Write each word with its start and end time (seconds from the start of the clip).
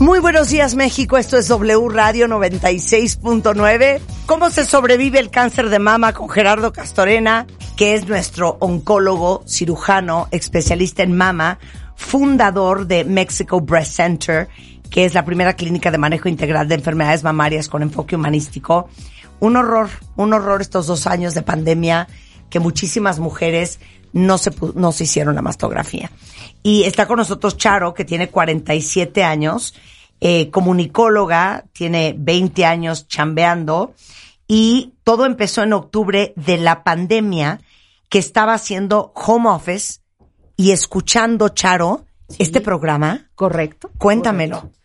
Muy 0.00 0.18
buenos 0.18 0.48
días 0.50 0.74
México, 0.74 1.16
esto 1.18 1.38
es 1.38 1.46
W 1.46 1.88
Radio 1.88 2.26
96.9. 2.26 4.00
¿Cómo 4.26 4.50
se 4.50 4.64
sobrevive 4.64 5.20
el 5.20 5.30
cáncer 5.30 5.70
de 5.70 5.78
mama 5.78 6.12
con 6.12 6.28
Gerardo 6.28 6.72
Castorena, 6.72 7.46
que 7.76 7.94
es 7.94 8.08
nuestro 8.08 8.56
oncólogo, 8.58 9.44
cirujano, 9.46 10.26
especialista 10.32 11.04
en 11.04 11.16
mama, 11.16 11.60
fundador 11.94 12.88
de 12.88 13.04
Mexico 13.04 13.60
Breast 13.60 13.94
Center, 13.94 14.48
que 14.90 15.04
es 15.04 15.14
la 15.14 15.24
primera 15.24 15.54
clínica 15.54 15.92
de 15.92 15.98
manejo 15.98 16.28
integral 16.28 16.66
de 16.66 16.74
enfermedades 16.74 17.22
mamarias 17.22 17.68
con 17.68 17.82
enfoque 17.82 18.16
humanístico? 18.16 18.88
Un 19.38 19.56
horror, 19.56 19.90
un 20.16 20.32
horror 20.32 20.60
estos 20.60 20.88
dos 20.88 21.06
años 21.06 21.34
de 21.34 21.42
pandemia 21.42 22.08
que 22.50 22.58
muchísimas 22.58 23.20
mujeres 23.20 23.78
no 24.14 24.38
se, 24.38 24.52
no 24.74 24.92
se 24.92 25.04
hicieron 25.04 25.34
la 25.34 25.42
mastografía. 25.42 26.10
Y 26.62 26.84
está 26.84 27.06
con 27.06 27.18
nosotros 27.18 27.58
Charo, 27.58 27.92
que 27.92 28.04
tiene 28.04 28.30
47 28.30 29.22
años, 29.22 29.74
eh, 30.20 30.50
comunicóloga, 30.50 31.64
tiene 31.72 32.14
20 32.16 32.64
años 32.64 33.08
chambeando, 33.08 33.94
y 34.46 34.94
todo 35.02 35.26
empezó 35.26 35.62
en 35.62 35.72
octubre 35.72 36.32
de 36.36 36.56
la 36.56 36.84
pandemia, 36.84 37.60
que 38.08 38.18
estaba 38.18 38.54
haciendo 38.54 39.12
home 39.16 39.48
office 39.48 40.00
y 40.56 40.70
escuchando, 40.70 41.48
Charo, 41.48 42.06
este 42.38 42.60
programa. 42.60 43.28
Correcto. 43.34 43.90
Cuéntamelo. 43.98 44.60
correcto. 44.60 44.80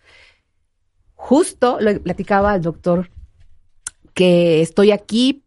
Justo 1.14 1.80
le 1.80 1.99
platicaba 1.99 2.53
al 2.53 2.61
doctor 2.61 3.11
que 4.16 4.61
estoy 4.61 4.91
aquí 4.91 5.43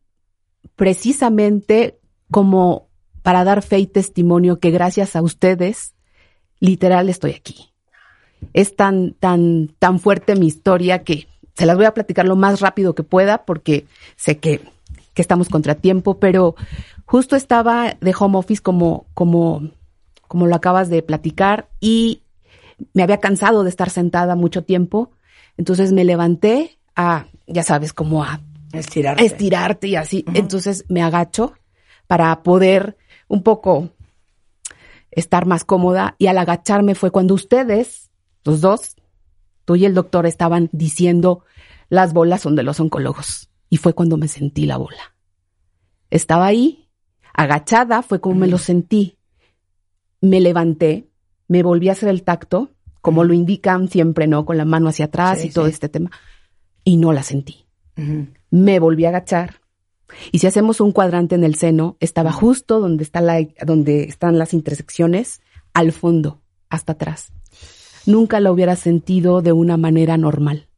precisamente 0.76 1.98
como 2.30 2.91
para 3.22 3.44
dar 3.44 3.62
fe 3.62 3.78
y 3.78 3.86
testimonio 3.86 4.58
que 4.58 4.70
gracias 4.70 5.16
a 5.16 5.22
ustedes, 5.22 5.94
literal, 6.60 7.08
estoy 7.08 7.32
aquí. 7.32 7.72
Es 8.52 8.76
tan, 8.76 9.14
tan, 9.14 9.68
tan 9.78 10.00
fuerte 10.00 10.34
mi 10.34 10.46
historia 10.46 11.04
que 11.04 11.28
se 11.54 11.66
las 11.66 11.76
voy 11.76 11.86
a 11.86 11.94
platicar 11.94 12.26
lo 12.26 12.36
más 12.36 12.60
rápido 12.60 12.94
que 12.94 13.02
pueda 13.02 13.44
porque 13.44 13.86
sé 14.16 14.38
que, 14.38 14.60
que 15.14 15.22
estamos 15.22 15.48
contra 15.48 15.76
tiempo, 15.76 16.18
pero 16.18 16.56
justo 17.04 17.36
estaba 17.36 17.96
de 18.00 18.14
home 18.18 18.38
office 18.38 18.62
como, 18.62 19.06
como, 19.14 19.70
como 20.26 20.46
lo 20.46 20.54
acabas 20.56 20.88
de 20.88 21.02
platicar 21.02 21.68
y 21.80 22.22
me 22.94 23.02
había 23.02 23.18
cansado 23.18 23.62
de 23.62 23.70
estar 23.70 23.90
sentada 23.90 24.34
mucho 24.34 24.64
tiempo. 24.64 25.12
Entonces 25.56 25.92
me 25.92 26.04
levanté 26.04 26.78
a, 26.96 27.26
ya 27.46 27.62
sabes, 27.62 27.92
como 27.92 28.24
a 28.24 28.40
Estirarte. 28.72 29.24
estirarte 29.24 29.88
y 29.88 29.96
así. 29.96 30.24
Entonces 30.34 30.84
me 30.88 31.02
agacho 31.02 31.52
para 32.06 32.42
poder 32.42 32.96
un 33.32 33.42
poco 33.42 33.88
estar 35.10 35.46
más 35.46 35.64
cómoda 35.64 36.16
y 36.18 36.26
al 36.26 36.36
agacharme 36.36 36.94
fue 36.94 37.10
cuando 37.10 37.32
ustedes, 37.32 38.10
los 38.44 38.60
dos, 38.60 38.96
tú 39.64 39.74
y 39.74 39.86
el 39.86 39.94
doctor 39.94 40.26
estaban 40.26 40.68
diciendo 40.72 41.42
las 41.88 42.12
bolas 42.12 42.42
son 42.42 42.56
de 42.56 42.62
los 42.62 42.78
oncólogos 42.78 43.48
y 43.70 43.78
fue 43.78 43.94
cuando 43.94 44.18
me 44.18 44.28
sentí 44.28 44.66
la 44.66 44.76
bola. 44.76 45.14
Estaba 46.10 46.44
ahí, 46.44 46.90
agachada, 47.32 48.02
fue 48.02 48.20
como 48.20 48.34
me 48.40 48.48
lo 48.48 48.58
sentí. 48.58 49.16
Me 50.20 50.40
levanté, 50.40 51.08
me 51.48 51.62
volví 51.62 51.88
a 51.88 51.92
hacer 51.92 52.10
el 52.10 52.22
tacto, 52.22 52.70
como 53.00 53.24
lo 53.24 53.32
indican 53.32 53.88
siempre, 53.88 54.26
¿no? 54.26 54.44
Con 54.44 54.58
la 54.58 54.66
mano 54.66 54.90
hacia 54.90 55.06
atrás 55.06 55.40
Sí, 55.40 55.48
y 55.48 55.50
todo 55.50 55.64
sí. 55.66 55.72
este 55.72 55.88
tema. 55.88 56.10
Y 56.84 56.98
no 56.98 57.12
la 57.14 57.22
sentí 57.22 57.66
me 58.52 58.78
volví 58.78 59.06
a 59.06 59.08
agachar. 59.08 59.61
Y 60.30 60.38
si 60.38 60.46
hacemos 60.46 60.80
un 60.80 60.92
cuadrante 60.92 61.34
en 61.34 61.44
el 61.44 61.54
seno, 61.54 61.96
estaba 62.00 62.32
justo 62.32 62.80
donde, 62.80 63.04
está 63.04 63.20
la, 63.20 63.46
donde 63.64 64.04
están 64.04 64.38
las 64.38 64.54
intersecciones, 64.54 65.40
al 65.74 65.92
fondo, 65.92 66.40
hasta 66.68 66.92
atrás. 66.92 67.32
Nunca 68.06 68.40
la 68.40 68.52
hubiera 68.52 68.76
sentido 68.76 69.42
de 69.42 69.52
una 69.52 69.76
manera 69.76 70.16
normal. 70.16 70.68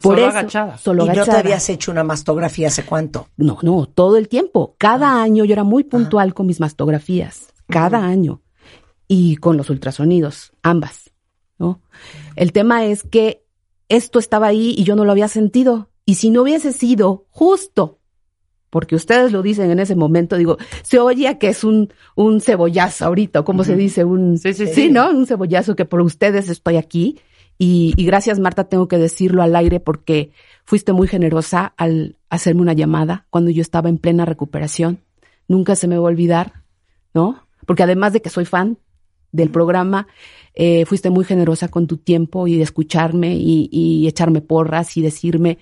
Por 0.00 0.16
Solo 0.16 0.28
eso, 0.28 0.38
agachada. 0.38 0.78
Solo 0.78 1.04
¿Y 1.04 1.08
no 1.08 1.12
te 1.14 1.20
agachada. 1.20 1.38
habías 1.40 1.68
hecho 1.70 1.90
una 1.90 2.04
mastografía 2.04 2.68
hace 2.68 2.84
cuánto? 2.84 3.28
No, 3.36 3.58
no, 3.62 3.86
todo 3.86 4.16
el 4.16 4.28
tiempo. 4.28 4.74
Cada 4.78 5.22
año 5.22 5.44
yo 5.44 5.52
era 5.52 5.64
muy 5.64 5.84
puntual 5.84 6.34
con 6.34 6.46
mis 6.46 6.60
mastografías. 6.60 7.52
Cada 7.68 8.04
año. 8.04 8.42
Y 9.08 9.36
con 9.36 9.56
los 9.56 9.70
ultrasonidos, 9.70 10.52
ambas. 10.62 11.12
¿no? 11.58 11.80
El 12.34 12.52
tema 12.52 12.84
es 12.84 13.02
que 13.04 13.44
esto 13.88 14.18
estaba 14.18 14.48
ahí 14.48 14.74
y 14.76 14.84
yo 14.84 14.96
no 14.96 15.04
lo 15.04 15.12
había 15.12 15.28
sentido. 15.28 15.90
Y 16.04 16.16
si 16.16 16.30
no 16.30 16.42
hubiese 16.42 16.72
sido 16.72 17.26
justo, 17.30 18.00
porque 18.70 18.94
ustedes 18.94 19.32
lo 19.32 19.42
dicen 19.42 19.70
en 19.70 19.78
ese 19.78 19.94
momento, 19.94 20.36
digo, 20.36 20.58
se 20.82 20.98
oye 20.98 21.38
que 21.38 21.48
es 21.48 21.64
un, 21.64 21.92
un 22.14 22.40
cebollazo 22.40 23.06
ahorita, 23.06 23.40
o 23.40 23.44
como 23.44 23.64
se 23.64 23.76
dice, 23.76 24.04
un, 24.04 24.38
Sí, 24.38 24.54
sí, 24.54 24.66
sí. 24.66 24.90
¿no? 24.90 25.10
Un 25.10 25.26
cebollazo 25.26 25.76
que 25.76 25.84
por 25.84 26.00
ustedes 26.00 26.48
estoy 26.48 26.76
aquí. 26.76 27.20
Y, 27.58 27.94
y 27.96 28.04
gracias, 28.04 28.38
Marta, 28.38 28.64
tengo 28.64 28.86
que 28.86 28.98
decirlo 28.98 29.42
al 29.42 29.56
aire 29.56 29.80
porque 29.80 30.30
fuiste 30.64 30.92
muy 30.92 31.08
generosa 31.08 31.72
al 31.76 32.16
hacerme 32.28 32.60
una 32.60 32.74
llamada 32.74 33.26
cuando 33.30 33.50
yo 33.50 33.62
estaba 33.62 33.88
en 33.88 33.98
plena 33.98 34.24
recuperación. 34.26 35.00
Nunca 35.48 35.74
se 35.74 35.88
me 35.88 35.96
va 35.96 36.02
a 36.02 36.10
olvidar, 36.10 36.64
¿no? 37.14 37.46
Porque 37.64 37.82
además 37.82 38.12
de 38.12 38.20
que 38.20 38.28
soy 38.28 38.44
fan 38.44 38.78
del 39.32 39.50
programa, 39.50 40.06
eh, 40.54 40.84
fuiste 40.86 41.08
muy 41.08 41.24
generosa 41.24 41.68
con 41.68 41.86
tu 41.86 41.96
tiempo 41.96 42.46
y 42.46 42.56
de 42.56 42.62
escucharme 42.62 43.36
y, 43.36 43.68
y 43.70 44.06
echarme 44.06 44.40
porras 44.40 44.96
y 44.96 45.02
decirme. 45.02 45.58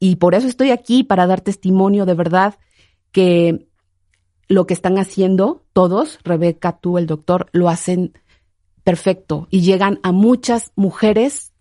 Y 0.00 0.16
por 0.16 0.34
eso 0.34 0.48
estoy 0.48 0.70
aquí, 0.70 1.04
para 1.04 1.26
dar 1.26 1.42
testimonio 1.42 2.06
de 2.06 2.14
verdad 2.14 2.58
que 3.12 3.68
lo 4.48 4.66
que 4.66 4.74
están 4.74 4.98
haciendo 4.98 5.62
todos, 5.72 6.18
Rebeca, 6.24 6.78
tú, 6.78 6.98
el 6.98 7.06
doctor, 7.06 7.48
lo 7.52 7.68
hacen 7.68 8.18
perfecto 8.82 9.46
y 9.50 9.60
llegan 9.60 10.00
a 10.02 10.10
muchas 10.10 10.72
mujeres 10.74 11.52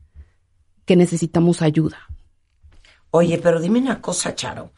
que 0.86 0.96
necesitamos 0.96 1.62
ayuda. 1.62 2.00
Oye, 3.12 3.38
pero 3.38 3.60
dime 3.60 3.80
una 3.80 4.02
cosa, 4.02 4.34
Charo. 4.34 4.72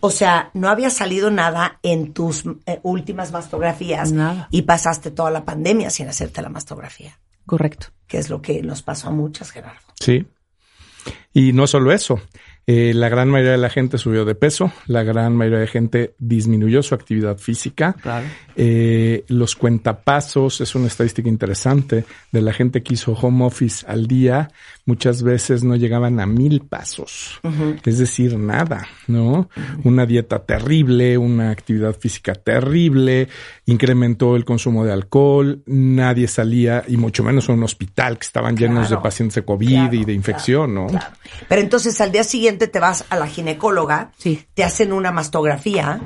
O 0.00 0.10
sea, 0.10 0.50
no 0.54 0.68
había 0.68 0.88
salido 0.88 1.30
nada 1.30 1.78
en 1.82 2.12
tus 2.12 2.44
eh, 2.66 2.80
últimas 2.82 3.32
mastografías 3.32 4.12
Nada. 4.12 4.48
y 4.50 4.62
pasaste 4.62 5.10
toda 5.10 5.30
la 5.30 5.44
pandemia 5.44 5.90
sin 5.90 6.08
hacerte 6.08 6.40
la 6.40 6.48
mastografía, 6.48 7.18
Correcto. 7.46 7.88
que 8.06 8.18
es 8.18 8.30
lo 8.30 8.40
que 8.40 8.62
nos 8.62 8.82
pasó 8.82 9.08
a 9.08 9.10
muchas, 9.10 9.50
Gerardo. 9.50 9.80
Sí. 10.00 10.26
Y 11.34 11.52
no 11.52 11.66
solo 11.66 11.92
eso, 11.92 12.20
eh, 12.66 12.92
la 12.94 13.08
gran 13.08 13.28
mayoría 13.28 13.52
de 13.52 13.58
la 13.58 13.70
gente 13.70 13.98
subió 13.98 14.24
de 14.24 14.34
peso, 14.34 14.72
la 14.86 15.02
gran 15.02 15.36
mayoría 15.36 15.60
de 15.60 15.66
gente 15.66 16.14
disminuyó 16.18 16.82
su 16.82 16.94
actividad 16.94 17.38
física. 17.38 17.94
Claro. 18.00 18.26
Eh, 18.54 19.24
los 19.28 19.56
cuentapasos 19.56 20.60
es 20.60 20.74
una 20.74 20.86
estadística 20.86 21.28
interesante 21.28 22.04
de 22.30 22.42
la 22.42 22.52
gente 22.52 22.82
que 22.82 22.94
hizo 22.94 23.12
home 23.12 23.44
office 23.44 23.84
al 23.88 24.06
día, 24.06 24.50
muchas 24.84 25.22
veces 25.22 25.64
no 25.64 25.74
llegaban 25.76 26.20
a 26.20 26.26
mil 26.26 26.60
pasos, 26.60 27.40
es 27.84 27.98
decir, 27.98 28.36
nada, 28.36 28.86
¿no? 29.06 29.48
Una 29.84 30.04
dieta 30.06 30.40
terrible, 30.40 31.16
una 31.16 31.50
actividad 31.50 31.96
física 31.98 32.34
terrible, 32.34 33.28
incrementó 33.66 34.36
el 34.36 34.44
consumo 34.44 34.84
de 34.84 34.92
alcohol, 34.92 35.62
nadie 35.66 36.28
salía, 36.28 36.84
y 36.86 36.96
mucho 36.96 37.22
menos 37.22 37.48
a 37.48 37.52
un 37.52 37.62
hospital 37.62 38.18
que 38.18 38.26
estaban 38.26 38.56
llenos 38.56 38.88
Claro, 38.88 38.96
de 38.96 39.02
pacientes 39.02 39.34
de 39.36 39.44
COVID 39.44 39.68
claro, 39.68 39.94
y 39.94 40.04
de 40.04 40.12
infección, 40.12 40.74
¿no? 40.74 40.86
Pero 41.48 41.60
entonces 41.60 42.00
al 42.00 42.12
día 42.12 42.24
siguiente 42.24 42.51
te 42.58 42.80
vas 42.80 43.04
a 43.10 43.16
la 43.16 43.26
ginecóloga, 43.26 44.12
Sí. 44.16 44.44
te 44.54 44.64
hacen 44.64 44.92
una 44.92 45.12
mastografía. 45.12 46.00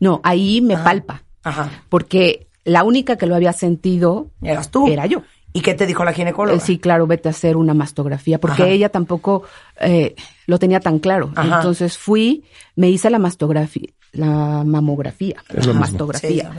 No, 0.00 0.20
ahí 0.24 0.60
me 0.60 0.76
palpa, 0.76 1.22
Ajá. 1.44 1.70
porque 1.88 2.48
la 2.64 2.82
única 2.84 3.16
que 3.16 3.26
lo 3.26 3.34
había 3.34 3.52
sentido 3.52 4.30
Eras 4.42 4.70
tú. 4.70 4.88
era 4.88 5.06
yo. 5.06 5.22
¿Y 5.54 5.60
qué 5.60 5.74
te 5.74 5.86
dijo 5.86 6.02
la 6.04 6.12
ginecóloga? 6.14 6.56
Eh, 6.56 6.60
sí, 6.60 6.78
claro, 6.78 7.06
vete 7.06 7.28
a 7.28 7.32
hacer 7.32 7.56
una 7.58 7.74
mastografía, 7.74 8.40
porque 8.40 8.62
Ajá. 8.62 8.70
ella 8.72 8.88
tampoco 8.88 9.42
eh, 9.80 10.14
lo 10.46 10.58
tenía 10.58 10.80
tan 10.80 10.98
claro. 10.98 11.30
Ajá. 11.36 11.56
Entonces 11.56 11.98
fui, 11.98 12.44
me 12.74 12.88
hice 12.88 13.10
la 13.10 13.18
mastografía, 13.18 13.88
la 14.12 14.62
mamografía, 14.64 15.36
Es 15.50 15.66
la. 15.66 15.74
Sí, 15.74 15.78
mastografía. 15.78 16.50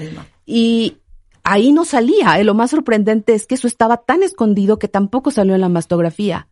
Y 0.46 0.98
ahí 1.44 1.72
no 1.72 1.86
salía. 1.86 2.40
eh, 2.40 2.44
Lo 2.44 2.54
más 2.54 2.70
sorprendente 2.70 3.34
es 3.34 3.48
que 3.48 3.56
eso 3.56 3.66
estaba 3.68 3.98
tan 3.98 4.22
escondido 4.22 4.78
que 4.78 4.88
tampoco 4.88 5.32
salió 5.32 5.56
en 5.56 5.62
la 5.62 5.70
mastografía. 5.70 6.48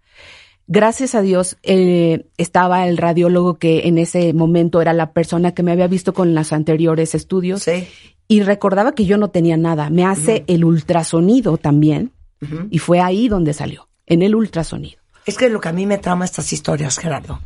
Gracias 0.74 1.16
a 1.16 1.22
Dios 1.22 1.58
eh, 1.64 2.28
estaba 2.38 2.88
el 2.88 2.96
radiólogo 2.96 3.56
que 3.56 3.90
en 3.90 3.98
ese 3.98 4.32
momento 4.32 4.82
era 4.82 4.94
la 4.94 5.12
persona 5.12 5.54
que 5.54 5.64
me 5.64 5.74
había 5.74 5.88
visto 5.88 6.14
con 6.14 6.34
los 6.34 6.54
anteriores 6.54 7.14
estudios 7.14 7.64
Sí. 7.64 7.90
y 8.30 8.42
recordaba 8.42 8.94
que 8.94 9.04
yo 9.04 9.18
no 9.18 9.32
tenía 9.32 9.58
nada. 9.58 9.90
Me 9.90 10.06
hace 10.06 10.46
el 10.48 10.64
ultrasonido 10.64 11.58
también 11.58 12.14
y 12.70 12.78
fue 12.78 13.02
ahí 13.02 13.28
donde 13.28 13.54
salió, 13.54 13.90
en 14.06 14.22
el 14.22 14.34
ultrasonido. 14.34 14.98
Es 15.26 15.38
que 15.38 15.50
lo 15.50 15.60
que 15.60 15.68
a 15.68 15.74
mí 15.74 15.86
me 15.86 15.98
trama 15.98 16.24
estas 16.24 16.54
historias, 16.54 16.98
Gerardo. 16.98 17.42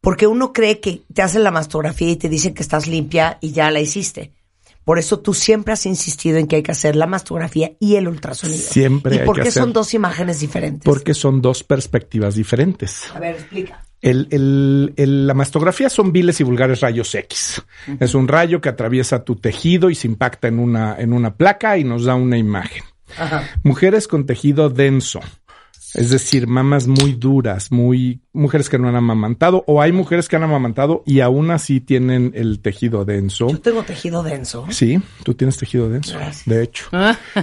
Porque 0.00 0.26
uno 0.26 0.54
cree 0.54 0.80
que 0.80 1.02
te 1.12 1.20
hacen 1.20 1.44
la 1.44 1.50
mastografía 1.50 2.08
y 2.08 2.16
te 2.16 2.30
dicen 2.30 2.54
que 2.54 2.62
estás 2.62 2.86
limpia 2.86 3.36
y 3.42 3.52
ya 3.52 3.70
la 3.70 3.80
hiciste. 3.80 4.32
Por 4.84 4.98
eso 4.98 5.20
tú 5.20 5.32
siempre 5.34 5.72
has 5.74 5.86
insistido 5.86 6.38
en 6.38 6.46
que 6.46 6.56
hay 6.56 6.62
que 6.62 6.72
hacer 6.72 6.96
la 6.96 7.06
mastografía 7.06 7.72
y 7.78 7.96
el 7.96 8.08
ultrasonido. 8.08 8.58
Siempre 8.58 9.16
¿Y 9.16 9.18
hay 9.20 9.24
por 9.26 9.36
que 9.36 9.42
qué 9.42 9.48
hacer- 9.48 9.62
son 9.62 9.72
dos 9.72 9.94
imágenes 9.94 10.40
diferentes? 10.40 10.84
Porque 10.84 11.14
son 11.14 11.40
dos 11.40 11.62
perspectivas 11.62 12.34
diferentes. 12.34 13.04
A 13.14 13.20
ver, 13.20 13.36
explica. 13.36 13.84
El, 14.00 14.26
el- 14.32 14.92
el- 14.96 15.26
la 15.28 15.34
mastografía 15.34 15.88
son 15.88 16.10
viles 16.12 16.40
y 16.40 16.44
vulgares 16.44 16.80
rayos 16.80 17.14
X. 17.14 17.62
Es 18.00 18.14
un 18.16 18.26
rayo 18.26 18.60
que 18.60 18.68
atraviesa 18.68 19.22
tu 19.24 19.36
tejido 19.36 19.90
y 19.90 19.94
se 19.94 20.08
impacta 20.08 20.48
en 20.48 20.58
una, 20.58 20.96
en 20.98 21.12
una 21.12 21.36
placa 21.36 21.78
y 21.78 21.84
nos 21.84 22.04
da 22.04 22.16
una 22.16 22.36
imagen. 22.36 22.82
Ajá. 23.16 23.48
Mujeres 23.62 24.08
con 24.08 24.26
tejido 24.26 24.70
denso, 24.70 25.20
es 25.94 26.10
decir, 26.10 26.46
mamas 26.46 26.86
muy 26.86 27.12
duras, 27.12 27.70
muy 27.70 28.20
mujeres 28.32 28.68
que 28.68 28.78
no 28.78 28.88
han 28.88 28.96
amamantado, 28.96 29.64
o 29.66 29.82
hay 29.82 29.92
mujeres 29.92 30.28
que 30.28 30.36
han 30.36 30.42
amamantado 30.42 31.02
y 31.06 31.20
aún 31.20 31.50
así 31.50 31.80
tienen 31.80 32.32
el 32.34 32.60
tejido 32.60 33.04
denso. 33.04 33.48
Yo 33.48 33.60
tengo 33.60 33.82
tejido 33.82 34.22
denso. 34.22 34.66
Sí, 34.70 35.00
tú 35.24 35.34
tienes 35.34 35.56
tejido 35.56 35.88
denso, 35.88 36.14
Gracias. 36.18 36.46
de 36.46 36.62
hecho. 36.62 36.86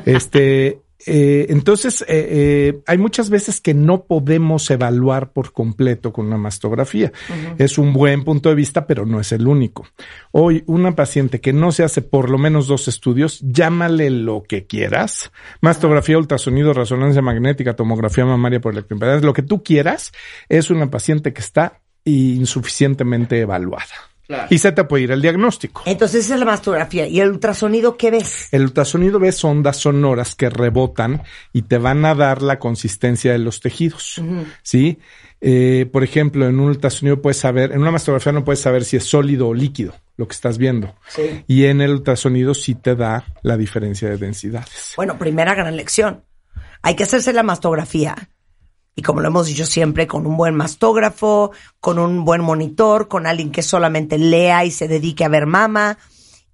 Este, 0.05 0.81
eh, 1.05 1.47
entonces, 1.49 2.01
eh, 2.01 2.05
eh, 2.09 2.81
hay 2.85 2.97
muchas 2.97 3.29
veces 3.29 3.61
que 3.61 3.73
no 3.73 4.03
podemos 4.03 4.69
evaluar 4.69 5.31
por 5.31 5.53
completo 5.53 6.11
con 6.11 6.27
una 6.27 6.37
mastografía. 6.37 7.11
Es 7.57 7.77
un 7.77 7.93
buen 7.93 8.23
punto 8.23 8.49
de 8.49 8.55
vista, 8.55 8.85
pero 8.85 9.05
no 9.05 9.19
es 9.19 9.31
el 9.31 9.47
único. 9.47 9.87
Hoy, 10.31 10.63
una 10.67 10.95
paciente 10.95 11.39
que 11.39 11.53
no 11.53 11.71
se 11.71 11.83
hace 11.83 12.01
por 12.01 12.29
lo 12.29 12.37
menos 12.37 12.67
dos 12.67 12.87
estudios, 12.87 13.39
llámale 13.41 14.09
lo 14.09 14.43
que 14.43 14.65
quieras. 14.65 15.31
Mastografía, 15.61 16.17
ultrasonido, 16.17 16.73
resonancia 16.73 17.21
magnética, 17.21 17.75
tomografía 17.75 18.25
mamaria 18.25 18.59
por 18.59 18.73
electroimpedancia, 18.73 19.25
lo 19.25 19.33
que 19.33 19.43
tú 19.43 19.63
quieras, 19.63 20.11
es 20.49 20.69
una 20.69 20.89
paciente 20.89 21.33
que 21.33 21.41
está 21.41 21.81
insuficientemente 22.03 23.39
evaluada. 23.39 24.08
Y 24.49 24.59
se 24.59 24.71
te 24.71 24.83
puede 24.83 25.03
ir 25.05 25.11
el 25.11 25.21
diagnóstico. 25.21 25.81
Entonces 25.85 26.25
esa 26.25 26.35
es 26.35 26.39
la 26.39 26.45
mastografía. 26.45 27.07
¿Y 27.07 27.19
el 27.19 27.31
ultrasonido 27.31 27.97
qué 27.97 28.11
ves? 28.11 28.47
El 28.51 28.63
ultrasonido 28.63 29.19
ves 29.19 29.43
ondas 29.43 29.77
sonoras 29.77 30.35
que 30.35 30.49
rebotan 30.49 31.23
y 31.51 31.63
te 31.63 31.77
van 31.77 32.05
a 32.05 32.13
dar 32.13 32.41
la 32.41 32.59
consistencia 32.59 33.31
de 33.31 33.39
los 33.39 33.59
tejidos. 33.59 34.21
¿Sí? 34.61 34.99
Eh, 35.41 35.89
por 35.91 36.03
ejemplo, 36.03 36.47
en 36.47 36.59
un 36.59 36.67
ultrasonido 36.67 37.21
puedes 37.21 37.37
saber, 37.37 37.71
en 37.71 37.81
una 37.81 37.91
mastografía 37.91 38.31
no 38.31 38.43
puedes 38.43 38.59
saber 38.59 38.83
si 38.83 38.97
es 38.97 39.05
sólido 39.05 39.47
o 39.47 39.53
líquido 39.53 39.95
lo 40.17 40.27
que 40.27 40.33
estás 40.33 40.57
viendo. 40.57 40.95
Sí. 41.07 41.43
Y 41.47 41.65
en 41.65 41.81
el 41.81 41.91
ultrasonido 41.91 42.53
sí 42.53 42.75
te 42.75 42.95
da 42.95 43.25
la 43.41 43.57
diferencia 43.57 44.09
de 44.09 44.17
densidades. 44.17 44.93
Bueno, 44.95 45.17
primera 45.17 45.55
gran 45.55 45.75
lección. 45.75 46.23
Hay 46.81 46.95
que 46.95 47.03
hacerse 47.03 47.33
la 47.33 47.43
mastografía. 47.43 48.15
Y 48.99 49.01
como 49.01 49.21
lo 49.21 49.29
hemos 49.29 49.47
dicho 49.47 49.65
siempre, 49.65 50.07
con 50.07 50.27
un 50.27 50.35
buen 50.35 50.55
mastógrafo, 50.55 51.51
con 51.79 51.99
un 51.99 52.25
buen 52.25 52.41
monitor, 52.41 53.07
con 53.07 53.27
alguien 53.27 53.49
que 53.49 53.61
solamente 53.61 54.17
lea 54.17 54.65
y 54.65 54.71
se 54.71 54.89
dedique 54.89 55.23
a 55.23 55.29
ver 55.29 55.45
mama. 55.45 55.97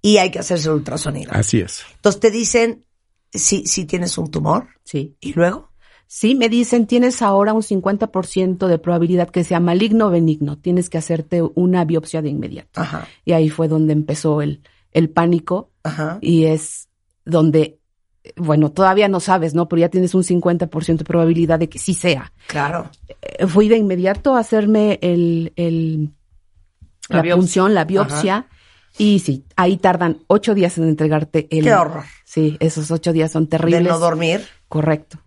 Y 0.00 0.18
hay 0.18 0.30
que 0.30 0.38
hacerse 0.38 0.68
el 0.68 0.74
ultrasonido. 0.76 1.32
Así 1.34 1.58
es. 1.58 1.82
Entonces 1.96 2.20
te 2.20 2.30
dicen 2.30 2.84
si, 3.32 3.66
si 3.66 3.84
tienes 3.84 4.16
un 4.16 4.30
tumor. 4.30 4.68
Sí. 4.84 5.16
Y 5.20 5.32
luego, 5.32 5.70
Sí, 6.08 6.36
me 6.36 6.48
dicen, 6.48 6.86
tienes 6.86 7.20
ahora 7.20 7.52
un 7.52 7.62
50% 7.62 8.68
de 8.68 8.78
probabilidad 8.78 9.28
que 9.28 9.42
sea 9.42 9.58
maligno 9.58 10.06
o 10.06 10.10
benigno. 10.10 10.56
Tienes 10.56 10.88
que 10.88 10.98
hacerte 10.98 11.42
una 11.56 11.84
biopsia 11.84 12.22
de 12.22 12.28
inmediato. 12.28 12.80
ajá, 12.80 13.08
Y 13.24 13.32
ahí 13.32 13.50
fue 13.50 13.66
donde 13.66 13.92
empezó 13.92 14.40
el, 14.40 14.62
el 14.92 15.10
pánico 15.10 15.72
ajá. 15.82 16.18
y 16.20 16.44
es 16.44 16.86
donde, 17.24 17.75
bueno, 18.36 18.70
todavía 18.72 19.08
no 19.08 19.20
sabes, 19.20 19.54
¿no? 19.54 19.68
Pero 19.68 19.80
ya 19.80 19.88
tienes 19.88 20.14
un 20.14 20.22
50% 20.22 20.96
de 20.98 21.04
probabilidad 21.04 21.58
de 21.58 21.68
que 21.68 21.78
sí 21.78 21.94
sea. 21.94 22.32
Claro. 22.46 22.90
Eh, 23.22 23.46
Fui 23.46 23.68
de 23.68 23.76
inmediato 23.76 24.34
a 24.34 24.40
hacerme 24.40 24.98
el, 25.02 25.52
el, 25.56 26.10
La 27.08 27.22
la, 27.22 27.34
punción, 27.36 27.74
la 27.74 27.84
biopsia. 27.84 28.46
Y 28.98 29.18
sí, 29.18 29.44
ahí 29.56 29.76
tardan 29.76 30.18
ocho 30.26 30.54
días 30.54 30.78
en 30.78 30.84
entregarte 30.88 31.46
el... 31.50 31.64
Qué 31.64 31.74
horror. 31.74 32.04
Sí, 32.24 32.56
esos 32.60 32.90
ocho 32.90 33.12
días 33.12 33.30
son 33.30 33.44
De 33.44 33.50
terribles. 33.50 33.82
no 33.82 33.98
dormir. 33.98 34.46
Correcto. 34.68 35.18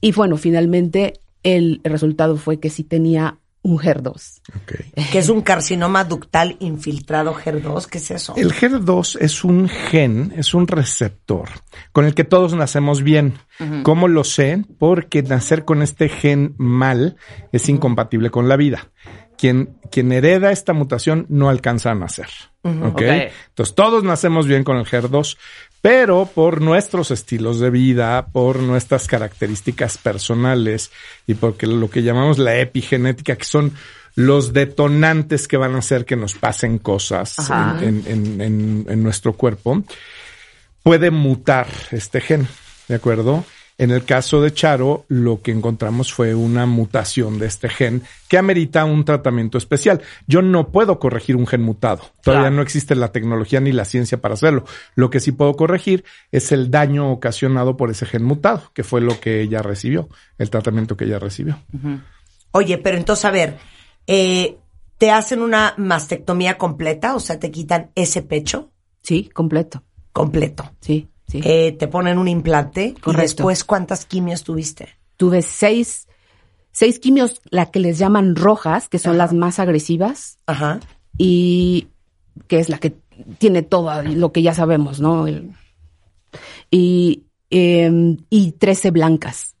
Y 0.00 0.12
bueno, 0.12 0.36
finalmente 0.36 1.20
el 1.42 1.80
resultado 1.84 2.36
fue 2.36 2.60
que 2.60 2.70
sí 2.70 2.84
tenía 2.84 3.38
un 3.66 3.78
HER2. 3.78 4.40
Ok. 4.62 4.72
Que 5.10 5.18
es 5.18 5.28
un 5.28 5.42
carcinoma 5.42 6.04
ductal 6.04 6.56
infiltrado 6.60 7.34
HER2. 7.34 7.86
¿Qué 7.86 7.98
es 7.98 8.10
eso? 8.12 8.34
El 8.36 8.52
HER2 8.52 9.18
es 9.20 9.42
un 9.42 9.68
gen, 9.68 10.32
es 10.36 10.54
un 10.54 10.68
receptor 10.68 11.48
con 11.92 12.04
el 12.04 12.14
que 12.14 12.24
todos 12.24 12.54
nacemos 12.54 13.02
bien. 13.02 13.34
¿Cómo 13.82 14.06
lo 14.06 14.22
sé? 14.22 14.64
Porque 14.78 15.22
nacer 15.22 15.64
con 15.64 15.82
este 15.82 16.08
gen 16.08 16.54
mal 16.58 17.16
es 17.52 17.68
incompatible 17.68 18.30
con 18.30 18.48
la 18.48 18.56
vida. 18.56 18.90
Quien, 19.36 19.78
quien 19.90 20.12
hereda 20.12 20.52
esta 20.52 20.72
mutación 20.72 21.26
no 21.28 21.48
alcanza 21.48 21.90
a 21.90 21.94
nacer. 21.94 22.28
¿ok? 22.62 22.92
Ok. 22.92 23.02
Entonces 23.02 23.74
todos 23.74 24.04
nacemos 24.04 24.46
bien 24.46 24.62
con 24.62 24.76
el 24.76 24.86
HER2, 24.86 25.36
pero 25.82 26.26
por 26.34 26.60
nuestros 26.60 27.10
estilos 27.10 27.60
de 27.60 27.70
vida, 27.70 28.26
por 28.32 28.58
nuestras 28.58 29.06
características 29.06 29.98
personales 29.98 30.90
y 31.26 31.34
porque 31.34 31.66
lo 31.66 31.88
que 31.90 32.02
llamamos 32.02 32.38
la 32.38 32.58
epigenética, 32.58 33.36
que 33.36 33.44
son 33.44 33.72
los 34.16 34.52
detonantes 34.52 35.46
que 35.46 35.56
van 35.56 35.74
a 35.74 35.78
hacer 35.78 36.04
que 36.04 36.16
nos 36.16 36.34
pasen 36.34 36.78
cosas 36.78 37.38
Ajá. 37.38 37.78
en, 37.82 38.02
en- 38.06 38.40
en- 38.40 38.86
en 38.88 39.02
nuestro 39.02 39.34
cuerpo, 39.34 39.82
puede 40.82 41.10
mutar 41.10 41.66
este 41.92 42.20
gen, 42.20 42.48
¿de 42.88 42.94
acuerdo? 42.94 43.44
En 43.78 43.90
el 43.90 44.04
caso 44.06 44.40
de 44.40 44.54
Charo, 44.54 45.04
lo 45.08 45.42
que 45.42 45.50
encontramos 45.50 46.10
fue 46.12 46.34
una 46.34 46.64
mutación 46.64 47.38
de 47.38 47.46
este 47.46 47.68
gen 47.68 48.02
que 48.26 48.38
amerita 48.38 48.86
un 48.86 49.04
tratamiento 49.04 49.58
especial. 49.58 50.00
Yo 50.26 50.40
no 50.40 50.68
puedo 50.72 50.98
corregir 50.98 51.36
un 51.36 51.46
gen 51.46 51.60
mutado. 51.62 52.02
Todavía 52.22 52.44
Claro. 52.44 52.56
no 52.56 52.62
existe 52.62 52.94
la 52.94 53.12
tecnología 53.12 53.60
ni 53.60 53.72
la 53.72 53.84
ciencia 53.84 54.18
para 54.22 54.32
hacerlo. 54.34 54.64
Lo 54.94 55.10
que 55.10 55.20
sí 55.20 55.30
puedo 55.32 55.54
corregir 55.56 56.04
es 56.32 56.52
el 56.52 56.70
daño 56.70 57.10
ocasionado 57.12 57.76
por 57.76 57.90
ese 57.90 58.06
gen 58.06 58.24
mutado, 58.24 58.62
que 58.72 58.82
fue 58.82 59.02
lo 59.02 59.20
que 59.20 59.42
ella 59.42 59.60
recibió, 59.60 60.08
el 60.38 60.48
tratamiento 60.48 60.96
que 60.96 61.04
ella 61.04 61.18
recibió. 61.18 61.58
Oye, 62.52 62.78
pero 62.78 62.96
entonces, 62.96 63.24
a 63.26 63.30
ver, 63.30 63.58
eh, 64.06 64.56
¿te 64.96 65.10
hacen 65.10 65.42
una 65.42 65.74
mastectomía 65.76 66.56
completa? 66.56 67.14
O 67.14 67.20
sea, 67.20 67.38
te 67.38 67.50
quitan 67.50 67.90
ese 67.94 68.22
pecho 68.22 68.70
Sí, 69.02 69.28
completo. 69.34 69.82
completo. 70.12 70.72
Sí, 70.80 71.08
sí. 71.28 71.40
Eh, 71.44 71.72
te 71.78 71.88
ponen 71.88 72.18
un 72.18 72.28
implante 72.28 72.86
y 72.86 72.92
Correcto. 72.94 73.22
después, 73.22 73.64
¿cuántas 73.64 74.04
quimios 74.04 74.44
tuviste? 74.44 74.88
Tuve 75.16 75.42
seis, 75.42 76.06
seis 76.72 76.98
quimios, 76.98 77.40
la 77.50 77.70
que 77.70 77.80
les 77.80 77.98
llaman 77.98 78.36
rojas, 78.36 78.88
que 78.88 78.98
son 78.98 79.16
las 79.18 79.32
más 79.32 79.58
agresivas, 79.58 80.38
Ajá. 80.46 80.80
y 81.18 81.88
que 82.48 82.58
es 82.58 82.68
la 82.68 82.78
que 82.78 82.94
tiene 83.38 83.62
todo 83.62 84.02
lo 84.02 84.30
que 84.32 84.42
ya 84.42 84.52
sabemos, 84.54 85.00
¿no? 85.00 85.26
El- 85.26 85.52
y, 86.70 87.24
em, 87.50 88.18
y 88.30 88.52
13 88.52 88.90
blancas. 88.90 89.52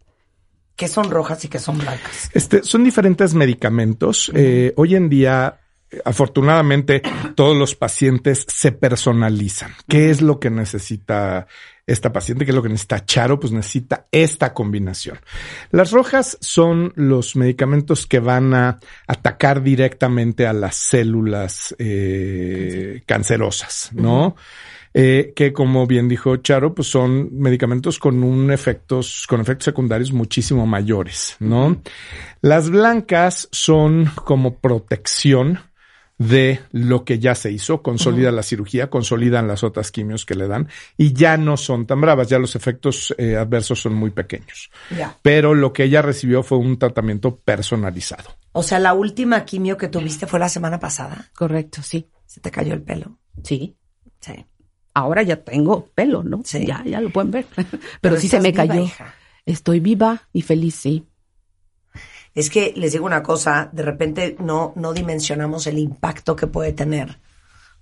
que 0.76 0.88
son 0.88 1.10
rojas 1.10 1.42
y 1.42 1.48
que 1.48 1.58
son 1.58 1.78
blancas? 1.78 2.28
Este, 2.34 2.62
son 2.62 2.84
diferentes 2.84 3.32
medicamentos. 3.32 4.30
Eh, 4.34 4.74
hoy 4.76 4.94
en 4.94 5.08
día, 5.08 5.58
afortunadamente, 6.04 7.02
todos 7.34 7.56
los 7.56 7.74
pacientes 7.74 8.44
se 8.48 8.72
personalizan. 8.72 9.72
¿Qué 9.88 10.10
es 10.10 10.20
lo 10.20 10.40
que 10.40 10.50
necesita 10.50 11.46
esta 11.86 12.12
paciente? 12.12 12.44
¿Qué 12.44 12.50
es 12.50 12.54
lo 12.54 12.62
que 12.62 12.68
necesita 12.68 13.04
Charo? 13.04 13.38
Pues 13.38 13.52
necesita 13.52 14.06
esta 14.10 14.52
combinación. 14.52 15.18
Las 15.70 15.92
rojas 15.92 16.38
son 16.40 16.92
los 16.96 17.36
medicamentos 17.36 18.06
que 18.06 18.18
van 18.18 18.54
a 18.54 18.78
atacar 19.06 19.62
directamente 19.62 20.46
a 20.46 20.52
las 20.52 20.76
células 20.76 21.74
eh, 21.78 23.02
cancerosas, 23.06 23.90
¿no? 23.92 24.36
Eh, 24.98 25.34
que 25.36 25.52
como 25.52 25.86
bien 25.86 26.08
dijo 26.08 26.38
Charo, 26.38 26.74
pues 26.74 26.88
son 26.88 27.28
medicamentos 27.38 27.98
con 27.98 28.24
un 28.24 28.50
efectos, 28.50 29.26
con 29.28 29.42
efectos 29.42 29.66
secundarios 29.66 30.10
muchísimo 30.10 30.66
mayores, 30.66 31.36
¿no? 31.38 31.82
Las 32.40 32.70
blancas 32.70 33.46
son 33.52 34.10
como 34.24 34.56
protección 34.56 35.60
de 36.18 36.60
lo 36.72 37.04
que 37.04 37.18
ya 37.18 37.34
se 37.34 37.50
hizo, 37.50 37.82
consolida 37.82 38.32
la 38.32 38.42
cirugía, 38.42 38.88
consolidan 38.88 39.46
las 39.46 39.62
otras 39.62 39.90
quimios 39.90 40.24
que 40.24 40.34
le 40.34 40.48
dan 40.48 40.68
y 40.96 41.12
ya 41.12 41.36
no 41.36 41.56
son 41.56 41.86
tan 41.86 42.00
bravas, 42.00 42.28
ya 42.28 42.38
los 42.38 42.56
efectos 42.56 43.14
eh, 43.18 43.36
adversos 43.36 43.80
son 43.80 43.94
muy 43.94 44.10
pequeños. 44.10 44.70
Ya. 44.96 45.16
Pero 45.22 45.54
lo 45.54 45.72
que 45.72 45.84
ella 45.84 46.02
recibió 46.02 46.42
fue 46.42 46.58
un 46.58 46.78
tratamiento 46.78 47.36
personalizado. 47.36 48.30
O 48.52 48.62
sea, 48.62 48.78
la 48.78 48.94
última 48.94 49.44
quimio 49.44 49.76
que 49.76 49.88
tuviste 49.88 50.26
fue 50.26 50.38
la 50.38 50.48
semana 50.48 50.78
pasada. 50.80 51.28
Correcto, 51.34 51.82
sí. 51.82 52.08
Se 52.24 52.40
te 52.40 52.50
cayó 52.50 52.72
el 52.72 52.82
pelo. 52.82 53.18
Sí. 53.42 53.76
Sí. 54.20 54.46
Ahora 54.94 55.22
ya 55.22 55.36
tengo 55.44 55.90
pelo, 55.94 56.22
¿no? 56.22 56.40
Sí. 56.44 56.64
Ya, 56.66 56.82
ya 56.84 57.02
lo 57.02 57.10
pueden 57.10 57.30
ver. 57.30 57.46
Pero, 58.00 58.16
sí 58.16 58.28
se 58.28 58.40
me 58.40 58.52
viva, 58.52 58.66
cayó. 58.66 58.82
hija. 58.82 59.14
Estoy 59.44 59.80
viva 59.80 60.22
y 60.32 60.40
feliz, 60.40 60.74
sí. 60.74 61.06
Es 62.36 62.50
que 62.50 62.74
les 62.76 62.92
digo 62.92 63.06
una 63.06 63.22
cosa, 63.22 63.70
de 63.72 63.82
repente 63.82 64.36
no, 64.38 64.74
no 64.76 64.92
dimensionamos 64.92 65.66
el 65.66 65.78
impacto 65.78 66.36
que 66.36 66.46
puede 66.46 66.74
tener 66.74 67.18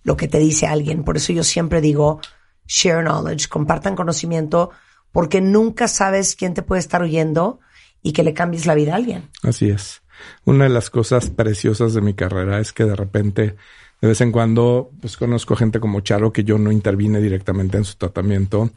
lo 0.05 0.17
que 0.17 0.29
te 0.29 0.39
dice 0.39 0.69
alguien. 0.69 1.03
Por 1.03 1.17
eso 1.17 1.33
yo 1.33 1.43
siempre 1.43 1.81
digo, 1.81 2.21
share 2.69 3.03
knowledge, 3.03 3.49
compartan 3.49 3.97
conocimiento, 3.97 4.71
porque 5.11 5.41
nunca 5.41 5.89
sabes 5.89 6.37
quién 6.37 6.55
te 6.55 6.63
puede 6.63 6.79
estar 6.79 7.03
oyendo 7.03 7.59
y 8.01 8.13
que 8.13 8.23
le 8.23 8.33
cambies 8.33 8.65
la 8.65 8.77
vida 8.77 8.93
a 8.93 8.97
alguien. 8.97 9.29
Así 9.43 9.71
es. 9.71 10.03
Una 10.45 10.65
de 10.65 10.71
las 10.71 10.89
cosas 10.89 11.31
preciosas 11.31 11.93
de 11.93 12.01
mi 12.01 12.15
carrera 12.15 12.61
es 12.61 12.73
que 12.73 12.85
de 12.85 12.95
repente, 12.95 13.57
de 14.05 14.09
vez 14.09 14.21
en 14.21 14.33
cuando, 14.33 14.91
pues 15.01 15.17
conozco 15.17 15.57
gente 15.57 15.81
como 15.81 16.03
Charo, 16.03 16.31
que 16.31 16.45
yo 16.45 16.59
no 16.59 16.71
intervine 16.71 17.23
directamente 17.23 17.79
en 17.79 17.85
su 17.85 17.97
tratamiento. 17.97 18.69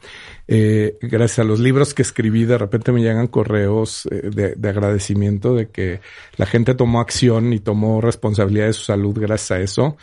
Eh, 0.46 0.96
gracias 1.02 1.40
a 1.40 1.44
los 1.44 1.60
libros 1.60 1.92
que 1.92 2.00
escribí, 2.00 2.46
de 2.46 2.56
repente 2.56 2.92
me 2.92 3.02
llegan 3.02 3.26
correos 3.26 4.08
eh, 4.10 4.30
de, 4.30 4.54
de 4.54 4.68
agradecimiento 4.70 5.54
de 5.54 5.68
que 5.68 6.00
la 6.38 6.46
gente 6.46 6.74
tomó 6.74 7.00
acción 7.00 7.52
y 7.52 7.60
tomó 7.60 8.00
responsabilidad 8.00 8.68
de 8.68 8.72
su 8.72 8.84
salud 8.84 9.18
gracias 9.20 9.50
a 9.50 9.60
eso. 9.60 9.98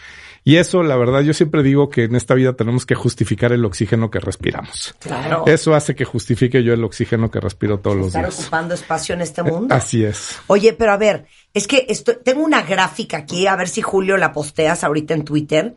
Y 0.48 0.58
eso, 0.58 0.84
la 0.84 0.96
verdad, 0.96 1.22
yo 1.22 1.34
siempre 1.34 1.64
digo 1.64 1.90
que 1.90 2.04
en 2.04 2.16
esta 2.16 2.36
vida 2.36 2.54
tenemos 2.54 2.86
que 2.86 2.94
justificar 2.94 3.52
el 3.52 3.66
oxígeno 3.66 4.12
que 4.12 4.20
respiramos. 4.20 4.94
Claro. 5.00 5.44
Eso 5.48 5.74
hace 5.74 5.96
que 5.96 6.06
justifique 6.06 6.64
yo 6.64 6.72
el 6.74 6.84
oxígeno 6.84 7.32
que 7.32 7.40
respiro 7.40 7.80
todos 7.80 7.98
los 7.98 8.08
Estar 8.08 8.26
días. 8.26 8.40
ocupando 8.42 8.76
espacio 8.76 9.16
en 9.16 9.22
este 9.22 9.42
mundo. 9.42 9.74
Así 9.74 10.04
es. 10.04 10.38
Oye, 10.46 10.74
pero 10.74 10.92
a 10.92 10.98
ver, 10.98 11.26
es 11.52 11.66
que 11.68 11.88
estoy, 11.90 12.18
tengo 12.24 12.44
una 12.44 12.62
gráfica 12.62 13.18
aquí, 13.18 13.48
a 13.48 13.56
ver 13.56 13.68
si 13.68 13.82
Julio 13.82 14.18
la 14.18 14.34
posteas 14.34 14.84
ahorita 14.84 15.16
en 15.16 15.26
Twitter. 15.26 15.76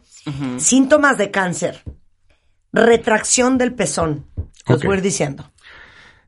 Síntomas 0.59 1.17
de 1.17 1.31
cáncer. 1.31 1.83
Retracción 2.73 3.57
del 3.57 3.75
pezón. 3.75 4.27
Los 4.67 4.79
Ok. 4.81 4.85
voy 4.85 4.95
a 4.95 4.97
ir 4.99 5.03
diciendo. 5.03 5.51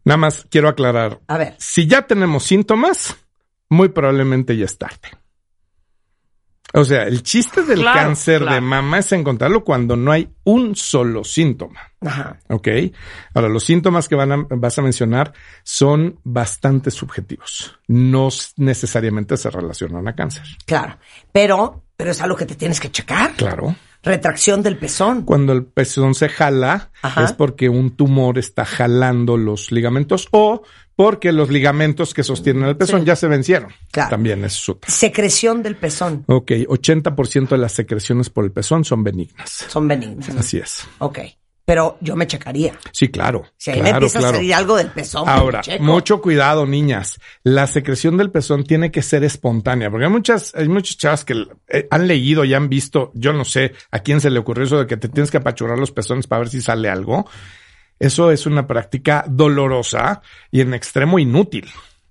Nada 0.05 0.17
más 0.17 0.47
quiero 0.51 0.69
aclarar. 0.71 1.21
A 1.27 1.37
ver. 1.37 1.55
Si 1.59 1.87
ya 1.87 2.07
tenemos 2.07 2.45
síntomas, 2.45 3.15
muy 3.69 3.91
probablemente 3.91 4.57
ya 4.57 4.65
es 4.65 4.79
tarde. 4.79 5.11
O 6.73 6.85
sea, 6.85 7.03
el 7.03 7.23
chiste 7.25 7.63
del 7.65 7.81
Claro, 7.81 7.99
cáncer 7.99 8.45
de 8.45 8.61
mama 8.61 8.99
es 8.99 9.11
encontrarlo 9.13 9.65
cuando 9.65 9.97
no 9.97 10.13
hay 10.13 10.29
un 10.45 10.77
solo 10.77 11.25
síntoma. 11.25 11.81
Ajá. 12.01 12.39
¿Ok? 12.49 12.69
Ahora, 13.35 13.49
los 13.49 13.65
síntomas 13.65 14.09
que 14.09 14.15
van 14.15 14.33
a- 14.33 14.47
vas 14.51 14.79
a 14.79 14.83
mencionar 14.83 15.33
son 15.65 16.21
bastante 16.23 16.91
subjetivos. 16.93 17.77
No 17.89 18.29
necesariamente 18.57 19.37
se 19.37 19.51
relacionan 19.51 20.07
a 20.07 20.15
cáncer. 20.15 20.45
Claro. 20.65 20.97
Pero, 21.33 21.85
pero 21.97 22.13
es 22.13 22.21
algo 22.23 22.37
que 22.37 22.47
te 22.47 22.55
tienes 22.55 22.79
que 22.79 22.91
checar. 22.91 23.33
Claro. 23.33 23.75
Retracción 24.03 24.63
del 24.63 24.79
pezón. 24.79 25.23
Cuando 25.23 25.53
el 25.53 25.65
pezón 25.65 26.15
se 26.15 26.29
jala, 26.31 26.91
Ajá. 27.03 27.25
es 27.25 27.33
porque 27.33 27.69
un 27.69 27.91
tumor 27.97 28.39
está 28.39 28.65
jalando 28.65 29.37
los 29.37 29.73
ligamentos 29.73 30.29
o 30.31 30.63
porque 30.97 31.33
los 31.33 31.51
ligamentos 31.51 32.13
que 32.13 32.23
sostienen 32.23 32.65
el 32.65 32.77
pezón 32.77 33.05
ya 33.05 33.17
se 33.17 33.27
vencieron. 33.27 33.73
Claro. 33.91 34.11
También 34.11 34.45
es 34.45 34.69
otra. 34.69 34.91
Secreción 34.91 35.63
del 35.63 35.77
pezón. 35.77 36.25
Ok, 36.27 36.51
80% 36.51 37.49
de 37.49 37.59
las 37.59 37.73
secreciones 37.73 38.31
por 38.31 38.45
el 38.45 38.53
pezón 38.53 38.85
son 38.85 39.03
benignas. 39.03 39.51
Son 39.69 39.89
benignas. 39.89 40.29
Así 40.37 40.59
es. 40.59 40.87
Ok. 40.99 41.21
Pero 41.71 41.99
yo 42.01 42.17
me 42.17 42.27
checaría. 42.27 42.77
Sí, 42.91 43.09
claro. 43.09 43.45
Si 43.57 43.71
ahí 43.71 43.77
me 43.77 43.91
claro, 43.91 43.99
empieza 43.99 44.19
a 44.19 44.33
salir 44.33 44.55
algo 44.55 44.77
del 44.77 44.91
pezón, 44.91 45.29
Ahora, 45.29 45.63
me 45.69 45.79
mucho 45.79 46.21
cuidado, 46.21 46.67
niñas. 46.67 47.21
La 47.45 47.69
secreción 47.69 48.17
del 48.17 48.33
pezón 48.33 48.65
tiene 48.65 48.91
que 48.91 49.03
ser 49.03 49.23
espontánea, 49.23 49.89
porque 49.89 50.07
hay 50.07 50.11
muchas, 50.11 50.53
hay 50.57 50.69
muchas 50.69 50.97
chavas 50.97 51.25
que 51.25 51.47
eh, 51.69 51.87
han 51.89 52.09
leído 52.09 52.45
y 52.45 52.55
han 52.55 52.69
visto, 52.69 53.13
yo 53.15 53.33
no 53.33 53.45
sé 53.45 53.73
a 53.93 54.01
quién 54.01 54.21
se 54.21 54.31
le 54.31 54.41
ocurrió 54.41 54.65
eso 54.65 54.81
de 54.81 54.89
que 54.89 54.97
te 54.97 55.09
tienes 55.09 55.31
que 55.31 55.37
apachurrar 55.37 55.79
los 55.79 55.93
pezones 55.93 56.27
para 56.27 56.41
ver 56.41 56.49
si 56.49 56.61
sale 56.61 56.89
algo. 56.89 57.29
Eso 58.01 58.33
es 58.33 58.47
una 58.47 58.67
práctica 58.67 59.25
dolorosa 59.29 60.23
y 60.51 60.63
en 60.63 60.75
extremo 60.75 61.19
inútil. 61.19 61.67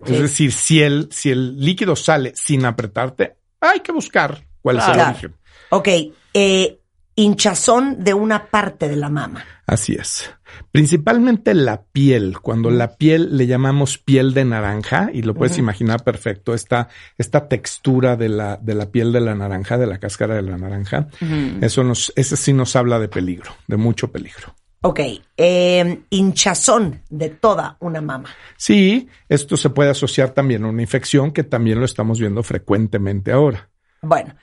Sí. 0.05 0.13
Es 0.13 0.21
decir, 0.21 0.51
si 0.53 0.81
el, 0.81 1.09
si 1.11 1.31
el 1.31 1.59
líquido 1.59 1.95
sale 1.95 2.31
sin 2.35 2.63
apretarte, 2.63 3.35
hay 3.59 3.81
que 3.81 3.91
buscar 3.91 4.45
cuál 4.61 4.77
es 4.77 4.87
el 4.87 4.99
origen. 4.99 5.35
Ok. 5.71 5.87
Eh, 6.33 6.79
hinchazón 7.15 8.01
de 8.01 8.13
una 8.13 8.45
parte 8.49 8.87
de 8.87 8.95
la 8.95 9.09
mama. 9.09 9.43
Así 9.65 9.93
es. 9.93 10.31
Principalmente 10.71 11.53
la 11.53 11.83
piel. 11.83 12.39
Cuando 12.39 12.69
la 12.69 12.95
piel 12.95 13.35
le 13.35 13.45
llamamos 13.45 13.97
piel 13.97 14.33
de 14.33 14.45
naranja, 14.45 15.09
y 15.13 15.21
lo 15.21 15.33
puedes 15.33 15.57
imaginar 15.57 16.03
perfecto, 16.03 16.53
esta, 16.53 16.87
esta 17.17 17.47
textura 17.47 18.15
de 18.15 18.29
la, 18.29 18.57
de 18.57 18.73
la 18.73 18.89
piel 18.89 19.11
de 19.11 19.21
la 19.21 19.35
naranja, 19.35 19.77
de 19.77 19.87
la 19.87 19.99
cáscara 19.99 20.35
de 20.35 20.43
la 20.43 20.57
naranja, 20.57 21.07
eso 21.61 21.83
nos, 21.83 22.13
ese 22.15 22.37
sí 22.37 22.53
nos 22.53 22.75
habla 22.75 22.99
de 22.99 23.09
peligro, 23.09 23.51
de 23.67 23.77
mucho 23.77 24.11
peligro. 24.11 24.55
Ok. 24.81 24.99
Eh, 25.35 26.03
hinchazón 26.09 27.01
de 27.09 27.29
toda 27.29 27.77
una 27.79 28.01
mama. 28.01 28.29
Sí, 28.57 29.07
esto 29.27 29.57
se 29.57 29.69
puede 29.69 29.89
asociar 29.89 30.31
también 30.31 30.63
a 30.63 30.69
una 30.69 30.81
infección 30.81 31.31
que 31.31 31.43
también 31.43 31.79
lo 31.79 31.85
estamos 31.85 32.19
viendo 32.19 32.43
frecuentemente 32.43 33.31
ahora. 33.31 33.69
Bueno, 34.01 34.35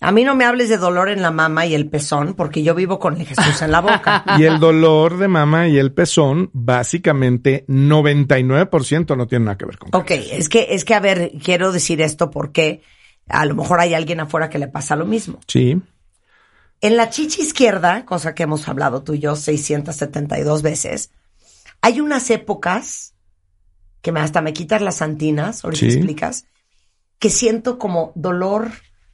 a 0.00 0.12
mí 0.12 0.24
no 0.24 0.34
me 0.34 0.44
hables 0.44 0.68
de 0.68 0.76
dolor 0.76 1.08
en 1.08 1.22
la 1.22 1.30
mama 1.30 1.66
y 1.66 1.74
el 1.74 1.88
pezón, 1.88 2.34
porque 2.34 2.62
yo 2.62 2.74
vivo 2.74 2.98
con 2.98 3.18
el 3.18 3.26
Jesús 3.26 3.62
en 3.62 3.70
la 3.70 3.80
boca. 3.80 4.24
Y 4.38 4.44
el 4.44 4.60
dolor 4.60 5.16
de 5.18 5.28
mama 5.28 5.68
y 5.68 5.78
el 5.78 5.92
pezón, 5.92 6.50
básicamente 6.52 7.64
99% 7.68 9.16
no 9.16 9.26
tiene 9.26 9.46
nada 9.46 9.56
que 9.56 9.64
ver 9.64 9.78
con 9.78 9.90
Ok, 9.94 10.10
es 10.10 10.48
que, 10.48 10.66
es 10.70 10.84
que, 10.84 10.94
a 10.94 11.00
ver, 11.00 11.32
quiero 11.42 11.72
decir 11.72 12.00
esto 12.02 12.30
porque 12.30 12.82
a 13.28 13.46
lo 13.46 13.54
mejor 13.54 13.80
hay 13.80 13.94
alguien 13.94 14.20
afuera 14.20 14.50
que 14.50 14.58
le 14.58 14.68
pasa 14.68 14.96
lo 14.96 15.06
mismo. 15.06 15.40
Sí, 15.46 15.80
En 16.80 16.96
la 16.96 17.08
chichi 17.10 17.42
izquierda, 17.42 18.04
cosa 18.04 18.34
que 18.34 18.42
hemos 18.44 18.68
hablado 18.68 19.02
tú 19.02 19.14
y 19.14 19.18
yo 19.18 19.34
672 19.36 20.62
veces, 20.62 21.10
hay 21.80 22.00
unas 22.00 22.30
épocas 22.30 23.14
que 24.02 24.12
me, 24.12 24.20
hasta 24.20 24.40
me 24.42 24.52
quitas 24.52 24.82
las 24.82 25.02
antinas, 25.02 25.64
ahorita 25.64 25.80
Sí. 25.80 25.86
explicas, 25.96 26.44
que 27.18 27.30
siento 27.30 27.78
como 27.78 28.12
dolor, 28.14 28.70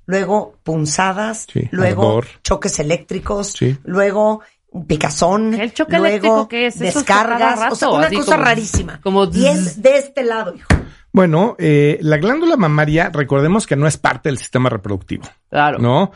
luego 0.07 0.59
punzadas, 0.65 1.47
Sí, 1.53 1.69
luego 1.71 2.03
ardor. 2.09 2.27
choques 2.43 2.79
eléctricos, 2.81 3.53
Sí. 3.53 3.79
luego 3.85 4.41
un 4.71 4.87
picazón, 4.87 5.55
¿El 5.55 5.73
choque 5.73 5.99
luego 5.99 6.49
descargas, 6.51 7.59
rato? 7.59 7.73
o 7.75 7.77
sea, 7.77 7.91
una 7.91 8.11
cosa 8.11 8.33
como- 8.33 8.45
rarísima. 8.45 9.01
como 9.03 9.25
y 9.27 9.47
es 9.47 9.81
de 9.83 9.99
este 9.99 10.25
lado, 10.25 10.55
hijo. 10.55 10.69
Bueno, 11.13 11.57
eh, 11.59 11.99
la 12.01 12.17
glándula 12.17 12.57
mamaria, 12.57 13.11
recordemos 13.13 13.67
que 13.67 13.77
no 13.77 13.87
es 13.87 13.99
parte 13.99 14.31
del 14.31 14.39
sistema 14.39 14.71
reproductivo, 14.71 15.25
Claro. 15.51 15.79
¿no? 15.79 16.11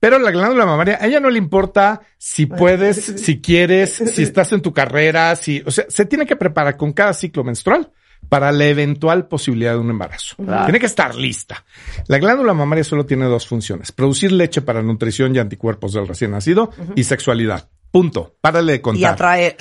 Pero 0.00 0.18
la 0.18 0.30
glándula 0.30 0.64
mamaria, 0.64 0.98
a 1.00 1.06
ella 1.06 1.20
no 1.20 1.30
le 1.30 1.38
importa 1.38 2.00
si 2.18 2.46
puedes, 2.46 3.04
si 3.04 3.40
quieres, 3.40 3.94
si 3.94 4.22
estás 4.22 4.52
en 4.52 4.62
tu 4.62 4.72
carrera, 4.72 5.34
si, 5.34 5.62
o 5.66 5.70
sea, 5.70 5.86
se 5.88 6.06
tiene 6.06 6.24
que 6.24 6.36
preparar 6.36 6.76
con 6.76 6.92
cada 6.92 7.12
ciclo 7.12 7.42
menstrual 7.42 7.90
para 8.28 8.52
la 8.52 8.66
eventual 8.66 9.26
posibilidad 9.26 9.72
de 9.72 9.78
un 9.78 9.90
embarazo. 9.90 10.36
Tiene 10.36 10.78
que 10.78 10.86
estar 10.86 11.14
lista. 11.14 11.64
La 12.06 12.18
glándula 12.18 12.54
mamaria 12.54 12.84
solo 12.84 13.06
tiene 13.06 13.24
dos 13.26 13.46
funciones: 13.46 13.90
producir 13.92 14.32
leche 14.32 14.62
para 14.62 14.82
nutrición 14.82 15.34
y 15.34 15.38
anticuerpos 15.38 15.92
del 15.94 16.06
recién 16.06 16.32
nacido 16.32 16.70
y 16.94 17.04
sexualidad. 17.04 17.68
Punto. 17.90 18.36
Párale 18.40 18.72
de 18.72 18.80
contar. 18.80 19.00
Y 19.00 19.04
atraer, 19.04 19.56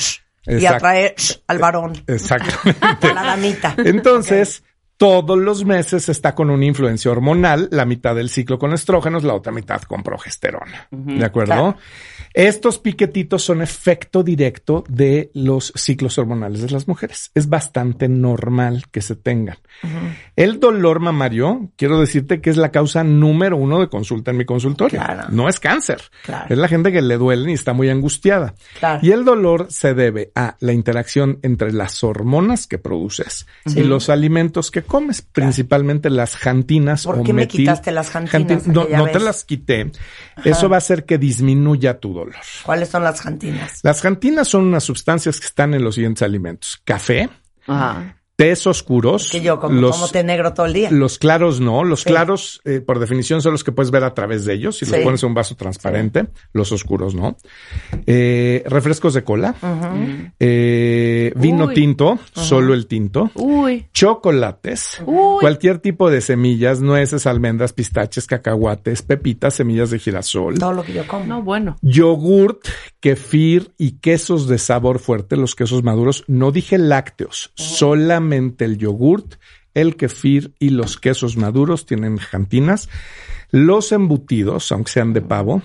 y 0.45 0.65
atraer 0.65 1.15
al 1.47 1.59
varón, 1.59 2.03
Exactamente. 2.07 3.07
a 3.07 3.13
la 3.13 3.23
damita. 3.23 3.75
Entonces, 3.77 4.63
todos 4.97 5.37
los 5.37 5.63
meses 5.63 6.09
está 6.09 6.33
con 6.33 6.49
una 6.49 6.65
influencia 6.65 7.11
hormonal, 7.11 7.69
la 7.71 7.85
mitad 7.85 8.15
del 8.15 8.29
ciclo 8.29 8.57
con 8.57 8.73
estrógenos, 8.73 9.23
la 9.23 9.35
otra 9.35 9.51
mitad 9.51 9.81
con 9.83 10.01
progesterona. 10.01 10.87
¿De 10.89 11.23
acuerdo? 11.23 11.53
Claro. 11.53 11.77
Estos 12.37 12.77
piquetitos 12.77 13.43
son 13.43 13.63
efecto 13.63 14.21
directo 14.21 14.83
de 14.87 15.31
los 15.33 15.73
ciclos 15.75 16.19
hormonales 16.19 16.61
de 16.61 16.69
las 16.69 16.87
mujeres. 16.87 17.31
Es 17.33 17.49
bastante 17.49 18.07
normal 18.07 18.83
que 18.91 19.01
se 19.01 19.15
tengan. 19.15 19.57
El 20.35 20.59
dolor 20.59 20.99
mamario, 20.99 21.71
quiero 21.75 21.99
decirte 21.99 22.39
que 22.39 22.51
es 22.51 22.57
la 22.57 22.69
causa 22.69 23.03
número 23.03 23.57
uno 23.57 23.79
de 23.79 23.89
consulta 23.89 24.29
en 24.29 24.37
mi 24.37 24.45
consultorio. 24.45 24.99
Claro. 24.99 25.29
No 25.31 25.49
es 25.49 25.59
cáncer. 25.59 25.99
Claro. 26.25 26.45
Es 26.49 26.59
la 26.59 26.67
gente 26.67 26.91
que 26.91 27.01
le 27.01 27.17
duele 27.17 27.49
y 27.49 27.53
está 27.55 27.73
muy 27.73 27.89
angustiada. 27.89 28.53
Claro. 28.77 28.99
Y 29.01 29.13
el 29.13 29.25
dolor 29.25 29.65
se 29.71 29.95
debe 29.95 30.31
a 30.35 30.57
la 30.59 30.73
interacción 30.73 31.39
entre 31.41 31.73
las 31.73 32.03
hormonas 32.03 32.67
que 32.67 32.77
produces 32.77 33.47
y 33.65 33.81
los 33.81 34.09
alimentos 34.09 34.69
que 34.69 34.83
comes, 34.83 35.23
principalmente 35.23 36.11
las 36.11 36.35
jantinas 36.35 37.05
¿Por 37.05 37.17
o 37.17 37.23
qué 37.23 37.33
me 37.33 37.47
quitaste 37.47 37.91
las 37.91 38.11
jantinas 38.11 38.67
jantin- 38.67 38.73
No, 38.95 39.07
te 39.07 39.19
las 39.19 39.43
quité. 39.43 39.91
Eso 40.45 40.69
va 40.69 40.75
a 40.75 40.77
hacer 40.77 41.03
que 41.05 41.17
disminuya 41.17 41.99
tu 41.99 42.13
dolor. 42.13 42.26
¿Cuáles 42.63 42.89
son 42.89 43.03
las 43.03 43.21
jantinas? 43.21 43.79
Las 43.83 44.01
jantinas 44.01 44.47
son 44.47 44.65
unas 44.65 44.83
sustancias 44.83 45.39
que 45.39 45.45
están 45.47 45.73
en 45.73 45.83
los 45.83 45.95
siguientes 45.95 46.23
alimentos. 46.23 46.81
Café, 46.83 47.29
Ajá. 47.67 48.17
Tés 48.37 48.67
oscuros. 48.67 49.31
Que 49.31 49.41
yo 49.41 49.59
como, 49.59 49.81
los, 49.81 49.95
como 49.95 50.09
té 50.09 50.23
negro 50.23 50.53
todo 50.53 50.67
el 50.67 50.73
día. 50.73 50.91
Los 50.91 51.17
claros 51.17 51.59
no. 51.59 51.83
Los 51.83 52.01
Sí. 52.01 52.05
claros, 52.05 52.61
eh, 52.65 52.81
por 52.81 52.99
definición, 52.99 53.41
son 53.41 53.53
los 53.53 53.63
que 53.63 53.71
puedes 53.71 53.89
ver 53.89 54.03
a 54.03 54.13
través 54.13 54.45
de 54.45 54.53
ellos. 54.53 54.77
Si 54.77 54.85
Sí. 54.85 54.91
los 54.91 54.99
pones 55.01 55.23
en 55.23 55.29
un 55.29 55.33
vaso 55.33 55.55
transparente. 55.55 56.27
Los 56.53 56.71
oscuros 56.71 57.15
no. 57.15 57.35
Eh, 58.05 58.61
refrescos 58.67 59.15
de 59.15 59.23
cola. 59.23 59.55
Eh, 60.39 61.31
vino 61.35 61.65
Uy. 61.65 61.73
tinto. 61.73 62.19
Solo 62.35 62.75
el 62.75 62.85
tinto. 62.85 63.31
Uy. 63.33 63.87
Chocolates. 63.91 65.01
Uy. 65.07 65.39
Cualquier 65.41 65.79
tipo 65.79 66.11
de 66.11 66.21
semillas, 66.21 66.79
nueces, 66.79 67.25
almendras, 67.25 67.73
pistaches, 67.73 68.27
cacahuates, 68.27 69.01
pepitas, 69.01 69.55
semillas 69.55 69.89
de 69.89 69.97
girasol. 69.97 70.59
Todo 70.59 70.73
lo 70.73 70.83
que 70.83 70.93
yo 70.93 71.07
como. 71.07 71.25
No, 71.25 71.41
bueno. 71.41 71.75
Yogurt, 71.81 72.59
kefir 72.99 73.71
y 73.79 73.93
quesos 73.93 74.47
de 74.47 74.59
sabor 74.59 74.99
fuerte, 74.99 75.37
los 75.37 75.55
quesos 75.55 75.81
maduros. 75.83 76.23
No 76.27 76.51
dije 76.51 76.77
lácteos, 76.77 77.51
solamente 77.55 78.26
el 78.33 78.77
yogurt, 78.77 79.35
el 79.73 79.95
kefir 79.95 80.53
y 80.59 80.69
los 80.69 80.97
quesos 80.97 81.37
maduros 81.37 81.85
tienen 81.85 82.17
jantinas. 82.17 82.89
Los 83.51 83.91
embutidos, 83.91 84.71
aunque 84.71 84.91
sean 84.91 85.13
de 85.13 85.21
pavo, 85.21 85.61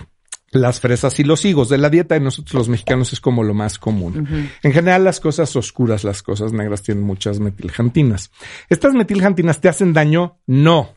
las 0.53 0.81
fresas 0.81 1.19
y 1.19 1.25
los 1.25 1.45
higos. 1.45 1.69
De 1.69 1.79
la 1.79 1.91
dieta 1.91 2.15
de 2.15 2.21
nosotros 2.21 2.55
los 2.55 2.69
mexicanos 2.69 3.13
es 3.13 3.21
como 3.21 3.43
lo 3.43 3.55
más 3.55 3.79
común. 3.79 4.51
En 4.63 4.73
general, 4.73 5.05
las 5.05 5.19
cosas 5.19 5.57
oscuras, 5.57 6.05
las 6.05 6.23
cosas 6.23 6.53
negras 6.53 6.83
tienen 6.83 7.05
muchas 7.05 7.41
metiljantinas. 7.41 8.31
¿Estas 8.69 8.93
metiljantinas 8.93 9.61
te 9.61 9.69
hacen 9.69 9.93
daño? 9.93 10.39
No. 10.47 10.95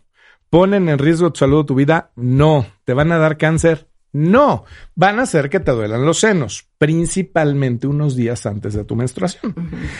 ¿Ponen 0.49 0.89
en 0.89 0.99
riesgo 0.99 1.31
tu 1.31 1.39
salud 1.39 1.59
o 1.59 1.65
tu 1.65 1.75
vida? 1.75 2.11
No. 2.15 2.67
¿Te 2.83 2.93
van 2.93 3.11
a 3.11 3.17
dar 3.17 3.37
cáncer? 3.37 3.87
No. 4.15 4.63
Van 4.95 5.19
a 5.19 5.23
hacer 5.23 5.49
que 5.49 5.59
te 5.59 5.73
duelan 5.73 6.05
los 6.05 6.21
senos, 6.21 6.69
principalmente 6.77 7.85
unos 7.85 8.15
días 8.15 8.45
antes 8.45 8.73
de 8.73 8.85
tu 8.85 8.95
menstruación. 8.95 9.53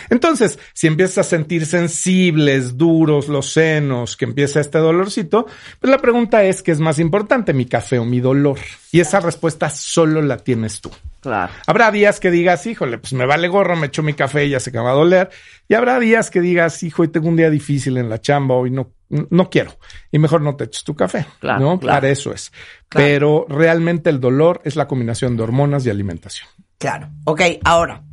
Entonces, 0.10 0.58
si 0.74 0.88
empiezas 0.88 1.18
a 1.18 1.30
sentir 1.30 1.66
sensibles, 1.66 2.78
duros 2.78 3.28
los 3.28 3.52
senos, 3.52 4.16
que 4.16 4.24
empieza 4.24 4.62
este 4.62 4.78
dolorcito, 4.78 5.48
pues 5.82 5.92
la 5.92 5.98
pregunta 5.98 6.46
es, 6.46 6.64
¿qué 6.64 6.72
es 6.72 6.80
más 6.80 6.98
importante, 7.00 7.54
mi 7.54 7.66
café 7.66 8.00
o 8.00 8.06
mi 8.06 8.22
dolor? 8.22 8.58
Y 8.90 9.02
esa 9.02 9.20
respuesta 9.20 9.70
solo 9.70 10.22
la 10.22 10.38
tienes 10.38 10.80
tú. 10.80 10.90
Claro. 11.20 11.52
Habrá 11.68 11.92
días 11.92 12.22
que 12.22 12.32
digas, 12.32 12.66
híjole, 12.68 12.98
pues 13.00 13.12
me 13.12 13.26
vale 13.26 13.50
gorro, 13.50 13.76
me 13.76 13.88
echo 13.88 14.02
mi 14.02 14.14
café 14.14 14.46
y 14.46 14.52
ya 14.52 14.62
se 14.62 14.72
me 14.72 14.80
va 14.80 14.92
a 14.92 14.94
doler. 14.94 15.30
Y 15.68 15.74
habrá 15.74 16.00
días 16.00 16.32
que 16.32 16.40
digas, 16.40 16.84
hijo, 16.84 17.02
hoy 17.02 17.10
tengo 17.10 17.28
un 17.28 17.36
día 17.36 17.50
difícil 17.50 17.98
en 17.98 18.08
la 18.08 18.22
chamba, 18.22 18.56
hoy 18.56 18.72
no, 18.72 18.94
no 19.10 19.50
quiero. 19.50 19.72
Y 20.12 20.20
mejor 20.20 20.42
no 20.42 20.56
te 20.56 20.66
eches 20.66 20.84
tu 20.84 20.96
café. 20.96 21.26
Claro, 21.40 21.60
¿no? 21.60 21.80
claro. 21.80 21.98
Para 21.98 22.10
eso 22.10 22.34
es. 22.34 22.52
Pero 22.90 23.46
realmente 23.50 24.10
el 24.10 24.20
dolor 24.20 24.62
es 24.66 24.76
la 24.76 24.88
combinación 24.88 25.36
de 25.38 25.44
hormonas 25.44 25.86
y 25.86 25.90
alimentación. 25.90 26.48
Claro. 26.78 27.10
Ok, 27.26 27.42
ahora. 27.64 28.04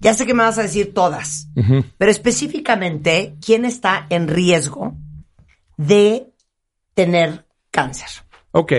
Ya 0.00 0.14
sé 0.14 0.26
que 0.26 0.34
me 0.34 0.44
vas 0.44 0.56
a 0.58 0.62
decir 0.62 0.94
todas, 0.94 1.48
pero 1.98 2.10
específicamente, 2.10 3.34
¿quién 3.44 3.64
está 3.64 4.06
en 4.10 4.28
riesgo 4.28 4.94
de 5.76 6.28
tener 6.94 7.46
cáncer? 7.72 8.08
Ok. 8.52 8.72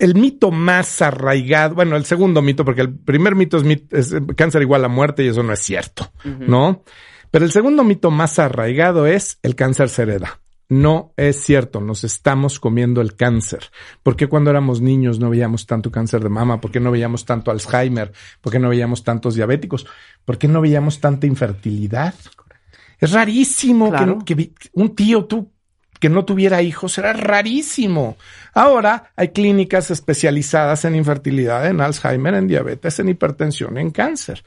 El 0.00 0.14
mito 0.16 0.50
más 0.50 1.00
arraigado, 1.00 1.76
bueno, 1.76 1.94
el 1.96 2.04
segundo 2.06 2.42
mito, 2.42 2.64
porque 2.64 2.80
el 2.80 2.92
primer 2.92 3.36
mito 3.36 3.58
es, 3.58 3.64
mit- 3.64 3.86
es, 3.96 4.12
eh, 4.12 4.20
cáncer 4.34 4.62
igual 4.62 4.84
a 4.84 4.88
muerte 4.88 5.22
y 5.22 5.28
eso 5.28 5.42
no 5.44 5.52
es 5.52 5.60
cierto, 5.60 6.10
¿no? 6.24 6.82
Pero 7.30 7.44
el 7.44 7.52
segundo 7.52 7.84
mito 7.84 8.10
más 8.10 8.38
arraigado 8.38 9.06
es 9.06 9.38
el 9.42 9.54
cáncer 9.54 9.88
se 9.88 10.02
hereda. 10.02 10.40
No 10.68 11.12
es 11.16 11.42
cierto, 11.42 11.80
nos 11.80 12.04
estamos 12.04 12.60
comiendo 12.60 13.00
el 13.00 13.16
cáncer. 13.16 13.70
¿Por 14.04 14.14
qué 14.14 14.28
cuando 14.28 14.50
éramos 14.50 14.80
niños 14.80 15.18
no 15.18 15.28
veíamos 15.28 15.66
tanto 15.66 15.90
cáncer 15.90 16.22
de 16.22 16.28
mama? 16.28 16.60
¿Por 16.60 16.70
qué 16.70 16.78
no 16.78 16.92
veíamos 16.92 17.24
tanto 17.24 17.50
Alzheimer? 17.50 18.12
¿Por 18.40 18.52
qué 18.52 18.60
no 18.60 18.68
veíamos 18.68 19.02
tantos 19.02 19.34
diabéticos? 19.34 19.86
¿Por 20.24 20.38
qué 20.38 20.46
no 20.46 20.60
veíamos 20.60 21.00
tanta 21.00 21.26
infertilidad? 21.26 22.14
Es 23.00 23.10
rarísimo 23.10 23.90
que 23.90 23.96
Claro. 23.96 24.18
que, 24.24 24.52
un 24.74 24.94
tío 24.94 25.24
tú 25.24 25.50
que 25.98 26.08
no 26.08 26.24
tuviera 26.24 26.62
hijos 26.62 26.96
era 26.98 27.12
rarísimo. 27.12 28.16
Ahora 28.54 29.12
hay 29.16 29.28
clínicas 29.30 29.90
especializadas 29.90 30.84
en 30.84 30.94
infertilidad, 30.94 31.66
en 31.66 31.80
Alzheimer, 31.80 32.34
en 32.34 32.46
diabetes, 32.46 32.98
en 33.00 33.10
hipertensión, 33.10 33.76
en 33.76 33.90
cáncer. 33.90 34.42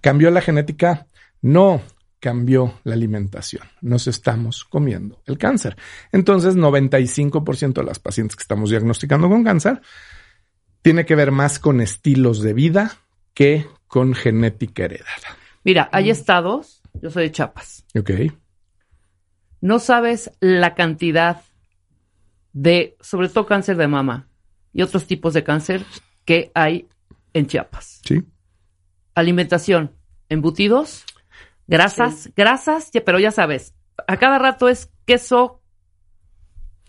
¿Cambió 0.00 0.30
la 0.30 0.40
genética? 0.40 1.06
No, 1.40 1.82
cambió 2.20 2.80
la 2.84 2.94
alimentación. 2.94 3.62
Nos 3.80 4.06
estamos 4.06 4.64
comiendo 4.64 5.22
el 5.26 5.38
cáncer. 5.38 5.76
Entonces, 6.12 6.56
95% 6.56 7.74
de 7.74 7.84
las 7.84 7.98
pacientes 7.98 8.36
que 8.36 8.42
estamos 8.42 8.70
diagnosticando 8.70 9.28
con 9.28 9.44
cáncer 9.44 9.80
tiene 10.82 11.04
que 11.04 11.14
ver 11.14 11.32
más 11.32 11.58
con 11.58 11.80
estilos 11.80 12.40
de 12.42 12.54
vida 12.54 12.96
que 13.34 13.66
con 13.86 14.14
genética 14.14 14.84
heredada. 14.84 15.36
Mira, 15.64 15.88
hay 15.92 16.10
estados, 16.10 16.82
yo 17.02 17.10
soy 17.10 17.24
de 17.24 17.32
Chiapas, 17.32 17.84
¿Ok? 17.98 18.10
no 19.60 19.78
sabes 19.78 20.30
la 20.40 20.74
cantidad 20.74 21.42
de, 22.52 22.96
sobre 23.00 23.28
todo 23.28 23.46
cáncer 23.46 23.76
de 23.76 23.88
mama 23.88 24.28
y 24.72 24.82
otros 24.82 25.06
tipos 25.06 25.34
de 25.34 25.44
cáncer 25.44 25.84
que 26.24 26.50
hay 26.54 26.88
en 27.32 27.46
Chiapas. 27.46 28.00
Sí. 28.04 28.22
Alimentación, 29.14 29.92
embutidos, 30.28 31.04
grasas, 31.68 32.30
grasas, 32.36 32.90
ya- 32.92 33.04
pero 33.04 33.18
ya 33.20 33.30
sabes, 33.30 33.74
a 34.08 34.16
cada 34.16 34.38
rato 34.38 34.68
es 34.68 34.90
queso, 35.04 35.60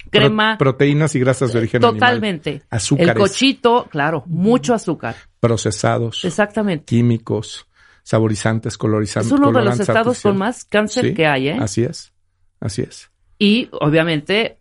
crema, 0.10 0.58
Pro- 0.58 0.72
proteínas 0.72 1.14
y 1.16 1.20
grasas 1.20 1.54
de 1.54 1.60
origen 1.60 1.84
animal. 1.84 2.00
totalmente. 2.00 2.62
Azúcares. 2.70 3.10
El 3.16 3.18
cochito, 3.18 3.88
claro, 3.92 4.24
mucho 4.26 4.74
azúcar. 4.74 5.16
Procesados. 5.40 6.26
Exactamente. 6.26 6.86
químicos, 6.86 7.68
saborizantes, 8.04 8.78
colorizantes. 8.78 9.32
Es 9.32 9.38
uno 9.40 9.52
de 9.52 9.64
los 9.64 9.80
estados 9.80 10.22
con 10.22 10.38
más 10.38 10.66
cáncer 10.66 11.06
Sí, 11.10 11.14
que 11.14 11.28
hay, 11.28 11.50
¿eh? 11.50 11.58
Así 11.60 11.84
es, 11.84 12.12
así 12.60 12.82
es. 12.82 13.12
Y 13.38 13.70
obviamente, 13.72 14.60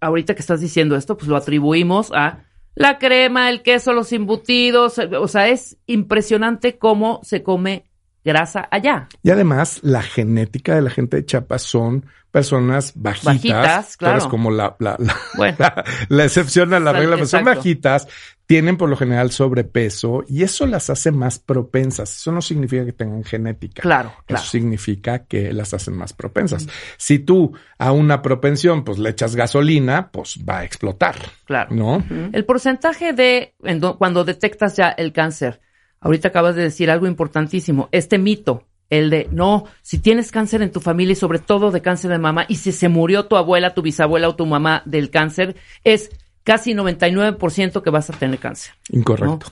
ahorita 0.00 0.34
que 0.34 0.40
estás 0.40 0.60
diciendo 0.60 0.96
esto, 0.96 1.16
pues 1.16 1.28
lo 1.28 1.36
atribuimos 1.36 2.12
a 2.12 2.44
la 2.74 2.98
crema, 2.98 3.48
el 3.50 3.62
queso, 3.62 3.92
los 3.92 4.12
embutidos. 4.12 4.98
eh, 4.98 5.08
O 5.16 5.28
sea, 5.28 5.48
es 5.48 5.78
impresionante 5.86 6.76
cómo 6.76 7.20
se 7.22 7.42
come 7.42 7.86
grasa 8.26 8.68
allá. 8.70 9.08
Y 9.22 9.30
además, 9.30 9.78
la 9.82 10.02
genética 10.02 10.74
de 10.74 10.82
la 10.82 10.90
gente 10.90 11.16
de 11.16 11.24
Chiapas 11.24 11.62
son 11.62 12.04
personas 12.30 12.92
bajitas. 12.94 13.24
Bajitas, 13.24 13.96
claro. 13.96 14.28
como 14.28 14.50
la, 14.50 14.76
la, 14.78 14.96
la, 14.98 15.16
Bueno. 15.38 15.56
la- 15.58 15.84
la 16.10 16.24
excepción 16.24 16.74
a 16.74 16.80
la 16.80 16.92
regla, 16.92 17.14
pero 17.14 17.26
son 17.26 17.44
bajitas, 17.44 18.06
tienen 18.44 18.76
por 18.76 18.90
lo 18.90 18.96
general 18.96 19.30
sobrepeso 19.30 20.22
y 20.28 20.42
eso 20.42 20.66
las 20.66 20.90
hace 20.90 21.12
más 21.12 21.38
propensas. 21.38 22.14
Eso 22.14 22.32
no 22.32 22.42
significa 22.42 22.84
que 22.84 22.92
tengan 22.92 23.24
genética. 23.24 23.80
Claro, 23.80 24.12
claro. 24.26 24.42
Eso 24.42 24.50
significa 24.50 25.20
que 25.24 25.52
las 25.54 25.72
hacen 25.72 25.94
más 25.96 26.12
propensas. 26.12 26.66
Si 26.98 27.18
tú 27.20 27.54
a 27.78 27.92
una 27.92 28.20
propensión 28.20 28.84
pues 28.84 28.98
le 28.98 29.08
echas 29.10 29.34
gasolina, 29.34 30.10
pues 30.10 30.38
va 30.46 30.58
a 30.58 30.64
explotar. 30.64 31.14
Claro. 31.46 31.74
¿No? 31.74 32.04
El 32.32 32.44
porcentaje 32.44 33.14
de 33.14 33.54
cuando 33.98 34.24
detectas 34.24 34.76
ya 34.76 34.90
el 34.90 35.12
cáncer, 35.14 35.60
ahorita 36.06 36.28
acabas 36.28 36.54
de 36.54 36.62
decir 36.62 36.90
algo 36.90 37.06
importantísimo, 37.06 37.88
este 37.90 38.16
mito, 38.18 38.62
el 38.90 39.10
de 39.10 39.28
no, 39.32 39.64
si 39.82 39.98
tienes 39.98 40.30
cáncer 40.30 40.62
en 40.62 40.70
tu 40.70 40.80
familia 40.80 41.12
y 41.12 41.16
sobre 41.16 41.40
todo 41.40 41.72
de 41.72 41.82
cáncer 41.82 42.12
de 42.12 42.18
mama, 42.18 42.46
y 42.48 42.56
si 42.56 42.70
se 42.70 42.88
murió 42.88 43.26
tu 43.26 43.36
abuela, 43.36 43.74
tu 43.74 43.82
bisabuela 43.82 44.28
o 44.28 44.36
tu 44.36 44.46
mamá 44.46 44.82
del 44.84 45.10
cáncer, 45.10 45.56
es 45.82 46.10
casi 46.44 46.74
99% 46.74 47.82
que 47.82 47.90
vas 47.90 48.08
a 48.08 48.12
tener 48.12 48.38
cáncer. 48.38 48.74
Incorrecto. 48.90 49.48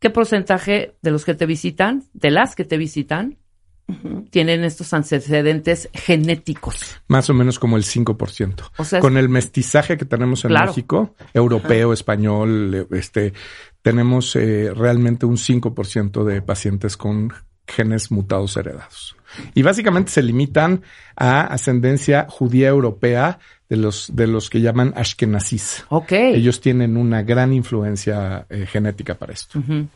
¿Qué 0.00 0.10
porcentaje 0.10 0.96
de 1.00 1.10
los 1.12 1.24
que 1.24 1.34
te 1.34 1.46
visitan, 1.46 2.02
de 2.12 2.32
las 2.32 2.56
que 2.56 2.64
te 2.64 2.76
visitan, 2.76 3.38
tienen 4.30 4.64
estos 4.64 4.92
antecedentes 4.92 5.88
genéticos? 5.94 7.00
Más 7.06 7.30
o 7.30 7.34
menos 7.34 7.60
como 7.60 7.76
el 7.76 7.84
5%. 7.84 8.64
O 8.78 8.84
sea, 8.84 8.98
Con 8.98 9.16
el 9.16 9.28
mestizaje 9.28 9.96
que 9.96 10.04
tenemos 10.04 10.44
en 10.44 10.50
Claro. 10.50 10.66
México, 10.66 11.14
europeo, 11.32 11.92
español, 11.92 12.88
este, 12.90 13.32
tenemos 13.84 14.34
eh, 14.34 14.72
realmente 14.74 15.26
un 15.26 15.36
5% 15.36 16.24
de 16.24 16.40
pacientes 16.40 16.96
con 16.96 17.34
genes 17.66 18.10
mutados 18.10 18.56
heredados. 18.56 19.14
Y 19.52 19.60
básicamente 19.60 20.10
se 20.10 20.22
limitan 20.22 20.82
a 21.16 21.42
ascendencia 21.42 22.26
judía 22.30 22.68
europea 22.68 23.38
de 23.68 23.76
los, 23.76 24.16
de 24.16 24.26
los 24.26 24.48
que 24.48 24.62
llaman 24.62 24.94
ashkenazis. 24.96 25.84
Ok. 25.90 26.12
Ellos 26.12 26.62
tienen 26.62 26.96
una 26.96 27.22
gran 27.24 27.52
influencia 27.52 28.46
eh, 28.48 28.64
genética 28.64 29.16
para 29.16 29.34
esto. 29.34 29.58
Ujú. 29.58 29.86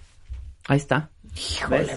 Ahí 0.67 0.77
está. 0.77 1.09
Híjole. 1.35 1.97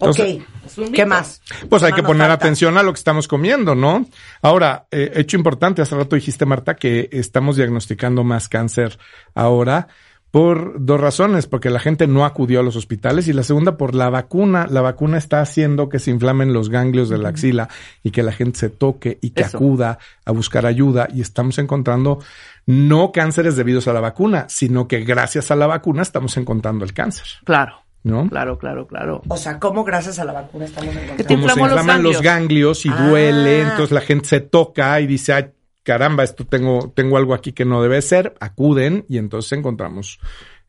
Entonces- 0.00 0.42
ok, 0.78 0.92
¿qué 0.94 1.04
más? 1.04 1.42
Pues 1.68 1.82
hay 1.82 1.92
que 1.92 2.02
poner 2.02 2.28
falta. 2.28 2.44
atención 2.46 2.78
a 2.78 2.82
lo 2.82 2.92
que 2.94 2.98
estamos 2.98 3.28
comiendo, 3.28 3.74
¿no? 3.74 4.06
Ahora, 4.40 4.86
eh, 4.90 5.12
hecho 5.16 5.36
importante, 5.36 5.82
hace 5.82 5.94
rato 5.94 6.16
dijiste, 6.16 6.46
Marta, 6.46 6.76
que 6.76 7.10
estamos 7.12 7.56
diagnosticando 7.56 8.24
más 8.24 8.48
cáncer 8.48 8.98
ahora 9.34 9.88
por 10.36 10.84
dos 10.84 11.00
razones, 11.00 11.46
porque 11.46 11.70
la 11.70 11.78
gente 11.80 12.06
no 12.06 12.26
acudió 12.26 12.60
a 12.60 12.62
los 12.62 12.76
hospitales 12.76 13.26
y 13.26 13.32
la 13.32 13.42
segunda 13.42 13.78
por 13.78 13.94
la 13.94 14.10
vacuna. 14.10 14.66
La 14.68 14.82
vacuna 14.82 15.16
está 15.16 15.40
haciendo 15.40 15.88
que 15.88 15.98
se 15.98 16.10
inflamen 16.10 16.52
los 16.52 16.68
ganglios 16.68 17.08
de 17.08 17.16
la 17.16 17.30
axila 17.30 17.70
y 18.02 18.10
que 18.10 18.22
la 18.22 18.32
gente 18.32 18.58
se 18.58 18.68
toque 18.68 19.16
y 19.22 19.30
que 19.30 19.44
Eso. 19.44 19.56
acuda 19.56 19.98
a 20.26 20.32
buscar 20.32 20.66
ayuda 20.66 21.08
y 21.10 21.22
estamos 21.22 21.56
encontrando 21.56 22.18
no 22.66 23.12
cánceres 23.12 23.56
debidos 23.56 23.88
a 23.88 23.94
la 23.94 24.00
vacuna, 24.00 24.44
sino 24.50 24.86
que 24.86 25.04
gracias 25.04 25.50
a 25.50 25.56
la 25.56 25.66
vacuna 25.66 26.02
estamos 26.02 26.36
encontrando 26.36 26.84
el 26.84 26.92
cáncer. 26.92 27.24
Claro. 27.46 27.76
¿no? 28.04 28.28
Claro, 28.28 28.58
claro, 28.58 28.86
claro. 28.86 29.22
O 29.28 29.36
sea, 29.38 29.58
¿cómo 29.58 29.84
gracias 29.84 30.18
a 30.18 30.24
la 30.26 30.32
vacuna 30.34 30.66
estamos 30.66 30.94
encontrando? 30.94 31.24
Como 31.34 31.48
se 31.48 31.60
inflaman 31.60 32.02
los 32.02 32.20
ganglios. 32.20 32.22
ganglios 32.22 32.86
y 32.86 32.90
Ah. 32.90 33.08
duele, 33.08 33.62
entonces 33.62 33.90
la 33.90 34.00
gente 34.02 34.28
se 34.28 34.40
toca 34.40 35.00
y 35.00 35.06
dice, 35.08 35.32
ay, 35.32 35.46
caramba, 35.86 36.24
esto 36.24 36.44
tengo, 36.44 36.92
tengo 36.94 37.16
algo 37.16 37.32
aquí 37.32 37.52
que 37.52 37.64
no 37.64 37.80
debe 37.80 38.02
ser, 38.02 38.34
acuden 38.40 39.06
y 39.08 39.18
entonces 39.18 39.52
encontramos 39.52 40.18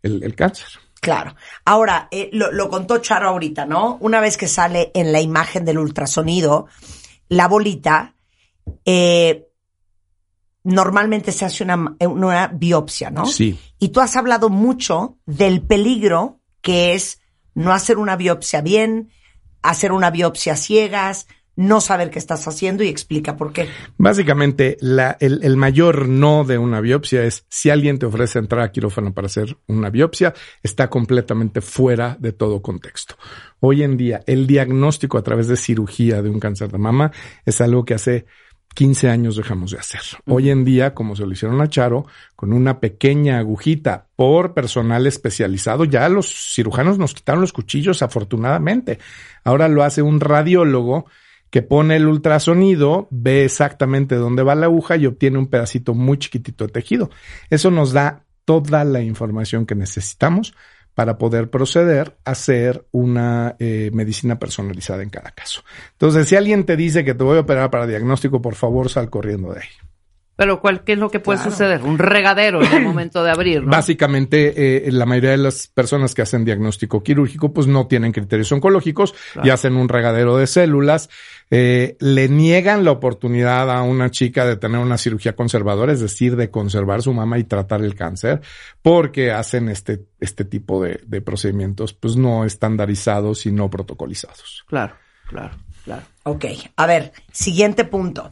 el, 0.03 0.21
el 0.23 0.36
cáncer. 0.36 0.67
Claro. 1.01 1.36
Ahora, 1.65 2.08
eh, 2.12 2.30
lo, 2.34 2.51
lo 2.51 2.69
contó 2.69 2.99
Charo 2.99 3.30
ahorita, 3.30 3.65
¿no? 3.65 3.97
Una 3.99 4.19
vez 4.19 4.38
que 4.38 4.47
sale 4.47 4.91
en 4.93 5.12
la 5.12 5.19
imagen 5.19 5.65
del 5.65 5.80
ultrasonido, 5.80 6.67
la 7.30 7.47
bolita, 7.47 8.13
eh, 8.86 9.47
normalmente 10.63 11.32
se 11.32 11.45
hace 11.45 11.63
una, 11.63 11.95
una 11.99 12.47
biopsia, 12.47 13.10
¿no? 13.10 13.25
Sí. 13.25 13.60
Y 13.80 13.89
tú 13.89 14.01
has 14.01 14.15
hablado 14.15 14.49
mucho 14.49 15.17
del 15.25 15.62
peligro 15.63 16.41
que 16.62 16.93
es 16.93 17.21
no 17.56 17.73
hacer 17.73 17.97
una 17.97 18.15
biopsia 18.15 18.62
bien, 18.62 19.10
hacer 19.63 19.91
una 19.91 20.12
biopsia 20.12 20.56
ciegas, 20.56 21.27
no 21.57 21.81
saber 21.81 22.09
qué 22.11 22.19
estás 22.19 22.47
haciendo 22.47 22.83
y 22.83 22.87
explica 22.87 23.35
por 23.35 23.51
qué. 23.51 23.67
Básicamente, 23.97 24.77
la, 24.79 25.17
el, 25.19 25.43
el 25.43 25.57
mayor 25.57 26.07
no 26.07 26.45
de 26.45 26.57
una 26.57 26.79
biopsia 26.79 27.23
es 27.23 27.45
si 27.49 27.69
alguien 27.69 27.99
te 27.99 28.05
ofrece 28.05 28.39
entrar 28.39 28.61
a 28.61 28.71
quirófano 28.71 29.13
para 29.13 29.25
hacer 29.25 29.57
una 29.67 29.89
biopsia, 29.89 30.33
está 30.63 30.89
completamente 30.89 31.59
fuera 31.61 32.15
de 32.19 32.31
todo 32.31 32.61
contexto. 32.61 33.15
Hoy 33.59 33.83
en 33.83 33.97
día, 33.97 34.21
el 34.27 34.45
diagnóstico 34.45 35.17
a 35.17 35.23
través 35.23 35.47
de 35.47 35.57
cirugía 35.57 36.21
de 36.21 36.29
un 36.29 36.39
cáncer 36.39 36.71
de 36.71 36.77
mama 36.77 37.11
es 37.43 37.59
algo 37.59 37.83
que 37.83 37.95
hace 37.95 38.27
15 38.75 39.09
años 39.09 39.35
dejamos 39.35 39.71
de 39.71 39.79
hacer. 39.79 40.01
Hoy 40.27 40.51
en 40.51 40.63
día, 40.63 40.93
como 40.93 41.15
se 41.15 41.25
lo 41.25 41.31
hicieron 41.31 41.59
a 41.61 41.67
Charo, 41.67 42.05
con 42.35 42.53
una 42.53 42.79
pequeña 42.79 43.39
agujita 43.39 44.09
por 44.15 44.53
personal 44.53 45.07
especializado, 45.07 45.83
ya 45.85 46.07
los 46.09 46.53
cirujanos 46.53 46.99
nos 46.99 47.15
quitaron 47.15 47.41
los 47.41 47.53
cuchillos 47.53 48.03
afortunadamente. 48.03 48.99
Ahora 49.43 49.67
lo 49.67 49.81
hace 49.81 50.03
un 50.03 50.19
radiólogo 50.19 51.07
que 51.49 51.62
pone 51.62 51.95
el 51.95 52.07
ultrasonido, 52.07 53.07
ve 53.12 53.45
exactamente 53.45 54.15
dónde 54.15 54.43
va 54.43 54.55
la 54.55 54.65
aguja 54.65 54.97
y 54.97 55.05
obtiene 55.05 55.38
un 55.38 55.47
pedacito 55.47 55.93
muy 55.93 56.17
chiquitito 56.17 56.65
de 56.65 56.73
tejido. 56.73 57.10
Eso 57.49 57.71
nos 57.71 57.93
da 57.93 58.25
toda 58.45 58.83
la 58.83 59.01
información 59.01 59.65
que 59.65 59.75
necesitamos 59.75 60.53
para 60.93 61.17
poder 61.17 61.49
proceder 61.49 62.17
a 62.25 62.31
hacer 62.31 62.88
una 62.91 63.55
eh, 63.60 63.91
medicina 63.93 64.39
personalizada 64.39 65.03
en 65.03 65.10
cada 65.10 65.29
caso. 65.31 65.63
Entonces, 65.91 66.27
si 66.27 66.36
alguien 66.36 66.65
te 66.65 66.75
dice 66.75 67.05
que 67.05 67.13
te 67.13 67.23
voy 67.23 67.38
a 67.38 67.41
operar 67.41 67.69
para 67.69 67.86
diagnóstico, 67.86 68.41
por 68.41 68.55
favor, 68.55 68.89
sal 68.89 69.10
corriendo 69.10 69.53
de 69.53 69.60
ahí. 69.60 69.87
Pero 70.38 70.62
¿cuál, 70.62 70.84
¿qué 70.84 70.93
es 70.93 71.00
lo 71.00 71.10
que 71.10 71.19
puede 71.19 71.39
Claro. 71.39 71.52
suceder? 71.52 71.82
Un 71.82 71.97
regadero 71.97 72.63
en 72.63 72.71
el 72.71 72.84
momento 72.84 73.23
de 73.23 73.32
abrir, 73.32 73.63
¿no? 73.63 73.71
Básicamente, 73.71 74.88
eh, 74.88 74.91
la 74.91 75.06
mayoría 75.08 75.32
de 75.32 75.38
las 75.38 75.67
personas 75.67 76.13
que 76.13 76.21
hacen 76.21 76.45
diagnóstico 76.45 77.02
quirúrgico, 77.04 77.52
pues 77.52 77.65
no 77.67 77.88
tienen 77.88 78.12
criterios 78.12 78.52
oncológicos 78.52 79.15
y 79.43 79.50
hacen 79.50 79.76
un 79.76 79.89
regadero 79.89 80.38
de 80.38 80.45
células. 80.47 81.10
Eh, 81.50 81.97
le 82.00 82.30
niegan 82.30 82.86
la 82.86 82.91
oportunidad 82.91 83.71
a 83.71 83.82
una 83.82 84.12
chica 84.12 84.45
de 84.45 84.58
tener 84.58 84.80
una 84.80 84.97
cirugía 84.97 85.36
conservadora, 85.36 85.91
es 85.91 86.02
decir, 86.02 86.36
de 86.36 86.52
conservar 86.52 87.02
su 87.02 87.13
mama 87.13 87.39
y 87.39 87.43
tratar 87.43 87.82
el 87.82 87.95
cáncer, 87.95 88.41
porque 88.84 89.32
hacen 89.32 89.69
este, 89.69 90.06
este 90.19 90.45
tipo 90.45 90.84
de, 90.84 91.02
de 91.08 91.21
procedimientos, 91.21 91.93
pues 91.93 92.15
no 92.15 92.45
estandarizados 92.45 93.45
y 93.47 93.52
no 93.52 93.69
protocolizados. 93.71 94.65
Claro, 94.67 94.95
claro, 95.28 95.56
claro. 95.84 96.04
Ok, 96.23 96.45
a 96.76 96.86
ver, 96.86 97.12
siguiente 97.32 97.86
punto. 97.86 98.32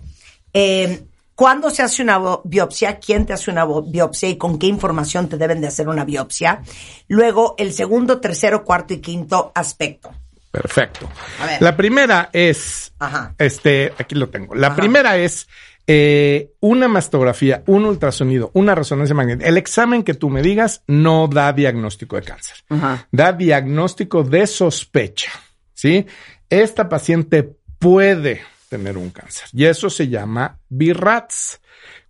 Eh, 0.53 1.03
¿Cuándo 1.35 1.69
se 1.69 1.83
hace 1.83 2.01
una 2.01 2.19
biopsia? 2.45 2.97
¿Quién 2.99 3.25
te 3.25 3.33
hace 3.33 3.51
una 3.51 3.65
biopsia 3.65 4.29
y 4.29 4.37
con 4.37 4.57
qué 4.57 4.67
información 4.67 5.27
te 5.27 5.37
deben 5.37 5.59
de 5.59 5.67
hacer 5.67 5.89
una 5.89 6.05
biopsia? 6.05 6.61
Luego, 7.09 7.55
el 7.57 7.73
segundo, 7.73 8.21
tercero, 8.21 8.63
cuarto 8.63 8.93
y 8.93 8.99
quinto 8.99 9.51
aspecto. 9.53 10.11
Perfecto. 10.49 11.09
A 11.41 11.45
ver. 11.45 11.61
La 11.61 11.75
primera 11.75 12.29
es, 12.31 12.93
Ajá. 12.99 13.35
este, 13.37 13.93
aquí 13.99 14.15
lo 14.15 14.29
tengo. 14.29 14.55
La 14.55 14.67
Ajá. 14.67 14.77
primera 14.77 15.17
es 15.17 15.49
eh, 15.87 16.53
una 16.61 16.87
mastografía, 16.87 17.63
un 17.67 17.83
ultrasonido, 17.83 18.51
una 18.53 18.73
resonancia 18.73 19.13
magnética. 19.13 19.49
El 19.49 19.57
examen 19.57 20.03
que 20.03 20.13
tú 20.13 20.29
me 20.29 20.41
digas 20.41 20.83
no 20.87 21.27
da 21.27 21.51
diagnóstico 21.51 22.15
de 22.15 22.21
cáncer. 22.21 22.55
Ajá. 22.69 23.07
Da 23.11 23.33
diagnóstico 23.33 24.23
de 24.23 24.47
sospecha. 24.47 25.31
¿Sí? 25.73 26.05
Esta 26.49 26.87
paciente 26.87 27.57
puede 27.77 28.41
tener 28.69 28.97
un 28.97 29.09
cáncer 29.09 29.47
y 29.53 29.65
eso 29.65 29.89
se 29.89 30.07
llama 30.07 30.57
BIRATS. 30.77 31.61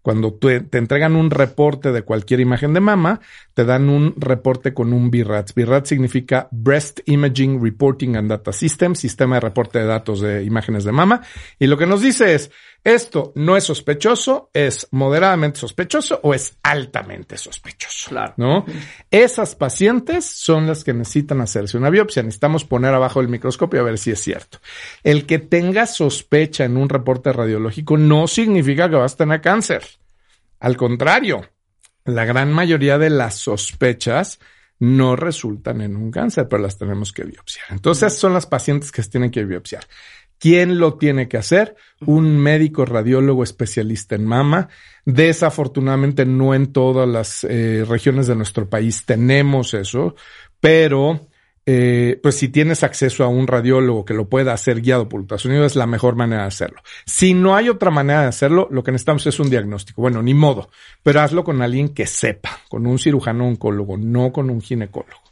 Cuando 0.02 0.36
te 0.36 0.64
entregan 0.78 1.16
un 1.16 1.32
reporte 1.32 1.92
de 1.92 2.04
cualquier 2.04 2.40
imagen 2.40 2.76
de 2.76 2.80
mama, 2.80 3.22
te 3.56 3.66
dan 3.66 3.90
un 3.90 4.14
reporte 4.18 4.72
con 4.72 4.94
un 4.94 5.10
BIRATS. 5.10 5.56
BIRATS 5.56 5.90
significa 5.90 6.48
Breast 6.52 7.00
Imaging 7.06 7.60
Reporting 7.64 8.16
and 8.16 8.30
Data 8.30 8.54
System, 8.54 8.94
sistema 8.94 9.38
de 9.38 9.42
reporte 9.42 9.80
de 9.80 9.86
datos 9.86 10.22
de 10.22 10.44
imágenes 10.44 10.84
de 10.84 10.92
mama. 10.92 11.24
Y 11.58 11.66
lo 11.66 11.76
que 11.76 11.88
nos 11.88 12.04
dice 12.04 12.36
es, 12.36 12.52
esto 12.86 13.34
no 13.34 13.58
es 13.58 13.64
sospechoso, 13.64 14.52
es 14.54 14.88
moderadamente 14.92 15.60
sospechoso 15.60 16.20
o 16.22 16.36
es 16.36 16.60
altamente 16.62 17.36
sospechoso. 17.36 18.10
Claro. 18.10 18.36
¿No? 18.38 18.64
Esas 19.10 19.56
pacientes 19.56 20.24
son 20.24 20.68
las 20.68 20.84
que 20.84 20.94
necesitan 20.94 21.42
hacerse 21.42 21.78
una 21.78 21.90
biopsia. 21.90 22.22
Necesitamos 22.22 22.64
poner 22.64 22.94
abajo 22.94 23.22
el 23.22 23.28
microscopio 23.28 23.82
a 23.82 23.84
ver 23.84 23.98
si 23.98 24.12
es 24.12 24.22
cierto. 24.22 24.60
El 25.04 25.26
que 25.26 25.40
tenga 25.40 25.88
sospecha 25.88 26.64
en 26.64 26.78
un 26.78 26.88
reporte 26.88 27.34
radiológico 27.34 27.98
no 27.98 28.28
significa 28.28 28.88
que 28.88 28.98
vas 28.98 29.16
a 29.16 29.18
tener 29.18 29.42
cáncer. 29.42 29.84
Al 30.60 30.78
contrario, 30.78 31.44
la 32.04 32.24
gran 32.24 32.54
mayoría 32.54 33.00
de 33.00 33.10
las 33.10 33.34
sospechas 33.34 34.40
no 34.78 35.16
resultan 35.16 35.82
en 35.82 35.96
un 35.96 36.12
cáncer, 36.12 36.48
pero 36.48 36.62
las 36.62 36.78
tenemos 36.78 37.12
que 37.12 37.24
biopsiar. 37.24 37.66
Entonces 37.72 38.14
son 38.14 38.34
las 38.34 38.46
pacientes 38.46 38.92
que 38.92 39.02
se 39.02 39.10
tienen 39.10 39.32
que 39.32 39.44
biopsiar. 39.44 39.86
¿Quién 40.40 40.80
lo 40.80 40.96
tiene 40.96 41.28
que 41.28 41.38
hacer? 41.38 41.76
Un 42.06 42.38
médico 42.38 42.86
radiólogo 42.86 43.44
especialista 43.44 44.16
en 44.16 44.26
mama. 44.26 44.70
Desafortunadamente 45.06 46.26
no 46.26 46.54
en 46.54 46.74
todas 46.74 47.08
las 47.08 47.44
eh, 47.44 47.86
regiones 47.88 48.28
de 48.28 48.36
nuestro 48.36 48.70
país 48.70 49.06
tenemos 49.06 49.74
eso, 49.74 50.16
pero 50.60 51.28
eh, 51.68 52.20
pues 52.22 52.36
si 52.36 52.50
tienes 52.50 52.84
acceso 52.84 53.24
a 53.24 53.28
un 53.28 53.48
radiólogo 53.48 54.06
que 54.06 54.14
lo 54.14 54.30
pueda 54.30 54.54
hacer 54.54 54.82
guiado 54.82 55.10
por 55.10 55.22
ultrasonido 55.22 55.66
es 55.66 55.76
la 55.76 55.88
mejor 55.88 56.16
manera 56.16 56.44
de 56.44 56.48
hacerlo. 56.48 56.82
Si 57.06 57.34
no 57.34 57.56
hay 57.56 57.70
otra 57.70 57.90
manera 57.90 58.22
de 58.22 58.28
hacerlo, 58.28 58.68
lo 58.70 58.84
que 58.84 58.92
necesitamos 58.92 59.26
es 59.26 59.40
un 59.40 59.50
diagnóstico. 59.50 60.02
Bueno, 60.02 60.22
ni 60.22 60.36
modo, 60.36 60.70
pero 61.02 61.22
hazlo 61.22 61.44
con 61.44 61.62
alguien 61.64 61.90
que 61.90 62.06
sepa, 62.06 62.60
con 62.70 62.86
un 62.86 63.00
cirujano 63.00 63.48
oncólogo, 63.48 63.98
no 63.98 64.32
con 64.32 64.52
un 64.52 64.62
ginecólogo. 64.62 65.24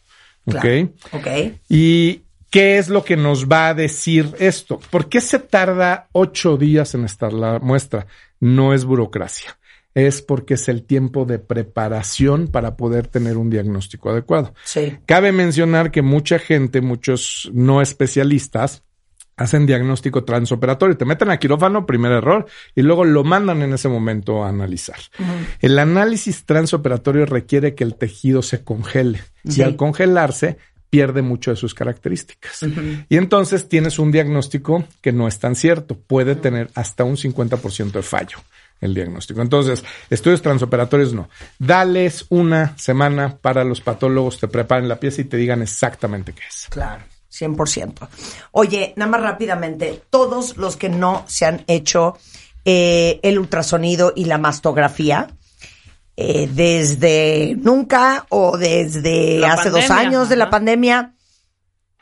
¿Ok? 0.46 0.60
Claro. 0.60 0.90
Ok. 1.14 1.28
¿Y 1.70 2.23
qué 2.54 2.78
es 2.78 2.88
lo 2.88 3.04
que 3.04 3.18
nos 3.18 3.48
va 3.48 3.70
a 3.70 3.74
decir 3.74 4.36
esto? 4.38 4.80
¿Por 4.92 5.10
qué 5.10 5.22
se 5.22 5.40
tarda 5.40 6.08
ocho 6.12 6.56
días 6.56 6.94
en 6.94 7.04
estar 7.04 7.34
la 7.34 7.58
muestra? 7.58 8.06
No 8.40 8.76
es 8.76 8.86
burocracia. 8.86 9.58
Es 9.96 10.22
porque 10.22 10.54
es 10.54 10.70
el 10.70 10.84
tiempo 10.84 11.26
de 11.26 11.40
preparación 11.40 12.48
para 12.48 12.78
poder 12.78 13.08
tener 13.08 13.38
un 13.38 13.50
diagnóstico 13.50 14.12
adecuado. 14.12 14.54
Sí. 14.66 15.00
Cabe 15.08 15.32
mencionar 15.32 15.90
que 15.90 16.04
mucha 16.04 16.38
gente, 16.38 16.82
muchos 16.82 17.50
no 17.56 17.82
especialistas, 17.82 18.84
hacen 19.36 19.66
diagnóstico 19.66 20.24
transoperatorio, 20.24 20.96
te 20.96 21.06
meten 21.06 21.32
a 21.32 21.38
quirófano, 21.38 21.88
primer 21.88 22.12
error, 22.12 22.46
y 22.76 22.84
luego 22.84 23.04
lo 23.04 23.24
mandan 23.24 23.64
en 23.64 23.74
ese 23.74 23.90
momento 23.90 24.44
a 24.44 24.50
analizar. 24.50 24.98
El 25.60 25.80
análisis 25.80 26.46
transoperatorio 26.46 27.26
requiere 27.26 27.74
que 27.74 27.84
el 27.84 27.96
tejido 27.96 28.44
se 28.44 28.64
congele 28.64 29.22
Sí. 29.44 29.62
y 29.62 29.64
al 29.64 29.76
congelarse 29.76 30.58
pierde 30.94 31.24
mucho 31.24 31.50
de 31.50 31.58
sus 31.58 31.74
características. 31.74 32.60
Y 33.10 33.18
entonces 33.18 33.68
tienes 33.68 33.98
un 33.98 34.12
diagnóstico 34.12 34.84
que 35.02 35.12
no 35.12 35.28
es 35.28 35.40
tan 35.40 35.56
cierto, 35.56 35.98
puede 35.98 36.36
tener 36.36 36.70
hasta 36.76 37.04
un 37.04 37.16
50% 37.18 37.94
de 37.94 38.04
fallo 38.04 38.38
el 38.80 38.94
diagnóstico. 38.94 39.42
Entonces, 39.42 39.84
estudios 40.12 40.44
transoperatorios 40.44 41.12
no. 41.12 41.30
Dales 41.58 42.28
una 42.30 42.78
semana 42.78 43.36
para 43.42 43.64
los 43.64 43.82
patólogos, 43.82 44.40
te 44.40 44.48
preparen 44.48 44.88
la 44.88 45.00
pieza 45.00 45.22
y 45.22 45.26
te 45.26 45.38
digan 45.38 45.64
exactamente 45.64 46.32
qué 46.32 46.44
es. 46.48 46.68
Claro, 46.70 47.04
100%. 47.32 48.08
Oye, 48.52 48.94
nada 48.96 49.10
más 49.10 49.22
rápidamente, 49.22 50.00
todos 50.12 50.58
los 50.58 50.78
que 50.78 50.90
no 50.90 51.26
se 51.28 51.48
han 51.48 51.64
hecho 51.66 52.20
eh, 52.66 53.20
el 53.24 53.40
ultrasonido 53.40 54.14
y 54.16 54.26
la 54.26 54.38
mastografía, 54.38 55.28
eh, 56.16 56.48
desde 56.54 57.56
nunca 57.58 58.26
o 58.30 58.58
desde 58.58 59.40
La 59.40 59.54
hace 59.54 59.70
dos 59.70 59.90
años 59.90 60.30
de 60.30 60.36
la 60.36 60.50
pandemia, 60.50 61.16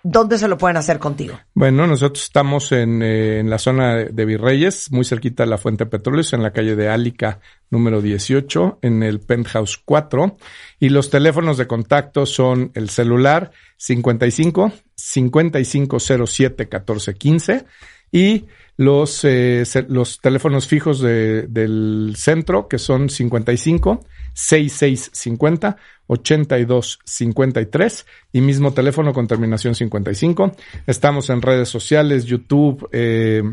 ¿dónde 0.03 0.37
se 0.37 0.49
lo 0.49 0.57
pueden 0.57 0.75
hacer 0.75 0.99
contigo? 0.99 1.39
Bueno, 1.53 1.87
nosotros 1.87 2.23
estamos 2.23 2.71
en, 2.73 3.01
eh, 3.01 3.39
en 3.39 3.49
la 3.49 3.57
zona 3.57 3.95
de, 3.95 4.05
de 4.05 4.25
Virreyes, 4.25 4.91
muy 4.91 5.05
cerquita 5.05 5.43
de 5.43 5.49
la 5.49 5.57
Fuente 5.57 5.85
de 5.85 5.89
Petróleos, 5.89 6.33
en 6.33 6.43
la 6.43 6.51
calle 6.51 6.75
de 6.75 6.89
Álica 6.89 7.39
número 7.69 8.01
18, 8.01 8.79
en 8.81 9.01
el 9.01 9.21
Penthouse 9.21 9.77
4. 9.83 10.37
Y 10.79 10.89
los 10.89 11.09
teléfonos 11.09 11.57
de 11.57 11.67
contacto 11.67 12.25
son 12.25 12.71
el 12.73 12.89
celular 12.89 13.51
55 13.77 14.73
5507 14.95 16.63
1415 16.63 17.65
y 18.11 18.45
los, 18.77 19.23
eh, 19.25 19.63
los 19.89 20.19
teléfonos 20.21 20.67
fijos 20.67 20.99
de- 21.01 21.47
del 21.47 22.13
centro, 22.17 22.67
que 22.67 22.77
son 22.79 23.09
55 23.09 24.03
6650 24.33 25.77
8253 26.07 28.05
y 28.33 28.41
mismo 28.41 28.73
teléfono 28.73 29.13
con 29.13 29.27
terminación 29.27 29.75
55. 29.75 30.51
Estamos 30.87 31.29
en 31.29 31.41
redes 31.41 31.69
sociales, 31.69 32.25
YouTube, 32.25 32.87
eh, 32.91 33.43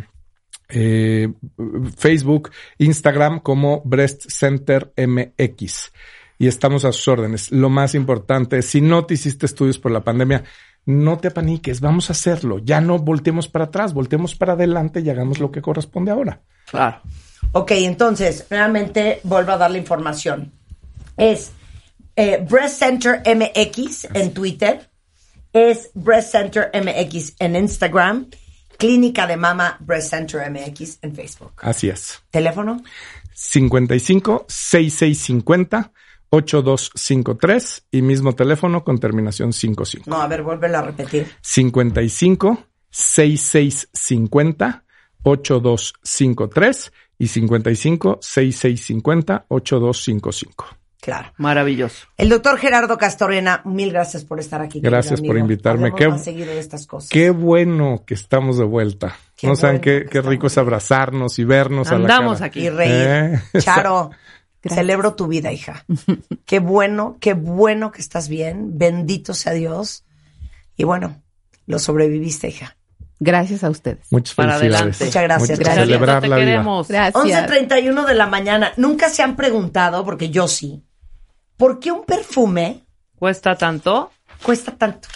eh, 0.69 1.29
Facebook, 1.97 2.51
Instagram 2.79 3.41
como 3.41 3.83
Breast 3.85 4.27
Center 4.29 4.93
MX. 4.97 5.93
Y 6.41 6.47
estamos 6.47 6.85
a 6.85 6.93
sus 6.93 7.09
órdenes. 7.09 7.51
Lo 7.51 7.69
más 7.69 7.95
importante, 7.95 8.63
si 8.63 8.81
no 8.81 9.05
te 9.07 9.15
hiciste 9.15 9.47
estudios 9.47 9.79
por 9.79 9.91
la 9.91 10.05
pandemia, 10.05 10.45
no 10.89 11.19
te 11.19 11.29
apaniques, 11.29 11.83
vamos 11.83 12.09
a 12.09 12.15
hacerlo. 12.15 12.61
Ya 12.61 12.81
no 12.81 12.99
volteemos 12.99 13.47
para 13.47 13.67
atrás, 13.67 13.93
volteemos 13.93 14.35
para 14.35 14.55
adelante 14.55 15.01
y 15.01 15.11
hagamos 15.11 15.39
lo 15.39 15.51
que 15.51 15.61
corresponde 15.61 16.11
ahora. 16.11 16.41
Claro. 16.71 17.03
Ok, 17.53 17.73
entonces, 17.73 18.47
nuevamente 18.49 19.21
vuelvo 19.23 19.53
a 19.53 19.59
dar 19.59 19.71
la 19.71 19.77
información. 19.77 20.51
Es 21.19 21.53
eh, 22.17 22.43
Breast 22.49 22.79
Center 22.79 23.21
MX 23.23 24.09
en 24.15 24.33
Twitter, 24.33 24.89
es 25.53 25.91
Breast 25.93 26.33
Center 26.33 26.71
MX 26.73 27.35
en 27.39 27.57
Instagram, 27.57 28.31
Clínica 28.79 29.27
de 29.27 29.37
Mama 29.37 29.77
Breast 29.81 30.09
Center 30.09 30.51
MX 30.51 31.01
en 31.03 31.15
Facebook. 31.15 31.53
Así 31.59 31.91
es. 31.91 32.23
¿Teléfono? 32.31 32.83
55 33.35 34.47
6650 34.49 35.93
8253 36.31 37.87
y 37.91 38.03
mismo 38.03 38.35
teléfono 38.35 38.85
con 38.85 38.99
terminación 38.99 39.53
55. 39.53 40.09
No, 40.09 40.21
a 40.21 40.27
ver, 40.27 40.43
vuélvelo 40.43 40.79
a 40.79 40.83
repetir. 40.83 41.27
55 41.41 42.65
6650 42.91 44.85
8253 45.23 46.93
y 47.19 47.27
55 47.29 48.19
6650 48.23 49.47
8255. 49.49 50.67
Claro. 51.01 51.33
Maravilloso. 51.37 52.07
El 52.17 52.29
doctor 52.29 52.59
Gerardo 52.59 52.99
Castorena, 52.99 53.63
mil 53.65 53.93
gracias 53.93 54.25
por 54.25 54.41
estar 54.41 54.61
aquí. 54.61 54.81
Gracias 54.81 55.21
por 55.21 55.39
invitarme. 55.39 55.93
Qué- 55.95 56.09
más 56.09 56.25
seguido 56.25 56.49
de 56.53 56.59
estas 56.59 56.87
cosas. 56.87 57.09
Qué 57.09 57.31
bueno 57.31 58.03
que 58.05 58.15
estamos 58.15 58.59
de 58.59 58.65
vuelta. 58.65 59.17
Qué 59.37 59.47
no 59.47 59.55
saben 59.55 59.81
qué, 59.81 60.07
qué 60.11 60.21
rico 60.21 60.49
es 60.49 60.59
abrazarnos 60.59 61.39
y 61.39 61.45
vernos 61.45 61.89
a 61.89 61.93
la 61.93 62.01
Andamos 62.01 62.35
cara. 62.39 62.47
aquí. 62.47 62.67
Y 62.67 62.71
reír. 62.71 62.93
Eh, 62.93 63.41
Charo, 63.61 64.11
Gracias. 64.63 64.75
celebro 64.81 65.15
tu 65.15 65.27
vida, 65.29 65.53
hija. 65.53 65.85
Qué 66.45 66.59
bueno, 66.59 67.17
qué 67.21 67.35
bueno 67.35 67.93
que 67.93 68.01
estás 68.01 68.29
bien. 68.29 68.77
Bendito 68.79 69.35
sea 69.35 69.53
Dios. 69.53 70.05
Y 70.77 70.85
bueno, 70.85 71.23
lo 71.67 71.79
sobreviviste, 71.79 72.49
hija. 72.49 72.77
Gracias 73.21 73.65
a 73.65 73.71
ustedes. 73.71 74.07
Muchas 74.11 74.35
Para 74.35 74.59
felicidades. 74.59 74.85
adelante. 74.97 75.05
Muchas 75.07 75.23
gracias. 75.23 75.59
Gracias. 75.59 75.85
Celebrar 75.87 76.23
la 76.29 76.37
vida. 76.37 76.45
queremos. 76.47 76.89
Gracias. 76.89 77.25
11.31 77.25 78.07
de 78.07 78.15
la 78.15 78.27
mañana. 78.27 78.73
Nunca 78.77 79.09
se 79.09 79.23
han 79.23 79.35
preguntado, 79.37 80.05
porque 80.05 80.31
yo 80.31 80.47
sí, 80.49 80.85
¿por 81.57 81.81
qué 81.81 81.91
un 81.93 82.05
perfume 82.05 82.85
¿Cuesta 83.17 83.57
tanto? 83.57 84.13
cuesta 84.43 84.73
tanto? 84.77 85.09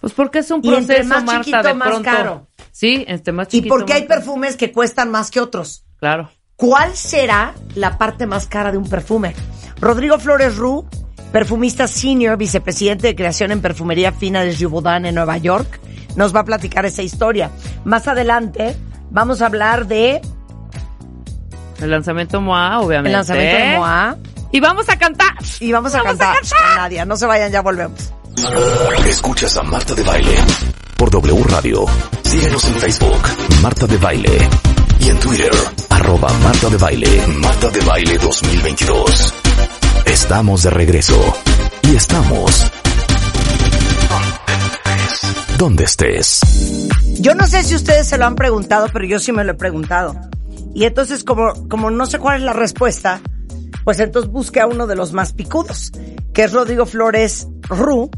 Pues 0.00 0.12
porque 0.12 0.40
es 0.40 0.50
un 0.50 0.60
Y 0.64 0.74
entre 0.74 0.96
proceso, 0.96 1.08
más 1.14 1.24
Marta, 1.24 1.44
chiquito, 1.44 1.62
de 1.62 1.74
más 1.74 1.88
pronto. 1.88 2.04
caro. 2.10 2.48
Sí, 2.72 3.04
este 3.06 3.30
más 3.30 3.46
¿Y 3.48 3.58
chiquito. 3.58 3.72
por 3.74 3.84
qué 3.86 3.92
hay 3.92 4.06
perfumes 4.08 4.56
que 4.56 4.72
cuestan 4.72 5.08
más 5.12 5.30
que 5.30 5.38
otros? 5.40 5.84
Claro. 6.00 6.30
¿Cuál 6.58 6.96
será 6.96 7.54
la 7.76 7.98
parte 7.98 8.26
más 8.26 8.48
cara 8.48 8.72
de 8.72 8.78
un 8.78 8.88
perfume? 8.90 9.32
Rodrigo 9.80 10.18
Flores 10.18 10.56
Ru, 10.56 10.84
perfumista 11.30 11.86
senior, 11.86 12.36
vicepresidente 12.36 13.06
de 13.06 13.14
creación 13.14 13.52
en 13.52 13.60
perfumería 13.60 14.10
fina 14.10 14.42
de 14.42 14.52
Givaudan 14.52 15.06
en 15.06 15.14
Nueva 15.14 15.38
York, 15.38 15.78
nos 16.16 16.34
va 16.34 16.40
a 16.40 16.44
platicar 16.44 16.84
esa 16.84 17.02
historia. 17.02 17.52
Más 17.84 18.08
adelante 18.08 18.74
vamos 19.08 19.40
a 19.40 19.46
hablar 19.46 19.86
de 19.86 20.20
El 21.80 21.90
lanzamiento 21.92 22.40
MOA, 22.40 22.80
obviamente. 22.80 23.10
el 23.10 23.12
lanzamiento 23.12 23.56
de 23.56 23.76
Moa 23.76 24.16
Y 24.50 24.58
vamos 24.58 24.88
a 24.88 24.98
cantar. 24.98 25.34
y 25.60 25.70
vamos 25.70 25.94
a 25.94 26.02
cantar 26.02 26.34
Nadia. 26.76 27.04
No 27.04 27.16
se 27.16 27.26
vayan, 27.26 27.52
ya 27.52 27.62
volvemos. 27.62 28.12
Escuchas 29.06 29.56
a 29.58 29.62
Marta 29.62 29.94
de 29.94 30.02
Baile 30.02 30.34
por 30.96 31.08
W 31.08 31.44
Radio. 31.44 31.86
Síguenos 32.24 32.64
en 32.64 32.74
Facebook, 32.74 33.22
Marta 33.62 33.86
de 33.86 33.96
Baile. 33.98 34.48
En 35.08 35.18
Twitter, 35.20 35.50
arroba 35.88 36.30
Marta 36.44 36.68
de 36.68 36.76
Baile, 36.76 37.26
Marta 37.40 37.70
de 37.70 37.80
Baile 37.80 38.18
2022. 38.18 39.34
Estamos 40.04 40.64
de 40.64 40.70
regreso. 40.70 41.34
Y 41.90 41.96
estamos... 41.96 42.70
Donde 45.56 45.84
estés. 45.84 46.40
Yo 47.20 47.34
no 47.34 47.46
sé 47.46 47.62
si 47.62 47.74
ustedes 47.74 48.06
se 48.06 48.18
lo 48.18 48.26
han 48.26 48.34
preguntado, 48.34 48.88
pero 48.92 49.06
yo 49.06 49.18
sí 49.18 49.32
me 49.32 49.44
lo 49.44 49.52
he 49.52 49.54
preguntado. 49.54 50.14
Y 50.74 50.84
entonces, 50.84 51.24
como, 51.24 51.66
como 51.70 51.90
no 51.90 52.04
sé 52.04 52.18
cuál 52.18 52.40
es 52.40 52.42
la 52.42 52.52
respuesta, 52.52 53.22
pues 53.84 54.00
entonces 54.00 54.30
busqué 54.30 54.60
a 54.60 54.66
uno 54.66 54.86
de 54.86 54.94
los 54.94 55.14
más 55.14 55.32
picudos, 55.32 55.90
que 56.34 56.44
es 56.44 56.52
Rodrigo 56.52 56.84
Flores 56.84 57.48
Ru, 57.70 58.10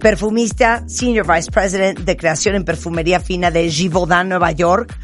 perfumista, 0.00 0.82
Senior 0.88 1.26
Vice 1.30 1.50
President 1.50 1.98
de 1.98 2.16
creación 2.16 2.54
en 2.54 2.64
perfumería 2.64 3.20
fina 3.20 3.50
de 3.50 3.70
Givaudan, 3.70 4.30
Nueva 4.30 4.52
York. 4.52 4.96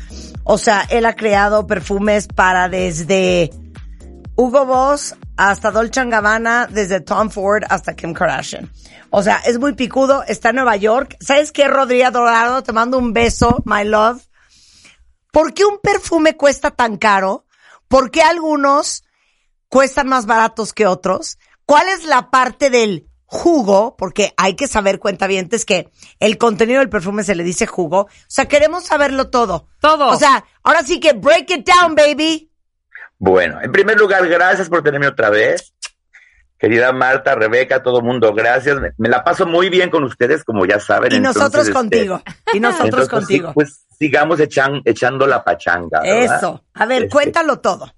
O 0.45 0.59
sea, 0.59 0.87
él 0.91 1.07
ha 1.07 1.17
creado 1.17 1.67
perfumes 1.67 2.29
para 2.29 2.69
desde 2.69 3.51
Hugo 4.37 4.67
Boss 4.67 5.17
hasta 5.37 5.71
Dolce 5.71 6.05
Gabbana, 6.05 6.69
desde 6.71 7.01
Tom 7.01 7.31
Ford 7.31 7.65
hasta 7.69 7.95
Kim 7.95 8.13
Kardashian. 8.13 8.71
O 9.11 9.23
sea, 9.23 9.37
es 9.47 9.59
muy 9.59 9.75
picudo, 9.75 10.23
está 10.25 10.51
en 10.51 10.57
Nueva 10.57 10.77
York. 10.77 11.17
¿Sabes 11.21 11.53
qué, 11.53 11.69
Rodrigo 11.69 12.11
Dorado? 12.11 12.63
Te 12.63 12.73
mando 12.73 12.99
un 12.99 13.13
beso, 13.13 13.63
my 13.65 13.85
love. 13.85 14.23
¿Por 15.31 15.55
qué 15.55 15.65
un 15.65 15.79
perfume 15.81 16.37
cuesta 16.37 16.71
tan 16.71 16.97
caro? 16.97 17.47
¿Por 17.89 18.11
qué 18.11 18.23
algunos 18.23 19.05
cuestan 19.69 20.09
más 20.09 20.27
baratos 20.27 20.73
que 20.73 20.87
otros? 20.87 21.39
¿Cuál 21.65 21.89
es 21.89 22.05
la 22.05 22.31
parte 22.31 22.71
del 22.71 23.09
jugo? 23.35 23.97
Porque 23.99 24.33
hay 24.37 24.55
que 24.55 24.69
saber, 24.69 24.99
cuentavientes, 25.01 25.65
que 25.65 25.91
el 26.21 26.39
contenido 26.39 26.79
del 26.79 26.89
perfume 26.89 27.25
se 27.25 27.35
le 27.35 27.43
dice 27.43 27.67
jugo. 27.67 28.03
O 28.03 28.09
sea, 28.29 28.47
queremos 28.47 28.85
saberlo 28.85 29.29
todo. 29.29 29.67
Todo. 29.81 30.09
O 30.09 30.17
sea, 30.17 30.45
ahora 30.63 30.83
sí 30.85 31.01
que 31.01 31.13
break 31.13 31.51
it 31.51 31.67
down, 31.69 31.95
baby. 31.95 32.51
Bueno, 33.19 33.61
en 33.63 33.73
primer 33.73 33.99
lugar, 33.99 34.27
gracias 34.29 34.69
por 34.69 34.83
tenerme 34.83 35.09
otra 35.09 35.31
vez. 35.31 35.75
Querida 36.59 36.93
Marta, 36.93 37.35
Rebeca, 37.35 37.83
todo 37.83 38.01
mundo, 38.01 38.33
gracias. 38.33 38.81
Me, 38.81 38.91
me 38.97 39.09
la 39.09 39.23
paso 39.25 39.45
muy 39.47 39.69
bien 39.69 39.91
con 39.91 40.05
ustedes, 40.05 40.45
como 40.45 40.65
ya 40.65 40.79
saben. 40.81 41.13
Y 41.13 41.21
nosotros 41.21 41.63
este, 41.65 41.73
contigo. 41.75 42.23
Y 42.55 42.61
nosotros 42.61 42.85
entonces, 42.89 43.09
contigo. 43.11 43.49
sí, 43.49 43.55
pues 43.55 43.85
sigamos 43.99 44.39
echan- 44.41 44.81
echando 44.85 45.27
la 45.27 45.43
pachanga. 45.45 46.01
¿verdad? 46.01 46.37
Eso. 46.37 46.65
A 46.75 46.87
ver, 46.87 47.03
Este, 47.05 47.13
cuéntalo 47.13 47.61
todo. 47.61 47.93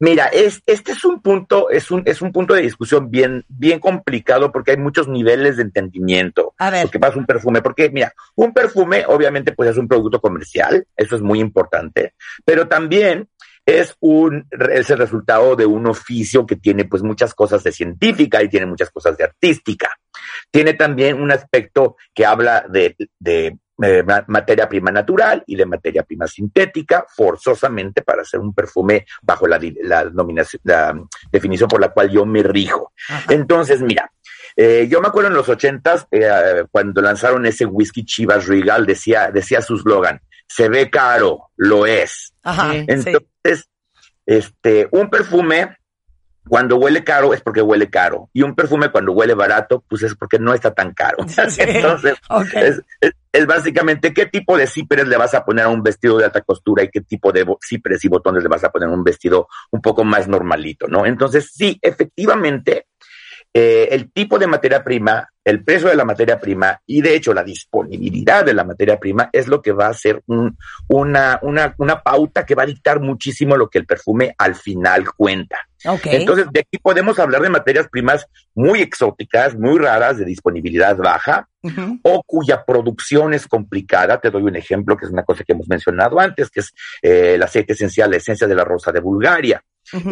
Mira, 0.00 0.26
es, 0.26 0.62
este 0.64 0.92
es 0.92 1.04
un 1.04 1.20
punto, 1.20 1.70
es 1.70 1.90
un, 1.90 2.02
es 2.06 2.22
un 2.22 2.30
punto 2.30 2.54
de 2.54 2.62
discusión 2.62 3.10
bien, 3.10 3.44
bien 3.48 3.80
complicado 3.80 4.52
porque 4.52 4.72
hay 4.72 4.76
muchos 4.76 5.08
niveles 5.08 5.56
de 5.56 5.64
entendimiento. 5.64 6.54
A 6.58 6.70
ver. 6.70 6.88
Que 6.88 7.00
pasa 7.00 7.18
un 7.18 7.26
perfume, 7.26 7.62
porque 7.62 7.90
mira, 7.90 8.12
un 8.36 8.52
perfume 8.52 9.04
obviamente 9.08 9.52
pues 9.52 9.70
es 9.70 9.76
un 9.76 9.88
producto 9.88 10.20
comercial, 10.20 10.86
eso 10.96 11.16
es 11.16 11.22
muy 11.22 11.40
importante, 11.40 12.14
pero 12.44 12.68
también 12.68 13.28
es 13.66 13.94
un, 14.00 14.46
es 14.50 14.88
el 14.88 14.98
resultado 14.98 15.54
de 15.54 15.66
un 15.66 15.86
oficio 15.86 16.46
que 16.46 16.56
tiene 16.56 16.86
pues 16.86 17.02
muchas 17.02 17.34
cosas 17.34 17.62
de 17.64 17.72
científica 17.72 18.42
y 18.42 18.48
tiene 18.48 18.66
muchas 18.66 18.90
cosas 18.90 19.16
de 19.18 19.24
artística. 19.24 19.90
Tiene 20.50 20.74
también 20.74 21.20
un 21.20 21.30
aspecto 21.30 21.96
que 22.14 22.24
habla 22.24 22.64
de, 22.70 22.96
de 23.18 23.58
eh, 23.82 24.02
ma- 24.02 24.24
materia 24.28 24.68
prima 24.68 24.90
natural 24.90 25.42
y 25.46 25.56
de 25.56 25.66
materia 25.66 26.02
prima 26.02 26.26
sintética, 26.26 27.06
forzosamente 27.08 28.02
para 28.02 28.22
hacer 28.22 28.40
un 28.40 28.52
perfume 28.52 29.06
bajo 29.22 29.46
la, 29.46 29.60
la, 29.82 30.04
nominación, 30.04 30.60
la 30.64 31.00
definición 31.30 31.68
por 31.68 31.80
la 31.80 31.90
cual 31.90 32.10
yo 32.10 32.26
me 32.26 32.42
rijo. 32.42 32.92
Entonces, 33.28 33.80
mira, 33.80 34.10
eh, 34.56 34.88
yo 34.90 35.00
me 35.00 35.08
acuerdo 35.08 35.28
en 35.28 35.36
los 35.36 35.48
ochentas, 35.48 36.06
eh, 36.10 36.64
cuando 36.70 37.00
lanzaron 37.00 37.46
ese 37.46 37.64
whisky 37.64 38.04
Chivas 38.04 38.46
Regal, 38.46 38.86
decía, 38.86 39.30
decía 39.30 39.62
su 39.62 39.78
slogan, 39.78 40.20
se 40.46 40.68
ve 40.68 40.90
caro, 40.90 41.50
lo 41.56 41.86
es. 41.86 42.34
Ajá. 42.42 42.72
Sí. 42.72 42.84
Entonces, 42.88 43.68
este, 44.26 44.88
un 44.90 45.08
perfume 45.08 45.77
cuando 46.48 46.76
huele 46.76 47.04
caro 47.04 47.32
es 47.34 47.40
porque 47.40 47.62
huele 47.62 47.88
caro. 47.90 48.30
Y 48.32 48.42
un 48.42 48.54
perfume 48.54 48.90
cuando 48.90 49.12
huele 49.12 49.34
barato, 49.34 49.84
pues 49.88 50.02
es 50.02 50.14
porque 50.14 50.38
no 50.38 50.54
está 50.54 50.72
tan 50.74 50.92
caro. 50.94 51.18
Sí. 51.48 51.62
Entonces, 51.62 52.16
es, 52.68 52.82
es- 53.00 53.12
es 53.30 53.46
básicamente 53.46 54.12
qué 54.14 54.24
tipo 54.26 54.56
de 54.56 54.66
cíperes 54.66 55.06
le 55.06 55.16
vas 55.18 55.34
a 55.34 55.44
poner 55.44 55.66
a 55.66 55.68
un 55.68 55.82
vestido 55.82 56.16
de 56.18 56.24
alta 56.24 56.40
costura 56.40 56.82
y 56.82 56.88
qué 56.88 57.02
tipo 57.02 57.30
de 57.30 57.46
cíperes 57.62 58.02
y 58.04 58.08
botones 58.08 58.42
le 58.42 58.48
vas 58.48 58.64
a 58.64 58.70
poner 58.72 58.88
a 58.88 58.92
un 58.92 59.04
vestido 59.04 59.48
un 59.70 59.80
poco 59.82 60.02
más 60.02 60.26
normalito, 60.26 60.88
¿no? 60.88 61.04
Entonces, 61.06 61.50
sí, 61.54 61.78
efectivamente, 61.82 62.86
eh, 63.54 63.88
el 63.90 64.10
tipo 64.12 64.38
de 64.38 64.46
materia 64.46 64.84
prima, 64.84 65.28
el 65.44 65.64
precio 65.64 65.88
de 65.88 65.96
la 65.96 66.04
materia 66.04 66.38
prima 66.38 66.78
y 66.86 67.00
de 67.00 67.14
hecho 67.16 67.32
la 67.32 67.42
disponibilidad 67.42 68.44
de 68.44 68.52
la 68.52 68.64
materia 68.64 68.98
prima 68.98 69.30
es 69.32 69.48
lo 69.48 69.62
que 69.62 69.72
va 69.72 69.88
a 69.88 69.94
ser 69.94 70.22
un, 70.26 70.56
una, 70.88 71.38
una, 71.42 71.74
una 71.78 72.02
pauta 72.02 72.44
que 72.44 72.54
va 72.54 72.64
a 72.64 72.66
dictar 72.66 73.00
muchísimo 73.00 73.56
lo 73.56 73.68
que 73.70 73.78
el 73.78 73.86
perfume 73.86 74.34
al 74.36 74.54
final 74.54 75.06
cuenta. 75.16 75.58
Ok. 75.86 76.06
Entonces, 76.06 76.46
de 76.52 76.60
aquí 76.60 76.78
podemos 76.82 77.18
hablar 77.18 77.40
de 77.40 77.48
materias 77.48 77.88
primas 77.88 78.26
muy 78.54 78.82
exóticas, 78.82 79.56
muy 79.56 79.78
raras, 79.78 80.18
de 80.18 80.24
disponibilidad 80.24 80.96
baja, 80.96 81.48
o 82.02 82.22
cuya 82.24 82.64
producción 82.64 83.32
es 83.32 83.46
complicada. 83.46 84.20
Te 84.20 84.30
doy 84.30 84.42
un 84.42 84.56
ejemplo, 84.56 84.96
que 84.96 85.06
es 85.06 85.10
una 85.12 85.22
cosa 85.24 85.44
que 85.44 85.52
hemos 85.52 85.68
mencionado 85.68 86.18
antes, 86.20 86.50
que 86.50 86.60
es 86.60 86.72
eh, 87.02 87.34
el 87.34 87.42
aceite 87.42 87.72
esencial, 87.74 88.10
la 88.10 88.16
esencia 88.16 88.46
de 88.46 88.54
la 88.54 88.64
rosa 88.64 88.90
de 88.92 89.00
Bulgaria. 89.00 89.62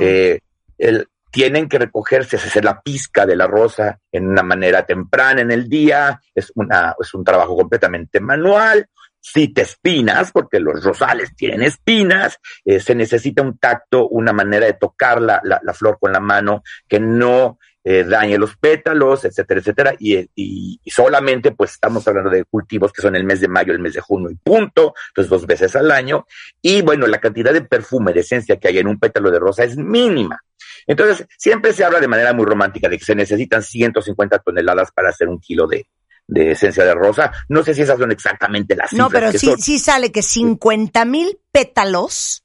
Eh, 0.01 0.39
el- 0.79 1.07
tienen 1.31 1.69
que 1.69 1.79
recogerse, 1.79 2.37
hacer 2.37 2.65
la 2.65 2.81
pizca 2.81 3.27
de 3.27 3.37
la 3.37 3.47
rosa 3.47 3.99
en 4.11 4.29
una 4.29 4.43
manera 4.43 4.87
temprana 4.87 5.43
en 5.43 5.51
el 5.51 5.69
día, 5.69 6.21
es, 6.35 6.51
una, 6.55 6.95
es 7.01 7.13
un 7.15 7.25
trabajo 7.25 7.57
completamente 7.57 8.21
manual. 8.21 8.87
Si 9.21 9.49
te 9.49 9.63
espinas, 9.63 10.31
porque 10.31 10.61
los 10.61 10.85
rosales 10.85 11.35
tienen 11.35 11.63
espinas, 11.63 12.39
eh, 12.65 12.79
se 12.79 12.95
necesita 12.95 13.43
un 13.43 13.59
tacto, 13.59 14.09
una 14.09 14.33
manera 14.33 14.67
de 14.67 14.75
tocar 14.75 15.21
la, 15.21 15.41
la, 15.43 15.61
la 15.65 15.75
flor 15.75 15.99
con 16.01 16.13
la 16.13 16.21
mano 16.21 16.63
que 16.87 17.01
no 17.01 17.59
eh, 17.83 18.05
dañe 18.05 18.39
los 18.39 18.57
pétalos, 18.57 19.25
etcétera, 19.25 19.61
etcétera. 19.61 19.95
Y, 19.99 20.17
y, 20.37 20.81
y 20.83 20.91
solamente, 20.91 21.51
pues 21.51 21.73
estamos 21.73 22.07
hablando 22.07 22.31
de 22.31 22.45
cultivos 22.45 22.93
que 22.93 23.03
son 23.03 23.17
el 23.17 23.25
mes 23.25 23.41
de 23.41 23.49
mayo, 23.49 23.73
el 23.73 23.81
mes 23.81 23.95
de 23.95 24.01
junio 24.01 24.31
y 24.31 24.37
punto, 24.37 24.95
entonces 25.09 25.29
dos 25.29 25.45
veces 25.45 25.75
al 25.75 25.91
año. 25.91 26.25
Y 26.63 26.83
bueno, 26.83 27.09
la 27.09 27.19
cantidad 27.19 27.53
de 27.53 27.63
perfume, 27.63 28.13
de 28.13 28.21
esencia 28.21 28.59
que 28.59 28.69
hay 28.69 28.79
en 28.79 28.87
un 28.87 29.01
pétalo 29.01 29.33
de 29.33 29.41
rosa 29.41 29.65
es 29.65 29.77
mínima. 29.77 30.41
Entonces, 30.87 31.27
siempre 31.39 31.73
se 31.73 31.85
habla 31.85 32.01
de 32.01 32.09
manera 32.09 32.33
muy 32.33 32.45
romántica 32.47 32.89
de 32.89 32.99
que 32.99 33.05
se 33.05 33.15
necesitan 33.15 33.63
150 33.63 34.39
toneladas 34.39 34.91
para 34.93 35.11
hacer 35.11 35.29
un 35.29 35.41
kilo 35.41 35.67
de, 35.67 35.87
de 36.29 36.53
esencia 36.53 36.85
de 36.85 36.95
rosa. 36.95 37.33
No 37.49 37.63
sé 37.65 37.75
si 37.75 37.83
esas 37.83 37.99
son 37.99 38.13
exactamente 38.13 38.77
las 38.77 38.93
No, 38.93 39.07
cifras 39.07 39.21
pero 39.21 39.33
que 39.33 39.39
sí, 39.39 39.47
son. 39.47 39.59
sí 39.59 39.79
sale 39.79 40.13
que 40.13 40.23
50 40.23 41.05
mil 41.05 41.39
pétalos 41.53 42.45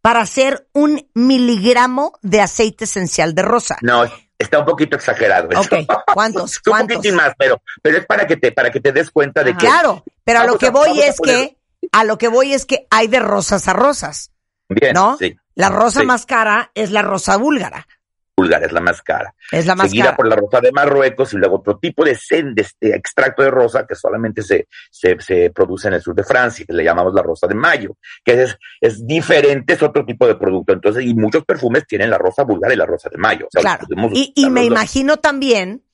para 0.00 0.20
hacer 0.20 0.66
un 0.72 1.04
miligramo 1.14 2.12
de 2.22 2.40
aceite 2.40 2.84
esencial 2.84 3.34
de 3.34 3.42
rosa. 3.42 3.76
No, 3.82 4.04
está 4.38 4.58
un 4.60 4.64
poquito 4.66 4.96
exagerado. 4.96 5.50
eso. 5.50 5.60
Ok, 5.60 5.86
¿cuántos? 6.14 6.56
Un 6.66 6.70
¿Cuántos? 6.70 6.96
poquitín 6.98 7.16
más, 7.16 7.32
pero, 7.38 7.60
pero 7.82 7.98
es 7.98 8.06
para 8.06 8.26
que 8.26 8.36
te, 8.36 8.52
para 8.52 8.70
que 8.70 8.80
te 8.80 8.92
des 8.92 9.10
cuenta 9.10 9.42
de 9.42 9.52
que 9.52 9.58
Claro, 9.66 10.04
pero 10.24 10.40
a 10.40 10.46
lo 10.46 10.56
que 10.58 10.66
a- 10.68 10.70
voy 10.70 11.00
es 11.00 11.16
poner- 11.18 11.48
que, 11.50 11.88
a 11.92 12.04
lo 12.04 12.16
que 12.18 12.28
voy 12.28 12.52
es 12.54 12.64
que 12.66 12.86
hay 12.90 13.08
de 13.08 13.18
rosas 13.20 13.66
a 13.68 13.72
rosas, 13.72 14.30
bien, 14.70 14.92
¿no? 14.94 15.16
sí, 15.18 15.36
La 15.54 15.68
rosa 15.68 16.00
Sí. 16.00 16.06
más 16.06 16.26
cara 16.26 16.70
es 16.74 16.90
la 16.90 17.02
rosa 17.02 17.36
búlgara, 17.36 17.86
Pulgar 18.34 18.64
es 18.64 18.72
la 18.72 18.80
más 18.80 19.02
cara. 19.02 19.34
es 19.52 19.66
la 19.66 19.74
más 19.74 19.88
seguida 19.90 20.04
cara. 20.06 20.16
por 20.16 20.26
la 20.26 20.36
rosa 20.36 20.60
de 20.62 20.72
Marruecos 20.72 21.34
y 21.34 21.36
luego 21.36 21.56
otro 21.56 21.76
tipo 21.78 22.04
de, 22.06 22.16
sen- 22.16 22.54
de 22.54 22.62
este 22.62 22.96
extracto 22.96 23.42
de 23.42 23.50
rosa 23.50 23.86
que 23.86 23.94
solamente 23.94 24.40
se, 24.40 24.66
se, 24.90 25.20
se 25.20 25.50
produce 25.50 25.88
en 25.88 25.94
el 25.94 26.00
sur 26.00 26.14
de 26.14 26.24
Francia, 26.24 26.64
que 26.66 26.72
le 26.72 26.82
llamamos 26.82 27.12
la 27.12 27.22
rosa 27.22 27.46
de 27.46 27.54
mayo, 27.54 27.98
que 28.24 28.44
es, 28.44 28.56
es 28.80 29.06
diferente, 29.06 29.74
es 29.74 29.82
otro 29.82 30.06
tipo 30.06 30.26
de 30.26 30.36
producto. 30.36 30.72
Entonces, 30.72 31.04
y 31.04 31.12
muchos 31.14 31.44
perfumes 31.44 31.86
tienen 31.86 32.08
la 32.08 32.16
rosa 32.16 32.44
búlgara 32.44 32.72
y 32.72 32.78
la 32.78 32.86
rosa 32.86 33.10
de 33.10 33.18
mayo. 33.18 33.44
O 33.46 33.48
sea, 33.50 33.60
Claro. 33.60 33.86
Y, 34.14 34.32
y 34.34 34.48
me 34.48 34.60
dos. 34.62 34.68
imagino 34.70 35.18
también 35.18 35.84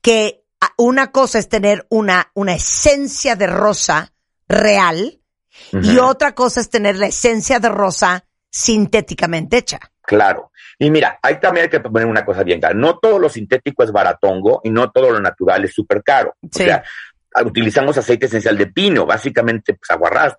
que 0.00 0.44
una 0.78 1.10
cosa 1.10 1.40
es 1.40 1.48
tener 1.48 1.86
una, 1.90 2.30
una 2.34 2.54
esencia 2.54 3.34
de 3.34 3.48
rosa 3.48 4.12
real 4.46 5.20
y 5.72 5.98
otra 5.98 6.34
cosa 6.34 6.60
es 6.60 6.70
tener 6.70 6.96
la 6.96 7.06
esencia 7.06 7.58
de 7.58 7.68
rosa 7.68 8.24
sintéticamente 8.50 9.58
hecha. 9.58 9.80
Claro. 10.02 10.52
Y 10.78 10.90
mira, 10.90 11.18
hay 11.22 11.40
también 11.40 11.64
hay 11.64 11.70
que 11.70 11.80
poner 11.80 12.06
una 12.06 12.24
cosa 12.24 12.42
bien 12.42 12.60
clara. 12.60 12.74
No 12.74 12.98
todo 12.98 13.18
lo 13.18 13.28
sintético 13.28 13.82
es 13.82 13.90
baratongo 13.92 14.60
y 14.62 14.70
no 14.70 14.90
todo 14.90 15.10
lo 15.10 15.20
natural 15.20 15.64
es 15.64 15.74
súper 15.74 16.02
caro. 16.02 16.34
Sí. 16.50 16.62
O 16.62 16.66
sea, 16.66 16.84
utilizamos 17.44 17.96
aceite 17.98 18.26
esencial 18.26 18.56
de 18.56 18.66
pino, 18.66 19.04
básicamente 19.06 19.74
pues 19.74 19.90
aguarrás, 19.90 20.36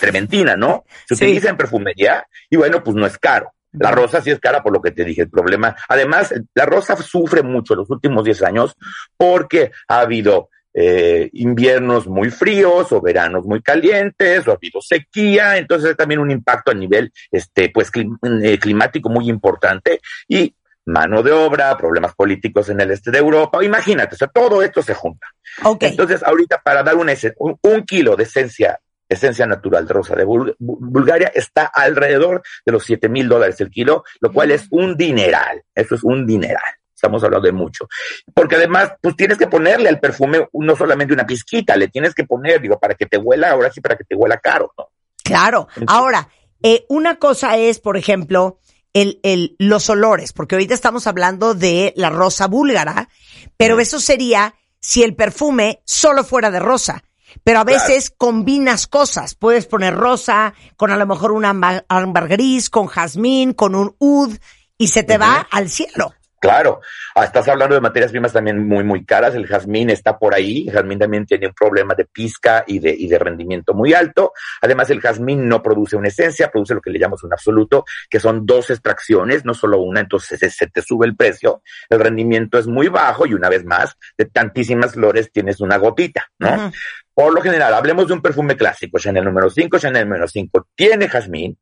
trementina, 0.00 0.56
¿no? 0.56 0.84
Se 1.06 1.16
Sí. 1.16 1.24
utiliza 1.24 1.50
en 1.50 1.56
perfumería 1.56 2.26
y 2.50 2.56
bueno, 2.56 2.82
pues 2.82 2.96
no 2.96 3.06
es 3.06 3.18
caro. 3.18 3.52
La 3.72 3.90
rosa 3.90 4.22
sí 4.22 4.30
es 4.30 4.40
cara 4.40 4.62
por 4.62 4.72
lo 4.72 4.80
que 4.80 4.90
te 4.90 5.04
dije, 5.04 5.22
el 5.22 5.30
problema. 5.30 5.76
Además, 5.88 6.32
la 6.54 6.64
rosa 6.66 6.96
sufre 6.96 7.42
mucho 7.42 7.74
en 7.74 7.80
los 7.80 7.90
últimos 7.90 8.24
10 8.24 8.42
años 8.42 8.74
porque 9.16 9.70
ha 9.88 10.00
habido 10.00 10.48
eh, 10.74 11.30
inviernos 11.32 12.06
muy 12.06 12.30
fríos 12.30 12.92
o 12.92 13.00
veranos 13.00 13.44
muy 13.44 13.62
calientes 13.62 14.46
o 14.46 14.52
ha 14.52 14.54
habido 14.54 14.80
sequía, 14.80 15.56
entonces 15.56 15.90
hay 15.90 15.96
también 15.96 16.20
un 16.20 16.30
impacto 16.30 16.70
a 16.70 16.74
nivel 16.74 17.12
este 17.30 17.70
pues 17.70 17.90
clim- 17.90 18.18
eh, 18.44 18.58
climático 18.58 19.08
muy 19.08 19.28
importante 19.28 20.00
y 20.28 20.54
mano 20.84 21.22
de 21.22 21.32
obra, 21.32 21.76
problemas 21.76 22.14
políticos 22.14 22.68
en 22.70 22.80
el 22.80 22.90
este 22.92 23.10
de 23.10 23.18
Europa, 23.18 23.62
imagínate, 23.62 24.14
o 24.14 24.18
sea, 24.18 24.28
todo 24.28 24.62
esto 24.62 24.82
se 24.82 24.94
junta. 24.94 25.26
Ok. 25.64 25.82
Entonces, 25.84 26.22
ahorita 26.22 26.62
para 26.64 26.82
dar 26.82 26.94
una 26.96 27.12
un, 27.38 27.58
un 27.60 27.82
kilo 27.84 28.16
de 28.16 28.22
esencia, 28.22 28.78
esencia 29.06 29.46
natural 29.46 29.86
de 29.86 29.92
rosa 29.94 30.14
de 30.16 30.24
Bul- 30.24 30.56
Bu- 30.58 30.78
Bulgaria 30.80 31.30
está 31.34 31.66
alrededor 31.66 32.40
de 32.64 32.72
los 32.72 32.84
7 32.84 33.08
mil 33.10 33.28
dólares 33.28 33.60
el 33.60 33.68
kilo, 33.70 34.02
lo 34.20 34.32
cual 34.32 34.50
es 34.50 34.66
un 34.70 34.96
dineral. 34.96 35.62
Eso 35.74 35.94
es 35.94 36.02
un 36.04 36.26
dineral. 36.26 36.72
Estamos 36.98 37.22
hablando 37.22 37.46
de 37.46 37.52
mucho. 37.52 37.86
Porque 38.34 38.56
además, 38.56 38.90
pues 39.00 39.14
tienes 39.14 39.38
que 39.38 39.46
ponerle 39.46 39.88
al 39.88 40.00
perfume 40.00 40.48
no 40.52 40.74
solamente 40.74 41.14
una 41.14 41.24
pizquita, 41.24 41.76
le 41.76 41.86
tienes 41.86 42.12
que 42.12 42.24
poner, 42.24 42.60
digo, 42.60 42.76
para 42.80 42.94
que 42.94 43.06
te 43.06 43.16
huela, 43.16 43.52
ahora 43.52 43.70
sí, 43.72 43.80
para 43.80 43.96
que 43.96 44.02
te 44.02 44.16
huela 44.16 44.38
caro, 44.38 44.72
¿no? 44.76 44.88
Claro. 45.22 45.68
Entonces- 45.76 45.86
Ahora, 45.96 46.28
eh, 46.60 46.84
una 46.88 47.20
cosa 47.20 47.56
es, 47.56 47.78
por 47.78 47.96
ejemplo, 47.96 48.58
el, 48.92 49.20
el, 49.22 49.54
los 49.60 49.88
olores, 49.90 50.32
porque 50.32 50.56
ahorita 50.56 50.74
estamos 50.74 51.06
hablando 51.06 51.54
de 51.54 51.92
la 51.94 52.10
rosa 52.10 52.48
búlgara, 52.48 53.08
pero 53.56 53.78
eso 53.78 54.00
sería 54.00 54.56
si 54.80 55.04
el 55.04 55.14
perfume 55.14 55.80
solo 55.84 56.24
fuera 56.24 56.50
de 56.50 56.58
rosa. 56.58 57.04
Pero 57.44 57.60
a 57.60 57.64
Claro. 57.64 57.80
veces 57.86 58.10
combinas 58.10 58.88
cosas. 58.88 59.36
Puedes 59.36 59.66
poner 59.66 59.94
rosa 59.94 60.54
con 60.76 60.90
a 60.90 60.96
lo 60.96 61.06
mejor 61.06 61.30
un 61.30 61.44
ámbar, 61.44 61.84
gris, 62.28 62.70
con 62.70 62.86
jazmín, 62.88 63.52
con 63.52 63.76
un 63.76 63.94
oud, 63.98 64.36
y 64.78 64.88
se 64.88 65.02
te 65.02 65.18
va 65.18 65.46
al 65.50 65.68
cielo. 65.68 66.14
Claro, 66.40 66.80
Ah, 67.14 67.24
estás 67.24 67.48
hablando 67.48 67.74
de 67.74 67.80
materias 67.80 68.12
primas 68.12 68.32
también 68.32 68.66
muy, 68.68 68.84
muy 68.84 69.04
caras. 69.04 69.34
El 69.34 69.46
jazmín 69.46 69.90
está 69.90 70.18
por 70.18 70.34
ahí. 70.34 70.66
El 70.68 70.74
jazmín 70.74 70.98
también 71.00 71.26
tiene 71.26 71.48
un 71.48 71.52
problema 71.52 71.94
de 71.94 72.04
pizca 72.04 72.62
y 72.64 72.78
de, 72.78 72.94
y 72.96 73.08
de 73.08 73.18
rendimiento 73.18 73.74
muy 73.74 73.92
alto. 73.92 74.32
Además, 74.62 74.88
el 74.90 75.00
jazmín 75.00 75.48
no 75.48 75.62
produce 75.62 75.96
una 75.96 76.08
esencia, 76.08 76.50
produce 76.50 76.74
lo 76.74 76.80
que 76.80 76.90
le 76.90 76.98
llamamos 77.00 77.24
un 77.24 77.32
absoluto, 77.32 77.84
que 78.08 78.20
son 78.20 78.46
dos 78.46 78.70
extracciones, 78.70 79.44
no 79.44 79.52
solo 79.52 79.80
una, 79.80 80.00
entonces 80.00 80.38
se, 80.38 80.50
se 80.50 80.68
te 80.68 80.80
sube 80.80 81.06
el 81.06 81.16
precio. 81.16 81.62
El 81.88 81.98
rendimiento 81.98 82.58
es 82.58 82.68
muy 82.68 82.88
bajo 82.88 83.26
y 83.26 83.34
una 83.34 83.48
vez 83.48 83.64
más, 83.64 83.96
de 84.16 84.26
tantísimas 84.26 84.92
flores 84.92 85.32
tienes 85.32 85.60
una 85.60 85.76
gotita, 85.76 86.30
¿no? 86.38 86.70
Por 87.14 87.34
lo 87.34 87.40
general, 87.40 87.74
hablemos 87.74 88.06
de 88.06 88.14
un 88.14 88.22
perfume 88.22 88.56
clásico, 88.56 88.98
Chanel 89.00 89.24
número 89.24 89.50
5, 89.50 89.76
Chanel 89.78 90.04
número 90.04 90.28
5, 90.28 90.68
tiene 90.76 91.08
jazmín, 91.08 91.58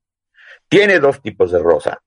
tiene 0.69 0.99
dos 0.99 1.23
tipos 1.23 1.51
de 1.51 1.61
rosa, 1.61 2.03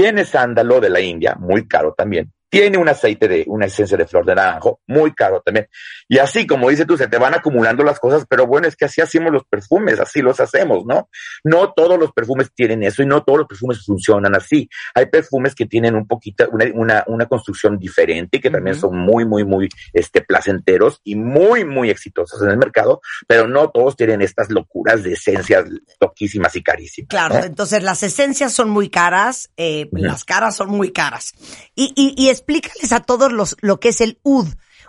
tiene 0.00 0.24
sándalo 0.24 0.80
de 0.80 0.90
la 0.90 1.00
India, 1.00 1.36
muy 1.38 1.68
caro 1.68 1.94
también, 1.96 2.32
tiene 2.54 2.78
un 2.78 2.88
aceite 2.88 3.26
de, 3.26 3.44
una 3.48 3.66
esencia 3.66 3.96
de 3.96 4.06
flor 4.06 4.24
de 4.24 4.32
naranjo, 4.32 4.80
muy 4.86 5.12
caro 5.12 5.42
también. 5.44 5.66
Y 6.08 6.18
así, 6.18 6.46
como 6.46 6.70
dices 6.70 6.86
tú, 6.86 6.96
se 6.96 7.08
te 7.08 7.18
van 7.18 7.34
acumulando 7.34 7.82
las 7.82 7.98
cosas, 7.98 8.26
pero 8.28 8.46
bueno, 8.46 8.68
es 8.68 8.76
que 8.76 8.84
así 8.84 9.00
hacemos 9.00 9.32
los 9.32 9.42
perfumes, 9.44 9.98
así 9.98 10.22
los 10.22 10.38
hacemos, 10.38 10.86
¿no? 10.86 11.08
No 11.42 11.72
todos 11.72 11.98
los 11.98 12.12
perfumes 12.12 12.52
tienen 12.54 12.84
eso 12.84 13.02
y 13.02 13.06
no 13.06 13.24
todos 13.24 13.40
los 13.40 13.48
perfumes 13.48 13.84
funcionan 13.84 14.36
así. 14.36 14.68
Hay 14.94 15.06
perfumes 15.06 15.56
que 15.56 15.66
tienen 15.66 15.96
un 15.96 16.06
poquito, 16.06 16.48
una, 16.52 16.66
una, 16.74 17.04
una 17.08 17.26
construcción 17.26 17.76
diferente 17.76 18.36
y 18.36 18.40
que 18.40 18.50
también 18.50 18.76
son 18.76 18.96
muy, 18.96 19.24
muy, 19.24 19.44
muy, 19.44 19.68
este, 19.92 20.20
placenteros 20.20 21.00
y 21.02 21.16
muy, 21.16 21.64
muy 21.64 21.90
exitosos 21.90 22.40
en 22.40 22.50
el 22.50 22.56
mercado, 22.56 23.00
pero 23.26 23.48
no 23.48 23.70
todos 23.70 23.96
tienen 23.96 24.22
estas 24.22 24.48
locuras 24.50 25.02
de 25.02 25.14
esencias 25.14 25.64
loquísimas 26.00 26.54
y 26.54 26.62
carísimas. 26.62 27.08
Claro, 27.08 27.34
¿no? 27.40 27.44
entonces 27.44 27.82
las 27.82 28.04
esencias 28.04 28.52
son 28.52 28.70
muy 28.70 28.90
caras, 28.90 29.50
eh, 29.56 29.88
las 29.90 30.22
caras 30.22 30.54
son 30.54 30.68
muy 30.68 30.92
caras. 30.92 31.32
Y, 31.74 31.92
y, 31.96 32.14
y 32.16 32.28
explícales 32.44 32.92
a 32.92 33.00
todos 33.00 33.32
los, 33.32 33.56
lo 33.60 33.80
que 33.80 33.88
es 33.88 34.00
el 34.00 34.18
UD. 34.22 34.48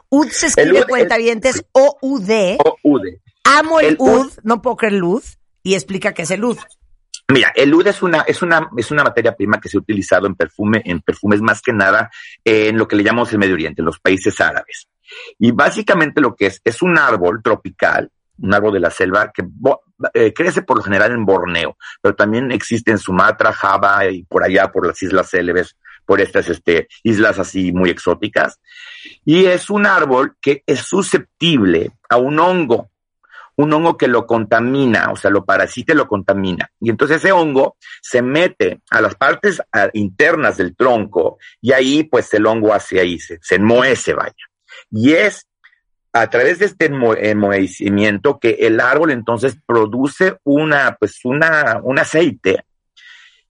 UD 0.09 0.27
se 0.29 0.47
escribe 0.47 0.81
UD, 0.81 0.87
cuentavientes 0.87 1.65
O-U-D. 1.71 2.57
O 2.63 2.77
UD. 2.83 3.01
Amo 3.45 3.79
el, 3.79 3.87
el 3.87 3.95
UD, 3.99 4.25
UD. 4.25 4.31
no 4.43 4.61
puedo 4.61 4.75
creer 4.75 4.95
el 4.95 5.03
UD. 5.03 5.23
Y 5.63 5.73
explica 5.73 6.13
qué 6.13 6.23
es 6.23 6.31
el 6.31 6.43
UD. 6.43 6.57
Mira, 7.27 7.51
el 7.55 7.73
oud 7.73 7.87
es 7.87 8.03
una, 8.03 8.21
es 8.21 8.43
una, 8.43 8.69
es 8.77 8.91
una 8.91 9.03
materia 9.03 9.35
prima 9.35 9.59
que 9.59 9.67
se 9.67 9.77
ha 9.77 9.79
utilizado 9.79 10.27
en 10.27 10.35
perfume, 10.35 10.83
en 10.85 11.01
perfumes 11.01 11.41
más 11.41 11.59
que 11.59 11.73
nada 11.73 12.11
en 12.43 12.77
lo 12.77 12.87
que 12.87 12.95
le 12.95 13.03
llamamos 13.03 13.31
el 13.31 13.39
Medio 13.39 13.55
Oriente, 13.55 13.81
en 13.81 13.85
los 13.87 13.99
países 13.99 14.39
árabes. 14.39 14.87
Y 15.39 15.51
básicamente 15.51 16.21
lo 16.21 16.35
que 16.35 16.47
es, 16.47 16.61
es 16.63 16.83
un 16.83 16.99
árbol 16.99 17.41
tropical, 17.43 18.11
un 18.37 18.53
árbol 18.53 18.73
de 18.73 18.79
la 18.79 18.91
selva 18.91 19.31
que 19.33 19.43
eh, 20.13 20.33
crece 20.33 20.61
por 20.61 20.77
lo 20.77 20.83
general 20.83 21.13
en 21.13 21.25
Borneo, 21.25 21.77
pero 21.99 22.15
también 22.15 22.51
existe 22.51 22.91
en 22.91 22.99
Sumatra, 22.99 23.53
Java 23.53 24.07
y 24.07 24.23
por 24.23 24.43
allá, 24.43 24.71
por 24.71 24.85
las 24.85 25.01
Islas 25.01 25.29
Célebes, 25.29 25.75
por 26.05 26.21
estas 26.21 26.49
este, 26.49 26.87
islas 27.03 27.39
así 27.39 27.71
muy 27.71 27.89
exóticas. 27.89 28.59
Y 29.23 29.45
es 29.45 29.69
un 29.69 29.85
árbol 29.85 30.35
que 30.41 30.63
es 30.65 30.81
susceptible 30.81 31.91
a 32.09 32.17
un 32.17 32.39
hongo. 32.39 32.89
un 33.57 33.71
hongo 33.71 33.95
que 33.95 34.09
lo 34.09 34.27
contamina, 34.27 35.11
o 35.13 35.15
sea, 35.15 35.31
lo 35.31 35.45
parasita 35.45 35.93
y 35.93 35.95
lo 35.95 36.09
contamina. 36.09 36.69
Y 36.81 36.89
entonces 36.89 37.17
ese 37.17 37.31
hongo 37.31 37.77
se 38.01 38.21
mete 38.21 38.81
a 38.89 38.99
las 38.99 39.15
partes 39.15 39.61
internas 39.93 40.57
del 40.57 40.75
tronco 40.75 41.37
y 41.61 41.71
ahí 41.71 42.03
pues 42.03 42.33
el 42.33 42.45
hongo 42.47 42.73
hace 42.73 42.99
ahí, 42.99 43.17
se, 43.17 43.39
se 43.41 44.13
vaya. 44.13 44.33
Y 44.91 45.13
es 45.13 45.47
a 46.11 46.29
través 46.29 46.60
de 46.60 46.65
este 46.65 46.85
enmohecimiento 46.85 48.39
que 48.39 48.51
el 48.62 48.79
árbol 48.79 49.12
entonces 49.12 49.58
produce 49.65 50.37
una, 50.43 50.95
pues 50.97 51.19
una, 51.23 51.79
un 51.83 51.99
aceite 51.99 52.65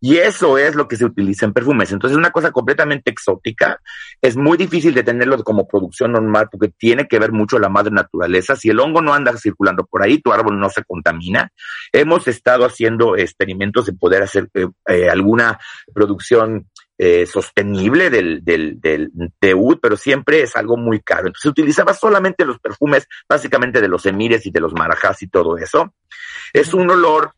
y 0.01 0.17
eso 0.17 0.57
es 0.57 0.75
lo 0.75 0.87
que 0.87 0.97
se 0.97 1.05
utiliza 1.05 1.45
en 1.45 1.53
perfumes. 1.53 1.91
Entonces, 1.91 2.13
es 2.13 2.17
una 2.17 2.31
cosa 2.31 2.51
completamente 2.51 3.11
exótica. 3.11 3.79
Es 4.21 4.35
muy 4.35 4.57
difícil 4.57 4.93
de 4.93 5.03
tenerlo 5.03 5.43
como 5.43 5.67
producción 5.67 6.11
normal 6.11 6.49
porque 6.51 6.69
tiene 6.69 7.07
que 7.07 7.19
ver 7.19 7.31
mucho 7.31 7.59
la 7.59 7.69
madre 7.69 7.91
naturaleza. 7.91 8.55
Si 8.55 8.69
el 8.69 8.79
hongo 8.79 9.01
no 9.01 9.13
anda 9.13 9.35
circulando 9.37 9.85
por 9.85 10.03
ahí, 10.03 10.21
tu 10.21 10.31
árbol 10.31 10.59
no 10.59 10.69
se 10.69 10.83
contamina. 10.83 11.51
Hemos 11.91 12.27
estado 12.27 12.65
haciendo 12.65 13.17
experimentos 13.17 13.85
de 13.85 13.93
poder 13.93 14.23
hacer 14.23 14.49
eh, 14.53 14.67
eh, 14.87 15.09
alguna 15.09 15.59
producción 15.93 16.69
eh, 16.97 17.25
sostenible 17.25 18.09
del, 18.09 18.41
del, 18.43 18.79
del 18.79 19.11
pero 19.81 19.97
siempre 19.97 20.41
es 20.41 20.55
algo 20.55 20.77
muy 20.77 21.01
caro. 21.01 21.27
Entonces 21.27 21.51
utilizaba 21.51 21.93
solamente 21.93 22.45
los 22.45 22.59
perfumes, 22.59 23.07
básicamente 23.27 23.81
de 23.81 23.87
los 23.87 24.05
emires 24.05 24.45
y 24.45 24.51
de 24.51 24.59
los 24.59 24.73
marajás 24.73 25.21
y 25.21 25.27
todo 25.27 25.57
eso. 25.57 25.93
Es 26.53 26.73
un 26.73 26.89
olor, 26.89 27.33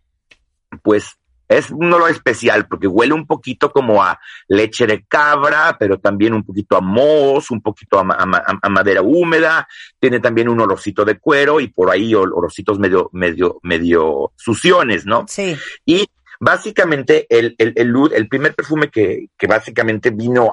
pues, 0.84 1.18
es 1.48 1.72
un 1.72 1.92
olor 1.92 2.12
especial 2.12 2.68
porque 2.68 2.88
huele 2.88 3.14
un 3.14 3.26
poquito 3.26 3.72
como 3.72 4.04
a 4.04 4.20
leche 4.48 4.86
de 4.86 5.06
cabra, 5.06 5.78
pero 5.80 6.00
también 6.00 6.34
un 6.34 6.44
poquito 6.44 6.76
a 6.76 6.82
moho, 6.82 7.42
un 7.50 7.62
poquito 7.62 8.00
a, 8.00 8.70
madera 8.70 9.02
húmeda. 9.02 9.68
Tiene 10.00 10.20
también 10.20 10.50
un 10.50 10.60
olorcito 10.60 11.06
de 11.06 11.20
cuero 11.20 11.60
y 11.60 11.68
por 11.68 11.90
ahí 11.90 12.14
olorcitos 12.14 12.80
medio, 12.80 13.10
medio, 13.14 13.60
medio 13.64 14.32
suciones, 14.36 15.06
¿no? 15.06 15.26
Sí. 15.28 15.56
Y 15.86 16.08
básicamente 16.40 17.26
el, 17.30 17.56
el, 17.58 17.74
el, 17.76 17.94
el 18.14 18.28
primer 18.28 18.54
perfume 18.54 18.90
que, 18.90 19.28
que 19.38 19.48
básicamente 19.48 20.10
vino 20.10 20.52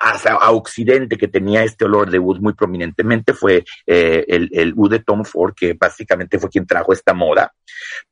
a, 0.00 0.50
Occidente 0.50 1.16
que 1.16 1.28
tenía 1.28 1.64
este 1.64 1.84
olor 1.84 2.10
de 2.10 2.18
oud 2.18 2.38
muy 2.40 2.52
prominentemente 2.54 3.32
fue 3.32 3.64
eh, 3.86 4.24
el, 4.28 4.50
el 4.52 4.74
de 4.74 4.98
Tom 5.00 5.24
Ford, 5.24 5.54
que 5.56 5.74
básicamente 5.74 6.38
fue 6.38 6.50
quien 6.50 6.66
trajo 6.66 6.92
esta 6.92 7.14
moda, 7.14 7.52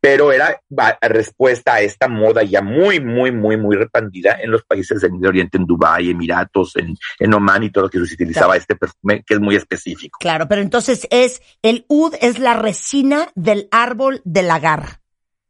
pero 0.00 0.32
era 0.32 0.60
respuesta 1.00 1.74
a 1.74 1.80
esta 1.80 2.08
moda 2.08 2.42
ya 2.42 2.62
muy, 2.62 3.00
muy, 3.00 3.30
muy, 3.30 3.56
muy 3.56 3.76
repandida 3.76 4.38
en 4.40 4.50
los 4.50 4.64
países 4.64 5.00
del 5.00 5.12
Medio 5.12 5.28
Oriente, 5.28 5.58
en 5.58 5.66
Dubái, 5.66 6.10
Emiratos, 6.10 6.76
en, 6.76 6.96
en 7.18 7.34
Oman 7.34 7.64
y 7.64 7.70
todo 7.70 7.84
lo 7.84 7.90
que 7.90 8.04
se 8.04 8.14
utilizaba 8.14 8.56
este 8.56 8.76
perfume 8.76 9.22
que 9.26 9.34
es 9.34 9.40
muy 9.40 9.56
específico. 9.56 10.18
Claro, 10.20 10.46
pero 10.48 10.62
entonces 10.62 11.06
es, 11.10 11.42
el 11.62 11.84
oud 11.88 12.14
es 12.20 12.38
la 12.38 12.54
resina 12.54 13.30
del 13.34 13.68
árbol 13.70 14.20
del 14.24 14.50
agar 14.50 15.02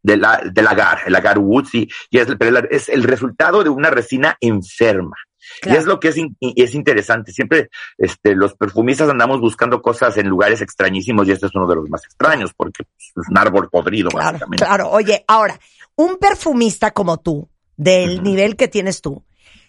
del, 0.02 0.24
del 0.52 0.66
agar, 0.66 1.02
el 1.06 1.14
agar 1.14 1.38
wood, 1.38 1.66
sí, 1.66 1.88
y 2.10 2.18
es, 2.18 2.26
es 2.70 2.88
el 2.88 3.04
resultado 3.04 3.62
de 3.62 3.70
una 3.70 3.90
resina 3.90 4.36
enferma. 4.40 5.16
Y 5.64 5.74
es 5.74 5.84
lo 5.84 6.00
que 6.00 6.08
es, 6.08 6.16
es 6.40 6.74
interesante. 6.74 7.32
Siempre 7.32 7.70
este, 7.98 8.34
los 8.34 8.54
perfumistas 8.54 9.08
andamos 9.08 9.40
buscando 9.40 9.80
cosas 9.82 10.16
en 10.16 10.28
lugares 10.28 10.60
extrañísimos 10.60 11.26
y 11.28 11.32
este 11.32 11.46
es 11.46 11.54
uno 11.54 11.66
de 11.66 11.76
los 11.76 11.88
más 11.88 12.04
extraños 12.04 12.52
porque 12.56 12.84
es 12.98 13.28
un 13.28 13.38
árbol 13.38 13.68
podrido, 13.70 14.10
claro, 14.10 14.32
básicamente. 14.32 14.64
Claro, 14.64 14.90
oye, 14.90 15.24
ahora, 15.26 15.58
un 15.96 16.18
perfumista 16.18 16.92
como 16.92 17.18
tú, 17.18 17.48
del 17.76 18.22
nivel 18.22 18.56
que 18.56 18.68
tienes 18.68 19.00
tú, 19.00 19.24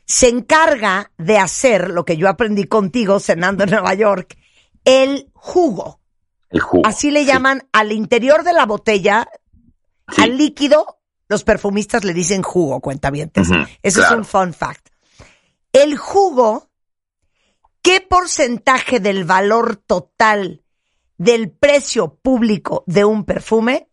se 0.06 0.30
encarga 0.30 1.12
de 1.18 1.38
hacer 1.38 1.90
lo 1.90 2.06
que 2.06 2.18
yo 2.18 2.28
aprendí 2.30 2.66
contigo 2.66 3.20
cenando 3.20 3.64
en 3.64 3.72
Nueva 3.72 3.94
York, 3.94 4.38
el 4.86 5.30
jugo. 5.34 6.00
El 6.50 6.60
jugo. 6.60 6.84
Así 6.86 7.10
le 7.10 7.26
llaman 7.26 7.68
al 7.72 7.92
interior 7.92 8.44
de 8.44 8.54
la 8.54 8.66
botella, 8.66 9.28
al 10.18 10.38
líquido, 10.38 11.00
los 11.28 11.44
perfumistas 11.44 12.04
le 12.04 12.14
dicen 12.14 12.44
jugo, 12.44 12.80
cuenta 12.80 13.10
bien. 13.10 13.32
Eso 13.82 14.04
es 14.04 14.12
un 14.12 14.26
fun 14.26 14.54
fact. 14.54 14.90
El 15.74 15.98
jugo, 15.98 16.70
¿qué 17.82 18.00
porcentaje 18.00 19.00
del 19.00 19.26
valor 19.26 19.76
total 19.76 20.64
del 21.18 21.50
precio 21.50 22.14
público 22.14 22.84
de 22.86 23.06
un 23.06 23.26
perfume 23.26 23.90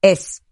es? 0.00 0.44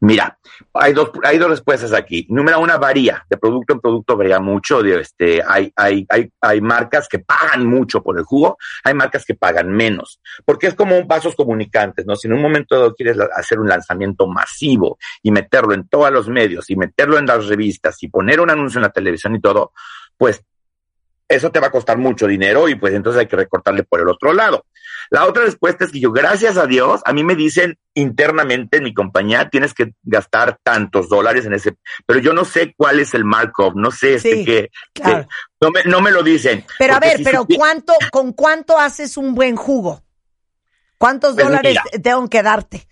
Mira, 0.00 0.38
hay 0.74 0.92
dos, 0.92 1.10
hay 1.22 1.38
dos 1.38 1.50
respuestas 1.50 1.92
aquí. 1.92 2.26
Número 2.28 2.60
una, 2.60 2.76
varía. 2.76 3.24
De 3.28 3.36
producto 3.36 3.74
en 3.74 3.80
producto 3.80 4.16
varía 4.16 4.40
mucho. 4.40 4.82
De 4.82 5.00
este, 5.00 5.42
hay, 5.46 5.72
hay, 5.76 6.06
hay, 6.08 6.30
hay 6.40 6.60
marcas 6.60 7.08
que 7.08 7.20
pagan 7.20 7.66
mucho 7.66 8.02
por 8.02 8.18
el 8.18 8.24
jugo, 8.24 8.58
hay 8.84 8.94
marcas 8.94 9.24
que 9.24 9.34
pagan 9.34 9.70
menos. 9.70 10.20
Porque 10.44 10.68
es 10.68 10.74
como 10.74 10.98
un 10.98 11.06
vasos 11.06 11.34
comunicantes, 11.34 12.06
¿no? 12.06 12.16
Si 12.16 12.28
en 12.28 12.34
un 12.34 12.42
momento 12.42 12.94
quieres 12.94 13.16
hacer 13.34 13.58
un 13.58 13.68
lanzamiento 13.68 14.26
masivo 14.26 14.98
y 15.22 15.30
meterlo 15.30 15.74
en 15.74 15.88
todos 15.88 16.10
los 16.10 16.28
medios 16.28 16.70
y 16.70 16.76
meterlo 16.76 17.18
en 17.18 17.26
las 17.26 17.46
revistas 17.46 18.02
y 18.02 18.08
poner 18.08 18.40
un 18.40 18.50
anuncio 18.50 18.78
en 18.78 18.82
la 18.82 18.90
televisión 18.90 19.34
y 19.34 19.40
todo, 19.40 19.72
pues 20.16 20.42
eso 21.28 21.50
te 21.50 21.60
va 21.60 21.68
a 21.68 21.72
costar 21.72 21.98
mucho 21.98 22.26
dinero 22.26 22.68
y 22.68 22.74
pues 22.74 22.94
entonces 22.94 23.20
hay 23.20 23.26
que 23.26 23.36
recortarle 23.36 23.82
por 23.82 24.00
el 24.00 24.08
otro 24.08 24.32
lado. 24.32 24.64
La 25.10 25.26
otra 25.26 25.44
respuesta 25.44 25.84
es 25.84 25.92
que 25.92 26.00
yo, 26.00 26.10
gracias 26.12 26.56
a 26.56 26.66
Dios, 26.66 27.00
a 27.04 27.12
mí 27.12 27.22
me 27.22 27.36
dicen 27.36 27.78
internamente 27.94 28.78
en 28.78 28.84
mi 28.84 28.94
compañía, 28.94 29.48
tienes 29.48 29.72
que 29.72 29.92
gastar 30.02 30.58
tantos 30.62 31.08
dólares 31.08 31.46
en 31.46 31.54
ese, 31.54 31.76
pero 32.06 32.18
yo 32.20 32.32
no 32.32 32.44
sé 32.44 32.74
cuál 32.76 32.98
es 33.00 33.14
el 33.14 33.24
markup, 33.24 33.74
no 33.76 33.90
sé 33.90 34.14
este 34.14 34.44
que, 34.44 34.70
no, 35.60 35.70
me, 35.70 35.84
no 35.84 36.00
me 36.00 36.10
lo 36.10 36.22
dicen. 36.22 36.64
Pero 36.78 36.94
a 36.94 37.00
ver, 37.00 37.20
pero 37.22 37.46
¿cuánto, 37.46 37.92
con 38.10 38.32
cuánto 38.32 38.78
haces 38.78 39.16
un 39.16 39.34
buen 39.34 39.56
jugo? 39.56 40.02
¿Cuántos 40.98 41.34
pues 41.34 41.46
dólares 41.46 41.78
tengo 42.02 42.28
que 42.28 42.42
darte? 42.42 42.88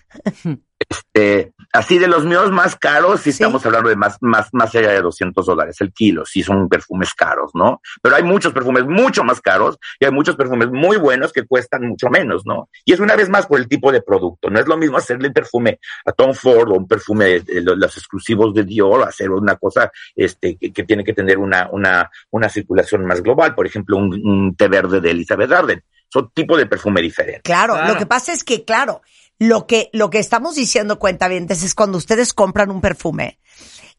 Este, 0.76 1.52
así 1.72 1.98
de 1.98 2.08
los 2.08 2.24
míos 2.24 2.50
más 2.50 2.76
caros, 2.76 3.20
sí, 3.20 3.30
estamos 3.30 3.64
hablando 3.64 3.88
de 3.88 3.96
más, 3.96 4.18
más, 4.20 4.48
más 4.52 4.74
allá 4.74 4.92
de 4.92 5.00
200 5.00 5.46
dólares 5.46 5.76
el 5.80 5.92
kilo, 5.92 6.26
sí 6.26 6.42
son 6.42 6.68
perfumes 6.68 7.14
caros, 7.14 7.52
¿no? 7.54 7.80
Pero 8.02 8.16
hay 8.16 8.22
muchos 8.22 8.52
perfumes 8.52 8.84
mucho 8.84 9.24
más 9.24 9.40
caros 9.40 9.78
y 9.98 10.04
hay 10.04 10.10
muchos 10.10 10.36
perfumes 10.36 10.70
muy 10.70 10.96
buenos 10.96 11.32
que 11.32 11.46
cuestan 11.46 11.86
mucho 11.86 12.08
menos, 12.10 12.44
¿no? 12.44 12.68
Y 12.84 12.92
es 12.92 13.00
una 13.00 13.16
vez 13.16 13.28
más 13.28 13.46
por 13.46 13.60
el 13.60 13.68
tipo 13.68 13.92
de 13.92 14.02
producto, 14.02 14.50
no 14.50 14.58
es 14.58 14.66
lo 14.66 14.76
mismo 14.76 14.98
hacerle 14.98 15.28
un 15.28 15.34
perfume 15.34 15.78
a 16.04 16.12
Tom 16.12 16.34
Ford 16.34 16.70
o 16.70 16.74
un 16.74 16.86
perfume 16.86 17.40
de, 17.40 17.62
los 17.62 17.96
exclusivos 17.96 18.52
de 18.54 18.64
Dior, 18.64 19.02
hacer 19.02 19.30
una 19.30 19.56
cosa 19.56 19.90
este, 20.14 20.56
que, 20.56 20.84
tiene 20.84 21.04
que 21.04 21.14
tener 21.14 21.38
una, 21.38 21.68
una, 21.70 22.10
una 22.30 22.48
circulación 22.48 23.06
más 23.06 23.22
global, 23.22 23.54
por 23.54 23.66
ejemplo, 23.66 23.96
un, 23.96 24.12
un 24.14 24.56
té 24.56 24.68
verde 24.68 25.00
de 25.00 25.10
Elizabeth 25.10 25.52
Arden. 25.52 25.82
Son 26.08 26.30
tipo 26.32 26.56
de 26.56 26.66
perfume 26.66 27.02
diferente. 27.02 27.40
Claro, 27.42 27.74
claro, 27.74 27.92
lo 27.92 27.98
que 27.98 28.06
pasa 28.06 28.32
es 28.32 28.44
que, 28.44 28.64
claro, 28.64 29.02
lo 29.38 29.66
que, 29.66 29.90
lo 29.92 30.10
que 30.10 30.18
estamos 30.18 30.54
diciendo, 30.54 30.98
cuentavientes, 30.98 31.62
es 31.62 31.74
cuando 31.74 31.98
ustedes 31.98 32.32
compran 32.32 32.70
un 32.70 32.80
perfume, 32.80 33.38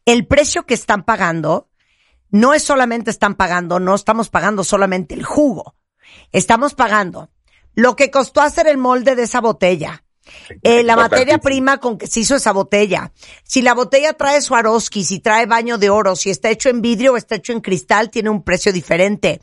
el 0.04 0.26
precio 0.26 0.66
que 0.66 0.74
están 0.74 1.04
pagando 1.04 1.68
no 2.30 2.54
es 2.54 2.62
solamente 2.62 3.10
están 3.10 3.34
pagando, 3.34 3.80
no 3.80 3.94
estamos 3.94 4.28
pagando 4.28 4.64
solamente 4.64 5.14
el 5.14 5.24
jugo. 5.24 5.76
Estamos 6.32 6.74
pagando 6.74 7.30
lo 7.74 7.94
que 7.94 8.10
costó 8.10 8.40
hacer 8.40 8.66
el 8.66 8.78
molde 8.78 9.14
de 9.14 9.24
esa 9.24 9.40
botella, 9.40 10.04
eh, 10.62 10.82
la 10.82 10.96
materia 10.96 11.38
prima 11.38 11.78
con 11.78 11.98
que 11.98 12.06
se 12.06 12.20
hizo 12.20 12.36
esa 12.36 12.52
botella. 12.52 13.12
Si 13.44 13.62
la 13.62 13.74
botella 13.74 14.12
trae 14.12 14.40
Swarovski, 14.40 15.04
si 15.04 15.20
trae 15.20 15.46
baño 15.46 15.78
de 15.78 15.90
oro, 15.90 16.16
si 16.16 16.30
está 16.30 16.50
hecho 16.50 16.68
en 16.68 16.82
vidrio 16.82 17.12
o 17.12 17.16
está 17.16 17.36
hecho 17.36 17.52
en 17.52 17.60
cristal, 17.60 18.10
tiene 18.10 18.30
un 18.30 18.42
precio 18.42 18.72
diferente. 18.72 19.40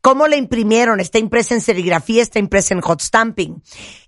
¿Cómo 0.00 0.26
la 0.28 0.36
imprimieron? 0.36 1.00
¿Está 1.00 1.18
impresa 1.18 1.54
en 1.54 1.60
serigrafía? 1.60 2.22
¿Está 2.22 2.38
impresa 2.38 2.74
en 2.74 2.80
hot 2.80 3.00
stamping? 3.02 3.62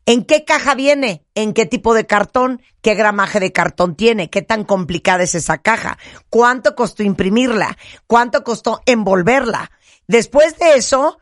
¿En 0.06 0.24
qué 0.24 0.44
caja 0.44 0.74
viene? 0.74 1.24
¿En 1.34 1.52
qué 1.52 1.66
tipo 1.66 1.94
de 1.94 2.06
cartón? 2.06 2.62
¿Qué 2.80 2.94
gramaje 2.94 3.40
de 3.40 3.52
cartón 3.52 3.94
tiene? 3.94 4.30
¿Qué 4.30 4.42
tan 4.42 4.64
complicada 4.64 5.22
es 5.22 5.34
esa 5.34 5.58
caja? 5.58 5.98
¿Cuánto 6.30 6.74
costó 6.74 7.02
imprimirla? 7.02 7.76
¿Cuánto 8.06 8.42
costó 8.42 8.80
envolverla? 8.86 9.70
Después 10.08 10.58
de 10.58 10.74
eso, 10.74 11.18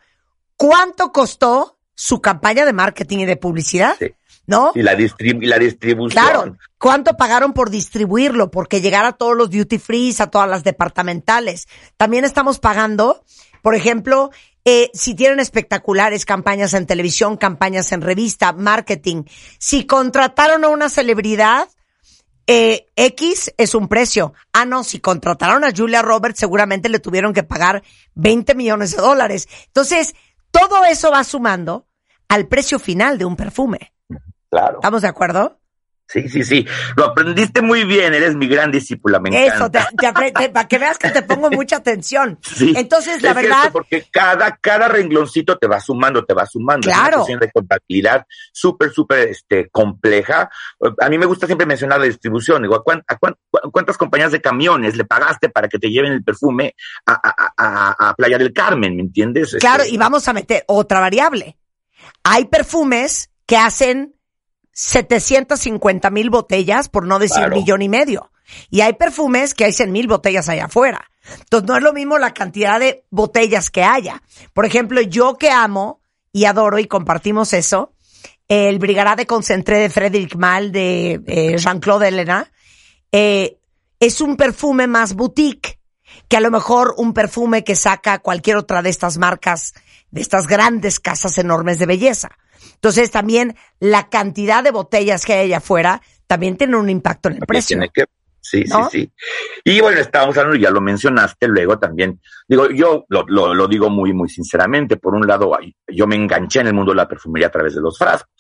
¿cuánto 0.57 1.13
costó 1.13 1.79
su 1.95 2.21
campaña 2.21 2.65
de 2.65 2.73
marketing 2.73 3.19
y 3.19 3.27
de 3.27 3.37
publicidad? 3.37 3.97
¿No? 4.51 4.73
Y 4.75 4.83
la, 4.83 4.93
la 4.93 5.59
distribución. 5.59 6.11
Claro. 6.11 6.57
¿Cuánto 6.77 7.17
pagaron 7.17 7.53
por 7.53 7.71
distribuirlo? 7.71 8.51
Porque 8.51 8.81
llegar 8.81 9.05
a 9.05 9.13
todos 9.13 9.37
los 9.37 9.51
duty 9.51 9.79
free, 9.79 10.15
a 10.19 10.27
todas 10.27 10.51
las 10.51 10.65
departamentales. 10.65 11.69
También 11.97 12.25
estamos 12.25 12.59
pagando, 12.59 13.25
por 13.63 13.77
ejemplo, 13.77 14.31
eh, 14.65 14.91
si 14.93 15.15
tienen 15.15 15.39
espectaculares 15.41 16.27
campañas 16.27 16.75
en 16.75 16.87
televisión, 16.87 17.37
campañas 17.37 17.93
en 17.93 18.03
revista, 18.03 18.53
marketing. 18.53 19.23
Si 19.59 19.87
contrataron 19.87 20.65
a 20.65 20.69
una 20.69 20.89
celebridad, 20.89 21.69
eh, 22.49 22.89
X 22.97 23.55
es 23.57 23.75
un 23.77 23.87
precio. 23.87 24.35
Ah, 24.53 24.65
no, 24.65 24.83
si 24.83 24.99
contrataron 24.99 25.63
a 25.63 25.71
Julia 25.75 26.03
Roberts, 26.03 26.41
seguramente 26.41 26.89
le 26.89 26.99
tuvieron 26.99 27.33
que 27.33 27.45
pagar 27.45 27.85
20 28.15 28.57
millones 28.57 28.97
de 28.97 29.03
dólares. 29.03 29.49
Entonces, 29.67 30.17
todo 30.51 30.85
eso 30.85 31.13
va 31.13 31.23
sumando 31.23 31.87
al 32.29 32.49
precio 32.49 32.81
final 32.81 33.17
de 33.17 33.25
un 33.25 33.37
perfume. 33.37 33.93
Claro. 34.51 34.75
¿Estamos 34.75 35.03
de 35.03 35.09
acuerdo? 35.09 35.57
Sí, 36.13 36.29
sí, 36.29 36.43
sí. 36.43 36.67
Lo 36.97 37.05
aprendiste 37.05 37.63
muy 37.63 37.85
bien, 37.85 38.13
eres 38.13 38.35
mi 38.35 38.49
gran 38.49 38.73
discípula, 38.73 39.21
me 39.21 39.29
Eso, 39.47 39.67
encanta. 39.67 39.89
te, 39.97 40.13
te 40.13 40.33
te- 40.33 40.49
para 40.49 40.67
que 40.67 40.77
veas 40.77 40.99
que 40.99 41.09
te 41.11 41.23
pongo 41.23 41.53
mucha 41.53 41.77
atención. 41.77 42.37
Sí, 42.43 42.75
Entonces, 42.77 43.23
la 43.23 43.31
es 43.31 43.37
cierto, 43.37 43.49
verdad, 43.57 43.71
porque 43.73 44.07
cada, 44.11 44.57
cada 44.57 44.89
rengloncito 44.89 45.57
te 45.57 45.69
va 45.69 45.79
sumando, 45.79 46.25
te 46.25 46.35
va 46.35 46.47
sumando. 46.47 46.89
Es 46.91 46.93
Claro. 46.97 47.09
una 47.09 47.17
cuestión 47.19 47.39
de 47.39 47.53
contabilidad 47.53 48.27
súper, 48.53 48.91
súper 48.91 49.29
este, 49.29 49.69
compleja. 49.71 50.51
A 51.01 51.09
mí 51.09 51.17
me 51.17 51.27
gusta 51.27 51.47
siempre 51.47 51.65
mencionar 51.65 52.01
la 52.01 52.07
distribución. 52.07 52.61
Digo, 52.63 52.75
¿a, 52.75 52.83
cuán- 52.83 53.05
a 53.07 53.17
cuán- 53.17 53.37
cu- 53.49 53.71
cuántas 53.71 53.97
compañías 53.97 54.33
de 54.33 54.41
camiones 54.41 54.97
le 54.97 55.05
pagaste 55.05 55.49
para 55.49 55.69
que 55.69 55.79
te 55.79 55.91
lleven 55.91 56.11
el 56.11 56.25
perfume 56.25 56.75
a, 57.07 57.13
a- 57.13 57.53
a- 57.57 58.09
a 58.11 58.15
Playa 58.15 58.37
del 58.37 58.53
Carmen? 58.53 58.97
¿Me 58.97 59.03
entiendes? 59.03 59.55
claro, 59.61 59.85
Este, 59.85 59.95
y 59.95 59.99
vamos 59.99 60.27
a 60.27 60.33
meter 60.33 60.65
otra 60.67 60.99
variable. 60.99 61.57
Hay 62.25 62.47
perfumes 62.47 63.31
que 63.47 63.57
hacen 63.57 64.17
750 64.81 66.11
mil 66.11 66.31
botellas, 66.31 66.89
por 66.89 67.07
no 67.07 67.19
decir 67.19 67.39
Claro. 67.39 67.57
millón 67.57 67.83
y 67.83 67.89
medio. 67.89 68.31
Y 68.71 68.81
hay 68.81 68.95
perfumes 68.95 69.55
que 69.55 69.65
hay 69.65 69.73
100 69.73 69.93
mil 69.93 70.09
botellas 70.09 70.49
allá 70.49 70.65
afuera. 70.67 71.11
Entonces 71.39 71.69
no 71.69 71.77
es 71.77 71.83
lo 71.83 71.93
mismo 71.93 72.19
la 72.19 72.33
cantidad 72.33 72.81
de 72.81 73.05
botellas 73.11 73.71
que 73.71 73.85
haya. 73.85 74.23
Por 74.53 74.65
ejemplo, 74.65 75.01
yo 75.03 75.37
que 75.37 75.51
amo 75.51 76.01
y 76.33 76.47
adoro 76.47 76.79
y 76.79 76.87
compartimos 76.87 77.53
eso, 77.53 77.93
el 78.49 78.79
Brigará 78.79 79.17
de 79.17 79.27
Concentré 79.27 79.79
de 79.79 79.91
Frédéric 79.91 80.35
Mal 80.37 80.73
de 80.73 81.21
eh, 81.27 81.57
Jean-Claude 81.59 82.09
Elena, 82.09 82.51
eh, 83.13 83.59
es 84.01 84.21
un 84.21 84.37
perfume 84.37 84.87
más 84.87 85.15
boutique 85.15 85.79
que 86.29 86.37
a 86.37 86.41
lo 86.41 86.51
mejor 86.51 86.95
un 86.97 87.13
perfume 87.13 87.65
que 87.65 87.77
saca 87.77 88.19
cualquier 88.19 88.57
otra 88.57 88.83
de 88.83 88.91
estas 88.91 89.19
marcas, 89.19 89.75
de 90.11 90.21
estas 90.21 90.47
grandes 90.47 91.01
casas 91.01 91.39
enormes 91.39 91.79
de 91.79 91.87
belleza. 91.87 92.31
Entonces 92.81 93.11
también 93.11 93.57
la 93.79 94.09
cantidad 94.09 94.65
de 94.65 94.71
botellas 94.71 95.27
que 95.27 95.35
hay 95.35 95.41
allá 95.47 95.59
afuera 95.59 96.01
también 96.27 96.57
tiene 96.57 96.77
un 96.77 96.89
impacto 96.89 97.29
en 97.29 97.35
el 97.37 97.41
precio. 97.47 97.77
tiene 97.77 97.91
que- 97.93 98.07
Sí, 98.43 98.65
¿No? 98.67 98.89
sí, 98.91 99.03
sí. 99.03 99.13
Y 99.65 99.81
bueno, 99.83 100.01
estábamos 100.01 100.37
hablando, 100.39 100.59
ya 100.59 100.71
lo 100.71 100.81
mencionaste 100.81 101.47
luego 101.47 101.79
también. 101.79 102.21
Digo, 102.49 102.71
yo 102.71 103.05
lo, 103.09 103.25
lo, 103.29 103.55
lo 103.55 103.69
digo 103.69 103.91
muy, 103.91 104.15
muy 104.15 104.29
sinceramente. 104.31 104.97
Por 104.97 105.15
un 105.15 105.27
lado, 105.27 105.53
yo 105.87 106.07
me 106.07 106.17
enganché 106.17 106.61
en 106.61 106.69
el 106.69 106.75
mundo 106.75 106.93
de 106.93 106.97
la 106.97 107.07
perfumería 107.07 107.49
a 107.49 107.51
través 107.51 107.75
de 107.75 107.83
los 107.83 107.97
frascos. 107.99 108.33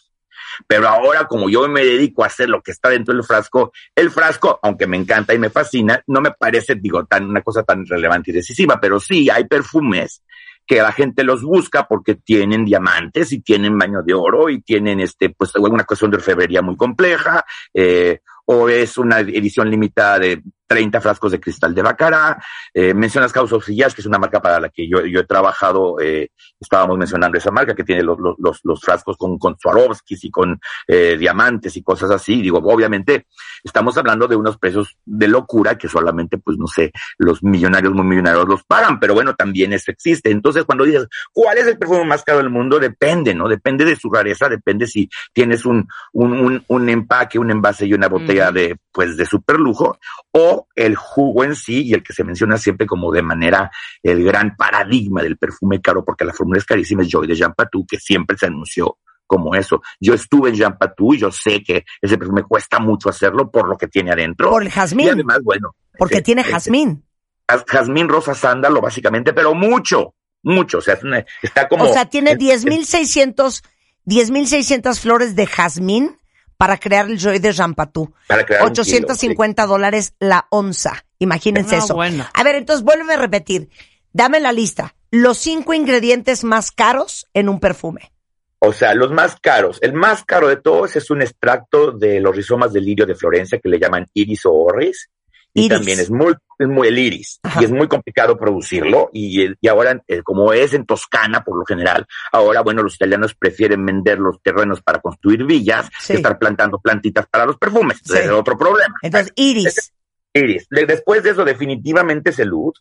Pero 0.66 0.88
ahora, 0.88 1.26
como 1.26 1.49
yo 1.51 1.68
me 1.68 1.84
dedico 1.84 2.24
a 2.24 2.28
hacer 2.28 2.49
lo 2.49 2.62
que 2.62 2.70
está 2.72 2.88
dentro 2.88 3.14
del 3.14 3.22
frasco, 3.24 3.72
el 3.95 4.11
frasco, 4.11 4.59
aunque 4.62 4.86
me 4.86 4.97
encanta 4.97 5.34
y 5.34 5.38
me 5.38 5.51
fascina, 5.51 6.03
no 6.07 6.20
me 6.22 6.32
parece, 6.32 6.74
digo, 6.76 7.05
tan, 7.05 7.26
una 7.28 7.43
cosa 7.43 7.62
tan 7.62 7.86
relevante 7.86 8.30
y 8.30 8.34
decisiva, 8.34 8.80
pero 8.80 8.99
sí 8.99 9.28
hay 9.30 9.45
perfumes 9.45 10.22
que 10.71 10.81
la 10.81 10.93
gente 10.93 11.25
los 11.25 11.43
busca 11.43 11.89
porque 11.89 12.14
tienen 12.14 12.64
diamantes 12.64 13.33
y 13.33 13.41
tienen 13.41 13.77
baño 13.77 14.05
de 14.05 14.14
oro 14.14 14.49
y 14.49 14.62
tienen 14.62 15.01
este, 15.01 15.31
pues, 15.31 15.53
una 15.57 15.83
cuestión 15.83 16.12
de 16.12 16.18
orfebrería 16.18 16.62
muy 16.62 16.77
compleja, 16.77 17.45
eh, 17.75 18.21
o 18.47 18.68
es 18.68 18.97
una 18.97 19.18
edición 19.18 19.68
limitada 19.68 20.21
de 20.21 20.41
30 20.71 21.01
frascos 21.01 21.33
de 21.33 21.41
cristal 21.41 21.75
de 21.75 21.83
Bacará. 21.83 22.41
Eh, 22.73 22.95
mencionas 22.95 23.33
House 23.33 23.53
of 23.53 23.64
Sillas, 23.64 23.93
que 23.93 24.03
es 24.03 24.07
una 24.07 24.21
marca 24.21 24.41
para 24.41 24.61
la 24.61 24.68
que 24.68 24.89
yo, 24.89 25.05
yo 25.05 25.18
he 25.18 25.27
trabajado, 25.27 25.99
eh, 25.99 26.31
estábamos 26.61 26.97
mencionando 26.97 27.37
esa 27.39 27.51
marca 27.51 27.75
que 27.75 27.83
tiene 27.83 28.05
los, 28.05 28.16
los, 28.39 28.61
los, 28.62 28.81
frascos 28.81 29.16
con, 29.16 29.37
con 29.37 29.59
Swarovskis 29.59 30.23
y 30.23 30.31
con 30.31 30.61
eh, 30.87 31.16
diamantes 31.18 31.77
y 31.77 31.83
cosas 31.83 32.12
así. 32.12 32.41
Digo, 32.41 32.59
obviamente 32.59 33.27
estamos 33.64 33.99
hablando 33.99 34.29
de 34.29 34.37
unos 34.37 34.59
precios 34.59 34.97
de 35.05 35.27
locura 35.27 35.77
que 35.77 35.89
solamente, 35.89 36.39
pues 36.39 36.57
no 36.57 36.68
sé, 36.68 36.93
los 37.18 37.43
millonarios 37.43 37.93
muy 37.93 38.05
millonarios 38.05 38.47
los 38.47 38.62
pagan, 38.62 39.01
pero 39.01 39.14
bueno, 39.14 39.35
también 39.35 39.73
eso 39.73 39.91
existe. 39.91 40.31
Entonces, 40.31 40.62
cuando 40.62 40.85
dices, 40.85 41.09
¿cuál 41.33 41.59
es 41.59 41.66
el 41.66 41.79
perfume 41.79 42.05
más 42.05 42.23
caro 42.23 42.39
del 42.39 42.51
mundo? 42.51 42.79
Depende, 42.79 43.35
¿no? 43.35 43.49
Depende 43.49 43.85
de 43.85 43.97
su 43.97 44.09
rareza, 44.09 44.49
depende 44.49 44.87
si 44.87 45.11
tienes 45.33 45.66
un, 45.66 45.89
un, 46.12 46.33
un, 46.33 46.64
un 46.68 46.89
empaque, 46.89 47.41
un 47.41 47.51
envase 47.51 47.87
y 47.87 47.93
una 47.95 48.07
botella 48.07 48.53
de, 48.53 48.79
pues, 48.93 49.16
de 49.16 49.27
super 49.27 49.59
lujo, 49.59 49.99
o 50.31 50.59
el 50.74 50.96
jugo 50.96 51.44
en 51.44 51.54
sí, 51.54 51.82
y 51.86 51.94
el 51.94 52.02
que 52.02 52.12
se 52.12 52.24
menciona 52.24 52.56
siempre 52.58 52.86
como 52.86 53.12
de 53.12 53.22
manera 53.22 53.70
el 54.02 54.22
gran 54.24 54.56
paradigma 54.56 55.22
del 55.22 55.36
perfume 55.36 55.80
caro, 55.80 56.04
porque 56.04 56.24
la 56.24 56.32
fórmula 56.32 56.58
es 56.58 56.64
carísima, 56.64 57.02
es 57.02 57.08
Joy 57.11 57.26
de 57.26 57.34
Jean 57.36 57.54
Patou, 57.54 57.84
que 57.86 57.98
siempre 57.98 58.36
se 58.38 58.46
anunció 58.46 58.98
como 59.26 59.54
eso. 59.54 59.80
Yo 60.00 60.14
estuve 60.14 60.50
en 60.50 60.56
Jean 60.56 60.78
Patou 60.78 61.14
y 61.14 61.18
yo 61.18 61.30
sé 61.30 61.62
que 61.62 61.84
ese 62.02 62.18
perfume 62.18 62.42
cuesta 62.42 62.78
mucho 62.80 63.08
hacerlo 63.08 63.50
por 63.50 63.68
lo 63.68 63.76
que 63.76 63.86
tiene 63.86 64.11
adentro. 64.12 64.50
Por 64.50 64.62
el 64.62 64.68
y 64.68 64.70
jazmín, 64.72 65.11
además, 65.11 65.38
bueno. 65.44 65.74
porque 65.98 66.20
tiene 66.22 66.42
jazmín. 66.44 67.04
jaz- 67.46 67.64
Jazmín 67.66 68.08
rosa 68.08 68.34
sándalo, 68.34 68.80
básicamente, 68.80 69.32
pero 69.32 69.54
mucho, 69.54 70.14
mucho. 70.42 70.78
O 70.78 70.80
sea, 70.80 70.94
es 70.94 71.02
una- 71.04 71.24
está 71.42 71.68
como. 71.68 71.84
O 71.84 71.92
sea, 71.92 72.06
tiene 72.06 72.32
es- 72.32 72.38
10.600 72.38 73.62
10.600 74.06 74.98
flores 75.00 75.36
de 75.36 75.46
jazmín 75.46 76.16
para 76.61 76.76
crear 76.76 77.06
el 77.08 77.18
Joy 77.18 77.38
de 77.38 77.52
Jean 77.54 77.74
Patou. 77.74 78.12
para 78.26 78.44
crear 78.44 78.62
un 78.64 78.68
kilo, 78.72 78.82
850 78.82 79.64
dólares 79.64 80.12
la 80.18 80.46
onza. 80.50 81.06
Imagínense 81.18 81.78
No, 81.78 81.84
eso. 81.84 81.94
bueno. 81.94 82.26
A 82.34 82.42
ver, 82.44 82.56
entonces 82.56 82.84
vuélveme 82.84 83.14
a 83.14 83.16
repetir. 83.16 83.70
Dame 84.12 84.40
la 84.40 84.52
lista. 84.52 84.94
Los 85.11 85.38
cinco 85.38 85.72
ingredientes 85.72 86.44
más 86.44 86.70
caros 86.70 87.26
en 87.32 87.48
un 87.48 87.61
perfume. 87.61 88.12
O 88.58 88.74
sea, 88.74 88.92
los 88.94 89.11
más 89.11 89.36
caros. 89.40 89.78
El 89.80 89.94
más 89.94 90.22
caro 90.22 90.48
de 90.48 90.58
todos 90.58 90.96
es 90.96 91.11
un 91.11 91.22
extracto 91.22 91.92
de 91.92 92.20
los 92.20 92.36
rizomas 92.36 92.74
de 92.74 92.82
lirio 92.82 93.06
de 93.06 93.14
Florencia 93.14 93.58
que 93.58 93.70
le 93.70 93.78
llaman 93.78 94.06
iris 94.12 94.44
o 94.44 94.52
orris. 94.52 95.08
Y 95.53 95.66
Iris. 95.66 95.76
también 95.78 95.98
es 96.01 96.11
muy, 96.11 96.34
es 96.59 96.68
muy 96.68 96.88
el 96.88 96.98
iris. 96.98 97.40
Ajá. 97.42 97.61
Y 97.61 97.64
es 97.64 97.70
muy 97.72 97.88
complicado 97.88 98.36
producirlo. 98.38 99.11
Y, 99.12 99.46
y 99.61 99.68
ahora, 99.68 100.01
eh, 100.07 100.22
como 100.22 100.53
es 100.53 100.74
en 100.74 100.86
Toscana 100.86 101.42
por 101.42 101.59
lo 101.59 101.64
general, 101.64 102.07
ahora, 102.32 102.61
bueno, 102.61 102.82
los 102.82 102.94
italianos 102.94 103.34
prefieren 103.34 103.84
vender 103.84 104.18
los 104.18 104.40
terrenos 104.42 104.80
para 104.82 105.01
construir 105.01 105.44
villas 105.44 105.88
Sí. 106.01 106.12
que 106.12 106.16
estar 106.18 106.38
plantando 106.38 106.78
plantitas 106.78 107.26
para 107.28 107.46
los 107.46 107.57
perfumes. 107.59 107.98
Sí. 108.05 108.14
es 108.18 108.30
otro 108.30 108.57
problema. 108.57 108.94
Entonces, 109.03 109.32
iris. 109.36 109.92
Iris. 110.32 110.66
De- 110.70 110.86
Después 110.86 111.22
de 111.24 111.30
eso, 111.30 111.44
definitivamente 111.44 112.30
es 112.30 112.38
el 112.38 112.53
oud. 112.53 112.74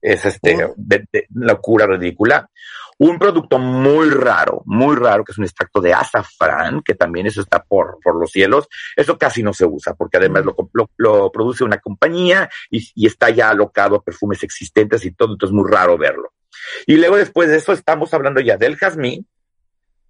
Es 0.00 0.24
este, 0.26 0.56
de- 0.76 1.06
de- 1.12 1.26
locura 1.34 1.86
ridícula. 1.86 2.48
Un 2.98 3.18
producto 3.18 3.58
muy 3.58 4.08
raro, 4.10 4.62
muy 4.66 4.94
raro, 4.96 5.24
que 5.24 5.32
es 5.32 5.38
un 5.38 5.44
extracto 5.44 5.80
de 5.80 5.92
azafrán, 5.92 6.80
que 6.82 6.94
también 6.94 7.26
eso 7.26 7.40
está 7.40 7.62
por, 7.62 7.98
por 8.02 8.14
los 8.14 8.30
cielos. 8.30 8.68
Eso 8.96 9.18
casi 9.18 9.42
no 9.42 9.52
se 9.52 9.64
usa, 9.66 9.94
porque 9.94 10.18
además 10.18 10.44
lo, 10.44 10.54
lo- 10.72 10.90
lo 10.96 11.32
produce 11.32 11.64
una 11.64 11.78
compañía 11.78 12.48
y, 12.70 12.88
y 12.94 13.06
está 13.06 13.30
ya 13.30 13.50
alocado 13.50 13.96
a 13.96 14.02
perfumes 14.02 14.42
existentes 14.44 15.04
y 15.04 15.12
todo, 15.12 15.32
entonces 15.32 15.52
es 15.52 15.60
muy 15.60 15.70
raro 15.70 15.98
verlo. 15.98 16.32
Y 16.86 16.96
luego 16.96 17.16
después 17.16 17.48
de 17.48 17.56
eso 17.56 17.72
estamos 17.72 18.14
hablando 18.14 18.40
ya 18.40 18.56
del 18.56 18.76
jazmín, 18.76 19.26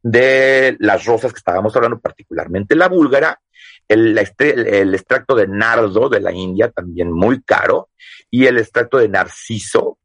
de 0.03 0.76
las 0.80 1.05
rosas 1.07 1.32
que 1.32 1.39
estábamos 1.39 1.74
hablando, 1.76 1.99
particularmente 1.99 2.76
la 2.76 2.89
búlgara, 2.89 3.41
el- 3.89 4.18
el 4.18 4.95
extracto 4.95 5.35
de 5.35 5.49
nardo 5.49 6.09
de 6.11 6.20
la 6.20 6.32
India, 6.32 6.70
también 6.70 7.11
muy 7.11 7.43
caro, 7.43 7.89
y 8.30 8.47
el 8.47 8.59
extracto 8.59 8.99
de 8.99 9.09
narciso. 9.09 9.99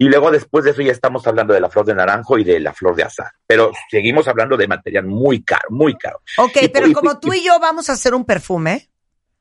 Y 0.00 0.08
luego 0.08 0.30
después 0.30 0.64
de 0.64 0.70
eso 0.70 0.80
ya 0.82 0.92
estamos 0.92 1.26
hablando 1.26 1.52
de 1.52 1.60
la 1.60 1.68
flor 1.68 1.84
de 1.84 1.94
naranjo 1.94 2.38
y 2.38 2.44
de 2.44 2.60
la 2.60 2.72
flor 2.72 2.94
de 2.94 3.02
azar. 3.02 3.32
Pero 3.46 3.72
seguimos 3.90 4.28
hablando 4.28 4.56
de 4.56 4.68
material 4.68 5.04
muy 5.06 5.42
caro, 5.42 5.68
muy 5.70 5.96
caro. 5.96 6.20
Ok, 6.38 6.56
Y- 6.62 6.68
pero 6.68 6.86
y- 6.86 6.92
como 6.92 7.18
tú 7.18 7.32
y 7.34 7.42
yo 7.44 7.58
vamos 7.58 7.90
a 7.90 7.94
hacer 7.94 8.14
un 8.14 8.24
perfume, 8.24 8.88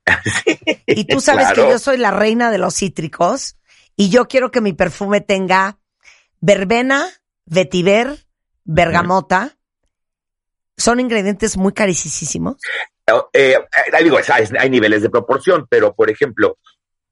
y 0.87 1.05
tú 1.05 1.21
sabes 1.21 1.45
Claro. 1.47 1.63
que 1.65 1.69
yo 1.71 1.79
soy 1.79 1.97
la 1.97 2.11
reina 2.11 2.49
de 2.49 2.57
los 2.57 2.73
cítricos, 2.75 3.55
y 3.95 4.09
yo 4.09 4.27
quiero 4.27 4.49
que 4.51 4.61
mi 4.61 4.73
perfume 4.73 5.21
tenga 5.21 5.77
verbena, 6.39 7.07
vetiver, 7.45 8.25
bergamota. 8.63 9.57
Son 10.77 10.99
ingredientes 10.99 11.57
muy 11.57 11.73
carísimos. 11.73 12.57
Eh, 13.33 13.55
eh, 13.55 14.03
digo, 14.03 14.17
hay 14.59 14.69
niveles 14.69 15.01
de 15.01 15.09
proporción, 15.09 15.65
pero 15.69 15.93
por 15.95 16.09
ejemplo, 16.09 16.57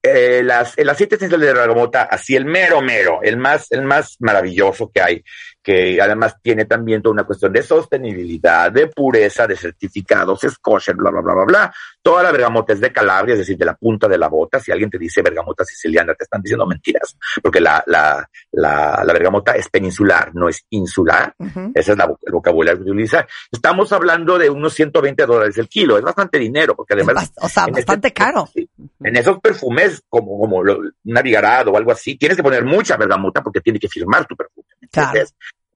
eh, 0.05 0.43
las, 0.43 0.77
el 0.77 0.89
aceite 0.89 1.15
esencial 1.15 1.41
de 1.41 1.53
bergamota, 1.53 2.03
así 2.03 2.35
el 2.35 2.45
mero 2.45 2.81
mero, 2.81 3.19
el 3.23 3.37
más, 3.37 3.71
el 3.71 3.81
más 3.81 4.15
maravilloso 4.19 4.91
que 4.91 5.01
hay, 5.01 5.23
que 5.65 5.99
además 5.99 6.35
tiene 6.43 6.65
también 6.65 7.01
toda 7.01 7.13
una 7.13 7.23
cuestión 7.23 7.51
de 7.51 7.63
sostenibilidad, 7.63 8.71
de 8.71 8.85
pureza, 8.87 9.47
de 9.47 9.55
certificados, 9.55 10.43
es 10.43 10.59
kosher, 10.59 10.95
bla, 10.95 11.09
bla, 11.09 11.21
bla, 11.21 11.33
bla, 11.33 11.43
bla. 11.45 11.73
Toda 12.03 12.21
la 12.21 12.31
bergamota 12.31 12.71
es 12.73 12.79
de 12.79 12.93
Calabria, 12.93 13.33
es 13.33 13.39
decir, 13.39 13.57
de 13.57 13.65
la 13.65 13.73
punta 13.75 14.07
de 14.07 14.19
la 14.19 14.27
bota. 14.27 14.59
Si 14.59 14.71
alguien 14.71 14.91
te 14.91 14.99
dice 14.99 15.23
bergamota 15.23 15.65
siciliana, 15.65 16.13
te 16.13 16.23
están 16.23 16.43
diciendo 16.43 16.67
mentiras, 16.67 17.17
porque 17.41 17.59
la, 17.59 17.83
la, 17.87 18.29
la, 18.51 19.01
la 19.03 19.13
bergamota 19.13 19.53
es 19.53 19.67
peninsular, 19.69 20.35
no 20.35 20.47
es 20.47 20.63
insular. 20.69 21.33
Ujú. 21.39 21.71
Ese 21.73 21.93
es 21.93 21.97
la, 21.97 22.05
el 22.21 22.31
vocabulario 22.31 22.83
que 22.83 22.91
utiliza. 22.91 23.25
Estamos 23.51 23.91
hablando 23.91 24.37
de 24.37 24.51
unos 24.51 24.71
120 24.75 25.25
dólares 25.25 25.57
el 25.57 25.67
kilo. 25.67 25.97
Es 25.97 26.03
bastante 26.03 26.37
dinero, 26.37 26.75
porque 26.75 26.93
además. 26.93 27.31
o 27.37 27.49
sea, 27.49 27.63
en 27.63 27.69
este- 27.69 27.81
bastante 27.81 28.13
caro. 28.13 28.47
en 28.55 29.15
esos 29.15 29.39
perfumes, 29.39 30.03
como, 30.07 30.39
como 30.39 30.63
lo, 30.63 30.77
un 30.77 31.17
abigarado 31.17 31.71
o 31.71 31.77
algo 31.77 31.91
así, 31.91 32.17
tienes 32.19 32.37
que 32.37 32.43
poner 32.43 32.63
mucha 32.63 32.97
bergamota 32.97 33.41
porque 33.41 33.61
tiene 33.61 33.79
que 33.79 33.87
firmar 33.89 34.27
tu 34.27 34.35
perfume. 34.35 34.67
¿me 34.79 34.87
Claro. 34.89 35.07
entiendes? 35.07 35.33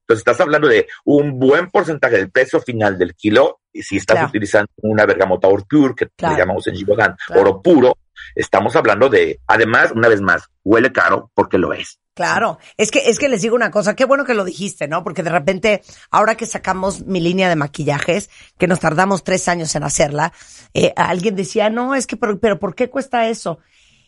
Entonces 0.10 0.22
estás 0.22 0.42
hablando 0.42 0.68
de 0.68 0.88
un 1.06 1.38
buen 1.38 1.70
porcentaje 1.70 2.16
del 2.18 2.32
precio 2.32 2.60
final 2.60 2.98
del 2.98 3.14
kilo, 3.14 3.60
y 3.72 3.84
si 3.84 3.98
estás 3.98 4.16
Claro. 4.16 4.30
utilizando 4.30 4.72
una 4.78 5.06
bergamota 5.06 5.48
or 5.48 5.68
pure, 5.68 5.94
que 5.96 6.08
Claro. 6.18 6.34
le 6.34 6.42
llamamos 6.42 6.66
en 6.66 6.74
Claro. 6.84 7.42
oro 7.42 7.62
puro, 7.62 7.98
estamos 8.34 8.76
hablando 8.76 9.08
de, 9.08 9.40
además, 9.46 9.92
una 9.92 10.08
vez 10.08 10.20
más, 10.20 10.50
huele 10.64 10.92
caro 10.92 11.30
porque 11.36 11.60
lo 11.60 11.74
es. 11.74 12.00
Claro, 12.16 12.58
es 12.76 12.90
que, 12.90 13.08
es 13.08 13.20
que 13.20 13.30
les 13.30 13.44
digo 13.44 13.56
una 13.56 13.70
cosa, 13.70 13.96
qué 13.96 14.06
bueno 14.06 14.26
que 14.26 14.34
lo 14.34 14.44
dijiste, 14.44 14.88
¿no? 14.88 15.04
Porque 15.04 15.22
de 15.22 15.30
repente, 15.30 15.84
ahora 16.10 16.34
que 16.36 16.48
sacamos 16.48 17.06
mi 17.06 17.20
línea 17.22 17.48
de 17.48 17.56
maquillajes, 17.56 18.32
que 18.58 18.66
nos 18.68 18.80
tardamos 18.80 19.24
tres 19.24 19.48
años 19.48 19.76
en 19.76 19.84
hacerla, 19.84 20.34
eh, 20.74 20.92
alguien 20.96 21.36
decía, 21.36 21.70
no, 21.70 21.94
es 21.94 22.08
que, 22.08 22.18
pero, 22.18 22.40
pero 22.40 22.58
¿por 22.58 22.74
qué 22.74 22.90
cuesta 22.90 23.30
eso? 23.30 23.60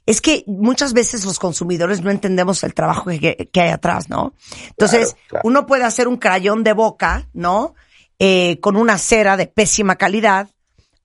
Es 0.05 0.19
que 0.21 0.43
muchas 0.47 0.93
veces 0.93 1.25
los 1.25 1.37
consumidores 1.39 2.01
no 2.01 2.09
entendemos 2.09 2.63
el 2.63 2.73
trabajo 2.73 3.09
que, 3.11 3.49
que 3.51 3.61
hay 3.61 3.69
atrás, 3.69 4.09
¿no? 4.09 4.33
Entonces, 4.69 5.13
Claro, 5.13 5.25
claro. 5.29 5.41
uno 5.47 5.65
puede 5.67 5.83
hacer 5.83 6.07
un 6.07 6.17
crayón 6.17 6.63
de 6.63 6.73
boca, 6.73 7.27
¿no? 7.33 7.75
Eh, 8.19 8.59
con 8.61 8.75
una 8.77 8.97
cera 8.97 9.37
de 9.37 9.47
pésima 9.47 9.95
calidad, 9.95 10.49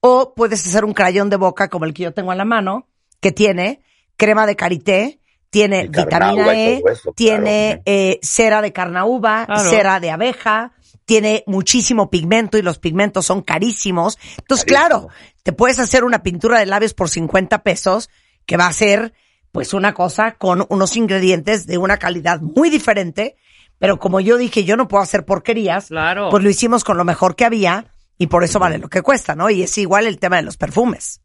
o 0.00 0.34
puedes 0.34 0.66
hacer 0.66 0.84
un 0.84 0.92
crayón 0.94 1.30
de 1.30 1.36
boca 1.36 1.68
como 1.68 1.84
el 1.84 1.92
que 1.94 2.04
yo 2.04 2.12
tengo 2.14 2.32
en 2.32 2.38
la 2.38 2.44
mano, 2.44 2.86
que 3.20 3.32
tiene 3.32 3.80
crema 4.16 4.46
de 4.46 4.56
karité, 4.56 5.20
tiene 5.50 5.88
vitamina 5.88 6.54
E, 6.54 6.82
eso, 6.90 7.12
tiene 7.14 7.68
claro. 7.68 7.82
eh, 7.86 8.18
cera 8.22 8.62
de 8.62 8.72
carnauba, 8.72 9.46
Claro. 9.46 9.70
cera 9.70 10.00
de 10.00 10.10
abeja, 10.10 10.72
tiene 11.06 11.44
muchísimo 11.46 12.10
pigmento 12.10 12.58
y 12.58 12.62
los 12.62 12.78
pigmentos 12.78 13.24
son 13.26 13.42
carísimos. 13.42 14.18
Entonces, 14.38 14.64
Carísimo. 14.66 14.88
claro, 15.06 15.08
te 15.42 15.52
puedes 15.52 15.78
hacer 15.78 16.02
una 16.04 16.22
pintura 16.22 16.58
de 16.58 16.66
labios 16.66 16.94
por 16.94 17.08
50 17.08 17.62
pesos 17.62 18.10
que 18.46 18.56
va 18.56 18.66
a 18.66 18.72
ser 18.72 19.12
pues 19.52 19.74
una 19.74 19.94
cosa 19.94 20.32
con 20.32 20.66
unos 20.68 20.96
ingredientes 20.96 21.66
de 21.66 21.78
una 21.78 21.96
calidad 21.96 22.40
muy 22.40 22.68
diferente, 22.70 23.36
pero 23.78 23.98
como 23.98 24.20
yo 24.20 24.36
dije, 24.36 24.64
yo 24.64 24.76
no 24.76 24.88
puedo 24.88 25.02
hacer 25.02 25.24
porquerías, 25.24 25.88
Claro. 25.88 26.28
pues 26.30 26.42
lo 26.44 26.50
hicimos 26.50 26.84
con 26.84 26.96
lo 26.96 27.04
mejor 27.04 27.36
que 27.36 27.44
había 27.44 27.86
y 28.18 28.26
por 28.28 28.44
eso 28.44 28.58
vale 28.58 28.78
lo 28.78 28.88
que 28.88 29.02
cuesta, 29.02 29.34
¿no? 29.34 29.50
Y 29.50 29.62
es 29.62 29.76
igual 29.78 30.06
el 30.06 30.18
tema 30.18 30.36
de 30.36 30.42
los 30.42 30.56
perfumes. 30.56 31.20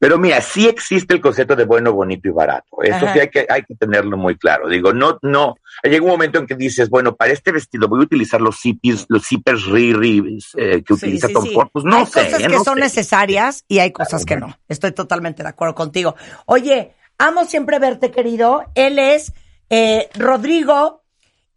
Pero 0.00 0.16
mira, 0.18 0.40
sí 0.40 0.66
existe 0.66 1.12
el 1.12 1.20
concepto 1.20 1.54
de 1.54 1.66
bueno, 1.66 1.92
bonito 1.92 2.26
y 2.26 2.32
barato. 2.32 2.82
Eso 2.82 2.96
Ajá. 3.04 3.12
sí 3.12 3.20
hay 3.20 3.28
que, 3.28 3.46
hay 3.46 3.62
que 3.64 3.74
tenerlo 3.74 4.16
muy 4.16 4.34
claro. 4.38 4.66
Digo, 4.66 4.94
no, 4.94 5.18
no. 5.20 5.56
Llega 5.82 6.02
un 6.02 6.10
momento 6.10 6.38
en 6.38 6.46
que 6.46 6.54
dices, 6.54 6.88
bueno, 6.88 7.14
para 7.14 7.32
este 7.34 7.52
vestido 7.52 7.86
voy 7.86 8.00
a 8.00 8.04
utilizar 8.04 8.40
los 8.40 8.58
zippers, 8.58 9.04
los 9.10 9.26
zippers 9.28 9.66
Riri 9.66 10.38
eh, 10.56 10.82
que 10.82 10.94
Sí, 10.96 11.04
utiliza 11.06 11.26
sí, 11.28 11.34
Tom 11.34 11.44
sí. 11.44 11.52
Ford. 11.54 11.68
Pues 11.70 11.84
no 11.84 11.96
hay 11.98 12.06
sé. 12.06 12.12
cosas 12.24 12.40
eh, 12.40 12.46
que 12.46 12.48
no 12.48 12.64
son 12.64 12.74
sé. 12.76 12.80
necesarias 12.80 13.64
y 13.68 13.78
hay 13.80 13.92
cosas 13.92 14.24
que 14.24 14.36
no. 14.36 14.58
Estoy 14.68 14.92
totalmente 14.92 15.42
de 15.42 15.50
acuerdo 15.50 15.74
contigo. 15.74 16.16
Oye, 16.46 16.94
amo 17.18 17.44
siempre 17.44 17.78
verte, 17.78 18.10
querido. 18.10 18.64
Él 18.74 18.98
es 18.98 19.34
eh, 19.68 20.08
Rodrigo 20.14 21.02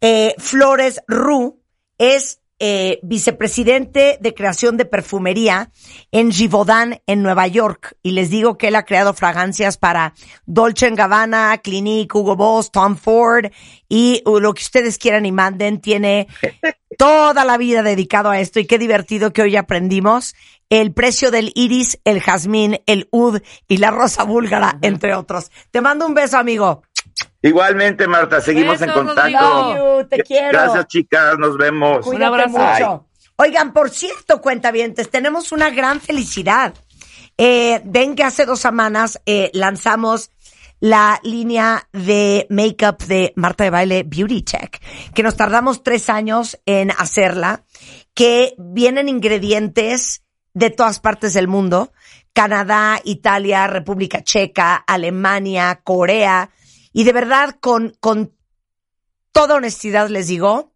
eh, 0.02 0.34
Flores 0.36 1.00
Ru. 1.08 1.62
Es 1.96 2.40
eh, 2.60 3.00
vicepresidente 3.02 4.16
de 4.20 4.34
creación 4.34 4.76
de 4.76 4.84
perfumería 4.84 5.70
en 6.12 6.30
Givaudan, 6.30 7.00
en 7.06 7.22
Nueva 7.22 7.46
York. 7.48 7.96
Y 8.02 8.12
les 8.12 8.30
digo 8.30 8.56
que 8.56 8.68
él 8.68 8.76
ha 8.76 8.84
creado 8.84 9.12
fragancias 9.12 9.76
para 9.76 10.14
Dolce 10.46 10.88
Gabbana, 10.90 11.58
Clinique, 11.58 12.16
Hugo 12.16 12.36
Boss, 12.36 12.70
Tom 12.70 12.96
Ford 12.96 13.46
y 13.88 14.22
uh, 14.24 14.38
lo 14.38 14.54
que 14.54 14.62
ustedes 14.62 14.98
quieran 14.98 15.26
y 15.26 15.32
manden. 15.32 15.80
Tiene 15.80 16.28
toda 16.98 17.44
la 17.44 17.58
vida 17.58 17.82
dedicado 17.82 18.30
a 18.30 18.38
esto 18.38 18.60
y 18.60 18.66
qué 18.66 18.78
divertido 18.78 19.32
que 19.32 19.42
hoy 19.42 19.56
aprendimos 19.56 20.34
el 20.70 20.92
precio 20.92 21.30
del 21.30 21.52
iris, 21.54 22.00
el 22.04 22.20
jazmín, 22.20 22.80
el 22.86 23.08
ud 23.10 23.40
y 23.68 23.76
la 23.78 23.90
rosa 23.90 24.24
búlgara, 24.24 24.78
entre 24.82 25.14
otros. 25.14 25.50
Te 25.70 25.80
mando 25.80 26.06
un 26.06 26.14
beso, 26.14 26.38
amigo. 26.38 26.82
Igualmente, 27.44 28.08
Marta, 28.08 28.40
seguimos 28.40 28.80
Besos, 28.80 28.96
en 28.96 29.06
contacto. 29.06 30.00
You, 30.00 30.08
te 30.08 30.22
quiero. 30.22 30.48
Gracias, 30.48 30.86
chicas. 30.86 31.38
Nos 31.38 31.58
vemos. 31.58 32.02
Cuídate 32.02 32.24
abrazo. 32.24 32.58
mucho. 32.58 33.06
Oigan, 33.36 33.74
por 33.74 33.90
cierto, 33.90 34.40
cuentavientes, 34.40 35.10
tenemos 35.10 35.52
una 35.52 35.68
gran 35.68 36.00
felicidad. 36.00 36.72
Eh, 37.36 37.82
ven 37.84 38.14
que 38.14 38.24
hace 38.24 38.46
dos 38.46 38.60
semanas 38.60 39.20
eh, 39.26 39.50
lanzamos 39.52 40.30
la 40.80 41.20
línea 41.22 41.86
de 41.92 42.46
makeup 42.48 43.02
de 43.02 43.34
Marta 43.36 43.64
de 43.64 43.70
Baile 43.70 44.04
Beauty 44.04 44.40
Tech, 44.40 44.80
que 45.12 45.22
nos 45.22 45.36
tardamos 45.36 45.82
tres 45.82 46.08
años 46.08 46.58
en 46.64 46.92
hacerla, 46.92 47.64
que 48.14 48.54
vienen 48.56 49.10
ingredientes 49.10 50.22
de 50.54 50.70
todas 50.70 50.98
partes 50.98 51.34
del 51.34 51.48
mundo, 51.48 51.92
Canadá, 52.32 53.00
Italia, 53.04 53.66
República 53.66 54.22
Checa, 54.22 54.76
Alemania, 54.76 55.80
Corea, 55.84 56.50
y 56.94 57.04
de 57.04 57.12
verdad 57.12 57.56
con, 57.60 57.94
con 58.00 58.32
toda 59.32 59.56
honestidad 59.56 60.08
les 60.08 60.28
digo, 60.28 60.72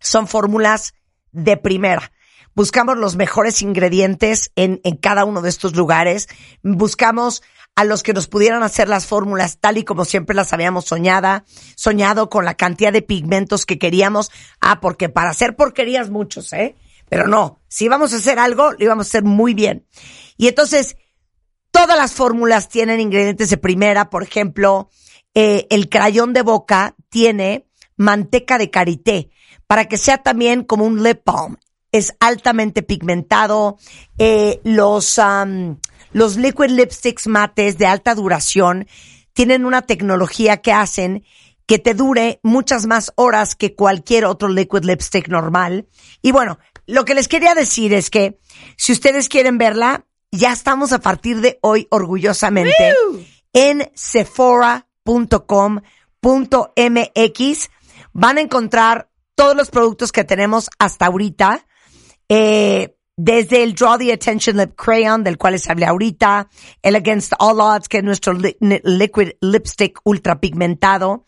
son 0.00 0.26
fórmulas 0.26 0.94
de 1.30 1.56
primera. 1.56 2.10
Buscamos 2.54 2.96
los 2.96 3.14
mejores 3.14 3.62
ingredientes 3.62 4.50
en, 4.56 4.80
en 4.82 4.96
cada 4.96 5.24
uno 5.24 5.42
de 5.42 5.50
estos 5.50 5.76
lugares. 5.76 6.28
Buscamos 6.62 7.42
a 7.76 7.84
los 7.84 8.02
que 8.02 8.14
nos 8.14 8.26
pudieran 8.26 8.62
hacer 8.62 8.88
las 8.88 9.06
fórmulas 9.06 9.58
tal 9.60 9.78
y 9.78 9.84
como 9.84 10.04
siempre 10.04 10.34
las 10.34 10.52
habíamos 10.52 10.86
soñada, 10.86 11.44
soñado 11.76 12.28
con 12.30 12.44
la 12.44 12.54
cantidad 12.54 12.92
de 12.92 13.02
pigmentos 13.02 13.66
que 13.66 13.78
queríamos. 13.78 14.32
Ah, 14.60 14.80
porque 14.80 15.10
para 15.10 15.30
hacer 15.30 15.54
porquerías 15.54 16.10
muchos, 16.10 16.52
¿eh? 16.54 16.74
Pero 17.08 17.26
no, 17.28 17.60
si 17.68 17.84
íbamos 17.84 18.14
a 18.14 18.16
hacer 18.16 18.38
algo, 18.38 18.72
lo 18.72 18.84
íbamos 18.84 19.06
a 19.06 19.10
hacer 19.10 19.24
muy 19.24 19.52
bien. 19.52 19.86
Y 20.38 20.48
entonces, 20.48 20.96
todas 21.70 21.98
las 21.98 22.14
fórmulas 22.14 22.68
tienen 22.68 22.98
ingredientes 22.98 23.50
de 23.50 23.58
primera. 23.58 24.10
Por 24.10 24.22
ejemplo, 24.22 24.90
eh, 25.34 25.66
el 25.70 25.88
crayón 25.88 26.32
de 26.32 26.42
boca 26.42 26.94
tiene 27.08 27.66
manteca 27.96 28.58
de 28.58 28.70
karité 28.70 29.30
para 29.66 29.86
que 29.86 29.98
sea 29.98 30.18
también 30.18 30.64
como 30.64 30.84
un 30.84 31.02
lip 31.02 31.20
balm. 31.24 31.56
Es 31.92 32.14
altamente 32.20 32.82
pigmentado. 32.82 33.78
Eh, 34.18 34.60
los, 34.64 35.20
los 36.12 36.36
liquid 36.36 36.70
lipsticks 36.70 37.26
mates 37.26 37.78
de 37.78 37.86
alta 37.86 38.14
duración 38.14 38.86
tienen 39.32 39.64
una 39.64 39.82
tecnología 39.82 40.58
que 40.58 40.72
hacen 40.72 41.24
que 41.66 41.78
te 41.78 41.94
dure 41.94 42.40
muchas 42.42 42.86
más 42.86 43.12
horas 43.14 43.54
que 43.54 43.76
cualquier 43.76 44.24
otro 44.24 44.48
liquid 44.48 44.82
lipstick 44.82 45.28
normal. 45.28 45.86
Y 46.20 46.32
bueno, 46.32 46.58
lo 46.86 47.04
que 47.04 47.14
les 47.14 47.28
quería 47.28 47.54
decir 47.54 47.92
es 47.92 48.10
que 48.10 48.40
si 48.76 48.90
ustedes 48.90 49.28
quieren 49.28 49.56
verla, 49.56 50.04
ya 50.32 50.52
estamos 50.52 50.92
a 50.92 50.98
partir 50.98 51.40
de 51.40 51.60
hoy 51.62 51.86
orgullosamente 51.90 52.92
en 53.52 53.90
sephora.com.mx. 55.04 55.82
Van 58.12 58.38
a 58.38 58.40
encontrar 58.40 59.08
todos 59.34 59.56
los 59.56 59.70
productos 59.70 60.12
que 60.12 60.24
tenemos 60.24 60.68
hasta 60.78 61.06
ahorita. 61.06 61.64
Eh, 62.28 62.96
desde 63.16 63.62
el 63.62 63.74
Draw 63.74 63.98
the 63.98 64.12
Attention 64.14 64.56
Lip 64.56 64.74
Crayon, 64.76 65.22
del 65.22 65.36
cual 65.36 65.52
les 65.52 65.68
hablé 65.68 65.84
ahorita, 65.84 66.48
el 66.80 66.96
Against 66.96 67.34
All 67.38 67.60
Odds, 67.60 67.86
que 67.86 67.98
es 67.98 68.04
nuestro 68.04 68.32
liquid 68.32 69.32
lipstick 69.42 70.00
ultra 70.04 70.40
pigmentado. 70.40 71.26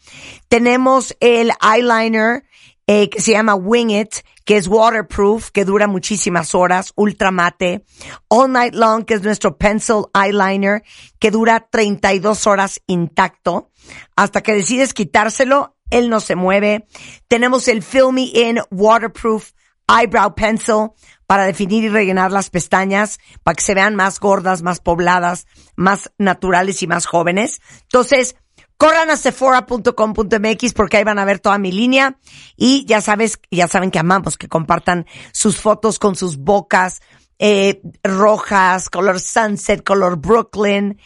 Tenemos 0.48 1.14
el 1.20 1.52
eyeliner, 1.60 2.44
eh, 2.86 3.08
que 3.10 3.20
se 3.20 3.32
llama 3.32 3.54
Wing 3.54 3.90
It, 3.90 4.16
que 4.44 4.56
es 4.56 4.66
waterproof, 4.68 5.50
que 5.50 5.64
dura 5.64 5.86
muchísimas 5.86 6.54
horas, 6.54 6.92
ultra 6.96 7.30
mate. 7.30 7.84
All 8.28 8.50
Night 8.50 8.74
Long, 8.74 9.04
que 9.04 9.14
es 9.14 9.22
nuestro 9.22 9.56
pencil 9.56 10.06
eyeliner, 10.14 10.82
que 11.18 11.30
dura 11.30 11.68
32 11.70 12.46
horas 12.46 12.80
intacto. 12.86 13.70
Hasta 14.16 14.42
que 14.42 14.54
decides 14.54 14.94
quitárselo, 14.94 15.76
él 15.90 16.08
no 16.08 16.20
se 16.20 16.34
mueve. 16.34 16.86
Tenemos 17.28 17.68
el 17.68 17.82
Filmy 17.82 18.32
In 18.34 18.60
Waterproof 18.70 19.52
Eyebrow 19.88 20.34
Pencil 20.34 20.90
para 21.26 21.44
definir 21.44 21.84
y 21.84 21.88
rellenar 21.88 22.30
las 22.30 22.50
pestañas, 22.50 23.18
para 23.42 23.54
que 23.54 23.62
se 23.62 23.74
vean 23.74 23.94
más 23.96 24.20
gordas, 24.20 24.62
más 24.62 24.80
pobladas, 24.80 25.46
más 25.76 26.12
naturales 26.18 26.82
y 26.82 26.86
más 26.86 27.06
jóvenes. 27.06 27.60
Entonces, 27.82 28.36
corran 28.82 29.10
a 29.10 29.16
sephora.com.mx 29.16 30.72
porque 30.72 30.96
ahí 30.96 31.04
van 31.04 31.20
a 31.20 31.24
ver 31.24 31.38
toda 31.38 31.56
mi 31.56 31.70
línea 31.70 32.18
y 32.56 32.84
ya 32.84 33.00
sabes, 33.00 33.38
ya 33.48 33.68
saben 33.68 33.92
que 33.92 34.00
amamos 34.00 34.36
que 34.36 34.48
compartan 34.48 35.06
sus 35.32 35.56
fotos 35.56 36.00
con 36.00 36.16
sus 36.16 36.36
bocas 36.38 37.00
eh, 37.38 37.80
rojas, 38.02 38.90
color 38.90 39.20
sunset, 39.20 39.84
color 39.84 40.16
Brooklyn 40.16 40.98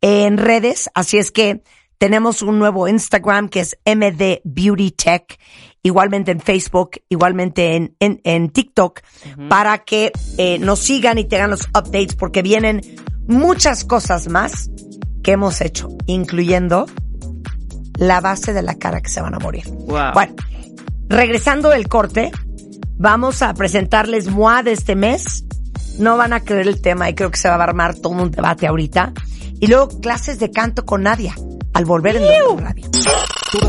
en 0.00 0.38
redes. 0.38 0.88
Así 0.94 1.18
es 1.18 1.32
que 1.32 1.64
tenemos 1.98 2.40
un 2.40 2.60
nuevo 2.60 2.86
Instagram 2.86 3.48
que 3.48 3.60
es 3.62 3.78
MD 3.84 4.40
Beauty 4.44 4.92
Tech, 4.92 5.36
igualmente 5.82 6.30
en 6.30 6.38
Facebook, 6.38 7.00
igualmente 7.08 7.74
en, 7.74 7.96
en, 7.98 8.20
en 8.22 8.50
TikTok, 8.50 9.00
para 9.48 9.78
que 9.78 10.12
eh, 10.38 10.60
nos 10.60 10.78
sigan 10.78 11.18
y 11.18 11.24
tengan 11.24 11.50
los 11.50 11.66
updates 11.70 12.14
porque 12.14 12.42
vienen 12.42 12.80
muchas 13.26 13.84
cosas 13.84 14.28
más 14.28 14.70
que 15.24 15.32
hemos 15.32 15.60
hecho, 15.62 15.88
incluyendo 16.06 16.86
la 17.98 18.20
base 18.20 18.52
de 18.52 18.62
la 18.62 18.74
cara 18.74 19.00
que 19.00 19.08
se 19.08 19.20
van 19.20 19.34
a 19.34 19.38
morir. 19.38 19.64
Wow. 19.68 20.12
Bueno, 20.14 20.34
regresando 21.08 21.70
del 21.70 21.88
corte, 21.88 22.32
vamos 22.96 23.42
a 23.42 23.54
presentarles 23.54 24.28
MOA 24.28 24.62
de 24.62 24.72
este 24.72 24.96
mes. 24.96 25.44
No 25.98 26.16
van 26.16 26.32
a 26.32 26.40
creer 26.40 26.66
el 26.66 26.80
tema 26.80 27.08
y 27.08 27.14
creo 27.14 27.30
que 27.30 27.38
se 27.38 27.48
va 27.48 27.54
a 27.54 27.62
armar 27.62 27.94
todo 27.94 28.14
un 28.14 28.30
debate 28.30 28.66
ahorita. 28.66 29.12
Y 29.60 29.68
luego 29.68 29.88
clases 30.00 30.38
de 30.38 30.50
canto 30.50 30.84
con 30.84 31.02
Nadia 31.02 31.34
al 31.72 31.84
volver 31.84 32.16
en 32.16 32.58
Radio. 32.58 32.90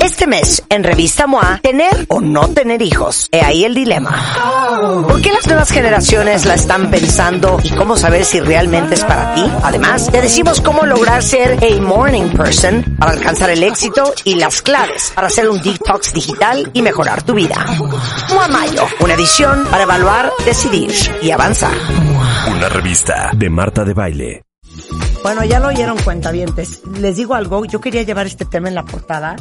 Este 0.02 0.26
mes, 0.26 0.64
en 0.70 0.84
Revista 0.84 1.28
MOA, 1.28 1.60
tener 1.62 2.06
o 2.10 2.20
no 2.20 2.48
tener 2.50 2.82
hijos. 2.82 3.30
He 3.32 3.42
ahí 3.42 3.66
el 3.66 3.76
dilema. 3.76 5.06
¿Por 5.08 5.22
qué 5.22 5.32
las 5.32 5.46
nuevas 5.46 5.70
generaciones 5.70 6.46
la 6.46 6.56
están 6.56 6.90
pensando 6.90 7.60
y 7.64 7.70
cómo 7.70 7.96
saber 7.96 8.26
si 8.26 8.40
realmente 8.40 8.96
es 8.96 9.04
para 9.04 9.36
ti? 9.36 9.46
Además, 9.64 10.12
te 10.12 10.22
decimos 10.22 10.62
cómo 10.62 10.86
lograr 10.86 11.22
ser 11.22 11.60
a 11.64 11.82
morning 11.82 12.30
person 12.30 12.84
para 12.98 13.12
alcanzar 13.12 13.50
el 13.52 13.62
éxito 13.62 14.14
y 14.24 14.36
las 14.36 14.62
claves 14.62 15.12
para 15.14 15.28
hacer 15.28 15.50
un 15.50 15.62
detox 15.62 16.14
digital 16.14 16.70
y 16.74 16.82
mejorar 16.82 17.24
tu 17.24 17.34
vida. 17.34 17.66
MOA 18.34 18.48
Mayo, 18.48 18.88
una 19.02 19.14
edición 19.14 19.68
para 19.70 19.84
evaluar, 19.84 20.32
decidir 20.46 20.94
y 21.22 21.32
avanzar. 21.32 21.76
Una 22.52 22.70
revista 22.70 23.32
de 23.36 23.50
Marta 23.50 23.84
de 23.84 23.94
Baile. 23.94 24.42
Bueno, 25.22 25.44
ya 25.44 25.60
lo 25.60 25.68
oyeron 25.68 25.98
cuentavientes. 25.98 26.82
Les 27.00 27.16
digo 27.16 27.34
algo, 27.34 27.66
yo 27.66 27.82
quería 27.82 28.04
llevar 28.04 28.28
este 28.28 28.46
tema 28.46 28.68
en 28.68 28.76
la 28.76 28.84
portada 28.84 29.36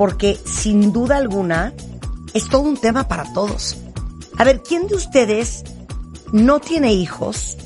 porque 0.00 0.38
sin 0.46 0.94
duda 0.94 1.18
alguna 1.18 1.74
es 2.32 2.48
todo 2.48 2.62
un 2.62 2.78
tema 2.78 3.06
para 3.06 3.30
todos. 3.34 3.76
A 4.38 4.44
ver, 4.44 4.62
¿quién 4.62 4.86
de 4.86 4.94
ustedes 4.94 5.62
no 6.32 6.58
tiene 6.58 6.94
hijos 6.94 7.58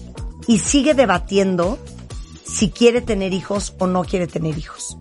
y 0.49 0.59
sigue 0.59 0.95
debatiendo 0.95 1.79
si 2.45 2.71
quiere 2.71 3.03
tener 3.03 3.33
hijos 3.33 3.77
o 3.79 3.87
no 3.87 4.03
quiere 4.03 4.27
tener 4.27 4.59
hijos? 4.59 4.97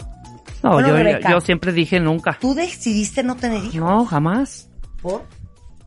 No, 0.62 0.74
Bueno, 0.74 0.90
yo, 0.90 0.96
Rebeca. 0.96 1.32
yo 1.32 1.42
siempre 1.42 1.72
dije 1.72 2.00
nunca. 2.00 2.38
¿Tú 2.40 2.54
decidiste 2.54 3.24
no 3.24 3.36
tener 3.36 3.64
hijos? 3.64 3.74
No, 3.78 4.06
jamás. 4.06 4.70
¿Por? 5.02 5.24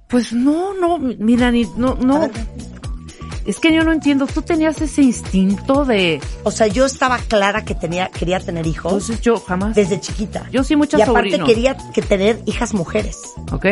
Pues 0.08 0.32
no, 0.32 0.74
no, 0.74 0.98
mira, 0.98 1.52
ni, 1.52 1.64
no, 1.76 1.94
no. 1.94 2.22
ver, 2.22 2.32
Es 3.46 3.60
que 3.60 3.72
yo 3.74 3.84
no 3.84 3.92
entiendo. 3.92 4.26
Tú 4.26 4.42
tenías 4.42 4.80
ese 4.80 5.02
instinto 5.02 5.84
de. 5.84 6.20
O 6.42 6.50
sea, 6.50 6.66
yo 6.66 6.84
estaba 6.84 7.18
clara 7.18 7.64
que 7.64 7.74
tenía, 7.74 8.08
quería 8.08 8.40
tener 8.40 8.66
hijos 8.66 8.92
Entonces 8.92 9.20
yo 9.20 9.38
jamás. 9.40 9.74
desde 9.76 10.00
chiquita. 10.00 10.48
Yo 10.50 10.64
sí, 10.64 10.74
muchas 10.76 10.98
Y 11.00 11.02
aparte 11.04 11.30
sobrinos. 11.30 11.48
quería 11.48 11.76
que 11.94 12.02
tener 12.02 12.40
hijas 12.46 12.74
mujeres. 12.74 13.18
Ok. 13.52 13.66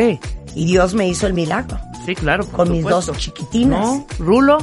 Y 0.54 0.66
Dios 0.66 0.94
me 0.94 1.08
hizo 1.08 1.26
el 1.26 1.34
milagro. 1.34 1.78
Sí, 2.06 2.14
claro. 2.14 2.44
por 2.44 2.54
Con 2.56 2.70
mis 2.72 2.82
supuesto. 2.82 3.12
dos 3.12 3.20
chiquitinas. 3.20 3.80
No, 3.80 4.06
Rulo. 4.18 4.58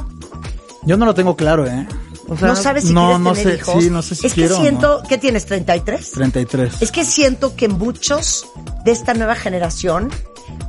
Yo 0.83 0.95
no 0.97 1.05
lo 1.05 1.13
tengo 1.13 1.35
claro, 1.35 1.67
¿eh? 1.67 1.85
O 2.29 2.37
sea, 2.37 2.47
¿No 2.47 2.55
sabes 2.55 2.85
si 2.85 2.93
no, 2.93 3.07
quieres 3.07 3.19
no 3.21 3.33
tener 3.33 3.47
sé, 3.47 3.55
hijos? 3.59 3.83
sí, 3.83 3.89
no 3.89 4.01
sé 4.01 4.15
si 4.15 4.27
es 4.27 4.33
que 4.33 4.41
quiero 4.41 4.55
siento, 4.55 5.03
¿qué 5.09 5.17
tienes? 5.17 5.49
¿33? 5.49 6.11
33. 6.13 6.81
Es 6.81 6.91
que 6.91 7.03
siento 7.03 7.55
que 7.57 7.67
muchos 7.67 8.45
de 8.85 8.91
esta 8.93 9.13
nueva 9.13 9.35
generación, 9.35 10.09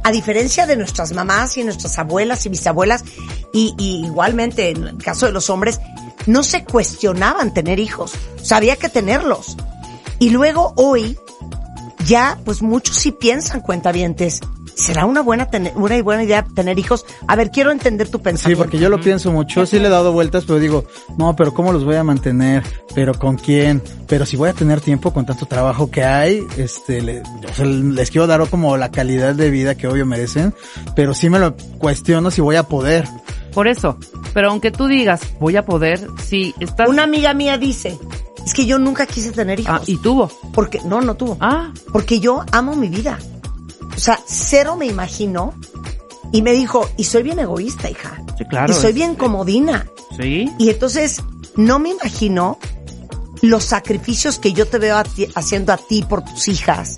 a 0.03 0.11
diferencia 0.11 0.67
de 0.67 0.77
nuestras 0.77 1.13
mamás 1.13 1.57
y 1.57 1.65
nuestras 1.65 1.99
abuelas 1.99 2.45
y 2.47 2.49
bisabuelas, 2.49 3.05
y, 3.53 3.75
y 3.79 4.07
igualmente 4.07 4.71
en 4.71 4.85
el 4.89 4.99
caso 4.99 5.27
de 5.27 5.33
los 5.33 5.51
hombres, 5.51 5.81
no 6.27 6.43
se 6.43 6.65
cuestionaban 6.65 7.55
tener 7.55 7.79
hijos. 7.79 8.13
Sabía 8.43 8.77
que 8.77 8.89
tenerlos. 8.89 9.57
Y 10.19 10.31
luego 10.31 10.73
hoy, 10.77 11.19
ya, 12.07 12.39
pues 12.45 12.63
muchos 12.63 12.97
sí 12.97 13.13
piensan, 13.13 13.61
cuentavientes, 13.61 14.41
¿será 14.75 15.05
una 15.07 15.21
buena, 15.23 15.49
una 15.75 16.03
buena 16.03 16.25
idea 16.25 16.45
tener 16.55 16.79
hijos? 16.79 17.05
A 17.27 17.37
ver, 17.37 17.51
quiero 17.51 17.71
entender 17.71 18.09
tu 18.09 18.19
Sí, 18.19 18.25
pensamiento. 18.25 18.63
porque 18.65 18.79
yo 18.79 18.89
lo 18.89 19.01
pienso 19.01 19.31
mucho, 19.33 19.65
sí 19.67 19.79
le 19.79 19.87
he 19.87 19.91
dado 19.91 20.13
vueltas, 20.13 20.45
pero 20.47 20.59
digo, 20.59 20.85
no, 21.19 21.35
pero 21.37 21.53
¿cómo 21.55 21.73
los 21.73 21.85
voy 21.85 21.97
a 21.97 22.05
mantener? 22.05 22.63
¿Pero 22.95 23.15
con 23.15 23.37
quién? 23.37 23.83
Pero 24.07 24.27
si 24.27 24.37
voy 24.37 24.49
a 24.51 24.53
tener 24.53 24.81
tiempo 24.81 25.13
con 25.13 25.25
tanto 25.27 25.47
trabajo 25.47 25.91
que 25.91 26.05
hay, 26.05 26.45
este, 26.57 27.01
le- 27.03 27.21
o 27.23 27.55
sea, 27.55 27.65
les 27.65 28.11
quiero 28.11 28.27
dar 28.27 28.49
como 28.49 28.77
la 28.77 28.91
calidad 28.91 29.35
de 29.35 29.51
vida 29.51 29.75
que 29.77 29.87
obvio 29.89 30.05
merecen, 30.07 30.55
pero 30.97 31.15
sí 31.15 31.29
me 31.31 31.39
lo 31.39 31.55
cuestiono 31.79 32.31
si 32.31 32.41
voy 32.41 32.57
a 32.57 32.65
poder. 32.65 33.09
Por 33.55 33.69
eso. 33.69 33.99
Pero 34.33 34.51
aunque 34.51 34.71
tú 34.71 34.87
digas, 34.87 35.21
voy 35.39 35.57
a 35.57 35.65
poder, 35.67 36.07
si 36.25 36.55
estás. 36.59 36.89
Una 36.89 37.03
amiga 37.03 37.35
mía 37.35 37.59
dice, 37.59 37.99
es 38.47 38.55
que 38.55 38.65
yo 38.65 38.79
nunca 38.79 39.05
quise 39.05 39.31
tener 39.31 39.61
hijos. 39.61 39.75
Ah, 39.81 39.83
y 39.87 39.99
tuvo. 39.99 40.31
Porque, 40.55 40.81
no, 40.87 41.03
no 41.03 41.15
tuvo. 41.17 41.37
Ah, 41.39 41.71
Porque 41.93 42.19
yo 42.19 42.43
amo 42.51 42.75
mi 42.75 42.89
vida. 42.89 43.19
O 43.95 43.99
sea, 43.99 44.19
cero 44.27 44.77
me 44.77 44.87
imagino. 44.87 45.55
Y 46.33 46.41
me 46.43 46.53
dijo, 46.53 46.89
y 46.97 47.05
soy 47.05 47.23
bien 47.23 47.39
egoísta, 47.39 47.91
hija. 47.91 48.23
sí, 48.39 48.45
claro. 48.47 48.73
y 48.73 48.77
soy 48.77 48.91
es- 48.91 48.95
bien 48.95 49.15
comodina. 49.15 49.87
Sí. 50.19 50.51
Y 50.59 50.71
entonces, 50.71 51.21
no 51.57 51.79
me 51.79 51.91
imagino 51.91 52.59
los 53.43 53.65
sacrificios 53.65 54.39
que 54.39 54.53
yo 54.53 54.67
te 54.67 54.79
veo 54.79 54.97
a 54.97 55.05
ti- 55.05 55.29
haciendo 55.35 55.73
a 55.73 55.77
ti 55.77 56.03
por 56.03 56.25
tus 56.25 56.49
hijas. 56.49 56.97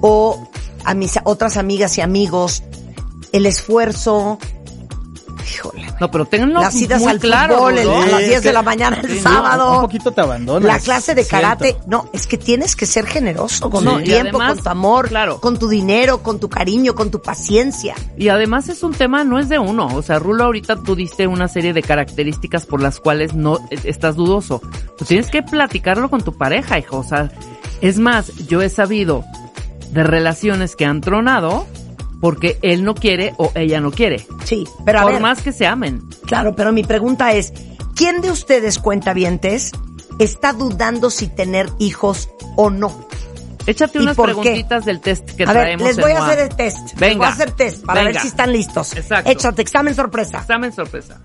O 0.00 0.46
a 0.84 0.92
mis 0.94 1.18
otras 1.24 1.56
amigas 1.56 1.96
y 1.98 2.02
amigos. 2.02 2.62
El 3.32 3.46
esfuerzo. 3.46 4.38
Híjole. 5.52 5.86
No, 6.00 6.10
pero 6.10 6.24
tenganlo 6.24 6.60
Las 6.60 6.74
idas 6.76 7.00
muy 7.00 7.10
al 7.10 7.18
claro. 7.18 7.56
fútbol 7.56 7.78
el- 7.78 7.86
¿no? 7.86 8.02
a 8.02 8.06
las 8.06 8.20
Sí, 8.22 8.28
10 8.28 8.42
de 8.42 8.52
la 8.52 8.62
mañana 8.62 9.00
el 9.02 9.08
Sí, 9.10 9.16
no, 9.16 9.22
sábado. 9.30 9.74
Un 9.76 9.80
poquito 9.82 10.12
te 10.12 10.20
abandonas. 10.20 10.64
La 10.66 10.78
clase 10.78 11.14
de 11.14 11.24
siento. 11.24 11.46
karate, 11.46 11.76
no, 11.86 12.08
es 12.12 12.26
que 12.26 12.38
tienes 12.38 12.74
que 12.76 12.86
ser 12.86 13.06
generoso 13.06 13.68
con 13.70 13.84
No, 13.84 13.98
tu 13.98 14.04
tiempo, 14.04 14.38
además, 14.38 14.54
con 14.54 14.64
tu 14.64 14.70
amor, 14.70 15.08
claro. 15.08 15.40
con 15.40 15.58
tu 15.58 15.68
dinero, 15.68 16.22
con 16.22 16.40
tu 16.40 16.48
cariño, 16.48 16.94
con 16.94 17.10
tu 17.10 17.20
paciencia. 17.20 17.94
Y 18.16 18.28
además 18.28 18.68
es 18.68 18.82
un 18.82 18.92
tema, 18.94 19.24
no 19.24 19.38
es 19.38 19.48
de 19.48 19.58
uno. 19.58 19.88
O 19.94 20.02
sea, 20.02 20.18
Rulo, 20.18 20.44
ahorita 20.44 20.76
tú 20.82 20.94
diste 20.96 21.26
una 21.26 21.48
serie 21.48 21.72
de 21.72 21.82
características 21.82 22.66
por 22.66 22.80
las 22.80 23.00
cuales 23.00 23.34
no 23.34 23.58
eh, 23.70 23.78
estás 23.84 24.16
dudoso. 24.16 24.60
Pues 24.96 25.08
tienes 25.08 25.30
que 25.30 25.42
platicarlo 25.42 26.08
con 26.10 26.22
tu 26.22 26.36
pareja, 26.36 26.78
hijo. 26.78 26.98
O 26.98 27.04
sea, 27.04 27.30
es 27.80 27.98
más, 27.98 28.34
yo 28.48 28.62
he 28.62 28.68
sabido 28.70 29.24
de 29.90 30.02
relaciones 30.02 30.74
que 30.74 30.84
han 30.86 31.00
tronado 31.00 31.66
porque 32.24 32.58
él 32.62 32.84
no 32.84 32.94
quiere 32.94 33.34
o 33.36 33.52
ella 33.54 33.82
no 33.82 33.90
quiere. 33.90 34.26
Sí, 34.44 34.66
pero 34.86 35.00
a 35.00 35.02
por 35.02 35.12
ver, 35.12 35.20
más 35.20 35.42
que 35.42 35.52
se 35.52 35.66
amen. 35.66 36.08
claro, 36.24 36.56
pero 36.56 36.72
mi 36.72 36.82
pregunta 36.82 37.34
es, 37.34 37.52
¿quién 37.94 38.22
de 38.22 38.30
ustedes 38.30 38.78
cuentavientes 38.78 39.72
está 40.18 40.54
dudando 40.54 41.10
si 41.10 41.28
tener 41.28 41.68
hijos 41.78 42.30
o 42.56 42.70
no? 42.70 43.06
Échate 43.66 43.98
¿Y 43.98 44.00
unas 44.00 44.16
qué? 44.16 44.22
preguntitas 44.22 44.86
del 44.86 45.02
test 45.02 45.32
que 45.32 45.42
a 45.42 45.52
ver, 45.52 45.62
traemos. 45.64 45.86
les 45.86 45.98
en 45.98 46.02
voy 46.02 46.12
a 46.12 46.24
hacer 46.24 46.38
el 46.38 46.48
test. 46.48 46.78
Les 46.78 46.94
Venga. 46.98 47.16
voy 47.18 47.26
a 47.26 47.28
hacer 47.28 47.50
test 47.50 47.84
para 47.84 48.04
ver 48.04 48.18
si 48.18 48.28
están 48.28 48.52
listos. 48.52 48.96
Exacto. 48.96 49.30
Échate, 49.30 49.60
examen 49.60 49.94
sorpresa. 49.94 50.38
Examen 50.38 50.72
sorpresa. 50.72 51.20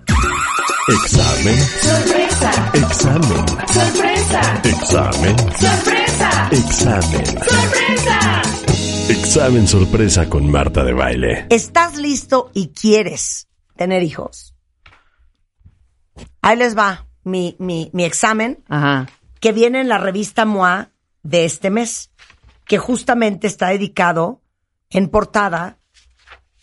Examen. 0.86 1.58
Sorpresa. 1.80 2.70
Examen. 2.74 3.46
Sorpresa. 3.72 4.60
Examen. 4.64 5.36
Sorpresa. 5.38 6.48
Examen. 6.52 7.24
Sorpresa. 7.24 8.49
Examen 9.10 9.66
sorpresa 9.66 10.28
con 10.28 10.48
Marta 10.52 10.84
de 10.84 10.92
Baile. 10.92 11.46
¿Estás 11.50 11.96
listo 11.96 12.52
y 12.54 12.68
quieres 12.68 13.48
tener 13.74 14.04
hijos? 14.04 14.54
Ahí 16.40 16.56
les 16.56 16.78
va 16.78 17.08
mi, 17.24 17.56
mi, 17.58 17.90
mi 17.92 18.04
examen. 18.04 18.62
Ajá. 18.68 19.08
que 19.40 19.50
viene 19.50 19.80
en 19.80 19.88
la 19.88 19.98
revista 19.98 20.44
MOA 20.44 20.90
de 21.24 21.44
este 21.44 21.70
mes, 21.70 22.12
que 22.66 22.78
justamente 22.78 23.48
está 23.48 23.70
dedicado 23.70 24.42
en 24.90 25.08
portada 25.08 25.80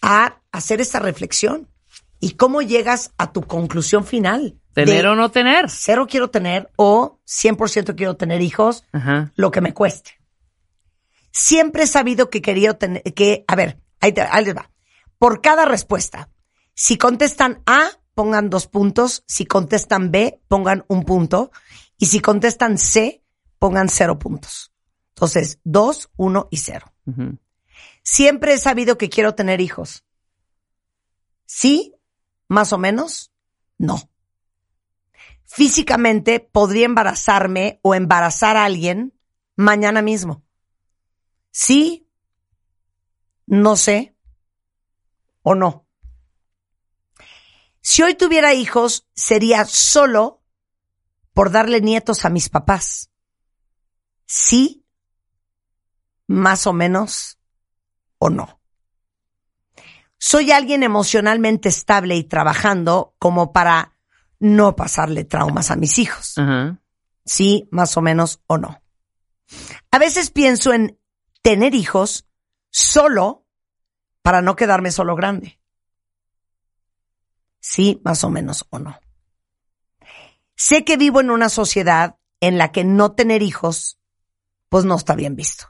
a 0.01 0.37
hacer 0.53 0.79
esa 0.79 0.99
reflexión 0.99 1.67
y 2.21 2.35
cómo 2.35 2.61
llegas 2.61 3.11
a 3.17 3.33
tu 3.33 3.41
conclusión 3.41 4.05
final. 4.05 4.57
¿Tener 4.71 5.03
de 5.03 5.09
o 5.09 5.15
no 5.15 5.31
tener? 5.31 5.69
Cero 5.69 6.07
quiero 6.09 6.29
tener 6.29 6.69
o 6.77 7.19
100% 7.27 7.95
quiero 7.97 8.15
tener 8.15 8.41
hijos, 8.41 8.85
Ajá. 8.93 9.33
lo 9.35 9.51
que 9.51 9.59
me 9.59 9.73
cueste. 9.73 10.16
Siempre 11.39 11.83
he 11.83 11.87
sabido 11.87 12.31
que 12.31 12.41
quería 12.41 12.73
tener, 12.79 13.03
que, 13.13 13.45
a 13.47 13.55
ver, 13.55 13.79
ahí, 13.99 14.11
te- 14.11 14.21
ahí 14.23 14.43
les 14.43 14.55
va. 14.57 14.71
Por 15.19 15.39
cada 15.39 15.65
respuesta, 15.65 16.31
si 16.73 16.97
contestan 16.97 17.61
A, 17.67 17.91
pongan 18.15 18.49
dos 18.49 18.65
puntos, 18.65 19.23
si 19.27 19.45
contestan 19.45 20.09
B, 20.09 20.41
pongan 20.47 20.83
un 20.87 21.03
punto, 21.03 21.51
y 21.95 22.07
si 22.07 22.21
contestan 22.21 22.79
C, 22.79 23.23
pongan 23.59 23.87
cero 23.87 24.17
puntos. 24.17 24.73
Entonces, 25.09 25.59
dos, 25.63 26.09
uno 26.17 26.47
y 26.49 26.57
cero. 26.57 26.91
Siempre 28.01 28.53
he 28.53 28.57
sabido 28.57 28.97
que 28.97 29.09
quiero 29.09 29.35
tener 29.35 29.61
hijos. 29.61 30.03
Sí, 31.45 31.93
más 32.47 32.73
o 32.73 32.79
menos, 32.79 33.31
no. 33.77 34.09
Físicamente 35.45 36.39
podría 36.39 36.87
embarazarme 36.87 37.79
o 37.83 37.93
embarazar 37.93 38.57
a 38.57 38.65
alguien 38.65 39.13
mañana 39.55 40.01
mismo. 40.01 40.46
Sí, 41.59 42.07
no 43.47 43.75
sé 43.77 44.15
o 45.41 45.55
no. 45.55 45.87
Si 47.81 48.03
hoy 48.03 48.13
tuviera 48.13 48.53
hijos, 48.53 49.07
sería 49.15 49.65
solo 49.65 50.43
por 51.33 51.49
darle 51.49 51.81
nietos 51.81 52.25
a 52.25 52.29
mis 52.29 52.49
papás. 52.49 53.09
Sí, 54.27 54.85
más 56.27 56.67
o 56.67 56.73
menos 56.73 57.39
o 58.19 58.29
no. 58.29 58.61
Soy 60.19 60.51
alguien 60.51 60.83
emocionalmente 60.83 61.69
estable 61.69 62.17
y 62.17 62.23
trabajando 62.23 63.15
como 63.17 63.51
para 63.51 63.97
no 64.37 64.75
pasarle 64.75 65.23
traumas 65.23 65.71
a 65.71 65.75
mis 65.75 65.97
hijos. 65.97 66.35
Sí, 67.25 67.67
más 67.71 67.97
o 67.97 68.01
menos 68.03 68.43
o 68.45 68.59
no. 68.59 68.79
A 69.89 69.97
veces 69.97 70.29
pienso 70.29 70.71
en 70.71 70.99
tener 71.47 71.75
hijos 71.75 72.27
solo 72.71 73.45
para 74.21 74.41
no 74.41 74.57
quedarme 74.57 74.91
solo 74.91 75.15
grande. 75.15 75.61
Sí, 77.61 78.01
más 78.03 78.25
o 78.25 78.29
menos 78.29 78.67
o 78.69 78.79
no. 78.79 78.99
Sé 80.57 80.83
que 80.83 80.97
vivo 80.97 81.21
en 81.21 81.29
una 81.29 81.47
sociedad 81.47 82.17
en 82.41 82.57
la 82.57 82.73
que 82.73 82.83
no 82.83 83.13
tener 83.13 83.43
hijos, 83.43 83.97
pues 84.67 84.83
no 84.83 84.97
está 84.97 85.15
bien 85.15 85.37
visto. 85.37 85.69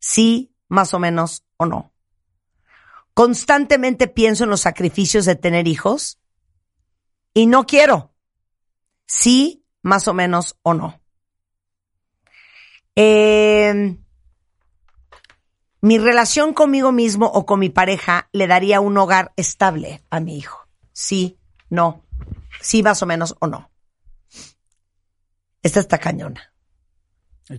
Sí, 0.00 0.52
más 0.66 0.92
o 0.92 0.98
menos 0.98 1.44
o 1.56 1.64
no. 1.64 1.92
Constantemente 3.14 4.08
pienso 4.08 4.42
en 4.42 4.50
los 4.50 4.62
sacrificios 4.62 5.24
de 5.24 5.36
tener 5.36 5.68
hijos 5.68 6.18
y 7.32 7.46
no 7.46 7.64
quiero. 7.64 8.12
Sí, 9.06 9.64
más 9.82 10.08
o 10.08 10.14
menos 10.14 10.58
o 10.62 10.74
no. 10.74 11.00
Eh, 12.96 13.96
mi 15.80 15.98
relación 15.98 16.54
conmigo 16.54 16.92
mismo 16.92 17.26
o 17.26 17.46
con 17.46 17.60
mi 17.60 17.70
pareja 17.70 18.28
le 18.32 18.46
daría 18.46 18.80
un 18.80 18.96
hogar 18.98 19.32
estable 19.36 20.02
a 20.10 20.20
mi 20.20 20.36
hijo. 20.36 20.66
Sí, 20.92 21.38
no. 21.70 22.04
Sí, 22.60 22.82
más 22.82 23.02
o 23.02 23.06
menos 23.06 23.36
o 23.38 23.46
no. 23.46 23.70
Esta 25.62 25.80
está 25.80 25.98
cañona. 25.98 26.52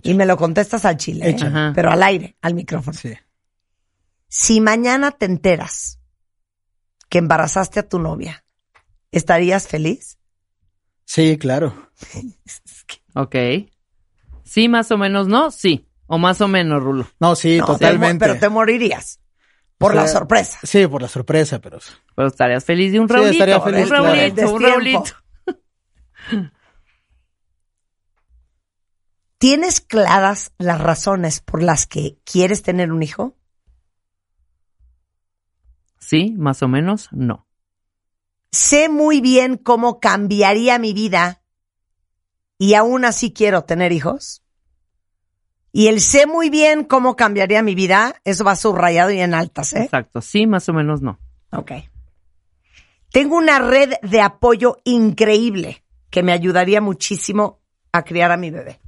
Y 0.02 0.14
me 0.14 0.26
lo 0.26 0.36
contestas 0.36 0.84
al 0.84 0.96
chile, 0.96 1.30
¿eh? 1.30 1.72
Pero 1.74 1.90
al 1.90 2.02
aire, 2.02 2.36
al 2.40 2.54
micrófono. 2.54 2.96
Sí. 2.96 3.12
Si 4.28 4.60
mañana 4.60 5.10
te 5.10 5.26
enteras 5.26 5.98
que 7.08 7.18
embarazaste 7.18 7.80
a 7.80 7.88
tu 7.88 7.98
novia, 7.98 8.44
¿estarías 9.10 9.66
feliz? 9.66 10.18
Sí, 11.04 11.38
claro. 11.38 11.90
Ok. 13.14 13.34
Sí, 14.44 14.68
más 14.68 14.92
o 14.92 14.96
menos, 14.96 15.26
¿no? 15.26 15.50
Sí. 15.50 15.89
O 16.12 16.18
más 16.18 16.40
o 16.40 16.48
menos, 16.48 16.82
Rulo. 16.82 17.06
No, 17.20 17.36
sí, 17.36 17.58
No, 17.58 17.66
te 17.66 17.70
mo- 17.70 17.74
totalmente. 17.78 18.24
pero 18.26 18.40
te 18.40 18.48
morirías 18.48 19.20
por 19.78 19.92
O 19.92 19.94
sea, 19.94 20.02
la 20.02 20.08
sorpresa. 20.08 20.58
Sí, 20.64 20.84
por 20.88 21.02
la 21.02 21.06
sorpresa, 21.08 21.60
pero 21.60 21.78
Pero 22.16 22.26
estarías 22.28 22.64
feliz 22.64 22.90
de 22.90 22.98
un 22.98 23.08
Sí, 23.08 23.14
Raulito. 23.14 23.32
estaría 23.32 23.60
feliz, 23.60 23.82
un 23.84 23.88
claro. 23.88 24.04
Raulito, 24.06 24.52
un. 24.52 24.62
Raulito. 24.62 25.12
¿Tienes 29.38 29.80
claras 29.80 30.52
las 30.58 30.80
razones 30.80 31.40
por 31.40 31.62
las 31.62 31.86
que 31.86 32.18
quieres 32.24 32.62
tener 32.62 32.92
un 32.92 33.02
hijo? 33.02 33.36
Sí, 35.98 36.34
más 36.36 36.62
o 36.62 36.68
menos, 36.68 37.08
no. 37.12 37.46
Sé 38.52 38.88
muy 38.88 39.20
bien 39.20 39.56
cómo 39.56 40.00
cambiaría 40.00 40.78
mi 40.78 40.92
vida 40.92 41.42
y 42.58 42.74
aún 42.74 43.04
así 43.04 43.32
quiero 43.32 43.62
tener 43.64 43.92
hijos. 43.92 44.42
Y 45.72 45.86
el 45.86 46.00
sé 46.00 46.26
muy 46.26 46.50
bien 46.50 46.84
cómo 46.84 47.14
cambiaría 47.14 47.62
mi 47.62 47.74
vida, 47.74 48.20
eso 48.24 48.44
va 48.44 48.56
subrayado 48.56 49.10
y 49.10 49.20
en 49.20 49.34
altas, 49.34 49.72
¿eh? 49.72 49.84
Exacto. 49.84 50.20
Sí, 50.20 50.46
más 50.46 50.68
o 50.68 50.72
menos, 50.72 51.00
no. 51.00 51.20
Ok. 51.52 51.72
Tengo 53.12 53.36
una 53.36 53.58
red 53.58 53.94
de 54.02 54.20
apoyo 54.20 54.78
increíble 54.84 55.84
que 56.10 56.22
me 56.22 56.32
ayudaría 56.32 56.80
muchísimo 56.80 57.60
a 57.92 58.02
criar 58.04 58.32
a 58.32 58.36
mi 58.36 58.50
bebé. 58.50 58.80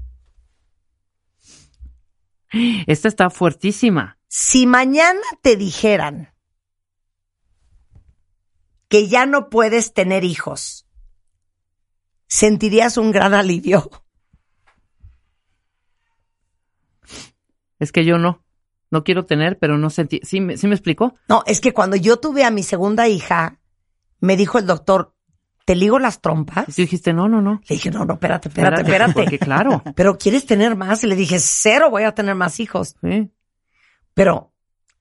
Esta 2.87 3.09
está 3.09 3.31
fuertísima. 3.31 4.19
Si 4.29 4.67
mañana 4.67 5.21
te 5.41 5.57
dijeran 5.57 6.35
que 8.89 9.09
ya 9.09 9.25
no 9.25 9.49
puedes 9.49 9.95
tener 9.95 10.25
hijos, 10.25 10.87
¿sentirías 12.27 12.97
un 12.97 13.11
gran 13.11 13.35
alivio? 13.35 13.91
Es 17.83 17.91
que 17.93 18.05
yo 18.05 18.17
no. 18.17 18.43
No 18.91 19.03
quiero 19.05 19.25
tener, 19.25 19.59
pero 19.59 19.77
no 19.79 19.91
sentí. 19.91 20.21
¿Sí 20.23 20.41
me, 20.41 20.57
sí 20.57 20.67
me 20.69 20.75
explicó? 20.75 21.15
No, 21.29 21.43
es 21.47 21.61
que 21.61 21.73
cuando 21.73 21.97
yo 21.97 22.19
tuve 22.19 22.45
a 22.45 22.51
mi 22.51 22.63
segunda 22.63 23.09
hija, 23.09 23.59
me 24.21 24.37
dijo 24.37 24.59
el 24.59 24.67
doctor, 24.67 25.15
¿te 25.65 25.75
ligo 25.75 25.99
las 25.99 26.21
trompas? 26.21 26.69
Y 26.69 26.73
tú 26.73 26.83
dijiste, 26.83 27.13
no, 27.13 27.27
no, 27.29 27.41
no. 27.41 27.61
Le 27.69 27.77
dije, 27.77 27.91
no, 27.91 28.05
no, 28.05 28.15
espérate, 28.15 28.49
espérate, 28.51 28.83
espérate. 28.83 29.15
Porque 29.15 29.39
claro. 29.39 29.83
Pero 29.97 30.17
¿quieres 30.19 30.47
tener 30.47 30.77
más? 30.77 31.03
Y 31.03 31.07
le 31.07 31.17
dije, 31.17 31.39
cero, 31.41 31.89
voy 31.91 32.05
a 32.05 32.15
tener 32.15 32.35
más 32.35 32.61
hijos. 32.61 32.95
Sí. 33.03 33.31
Pero 34.15 34.53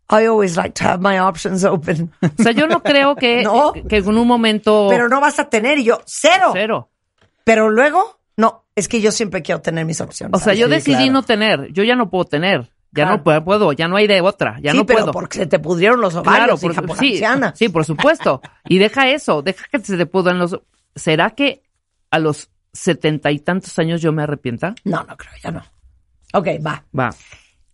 I 0.10 0.26
always 0.26 0.56
like 0.56 0.74
to 0.82 0.86
have 0.88 1.02
my 1.02 1.20
options 1.20 1.64
open. 1.66 2.12
O 2.40 2.42
sea, 2.44 2.54
yo 2.54 2.68
no 2.68 2.82
creo 2.82 3.16
que, 3.16 3.44
No. 3.44 3.74
que 3.74 3.98
en 3.98 4.18
un 4.18 4.28
momento. 4.28 4.88
Pero 4.90 5.10
no 5.10 5.20
vas 5.22 5.38
a 5.38 5.50
tener. 5.50 5.78
Y 5.80 5.84
yo, 5.84 6.02
cero. 6.06 6.52
Cero. 6.54 6.90
Pero 7.44 7.70
luego, 7.70 8.21
no, 8.38 8.66
es 8.76 8.88
que 8.88 9.02
yo 9.02 9.12
siempre 9.12 9.42
quiero 9.42 9.62
tener 9.62 9.86
mis 9.86 10.02
opciones. 10.02 10.40
O 10.40 10.44
sea, 10.44 10.54
yo 10.54 10.68
Sí, 10.68 10.72
decidí 10.74 10.96
claro. 10.96 11.12
no 11.14 11.24
tener. 11.24 11.74
Yo 11.74 11.84
ya 11.84 11.96
no 11.96 12.10
puedo 12.10 12.26
tener. 12.26 12.72
Ya 12.94 13.06
Claro. 13.06 13.24
no 13.26 13.44
puedo, 13.46 13.72
ya 13.74 13.88
no 13.88 13.96
hay 13.96 14.08
de 14.08 14.20
otra. 14.22 14.58
Ya 14.62 14.72
sí, 14.72 14.78
no 14.78 14.86
pero 14.86 15.00
puedo. 15.00 15.12
porque 15.14 15.38
se 15.40 15.46
te 15.48 15.60
pudrieron 15.60 16.02
los 16.02 16.14
Claro, 16.14 16.28
ovarios, 16.30 16.60
por- 16.62 16.72
hija, 16.72 16.82
por 16.82 16.98
sí, 16.98 17.22
sí, 17.56 17.70
por 17.70 17.86
supuesto. 17.86 18.42
Y 18.68 18.80
deja 18.80 19.10
eso, 19.10 19.42
deja 19.42 19.66
que 19.72 19.80
se 19.80 19.96
te 19.98 20.06
pudran 20.06 20.40
los. 20.40 20.60
¿Será 20.96 21.30
que 21.32 21.64
a 22.10 22.20
los 22.20 22.50
setenta 22.74 23.32
y 23.32 23.40
tantos 23.40 23.78
años 23.80 24.02
yo 24.02 24.12
me 24.12 24.24
arrepienta? 24.24 24.76
No, 24.84 25.04
no 25.04 25.16
creo, 25.16 25.32
ya 25.42 25.52
no. 25.52 25.64
Ok, 26.34 26.48
va. 26.66 26.84
Va. 26.98 27.16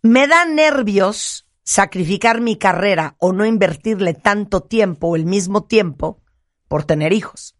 Me 0.03 0.27
da 0.27 0.45
nervios 0.45 1.47
sacrificar 1.63 2.39
mi 2.41 2.55
carrera 2.57 3.15
o 3.19 3.33
no 3.33 3.43
invertirle 3.45 4.13
tanto 4.13 4.61
tiempo 4.61 5.07
o 5.07 5.15
el 5.15 5.25
mismo 5.25 5.63
tiempo 5.65 6.21
por 6.67 6.83
tener 6.83 7.11
hijos. 7.11 7.55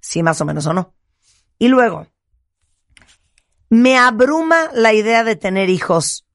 Sí, 0.00 0.22
más 0.22 0.40
o 0.40 0.44
menos 0.44 0.64
o 0.66 0.72
no. 0.72 0.94
Y 1.58 1.68
luego, 1.68 2.06
me 3.70 3.96
abruma 3.96 4.68
la 4.74 4.92
idea 4.92 5.24
de 5.24 5.36
tener 5.36 5.70
hijos, 5.70 6.26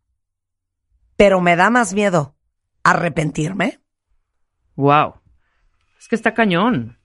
pero 1.16 1.42
me 1.42 1.56
da 1.56 1.70
más 1.70 1.94
miedo 1.94 2.36
arrepentirme. 2.84 3.80
Wow. 4.76 5.16
Es 6.00 6.08
que 6.08 6.16
está 6.16 6.34
cañón. 6.34 6.98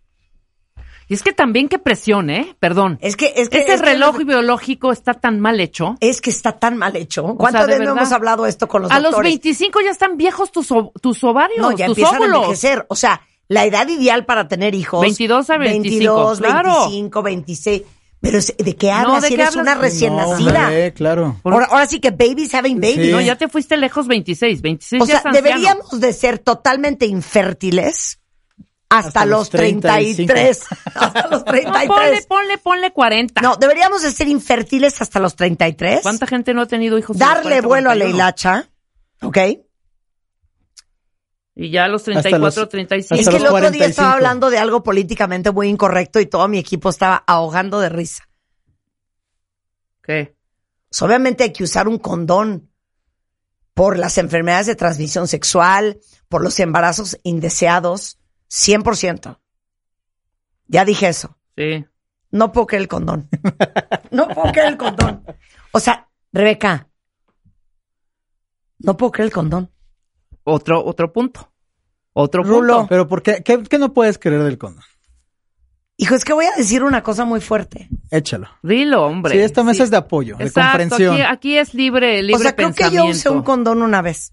Y 1.09 1.15
es 1.15 1.23
que 1.25 1.33
también 1.33 1.69
qué 1.69 1.79
presión, 1.81 2.31
¿eh? 2.31 2.55
Perdón. 2.61 2.97
Es 3.01 3.17
que, 3.17 3.33
es 3.35 3.49
que, 3.49 3.59
Ese 3.63 3.75
es 3.75 3.81
que- 3.81 3.87
reloj 3.89 4.19
biológico 4.19 4.93
está 4.93 5.15
tan 5.15 5.41
mal 5.41 5.59
hecho. 5.59 5.97
es 6.01 6.21
que 6.21 6.31
está 6.31 6.53
tan 6.61 6.77
mal 6.77 6.95
hecho. 6.95 7.35
¿Cuánto 7.37 7.59
sea, 7.59 7.67
de 7.67 7.73
veces 7.73 7.87
no 7.89 7.97
hemos 8.01 8.13
hablado 8.13 8.47
esto 8.47 8.69
con 8.69 8.83
los 8.83 8.91
A 8.93 9.01
los 9.01 9.11
doctores? 9.11 9.31
25 9.33 9.81
ya 9.81 9.91
están 9.91 10.17
viejos 10.17 10.53
tus, 10.53 10.71
ov- 10.71 10.93
tus 11.01 11.25
ovarios, 11.25 11.59
No, 11.61 11.73
ya 11.73 11.87
tus 11.87 11.99
empiezan 11.99 12.15
a 12.23 12.27
óvulos. 12.27 12.43
envejecer. 12.45 12.87
O 12.89 12.95
sea, 12.95 13.23
la 13.49 13.65
edad 13.65 13.89
ideal 13.89 14.25
para 14.25 14.47
tener 14.47 14.77
hijos. 14.77 15.01
22 15.01 15.51
a 15.51 15.59
25, 15.59 15.83
22, 15.83 16.39
claro. 16.39 16.75
25, 16.89 17.23
26. 17.23 17.83
Pero 18.21 18.37
es- 18.39 18.55
¿de 18.59 18.77
qué 18.77 18.89
No, 18.89 18.95
hablas? 18.95 19.23
¿de 19.23 19.29
si 19.29 19.35
qué 19.37 19.43
eres 19.43 19.57
hablas? 19.57 19.63
una 19.63 19.75
recién 19.83 20.15
No, 20.17 20.31
nacida. 20.31 20.65
hombre, 20.65 20.93
claro. 20.93 21.41
Ahora, 21.43 21.67
ahora 21.71 21.87
sí 21.87 22.01
que 22.01 22.11
babies 22.11 22.53
having 22.55 22.77
babies. 22.81 23.07
Sí. 23.07 23.13
No, 23.13 23.21
ya 23.21 23.37
te 23.37 23.49
fuiste 23.49 23.77
lejos 23.79 24.07
26. 24.07 24.61
26 24.61 25.03
O 25.03 25.07
sea, 25.07 25.17
anciano. 25.17 25.35
deberíamos 25.37 26.01
de 26.01 26.13
ser 26.13 26.39
totalmente 26.39 27.07
infértiles 27.07 28.19
hasta, 28.91 29.09
Hasta 29.09 29.25
los 29.25 29.39
los 29.39 29.51
33. 29.51 30.67
hasta 30.95 31.29
los 31.29 31.41
No, 31.41 31.45
ponle, 31.47 31.63
33. 31.63 32.27
ponle, 32.27 32.59
ponle 32.59 32.91
40. 32.93 33.41
No, 33.41 33.57
deberíamos 33.57 34.03
de 34.03 34.11
ser 34.11 34.29
infértiles 34.29 35.01
hasta 35.01 35.19
los 35.21 35.37
33. 35.37 36.01
¿Cuánta 36.03 36.27
gente 36.27 36.53
no 36.55 36.63
ha 36.63 36.67
tenido 36.67 36.99
hijos? 36.99 37.17
Darle 37.17 37.43
40, 37.63 37.69
vuelo 37.69 37.91
a 37.91 37.95
la 37.95 38.05
41? 38.05 38.15
hilacha. 38.17 38.69
¿Ok? 39.23 39.39
Y 41.63 41.69
ya 41.71 41.85
a 41.85 41.89
los 41.89 42.01
Hasta 42.09 42.23
34, 42.23 42.63
los- 42.63 42.69
35. 42.71 43.21
Es 43.21 43.29
que 43.29 43.37
el 43.37 43.47
otro 43.47 43.71
día 43.71 43.85
estaba 43.85 44.13
45. 44.13 44.15
hablando 44.15 44.49
de 44.49 44.57
algo 44.59 44.83
políticamente 44.83 45.51
muy 45.51 45.69
incorrecto 45.69 46.19
y 46.19 46.25
todo 46.25 46.49
mi 46.49 46.57
equipo 46.59 46.89
estaba 46.89 47.17
ahogando 47.27 47.81
de 47.81 47.91
risa. 47.91 48.27
¿Qué? 50.03 50.35
Pues 50.89 51.03
obviamente 51.03 51.45
hay 51.45 51.53
que 51.53 51.63
usar 51.63 51.87
un 51.87 51.99
condón 51.99 52.71
por 53.75 53.99
las 53.99 54.17
enfermedades 54.17 54.69
de 54.69 54.75
transmisión 54.75 55.29
sexual, 55.29 56.01
por 56.31 56.43
los 56.43 56.59
embarazos 56.61 57.19
indeseados, 57.25 58.19
100%. 58.49 59.39
Ya 60.67 60.87
dije 60.87 61.09
eso. 61.09 61.37
Sí. 61.59 61.85
No 62.31 62.53
puedo 62.53 62.69
creer 62.69 62.83
el 62.85 62.89
condón. 62.89 63.29
No 64.11 64.29
puedo 64.29 64.51
creer 64.51 64.69
el 64.69 64.77
condón. 64.79 65.25
O 65.73 65.79
sea, 65.81 66.09
Rebeca, 66.33 66.89
no 68.79 68.97
puedo 68.97 69.13
creer 69.13 69.27
el 69.27 69.33
condón. 69.35 69.71
Otro, 70.45 70.85
otro 70.85 71.13
punto. 71.13 71.53
Otro 72.13 72.43
Rulo. 72.43 72.75
punto. 72.79 72.89
Pero 72.89 73.07
¿por 73.09 73.23
qué, 73.23 73.43
qué, 73.45 73.63
qué 73.63 73.79
no 73.79 73.93
puedes 73.93 74.19
querer 74.19 74.43
del 74.43 74.59
condón? 74.59 74.83
Hijo, 75.97 76.15
es 76.15 76.25
que 76.25 76.33
voy 76.33 76.47
a 76.47 76.57
decir 76.57 76.83
una 76.83 77.03
cosa 77.03 77.25
muy 77.27 77.41
fuerte. 77.43 77.89
Échalo. 78.11 78.49
Dilo, 78.63 79.05
hombre. 79.05 79.35
Sí, 79.35 79.39
esta 79.41 79.63
mesa 79.63 79.77
Sí. 79.79 79.83
es 79.83 79.91
de 79.91 79.99
apoyo, 79.99 80.37
de 80.39 80.51
comprensión. 80.51 81.15
Aquí, 81.15 81.23
aquí 81.23 81.57
es 81.59 81.75
libre, 81.75 82.23
libre 82.23 82.37
o 82.37 82.39
sea, 82.43 82.57
creo 82.57 82.73
que 82.73 82.91
yo 82.91 83.05
usé 83.05 83.29
un 83.29 83.43
condón 83.43 83.83
una 83.83 84.01
vez. 84.01 84.33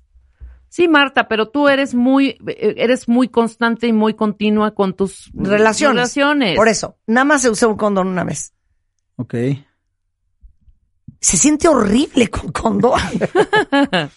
Sí, 0.70 0.88
Marta, 0.88 1.28
pero 1.28 1.50
tú 1.50 1.68
eres 1.68 1.94
muy, 1.94 2.38
eres 2.48 3.08
muy 3.10 3.28
constante 3.30 3.88
y 3.88 3.94
muy 3.94 4.14
continua 4.14 4.74
con 4.74 4.94
tus 4.96 5.30
Relaciones. 5.34 5.96
relaciones. 5.96 6.56
Por 6.56 6.68
eso, 6.70 6.98
nada 7.06 7.26
más 7.26 7.42
se 7.42 7.50
usó 7.50 7.68
un 7.70 7.78
condón 7.78 8.08
una 8.08 8.24
vez. 8.24 8.54
Ok. 9.18 9.34
Se 11.20 11.36
siente 11.38 11.68
horrible 11.68 12.30
con 12.30 12.52
condón. 12.52 13.00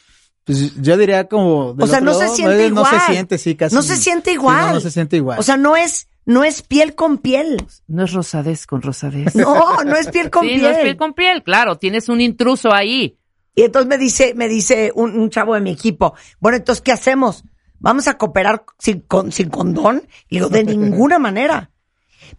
Pues 0.44 0.74
yo 0.80 0.96
diría 0.96 1.28
como... 1.28 1.76
O 1.78 1.86
sea, 1.86 2.00
no 2.00 2.14
se 2.14 2.28
siente 2.28 2.56
no, 2.56 2.80
igual. 2.80 2.84
No 2.92 3.00
se 3.00 3.12
siente, 3.12 3.38
sí, 3.38 3.54
casi. 3.54 3.74
No 3.74 3.82
se 3.82 3.96
siente 3.96 4.30
Sí, 4.30 4.34
igual. 4.34 4.66
no, 4.68 4.72
no 4.74 4.80
se 4.80 4.90
siente 4.90 5.16
igual. 5.16 5.38
O 5.38 5.42
sea, 5.42 5.56
no 5.56 5.76
es, 5.76 6.08
no 6.24 6.44
es 6.44 6.62
piel 6.62 6.94
con 6.94 7.18
piel. 7.18 7.64
No 7.86 8.04
es 8.04 8.12
rosadez 8.12 8.66
con 8.66 8.82
rosadez. 8.82 9.34
No, 9.34 9.82
no 9.84 9.96
es 9.96 10.08
piel 10.08 10.30
con 10.30 10.42
sí, 10.42 10.48
piel. 10.50 10.62
no 10.62 10.68
es 10.68 10.78
piel 10.78 10.96
con 10.96 11.14
piel, 11.14 11.42
claro, 11.42 11.76
tienes 11.76 12.08
un 12.08 12.20
intruso 12.20 12.72
ahí. 12.72 13.18
Y 13.54 13.62
entonces 13.62 13.88
me 13.88 13.98
dice, 13.98 14.32
me 14.34 14.48
dice 14.48 14.92
un, 14.94 15.18
un 15.18 15.28
chavo 15.30 15.54
de 15.54 15.60
mi 15.60 15.72
equipo, 15.72 16.14
bueno, 16.38 16.56
entonces, 16.56 16.82
¿qué 16.82 16.92
hacemos? 16.92 17.44
¿Vamos 17.78 18.08
a 18.08 18.16
cooperar 18.16 18.64
sin, 18.78 19.00
con, 19.00 19.32
sin 19.32 19.50
condón? 19.50 20.06
Y 20.28 20.36
digo, 20.36 20.48
de 20.48 20.64
ninguna 20.64 21.18
manera. 21.18 21.70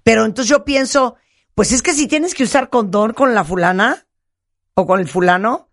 Pero 0.04 0.26
entonces 0.26 0.50
yo 0.50 0.64
pienso, 0.64 1.16
pues 1.56 1.72
es 1.72 1.82
que 1.82 1.94
si 1.94 2.08
tienes 2.08 2.34
que 2.34 2.44
usar 2.44 2.70
condón 2.70 3.14
con 3.14 3.34
la 3.34 3.44
fulana 3.44 4.06
o 4.74 4.86
con 4.86 5.00
el 5.00 5.08
fulano, 5.08 5.70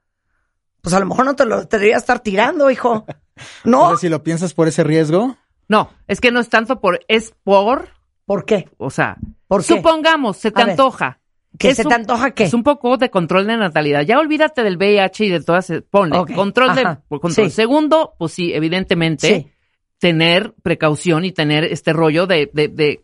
pues 0.88 0.94
a 0.96 1.00
lo 1.00 1.06
mejor 1.06 1.24
no 1.26 1.36
te 1.36 1.44
lo 1.44 1.64
debería 1.64 1.96
estar 1.96 2.20
tirando, 2.20 2.70
hijo. 2.70 3.04
¿No? 3.64 3.96
si 3.96 4.08
lo 4.08 4.22
piensas 4.22 4.54
por 4.54 4.68
ese 4.68 4.82
riesgo, 4.84 5.36
No, 5.68 5.90
es 6.06 6.20
que 6.20 6.30
no 6.32 6.40
es 6.40 6.48
tanto 6.48 6.80
por, 6.80 7.00
es 7.08 7.34
por, 7.44 7.88
¿Por 8.24 8.44
qué? 8.44 8.68
o 8.78 8.90
sea, 8.90 9.16
¿Por 9.46 9.60
qué? 9.60 9.76
supongamos, 9.76 10.36
se 10.38 10.50
te 10.50 10.62
A 10.62 10.64
ver. 10.64 10.70
antoja. 10.72 11.20
¿Que 11.58 11.70
Es 11.70 11.76
se 11.76 11.82
un- 11.82 11.88
te 11.88 11.94
antoja 11.94 12.30
qué? 12.32 12.44
Es 12.44 12.54
un 12.54 12.62
poco 12.62 12.96
de 12.98 13.10
control 13.10 13.46
de 13.46 13.56
natalidad. 13.56 14.02
Ya 14.02 14.18
olvídate 14.18 14.62
del 14.62 14.76
VIH 14.76 15.24
y 15.24 15.28
de 15.30 15.40
todas, 15.42 15.72
ponle, 15.90 16.16
control 16.34 16.74
de, 16.74 16.80
ajá, 16.82 17.02
control. 17.08 17.32
sí. 17.32 17.50
Segundo, 17.50 18.14
pues 18.18 18.32
sí, 18.32 18.52
evidentemente, 18.52 19.26
Sí. 19.28 19.50
tener 19.98 20.54
precaución 20.62 21.24
y 21.24 21.32
tener 21.32 21.64
este 21.64 21.92
rollo 21.92 22.26
de, 22.26 22.50
de, 22.52 22.68
de, 22.68 23.02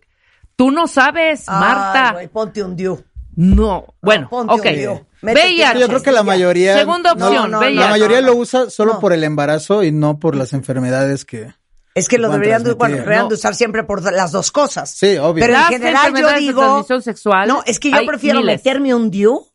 tú 0.57 0.71
no 0.71 0.87
sabes, 0.87 1.49
Ay, 1.49 1.59
Marta. 1.61 2.13
güey, 2.13 2.29
ponte 2.29 2.63
un 2.63 2.77
diu. 2.77 3.03
No, 3.37 3.87
bueno, 4.03 4.29
ponte 4.29 4.53
ok. 4.55 5.07
VIH. 5.23 5.79
yo 5.81 5.89
creo 5.89 6.03
que 6.03 6.13
la 6.13 6.23
mayoría, 6.23 6.77
Segunda 6.79 7.15
no, 7.15 7.27
opción, 7.27 7.51
no, 7.51 7.59
VIH. 7.61 7.81
la 7.81 7.89
mayoría 7.89 8.21
no, 8.21 8.27
lo 8.29 8.35
no. 8.35 8.41
usa 8.41 8.71
solo 8.71 8.95
No. 8.95 9.01
por 9.01 9.13
el 9.13 9.25
embarazo 9.25 9.83
y 9.83 9.91
no 9.93 10.19
por 10.19 10.37
las 10.37 10.53
enfermedades 10.53 11.25
que. 11.25 11.53
Es 11.95 12.09
que 12.09 12.19
lo 12.19 12.29
deberían, 12.29 12.63
de, 12.65 12.73
bueno, 12.73 12.79
transmitir. 12.97 13.01
deberían 13.05 13.23
No. 13.25 13.29
de 13.29 13.35
usar 13.37 13.55
siempre 13.55 13.85
por 13.85 14.03
las 14.13 14.33
dos 14.33 14.51
cosas. 14.51 14.91
Sí, 14.91 15.17
obvio. 15.17 15.45
Pero 15.47 15.55
en 15.57 15.65
general 15.65 16.13
yo 16.15 16.29
de 16.29 16.39
digo... 16.41 16.61
transmisión 16.61 17.03
sexual, 17.03 17.47
No, 17.49 17.63
es 17.67 17.79
que 17.79 17.91
yo 17.91 18.05
prefiero 18.07 18.41
miles. 18.41 18.57
meterme 18.59 18.95
un 18.95 19.11
DIU, 19.11 19.47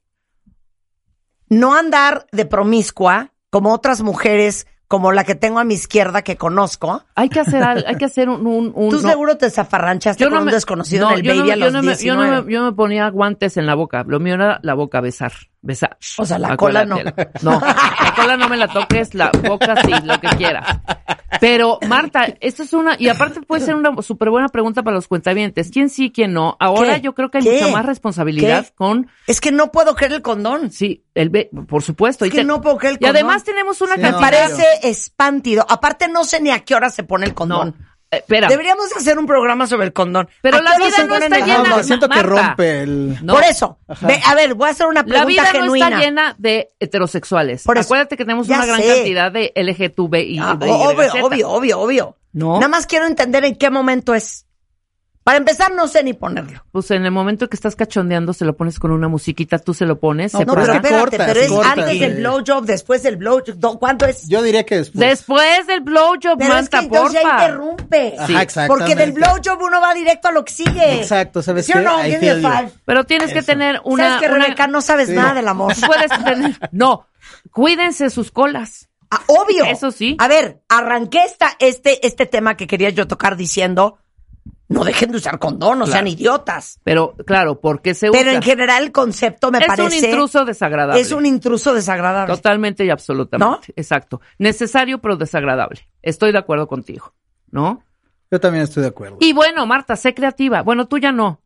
no 1.49 1.73
andar 1.75 2.27
de 2.32 2.45
promiscua 2.45 3.32
como 3.49 3.73
otras 3.73 4.01
mujeres 4.01 4.67
como 4.90 5.12
la 5.14 5.24
que 5.24 5.36
tengo 5.36 5.60
a 5.60 5.64
mi 5.64 5.76
izquierda 5.76 6.24
que 6.24 6.36
conozco. 6.36 7.04
Hay 7.16 7.30
que 7.30 7.40
hacer, 7.40 7.64
hay 7.64 7.96
que 7.96 8.06
hacer 8.06 8.28
un, 8.28 8.46
un, 8.46 8.72
un- 8.76 8.90
Tú 8.90 9.00
no. 9.02 9.08
seguro 9.10 9.38
te 9.38 9.50
zafarranchaste 9.50 10.28
con 10.28 10.34
un 10.40 10.48
desconocido 10.48 11.06
no, 11.06 11.12
en 11.14 11.20
el 11.20 11.24
yo 11.24 11.32
baby 11.36 11.44
me- 11.48 11.54
a 11.54 11.56
yo 11.56 11.64
los 11.66 11.74
no 11.74 11.82
me- 11.84 11.96
yo 11.96 12.16
no 12.16 12.22
19. 12.24 12.42
me- 12.44 12.54
yo 12.54 12.64
me 12.66 12.72
ponía 12.74 13.08
guantes 13.10 13.56
en 13.56 13.66
la 13.68 13.76
boca. 13.76 14.04
Lo 14.06 14.20
mío 14.20 14.34
era 14.34 14.60
la 14.64 14.74
boca, 14.74 15.00
besar. 15.00 15.32
Besar. 15.62 15.97
O 16.18 16.26
sea, 16.26 16.39
la 16.39 16.55
cola 16.55 16.86
no. 16.86 16.97
No, 17.41 17.60
la 17.60 18.14
cola 18.16 18.38
no 18.38 18.47
me 18.47 18.55
la 18.57 18.68
toques, 18.70 19.14
la 19.14 19.30
boca 19.47 19.76
sí, 19.84 19.91
lo 20.05 20.20
que 20.22 20.28
quieras. 20.38 20.80
Pero, 21.41 21.80
Marta, 21.88 22.26
esto 22.39 22.64
es 22.64 22.74
una, 22.74 22.95
y 22.97 23.07
aparte 23.07 23.41
puede 23.41 23.62
ser 23.64 23.76
una 23.76 24.01
súper 24.01 24.30
buena 24.30 24.47
pregunta 24.49 24.84
para 24.84 24.95
los 24.95 25.07
cuentavientes. 25.07 25.70
¿Quién 25.72 25.89
sí, 25.89 26.12
quién 26.12 26.34
no? 26.34 26.57
Ahora 26.60 26.95
¿Qué? 26.95 27.01
yo 27.01 27.14
creo 27.14 27.30
que 27.30 27.38
hay 27.39 27.43
¿Qué? 27.43 27.51
mucha 27.62 27.68
más 27.72 27.86
responsabilidad 27.86 28.66
¿Qué? 28.66 28.74
con, 28.76 29.07
Es 29.28 29.39
que 29.41 29.51
no 29.51 29.72
puedo 29.72 29.95
creer 29.95 30.14
el 30.14 30.22
condón. 30.22 30.72
sí, 30.72 31.05
el, 31.14 31.30
be- 31.30 31.49
por 31.68 31.84
supuesto. 31.84 32.26
Es 32.26 32.30
y 32.30 32.32
que 32.32 32.38
te- 32.39 32.43
no 32.45 32.62
puedo 32.62 32.78
creer 32.78 32.93
el 32.93 32.97
Y 32.97 32.99
condón. 33.05 33.16
además 33.16 33.43
tenemos 33.43 33.82
una 33.82 33.95
Sí, 33.95 34.01
Me 34.01 34.12
no, 34.12 34.20
cantidad. 34.20 34.47
parece 34.49 34.66
espántido. 34.89 35.66
Aparte 35.70 36.07
no 36.07 36.24
sé 36.24 36.41
ni 36.41 36.51
a 36.51 36.60
qué 36.60 36.76
hora 36.76 36.89
se 36.89 37.03
pone 37.03 37.26
el 37.26 37.32
No, 37.32 37.36
condón. 37.36 37.70
eh, 37.80 37.84
espera. 38.12 38.47
Deberíamos 38.47 38.91
hacer 38.95 39.18
un 39.18 39.26
programa 39.26 39.68
sobre 39.68 39.86
el 39.86 39.93
condón. 39.93 40.30
Pero 40.41 40.57
¿A 40.57 40.62
la 40.62 40.78
vida 40.78 41.05
no 41.07 41.16
está 41.16 41.39
llena-? 41.39 41.70
No, 41.70 41.84
siento 41.84 42.10
que 42.10 42.22
rompe 42.24 42.82
el. 42.84 43.18
No. 43.24 43.34
Por 43.36 43.43
eso. 43.43 43.78
Ve, 44.01 44.20
a 44.26 44.36
ver, 44.36 44.53
voy 44.55 44.68
a 44.70 44.72
hacer 44.72 44.88
una 44.88 45.01
La 45.01 45.26
pregunta 45.26 45.51
vida 45.51 45.66
no 45.66 45.76
está 45.76 45.89
llena 45.99 46.36
de 46.38 46.70
heterosexuales. 46.80 47.64
Por 47.64 47.78
eso. 47.78 47.88
Acuérdate 47.88 48.18
que 48.18 48.26
tenemos 48.26 48.47
Ya 48.47 48.57
una 48.57 48.66
gran 48.66 48.82
sé. 48.82 48.95
cantidad 48.95 49.32
de 49.32 49.51
LGTBI. 49.55 50.39
Ah, 50.39 50.55
de 50.60 50.70
obvio, 50.70 51.26
obvio, 51.26 51.49
obvio, 51.49 51.80
obvio. 51.80 52.16
No. 52.34 52.55
Nada 52.55 52.68
más 52.68 52.86
quiero 52.86 53.05
entender 53.07 53.45
en 53.45 53.55
qué 53.55 53.70
momento 53.70 54.14
es. 54.14 54.45
Para 55.30 55.38
empezar, 55.38 55.71
no 55.75 55.88
sé 55.88 56.01
ni 56.03 56.13
ponerlo. 56.13 56.65
Pues 56.71 56.89
en 56.89 57.05
el 57.05 57.11
momento 57.11 57.47
que 57.49 57.55
estás 57.55 57.75
cachondeando, 57.75 58.34
se 58.34 58.45
lo 58.45 58.57
pones 58.57 58.80
con 58.80 58.89
una 58.89 59.07
musiquita, 59.07 59.59
tú 59.59 59.75
se 59.75 59.86
lo 59.86 59.99
pones. 59.99 60.34
No, 60.34 60.39
se 60.39 60.45
No, 60.47 60.55
pero 60.55 60.65
pero 60.65 60.73
es 60.73 60.82
que 60.82 60.88
espérate, 60.88 61.01
cortas, 61.17 61.27
pero 61.27 61.39
es 61.45 61.51
cortas, 61.51 61.71
antes 61.77 61.91
sí. 61.91 61.99
del 61.99 62.15
blowjob, 62.15 62.65
después 62.65 63.03
del 63.03 63.17
blowjob. 63.17 63.77
¿Cuánto 63.80 64.07
es? 64.07 64.27
Yo 64.27 64.41
diría 64.41 64.65
que 64.65 64.77
después. 64.77 64.99
Después 65.07 65.67
del 65.67 65.82
blowjob, 65.82 66.36
pero 66.39 66.57
es 66.57 66.67
que 66.69 66.77
Manta, 66.77 66.80
entonces 66.80 67.13
ya 67.13 67.21
porfa. 67.21 67.43
interrumpe. 67.45 68.15
Ajá, 68.17 68.41
exactamente. 68.41 68.67
Porque 68.67 68.95
del 68.95 69.11
blowjob 69.11 69.61
uno 69.61 69.80
va 69.80 69.93
directo 69.93 70.30
a 70.30 70.32
lo 70.32 70.43
que 70.43 70.51
sigue. 70.51 70.95
Exacto, 70.99 71.43
¿sabes 71.43 71.67
¿Sí 71.67 71.73
qué? 71.73 71.77
o 71.77 71.82
no? 71.84 71.99
Give 71.99 72.19
me 72.19 72.36
five. 72.41 72.71
Pero 72.86 73.03
tienes 73.03 73.32
que 73.32 73.43
tener 73.43 73.82
una... 73.84 74.05
¿Sabes 74.15 74.21
que 74.21 74.34
una- 74.34 74.43
Rebeca 74.45 74.65
no 74.65 74.82
sabes 74.82 75.09
Sí. 75.09 75.13
nada 75.13 75.36
del 75.36 75.47
amor? 75.47 75.73
Puedes 75.86 76.09
tener... 76.23 76.57
No, 76.71 77.05
cuídense 77.51 78.09
sus 78.09 78.32
colas. 78.32 78.89
Ah, 79.11 79.21
obvio. 79.27 79.65
Eso 79.65 79.91
sí. 79.91 80.15
A 80.19 80.27
ver, 80.27 80.61
arranqué 80.69 81.23
esta, 81.23 81.51
este, 81.59 82.05
este 82.07 82.25
tema 82.25 82.55
que 82.57 82.67
quería 82.67 82.89
yo 82.89 83.07
tocar 83.07 83.38
diciendo, 83.38 83.97
no 84.70 84.84
dejen 84.84 85.11
de 85.11 85.17
usar 85.17 85.39
condón, 85.39 85.80
no 85.80 85.88
sean 85.88 86.07
idiotas. 86.07 86.80
Pero, 86.84 87.15
claro, 87.26 87.59
porque 87.59 87.95
se 87.95 88.11
Pero 88.11 88.30
usa. 88.30 88.34
en 88.36 88.41
general 88.43 88.84
el 88.84 88.91
concepto 88.91 89.51
me 89.51 89.57
es 89.57 89.65
parece... 89.65 89.88
un 89.88 90.05
intruso 90.05 90.45
desagradable. 90.45 91.01
Es 91.01 91.11
un 91.11 91.26
intruso 91.26 91.74
desagradable. 91.74 92.34
Totalmente 92.36 92.86
y 92.86 92.91
absolutamente. 92.91 93.67
¿No? 93.67 93.74
Exacto. 93.76 94.22
Necesario, 94.38 94.99
pero 94.99 95.17
desagradable. 95.17 95.89
Estoy 96.03 96.32
de 96.32 96.38
acuerdo 96.38 96.67
contigo. 96.67 97.13
¿No? 97.49 97.84
Yo 98.30 98.39
también 98.39 98.63
estoy 98.63 98.84
de 98.84 98.89
acuerdo. 98.89 99.17
Y 99.20 99.34
bueno, 99.34 99.65
Marta, 99.65 99.95
sé 99.95 100.13
creativa. 100.13 100.61
Bueno, 100.61 100.88
tú 100.88 100.99
ya 100.99 101.11
no. 101.11 101.41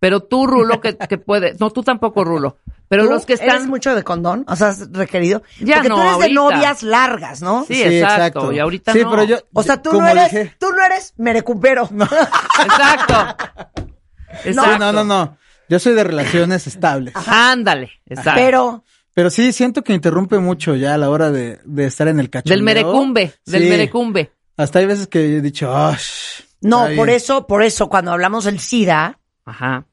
Pero 0.00 0.20
tú, 0.20 0.46
Rulo, 0.46 0.80
que, 0.80 0.96
que 0.96 1.16
puedes. 1.16 1.60
No, 1.60 1.70
tú 1.70 1.82
tampoco, 1.82 2.24
Rulo. 2.24 2.58
Pero 2.88 3.04
¿Tú 3.04 3.10
los 3.10 3.24
que 3.26 3.32
¿Eres 3.34 3.46
están. 3.46 3.68
mucho 3.68 3.94
de 3.94 4.02
condón? 4.02 4.44
O 4.46 4.54
sea, 4.56 4.68
has 4.68 4.90
requerido. 4.92 5.42
Ya 5.60 5.76
Porque 5.76 5.88
no, 5.88 5.94
tú 5.96 6.02
eres 6.02 6.18
de 6.18 6.32
novias 6.32 6.82
largas, 6.82 7.40
¿no? 7.42 7.64
Sí, 7.66 7.82
exacto. 7.82 8.52
Y 8.52 8.58
ahorita 8.58 8.92
sí, 8.92 9.00
no. 9.02 9.10
pero 9.10 9.24
yo. 9.24 9.38
O 9.52 9.62
sea, 9.62 9.80
tú 9.82 9.92
no 10.00 10.06
eres, 10.06 10.30
dije- 10.30 10.54
tú 10.58 10.70
no 10.70 10.84
eres 10.84 11.14
merecupero. 11.16 11.88
Exacto. 12.62 13.36
Sí, 14.42 14.48
Exacto. 14.48 14.78
no, 14.78 14.92
no, 14.92 15.04
no. 15.04 15.38
Yo 15.68 15.78
soy 15.78 15.94
de 15.94 16.02
relaciones 16.02 16.66
estables. 16.66 17.14
Ándale. 17.26 17.92
Exacto. 18.06 18.32
Pero, 18.34 18.84
Pero 19.14 19.30
sí, 19.30 19.52
siento 19.52 19.82
que 19.84 19.92
interrumpe 19.94 20.38
mucho 20.38 20.74
ya 20.74 20.94
a 20.94 20.98
la 20.98 21.08
hora 21.08 21.30
de, 21.30 21.60
de 21.64 21.86
estar 21.86 22.08
en 22.08 22.18
el 22.18 22.30
cachondeo. 22.30 22.56
del 22.56 22.64
merecumbe. 22.64 23.32
Del 23.46 23.62
Sí. 23.62 23.68
merecumbe. 23.68 24.32
Hasta 24.56 24.80
hay 24.80 24.86
veces 24.86 25.06
que 25.06 25.36
he 25.36 25.40
dicho, 25.40 25.72
"Ah, 25.74 25.96
sh, 25.96 26.42
no, 26.62 26.80
por 26.96 27.06
bien". 27.06 27.10
eso, 27.10 27.46
por 27.46 27.62
eso, 27.62 27.88
cuando 27.88 28.10
hablamos 28.10 28.44
del 28.44 28.58
SIDA, 28.58 29.20
Ajá. 29.44 29.86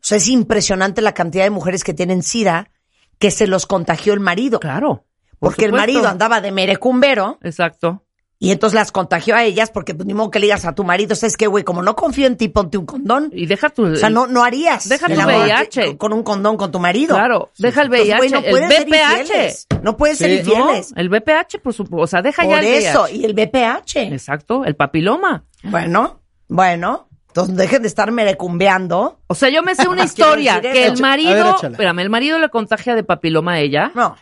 O 0.00 0.04
sea, 0.08 0.16
es 0.18 0.28
impresionante 0.28 1.02
la 1.02 1.12
cantidad 1.12 1.44
de 1.44 1.50
mujeres 1.50 1.84
que 1.84 1.94
tienen 1.94 2.22
SIDA 2.22 2.70
que 3.18 3.30
se 3.30 3.46
los 3.46 3.66
contagió 3.66 4.14
el 4.14 4.20
marido. 4.20 4.60
Claro. 4.60 5.04
por 5.38 5.50
Porque 5.50 5.64
el 5.64 5.72
marido 5.72 6.06
andaba 6.08 6.40
de 6.40 6.52
merecumbero 6.52 7.38
Exacto. 7.42 8.04
y 8.38 8.52
entonces 8.52 8.74
las 8.76 8.92
contagió 8.92 9.34
a 9.34 9.42
ellas 9.44 9.70
porque 9.72 9.94
pues, 9.94 10.06
ni 10.06 10.14
modo 10.14 10.30
que 10.30 10.38
le 10.38 10.46
digas 10.46 10.64
a 10.64 10.72
tu 10.74 10.84
marido, 10.84 11.16
¿sabes 11.16 11.36
qué, 11.36 11.48
güey? 11.48 11.64
Como 11.64 11.82
no 11.82 11.96
confío 11.96 12.26
en 12.28 12.36
ti, 12.36 12.48
ponte 12.48 12.78
un 12.78 12.86
condón. 12.86 13.30
Y 13.32 13.46
deja 13.46 13.70
tu. 13.70 13.86
O 13.86 13.96
sea, 13.96 14.08
no, 14.08 14.28
no 14.28 14.44
harías 14.44 14.88
Deja 14.88 15.06
el 15.08 15.14
tu 15.18 15.20
VIH. 15.26 15.86
con- 15.88 15.96
con 15.96 16.12
un 16.12 16.22
condón 16.22 16.56
con 16.56 16.70
tu 16.70 16.78
marido. 16.78 17.16
Claro. 17.16 17.50
Deja 17.58 17.82
el 17.82 17.86
Entonces, 17.92 18.06
VIH. 18.20 18.50
güey, 18.52 18.60
no 18.62 18.68
el 18.68 18.84
BPH. 18.84 19.82
No 19.82 19.96
pueden 19.96 20.16
ser 20.16 20.30
infieles. 20.30 20.92
No, 20.94 21.00
el 21.02 21.08
BPH, 21.08 21.58
por 21.62 21.74
supuesto. 21.74 22.04
O 22.04 22.06
sea, 22.06 22.22
deja 22.22 22.44
ya 22.44 22.56
Por 22.56 22.64
el 22.64 22.74
eso, 22.74 23.02
VIH. 23.02 23.16
y 23.16 23.24
el 23.24 23.34
BPH. 23.34 23.96
Exacto. 24.12 24.64
El 24.64 24.76
papiloma. 24.76 25.44
Bueno, 25.64 26.20
bueno. 26.48 27.07
Entonces 27.42 27.56
dejen 27.56 27.82
de 27.82 27.88
estar 27.88 28.10
merecumbeando. 28.10 29.20
O 29.28 29.34
sea, 29.34 29.48
yo 29.48 29.62
me 29.62 29.74
sé 29.74 29.88
una 29.88 30.04
historia 30.04 30.60
que 30.60 30.86
el 30.86 31.00
marido, 31.00 31.56
ver, 31.62 31.70
espérame, 31.72 32.00
el 32.00 32.10
marido 32.10 32.38
le 32.38 32.48
contagia 32.48 32.94
de 32.94 33.04
papiloma 33.04 33.54
a 33.54 33.60
ella. 33.60 33.92
No. 33.94 34.16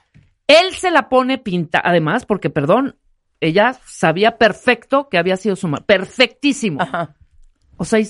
Él 0.47 0.75
se 0.75 0.91
la 0.91 1.09
pone 1.09 1.39
pinta, 1.39 1.81
además, 1.83 2.27
porque, 2.27 2.51
perdón, 2.51 2.97
ella 3.41 3.79
sabía 3.87 4.39
perfecto 4.39 5.09
que 5.09 5.19
había 5.19 5.37
sido 5.37 5.57
su 5.57 5.67
madre. 5.67 5.85
Perfectísimo. 5.87 6.83
Ajá. 6.83 7.17
O 7.79 7.85
sea, 7.85 8.01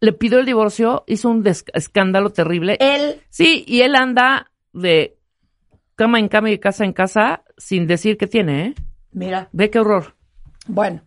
le 0.00 0.12
pidió 0.12 0.38
el 0.38 0.46
divorcio, 0.46 1.04
hizo 1.06 1.28
un 1.28 1.44
escándalo 1.46 2.30
terrible. 2.30 2.76
Él, 2.80 3.20
Sí, 3.30 3.64
y 3.66 3.82
él 3.82 3.96
anda 3.96 4.50
de 4.72 5.18
cama 5.96 6.18
en 6.18 6.28
cama 6.28 6.50
y 6.50 6.58
casa 6.58 6.84
en 6.84 6.92
casa 6.92 7.42
sin 7.56 7.86
decir 7.86 8.16
que 8.16 8.26
tiene, 8.26 8.66
¿eh? 8.66 8.74
mira, 9.12 9.48
Ve 9.52 9.70
qué 9.70 9.80
horror. 9.80 10.14
bueno, 10.66 11.02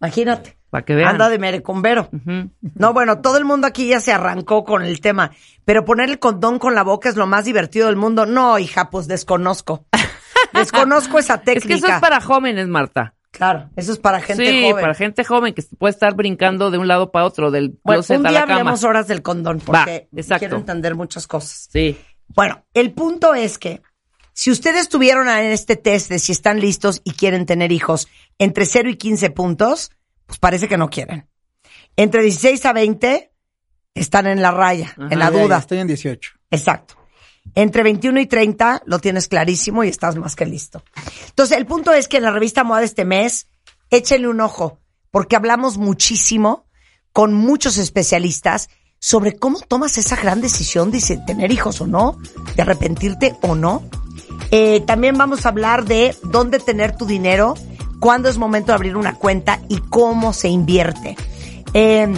imagínate. 0.00 0.57
Para 0.70 0.84
que 0.84 0.94
vean. 0.94 1.08
Anda 1.10 1.28
de 1.28 1.38
merecumbero. 1.38 2.10
No, 2.74 2.92
bueno, 2.92 3.20
todo 3.20 3.38
el 3.38 3.44
mundo 3.44 3.66
aquí 3.66 3.88
ya 3.88 4.00
se 4.00 4.12
arrancó 4.12 4.64
con 4.64 4.82
el 4.82 5.00
tema. 5.00 5.30
Pero 5.64 5.84
poner 5.84 6.10
el 6.10 6.18
condón 6.18 6.58
con 6.58 6.74
la 6.74 6.82
boca 6.82 7.08
es 7.08 7.16
lo 7.16 7.26
más 7.26 7.44
divertido 7.44 7.86
del 7.86 7.96
mundo. 7.96 8.26
No, 8.26 8.58
hija, 8.58 8.90
pues 8.90 9.08
desconozco. 9.08 9.86
Desconozco 10.52 11.18
esa 11.18 11.38
técnica. 11.42 11.74
Es 11.74 11.80
que 11.80 11.86
eso 11.86 11.94
es 11.94 12.00
para 12.00 12.20
jóvenes, 12.20 12.68
Marta. 12.68 13.14
Claro, 13.30 13.70
eso 13.76 13.92
es 13.92 13.98
para 13.98 14.20
gente 14.20 14.46
sí, 14.50 14.62
joven. 14.70 14.82
para 14.82 14.94
gente 14.94 15.24
joven 15.24 15.54
que 15.54 15.62
puede 15.78 15.92
estar 15.92 16.14
brincando 16.14 16.70
de 16.70 16.78
un 16.78 16.88
lado 16.88 17.12
para 17.12 17.26
otro, 17.26 17.50
del 17.50 17.78
Bueno, 17.84 17.98
closet 18.00 18.18
un 18.18 18.26
a 18.26 18.30
día 18.30 18.40
la 18.40 18.46
cama. 18.46 18.60
hablemos 18.60 18.84
horas 18.84 19.06
del 19.06 19.22
condón 19.22 19.60
porque 19.60 20.08
Va, 20.12 20.38
quiero 20.38 20.56
entender 20.56 20.94
muchas 20.94 21.26
cosas. 21.26 21.68
Sí. 21.70 21.96
Bueno, 22.28 22.64
el 22.74 22.92
punto 22.92 23.34
es 23.34 23.58
que 23.58 23.82
si 24.32 24.50
ustedes 24.50 24.88
tuvieron 24.88 25.28
en 25.28 25.52
este 25.52 25.76
test 25.76 26.08
de 26.10 26.18
si 26.18 26.32
están 26.32 26.58
listos 26.58 27.00
y 27.04 27.12
quieren 27.12 27.44
tener 27.46 27.70
hijos 27.70 28.08
entre 28.38 28.64
0 28.64 28.88
y 28.90 28.96
15 28.96 29.30
puntos, 29.30 29.90
pues 30.28 30.38
parece 30.38 30.68
que 30.68 30.76
no 30.76 30.90
quieren. 30.90 31.26
Entre 31.96 32.22
16 32.22 32.64
a 32.66 32.72
20 32.74 33.32
están 33.94 34.26
en 34.26 34.42
la 34.42 34.52
raya, 34.52 34.92
Ajá. 34.96 35.08
en 35.10 35.18
la 35.18 35.30
duda. 35.30 35.58
Estoy 35.58 35.78
en 35.78 35.88
18. 35.88 36.30
Exacto. 36.50 36.94
Entre 37.54 37.82
21 37.82 38.20
y 38.20 38.26
30 38.26 38.82
lo 38.84 38.98
tienes 38.98 39.26
clarísimo 39.26 39.82
y 39.82 39.88
estás 39.88 40.16
más 40.16 40.36
que 40.36 40.44
listo. 40.44 40.84
Entonces, 41.30 41.56
el 41.56 41.66
punto 41.66 41.92
es 41.94 42.06
que 42.06 42.18
en 42.18 42.24
la 42.24 42.30
revista 42.30 42.62
Moda 42.62 42.80
de 42.80 42.86
este 42.86 43.06
mes, 43.06 43.48
échenle 43.90 44.28
un 44.28 44.42
ojo, 44.42 44.80
porque 45.10 45.34
hablamos 45.34 45.78
muchísimo 45.78 46.66
con 47.12 47.32
muchos 47.32 47.78
especialistas 47.78 48.68
sobre 48.98 49.36
cómo 49.36 49.60
tomas 49.60 49.96
esa 49.96 50.16
gran 50.16 50.42
decisión 50.42 50.90
de 50.90 51.00
tener 51.26 51.50
hijos 51.52 51.80
o 51.80 51.86
no, 51.86 52.18
de 52.54 52.62
arrepentirte 52.62 53.34
o 53.40 53.54
no. 53.54 53.82
Eh, 54.50 54.80
también 54.86 55.16
vamos 55.16 55.46
a 55.46 55.48
hablar 55.48 55.84
de 55.86 56.14
dónde 56.24 56.58
tener 56.58 56.96
tu 56.96 57.06
dinero, 57.06 57.54
cuándo 58.00 58.28
es 58.28 58.38
momento 58.38 58.72
de 58.72 58.76
abrir 58.76 58.96
una 58.96 59.14
cuenta 59.14 59.60
y 59.68 59.78
cómo 59.78 60.32
se 60.32 60.48
invierte. 60.48 61.16
Eh, 61.74 62.12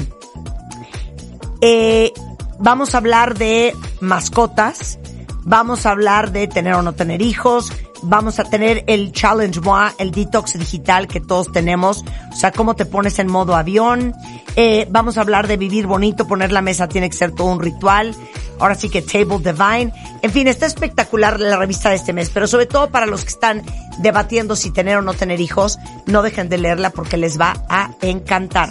eh, 1.60 2.12
vamos 2.58 2.94
a 2.94 2.98
hablar 2.98 3.36
de 3.36 3.74
mascotas, 4.00 4.98
Vamos 5.44 5.86
a 5.86 5.90
hablar 5.90 6.32
de 6.32 6.46
tener 6.48 6.74
o 6.74 6.82
no 6.82 6.92
tener 6.92 7.22
hijos. 7.22 7.72
Vamos 8.02 8.38
a 8.38 8.44
tener 8.44 8.84
el 8.86 9.12
Challenge 9.12 9.60
Moi, 9.60 9.90
el 9.98 10.10
detox 10.10 10.58
digital 10.58 11.06
que 11.06 11.20
todos 11.20 11.52
tenemos. 11.52 12.04
O 12.32 12.36
sea, 12.36 12.52
cómo 12.52 12.74
te 12.74 12.86
pones 12.86 13.18
en 13.18 13.28
modo 13.28 13.56
avión. 13.56 14.14
Eh, 14.56 14.86
vamos 14.90 15.18
a 15.18 15.20
hablar 15.20 15.48
de 15.48 15.56
vivir 15.56 15.86
bonito, 15.86 16.26
poner 16.26 16.50
la 16.50 16.62
mesa 16.62 16.88
tiene 16.88 17.08
que 17.10 17.16
ser 17.16 17.32
todo 17.32 17.48
un 17.48 17.60
ritual. 17.60 18.14
Ahora 18.58 18.74
sí 18.74 18.88
que 18.88 19.02
Table 19.02 19.38
Divine. 19.38 19.92
En 20.22 20.30
fin, 20.30 20.46
está 20.48 20.66
espectacular 20.66 21.40
la 21.40 21.56
revista 21.56 21.90
de 21.90 21.96
este 21.96 22.12
mes, 22.12 22.30
pero 22.30 22.46
sobre 22.46 22.66
todo 22.66 22.90
para 22.90 23.06
los 23.06 23.24
que 23.24 23.30
están 23.30 23.62
debatiendo 23.98 24.56
si 24.56 24.70
tener 24.70 24.98
o 24.98 25.02
no 25.02 25.14
tener 25.14 25.40
hijos, 25.40 25.78
no 26.06 26.22
dejen 26.22 26.48
de 26.48 26.58
leerla 26.58 26.90
porque 26.90 27.16
les 27.16 27.40
va 27.40 27.64
a 27.68 27.90
encantar. 28.02 28.70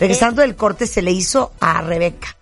Regresando 0.00 0.42
del 0.42 0.56
corte, 0.56 0.86
se 0.86 1.02
le 1.02 1.12
hizo 1.12 1.52
a 1.60 1.82
Rebeca. 1.82 2.36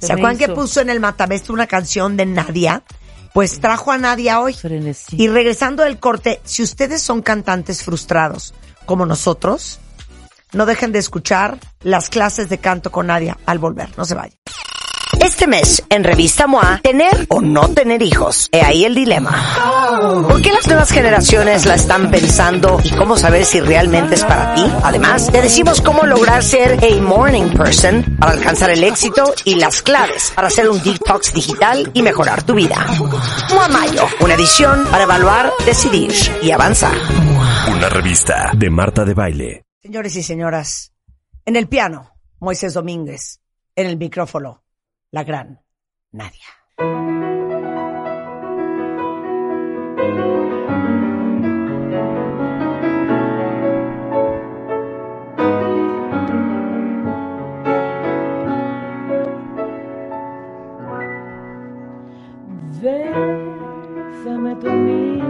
Se 0.00 0.06
¿Se 0.06 0.14
me 0.14 0.20
acuerdan 0.20 0.38
que 0.38 0.48
puso 0.48 0.80
en 0.80 0.90
el 0.90 1.00
Matamesta 1.00 1.52
una 1.52 1.66
canción 1.66 2.16
de 2.16 2.26
Nadia? 2.26 2.82
Pues 3.32 3.60
trajo 3.60 3.92
a 3.92 3.98
Nadia 3.98 4.40
hoy. 4.40 4.54
Frenesí. 4.54 5.16
Y 5.20 5.28
regresando 5.28 5.84
del 5.84 5.98
corte, 5.98 6.40
si 6.44 6.62
ustedes 6.62 7.02
son 7.02 7.22
cantantes 7.22 7.84
frustrados 7.84 8.54
como 8.86 9.06
nosotros, 9.06 9.78
no 10.52 10.66
dejen 10.66 10.92
de 10.92 10.98
escuchar 10.98 11.58
las 11.82 12.08
clases 12.08 12.48
de 12.48 12.58
canto 12.58 12.90
con 12.90 13.06
Nadia 13.06 13.38
al 13.46 13.58
volver. 13.58 13.96
No 13.96 14.04
se 14.04 14.14
vayan. 14.14 14.36
Este 15.18 15.46
mes, 15.46 15.82
en 15.88 16.04
Revista 16.04 16.46
MOA, 16.46 16.80
tener 16.82 17.26
o 17.28 17.40
no 17.40 17.68
tener 17.70 18.00
hijos. 18.02 18.48
He 18.52 18.62
ahí 18.62 18.84
el 18.84 18.94
dilema. 18.94 19.30
¿Por 20.28 20.40
qué 20.40 20.52
las 20.52 20.66
nuevas 20.66 20.90
generaciones 20.90 21.66
la 21.66 21.74
están 21.74 22.10
pensando 22.10 22.80
y 22.84 22.90
cómo 22.90 23.16
saber 23.16 23.44
si 23.44 23.60
realmente 23.60 24.14
es 24.14 24.24
para 24.24 24.54
ti? 24.54 24.62
Además, 24.82 25.30
te 25.30 25.42
decimos 25.42 25.80
cómo 25.80 26.04
lograr 26.04 26.42
ser 26.42 26.78
a 26.82 27.02
morning 27.02 27.50
person 27.50 28.16
para 28.18 28.32
alcanzar 28.32 28.70
el 28.70 28.84
éxito 28.84 29.34
y 29.44 29.56
las 29.56 29.82
claves 29.82 30.32
para 30.34 30.48
hacer 30.48 30.68
un 30.68 30.82
detox 30.82 31.32
digital 31.34 31.90
y 31.92 32.02
mejorar 32.02 32.42
tu 32.44 32.54
vida. 32.54 32.86
MOA 33.52 33.68
Mayo, 33.68 34.06
una 34.20 34.34
edición 34.34 34.86
para 34.90 35.04
evaluar, 35.04 35.52
decidir 35.66 36.12
y 36.42 36.50
avanzar. 36.50 36.94
Una 37.70 37.88
revista 37.88 38.52
de 38.54 38.70
Marta 38.70 39.04
de 39.04 39.14
Baile. 39.14 39.64
Señores 39.82 40.14
y 40.16 40.22
señoras, 40.22 40.92
en 41.44 41.56
el 41.56 41.66
piano, 41.66 42.12
Moisés 42.38 42.74
Domínguez, 42.74 43.40
en 43.74 43.86
el 43.86 43.96
micrófono, 43.96 44.62
la 45.12 45.24
gran 45.24 45.60
Nadia. 46.12 46.46
Bésame 62.82 64.56
por 64.56 64.72
mí, 64.72 65.20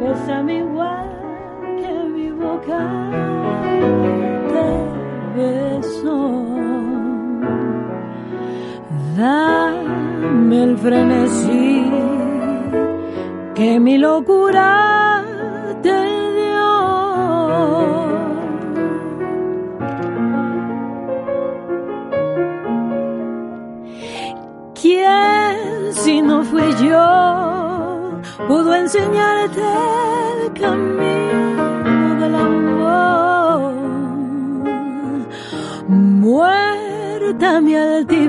bésame 0.00 0.58
igual 0.58 1.10
que 1.78 1.92
mi 2.14 2.30
boca 2.30 2.80
te 4.48 5.38
besó. 5.38 6.79
Dame 9.16 10.62
el 10.62 10.78
frenesí 10.78 11.90
que 13.54 13.80
mi 13.80 13.98
locura 13.98 15.24
te 15.82 15.98
dio. 16.36 16.70
¿Quién 24.80 25.92
si 25.92 26.22
no 26.22 26.44
fui 26.44 26.72
yo 26.88 28.20
pudo 28.46 28.74
enseñarte 28.74 29.62
el 30.44 30.52
camino 30.52 32.20
del 32.20 32.34
amor? 32.34 33.74
Muerta 35.88 37.60
mi 37.60 37.74
altivez 37.74 38.19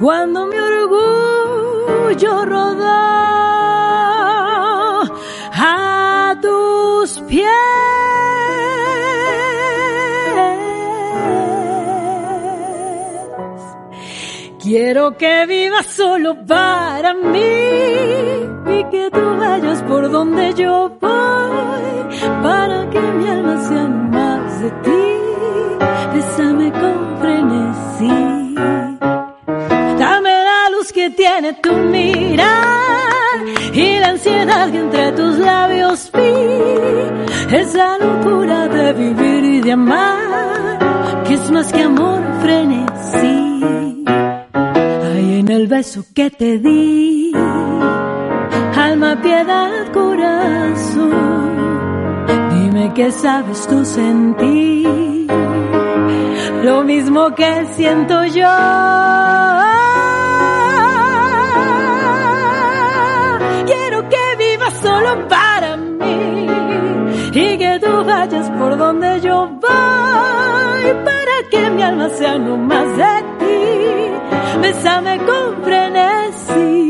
cuando 0.00 0.46
mi 0.46 0.56
orgullo 0.56 2.44
rodó 2.46 2.86
a 5.52 6.36
tus 6.40 7.20
pies. 7.28 7.46
Quiero 14.62 15.16
que 15.18 15.46
vivas 15.46 15.86
solo 15.86 16.34
para 16.46 17.12
mí 17.12 17.38
y 17.40 18.84
que 18.90 19.10
tú 19.12 19.36
vayas 19.38 19.82
por 19.82 20.10
donde 20.10 20.54
yo 20.54 20.96
voy 21.00 22.30
para 22.42 22.88
que 22.88 23.00
mi 23.00 23.28
alma 23.28 23.60
sea 23.68 23.88
más 23.88 24.62
de 24.62 24.70
ti. 24.70 24.90
Bésame 26.14 26.72
con 26.72 27.18
frenesí. 27.20 28.29
Que 31.50 31.68
tu 31.68 31.74
mirar 31.76 32.48
y 33.72 33.98
la 33.98 34.08
ansiedad 34.08 34.70
que 34.70 34.78
entre 34.78 35.12
tus 35.12 35.38
labios 35.38 36.10
vi. 36.12 37.56
Esa 37.56 37.98
locura 37.98 38.68
de 38.68 38.92
vivir 38.92 39.44
y 39.44 39.60
de 39.60 39.72
amar, 39.72 41.22
que 41.26 41.34
es 41.34 41.50
más 41.50 41.72
que 41.72 41.82
amor, 41.82 42.22
frenesí. 42.40 43.62
Hay 44.04 45.40
en 45.40 45.48
el 45.48 45.66
beso 45.66 46.04
que 46.14 46.30
te 46.30 46.58
di, 46.58 47.32
alma, 48.76 49.20
piedad, 49.20 49.92
corazón. 49.92 51.10
Dime 52.50 52.92
qué 52.94 53.10
sabes 53.10 53.66
tú 53.66 53.84
sentir, 53.84 55.26
lo 56.62 56.84
mismo 56.84 57.34
que 57.34 57.66
siento 57.74 58.24
yo. 58.26 59.70
Solo 64.82 65.28
para 65.28 65.76
mí 65.76 66.46
y 67.32 67.58
que 67.58 67.78
tú 67.80 68.04
vayas 68.04 68.50
por 68.58 68.76
donde 68.76 69.20
yo 69.20 69.46
voy 69.46 70.84
para 71.04 71.48
que 71.50 71.70
mi 71.70 71.82
alma 71.82 72.08
sea 72.08 72.38
no 72.38 72.56
más 72.56 72.96
de 72.96 73.24
ti. 73.38 74.60
Bésame 74.62 75.18
con 75.18 75.62
frenesí. 75.62 76.89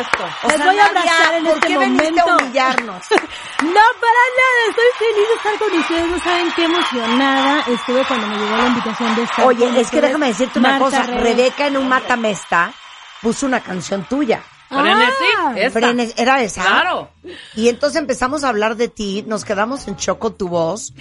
Esto. 0.00 0.24
O 0.44 0.48
Les 0.48 0.56
sea, 0.56 0.66
voy 0.66 0.78
a 0.78 0.82
Nadia, 0.92 1.00
abrazar 1.00 1.34
en 1.34 1.44
¿por 1.44 1.54
este 1.54 1.66
qué 1.68 1.78
veniste 1.78 2.10
momento. 2.12 2.30
a 2.30 2.36
humillarnos? 2.36 3.02
No, 3.60 3.66
para 4.00 4.22
nada, 4.40 4.60
estoy 4.70 4.84
feliz 4.98 5.28
de 5.28 5.34
estar 5.34 5.58
con 5.58 5.78
ustedes, 5.78 6.10
no 6.10 6.18
saben 6.20 6.52
qué 6.56 6.64
emocionada 6.64 7.60
estuve 7.68 8.04
cuando 8.06 8.26
me 8.28 8.36
llegó 8.38 8.56
la 8.56 8.66
invitación 8.68 9.14
de 9.16 9.22
estar 9.24 9.44
con 9.44 9.54
Oye, 9.54 9.80
es 9.80 9.90
que 9.90 10.00
déjame 10.00 10.26
decirte 10.28 10.58
una 10.58 10.70
Marta 10.70 10.84
cosa. 10.84 11.02
Rebeca. 11.02 11.22
Rebeca 11.22 11.66
en 11.66 11.76
un 11.76 11.88
matamesta 11.88 12.72
puso 13.20 13.44
una 13.46 13.60
canción 13.60 14.04
tuya. 14.08 14.42
Frenesí, 14.68 15.10
Ah. 15.36 15.52
Frenes- 15.72 16.14
¿Era 16.16 16.40
esa? 16.42 16.62
Claro. 16.62 17.10
Y 17.54 17.68
entonces 17.68 18.00
empezamos 18.00 18.44
a 18.44 18.48
hablar 18.48 18.76
de 18.76 18.88
ti, 18.88 19.24
nos 19.26 19.44
quedamos 19.44 19.86
en 19.88 19.96
choco 19.96 20.32
tu 20.32 20.48
voz. 20.48 20.94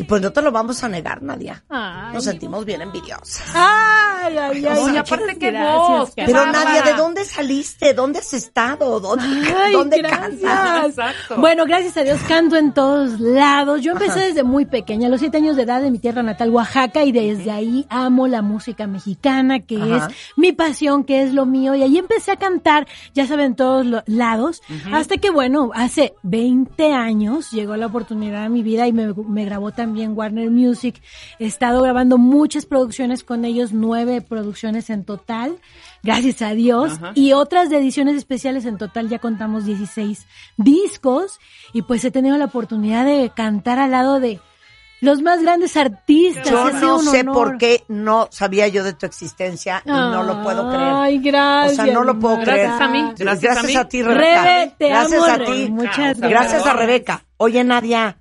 Y 0.00 0.04
pues 0.04 0.22
no 0.22 0.32
te 0.32 0.40
lo 0.40 0.50
vamos 0.50 0.82
a 0.82 0.88
negar, 0.88 1.22
Nadia. 1.22 1.62
Ay. 1.68 2.14
Nos 2.14 2.24
sentimos 2.24 2.64
bien 2.64 2.80
envidiosas. 2.80 3.42
Ay, 3.54 4.34
ay, 4.34 4.64
ay. 4.64 4.78
Oye, 4.78 4.98
aparte, 4.98 5.34
voz, 5.50 6.14
Carla. 6.16 6.26
Pero 6.26 6.32
bárbara. 6.38 6.64
Nadia, 6.64 6.82
¿de 6.84 6.94
dónde 6.94 7.24
saliste? 7.26 7.92
¿Dónde 7.92 8.20
has 8.20 8.32
estado? 8.32 8.98
¿Dónde, 8.98 9.26
Ay, 9.54 9.74
¿dónde 9.74 9.98
gracias. 9.98 10.40
cantas? 10.40 10.86
Exacto. 10.86 11.36
Bueno, 11.36 11.66
gracias 11.66 11.98
a 11.98 12.02
Dios 12.02 12.18
canto 12.26 12.56
en 12.56 12.72
todos 12.72 13.20
lados. 13.20 13.82
Yo 13.82 13.92
empecé 13.92 14.20
desde 14.20 14.42
muy 14.42 14.64
pequeña, 14.64 15.08
a 15.08 15.10
los 15.10 15.20
siete 15.20 15.36
años 15.36 15.54
de 15.56 15.64
edad 15.64 15.84
en 15.84 15.92
mi 15.92 15.98
tierra 15.98 16.22
natal, 16.22 16.48
Oaxaca, 16.48 17.04
y 17.04 17.12
desde 17.12 17.50
ahí 17.50 17.84
amo 17.90 18.26
la 18.26 18.40
música 18.40 18.86
mexicana, 18.86 19.60
que 19.60 19.76
Ajá. 19.76 20.06
es 20.06 20.14
mi 20.34 20.52
pasión, 20.52 21.04
que 21.04 21.24
es 21.24 21.34
lo 21.34 21.44
mío. 21.44 21.74
Y 21.74 21.82
ahí 21.82 21.98
empecé 21.98 22.30
a 22.30 22.36
cantar, 22.36 22.88
ya 23.12 23.26
saben, 23.26 23.48
en 23.48 23.54
todos 23.54 23.84
los 23.84 24.02
lados, 24.06 24.62
hasta 24.94 25.18
que, 25.18 25.28
bueno, 25.28 25.72
hace 25.74 26.14
20 26.22 26.94
años 26.94 27.50
llegó 27.50 27.76
la 27.76 27.84
oportunidad 27.84 28.44
a 28.44 28.48
mi 28.48 28.62
vida 28.62 28.86
y 28.86 28.94
me, 28.94 29.12
me 29.12 29.44
grabó 29.44 29.72
también 29.72 29.89
Warner 29.90 30.50
Music. 30.50 31.00
He 31.38 31.46
estado 31.46 31.82
grabando 31.82 32.18
muchas 32.18 32.66
producciones 32.66 33.24
con 33.24 33.44
ellos, 33.44 33.72
nueve 33.72 34.20
producciones 34.20 34.90
en 34.90 35.04
total, 35.04 35.58
gracias 36.02 36.42
a 36.42 36.50
Dios, 36.50 36.92
Ajá. 36.92 37.12
y 37.14 37.32
otras 37.32 37.70
de 37.70 37.78
ediciones 37.78 38.16
especiales 38.16 38.64
en 38.64 38.78
total 38.78 39.08
ya 39.08 39.18
contamos 39.18 39.64
16 39.64 40.26
discos 40.56 41.38
y 41.72 41.82
pues 41.82 42.04
he 42.04 42.10
tenido 42.10 42.36
la 42.38 42.46
oportunidad 42.46 43.04
de 43.04 43.30
cantar 43.34 43.78
al 43.78 43.90
lado 43.92 44.20
de 44.20 44.40
los 45.00 45.22
más 45.22 45.42
grandes 45.42 45.76
artistas. 45.76 46.48
Yo 46.48 46.70
no 46.70 46.98
sé 47.00 47.20
honor. 47.20 47.34
por 47.34 47.58
qué 47.58 47.84
no 47.88 48.28
sabía 48.30 48.68
yo 48.68 48.84
de 48.84 48.92
tu 48.92 49.06
existencia 49.06 49.82
y 49.84 49.90
no 49.90 50.22
lo 50.22 50.42
puedo 50.42 50.68
creer. 50.68 50.92
Ay, 50.94 51.18
gracias. 51.18 51.78
O 51.78 51.84
sea, 51.84 51.94
no 51.94 52.04
lo 52.04 52.18
puedo 52.18 52.40
creer. 52.40 52.66
Gracias 52.66 52.80
a 52.80 52.88
mí, 52.88 53.12
gracias 53.16 53.56
a 53.56 53.62
mí. 53.62 53.76
a 53.76 53.88
ti, 53.88 54.02
Rebeca. 54.02 54.44
Rebe, 54.44 54.74
te 54.78 54.88
gracias 54.88 55.22
amo, 55.22 55.32
a 55.32 55.44
ti. 55.44 55.70
Muchas 55.70 55.96
gracias. 56.20 56.30
Gracias 56.30 56.66
a. 56.66 56.72
Rebeca. 56.74 57.24
Oye, 57.38 57.64
Nadia, 57.64 58.18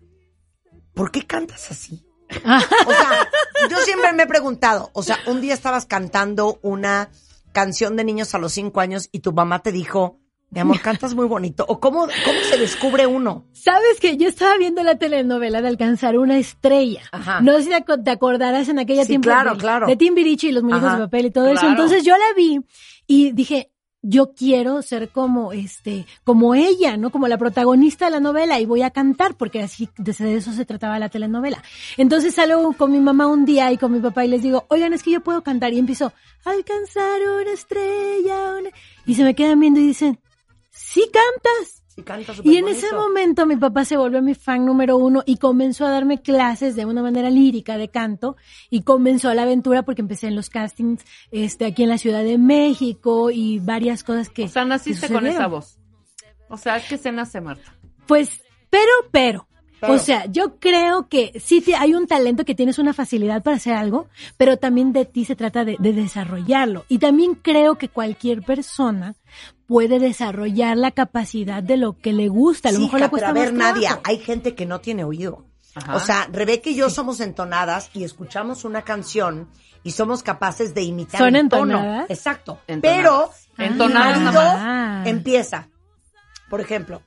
¿por 0.99 1.11
qué 1.11 1.21
cantas 1.25 1.71
así? 1.71 2.05
O 2.29 2.91
sea, 2.91 3.29
yo 3.69 3.77
siempre 3.77 4.11
me 4.11 4.23
he 4.23 4.27
preguntado, 4.27 4.89
o 4.93 5.01
sea, 5.01 5.17
un 5.27 5.39
día 5.39 5.53
estabas 5.53 5.85
cantando 5.85 6.59
una 6.61 7.09
canción 7.53 7.95
de 7.95 8.03
niños 8.03 8.35
a 8.35 8.37
los 8.37 8.51
cinco 8.51 8.81
años 8.81 9.07
y 9.13 9.19
tu 9.19 9.31
mamá 9.31 9.59
te 9.63 9.71
dijo, 9.71 10.19
mi 10.51 10.59
amor, 10.59 10.81
cantas 10.81 11.15
muy 11.15 11.25
bonito. 11.25 11.63
¿O 11.69 11.79
cómo, 11.79 12.01
cómo 12.01 12.39
se 12.49 12.57
descubre 12.57 13.07
uno? 13.07 13.45
Sabes 13.53 14.01
que 14.01 14.17
yo 14.17 14.27
estaba 14.27 14.57
viendo 14.57 14.83
la 14.83 14.95
telenovela 14.97 15.61
de 15.61 15.69
Alcanzar 15.69 16.17
una 16.17 16.37
estrella. 16.37 17.01
Ajá. 17.13 17.39
No 17.39 17.53
sé 17.57 17.63
si 17.63 17.69
te 17.69 17.75
ac- 17.77 18.03
te 18.03 18.11
acordarás 18.11 18.67
en 18.67 18.79
aquella 18.79 19.03
Sí, 19.03 19.09
tiempo 19.09 19.29
claro, 19.29 19.53
de, 19.53 19.57
claro. 19.59 19.87
de 19.87 19.95
Timbiriche 19.95 20.47
y 20.47 20.51
los 20.51 20.63
muñecos 20.63 20.83
Ajá. 20.89 20.97
de 20.97 21.03
papel 21.05 21.25
y 21.27 21.31
todo 21.31 21.47
eso. 21.47 21.65
Entonces 21.67 22.03
yo 22.03 22.15
la 22.17 22.33
vi 22.35 22.59
y 23.07 23.31
dije, 23.31 23.71
yo 24.01 24.33
quiero 24.33 24.81
ser 24.81 25.09
como 25.09 25.51
este, 25.51 26.05
como 26.23 26.55
ella, 26.55 26.97
¿no? 26.97 27.11
Como 27.11 27.27
la 27.27 27.37
protagonista 27.37 28.05
de 28.05 28.11
la 28.11 28.19
novela 28.19 28.59
y 28.59 28.65
voy 28.65 28.81
a 28.81 28.91
cantar 28.91 29.35
porque 29.35 29.61
así 29.61 29.89
de 29.97 30.13
de 30.13 30.35
eso 30.35 30.51
se 30.53 30.65
trataba 30.65 30.99
la 30.99 31.09
telenovela. 31.09 31.63
Entonces 31.97 32.35
salgo 32.35 32.73
con 32.73 32.91
mi 32.91 32.99
mamá 32.99 33.27
un 33.27 33.45
día 33.45 33.71
y 33.71 33.77
con 33.77 33.91
mi 33.91 33.99
papá 33.99 34.25
y 34.25 34.29
les 34.29 34.41
digo, 34.41 34.65
oigan, 34.69 34.93
es 34.93 35.03
que 35.03 35.11
yo 35.11 35.21
puedo 35.21 35.43
cantar 35.43 35.73
y 35.73 35.79
empiezo, 35.79 36.13
alcanzar 36.45 37.19
una 37.41 37.51
estrella, 37.51 38.55
una-". 38.59 38.69
y 39.05 39.15
se 39.15 39.23
me 39.23 39.35
quedan 39.35 39.59
viendo 39.59 39.79
y 39.79 39.87
dicen, 39.87 40.19
sí 40.69 41.09
cantas. 41.11 41.78
Y 42.43 42.57
en 42.57 42.67
ese 42.67 42.93
momento 42.95 43.45
mi 43.45 43.55
papá 43.55 43.85
se 43.85 43.97
volvió 43.97 44.21
mi 44.21 44.33
fan 44.35 44.65
número 44.65 44.97
uno 44.97 45.23
y 45.25 45.37
comenzó 45.37 45.85
a 45.85 45.91
darme 45.91 46.21
clases 46.21 46.75
de 46.75 46.85
una 46.85 47.01
manera 47.01 47.29
lírica 47.29 47.77
de 47.77 47.89
canto 47.89 48.35
y 48.69 48.81
comenzó 48.81 49.33
la 49.33 49.43
aventura 49.43 49.83
porque 49.83 50.01
empecé 50.01 50.27
en 50.27 50.35
los 50.35 50.49
castings 50.49 51.03
este 51.31 51.65
aquí 51.65 51.83
en 51.83 51.89
la 51.89 51.97
Ciudad 51.97 52.23
de 52.23 52.37
México 52.37 53.31
y 53.31 53.59
varias 53.59 54.03
cosas 54.03 54.29
que 54.29 54.45
O 54.45 54.47
sea, 54.47 54.65
naciste 54.65 55.09
con 55.09 55.25
esa 55.27 55.47
voz. 55.47 55.77
O 56.49 56.57
sea, 56.57 56.77
es 56.77 56.85
que 56.85 56.97
se 56.97 57.11
nace, 57.11 57.41
Marta. 57.41 57.75
Pues, 58.07 58.41
pero, 58.69 58.91
pero. 59.11 59.47
O 59.81 59.97
sea, 59.97 60.25
yo 60.25 60.59
creo 60.59 61.07
que 61.07 61.31
sí 61.39 61.61
te- 61.61 61.75
hay 61.75 61.93
un 61.93 62.05
talento 62.05 62.43
que 62.43 62.53
tienes 62.53 62.79
una 62.79 62.91
facilidad 62.91 63.41
para 63.43 63.55
hacer 63.55 63.75
algo, 63.75 64.07
pero 64.35 64.57
también 64.57 64.91
de 64.91 65.05
ti 65.05 65.23
se 65.23 65.37
trata 65.37 65.63
de, 65.63 65.77
de 65.79 65.93
desarrollarlo. 65.93 66.83
Y 66.89 66.97
también 66.97 67.33
creo 67.35 67.75
que 67.75 67.87
cualquier 67.87 68.41
persona 68.41 69.15
puede 69.69 69.99
desarrollar 69.99 70.75
la 70.77 70.89
capacidad 70.89 71.61
de 71.61 71.77
lo 71.77 71.95
que 71.95 72.11
le 72.11 72.27
gusta. 72.27 72.69
A 72.69 72.71
lo 72.71 72.79
Sí, 72.79 72.83
mejor 72.85 72.99
hija, 72.99 73.05
le 73.05 73.09
cuesta 73.11 73.27
pero 73.27 73.39
a 73.39 73.43
ver, 73.45 73.53
más 73.53 73.59
trabajo. 73.73 73.75
Nadia, 73.75 74.01
hay 74.03 74.17
gente 74.17 74.55
que 74.55 74.65
no 74.65 74.81
tiene 74.81 75.03
oído. 75.03 75.45
Ajá. 75.75 75.95
O 75.95 75.99
sea, 75.99 76.27
Rebeca 76.31 76.71
y 76.71 76.75
yo 76.75 76.89
somos 76.89 77.19
entonadas 77.19 77.91
y 77.93 78.03
escuchamos 78.03 78.65
una 78.65 78.81
canción 78.81 79.47
y 79.83 79.91
somos 79.91 80.23
capaces 80.23 80.73
de 80.73 80.81
imitar 80.81 81.19
¿Son 81.21 81.35
el 81.35 81.47
tono. 81.47 81.77
entonadas? 81.77 82.09
Exacto. 82.09 82.59
Entonadas. 82.67 83.47
Pero 83.55 83.63
Entonadas 83.65 84.19
nada 84.21 84.39
oído 84.39 84.53
más. 84.57 85.07
empieza. 85.07 85.69
Por 86.49 86.61
ejemplo, 86.61 87.03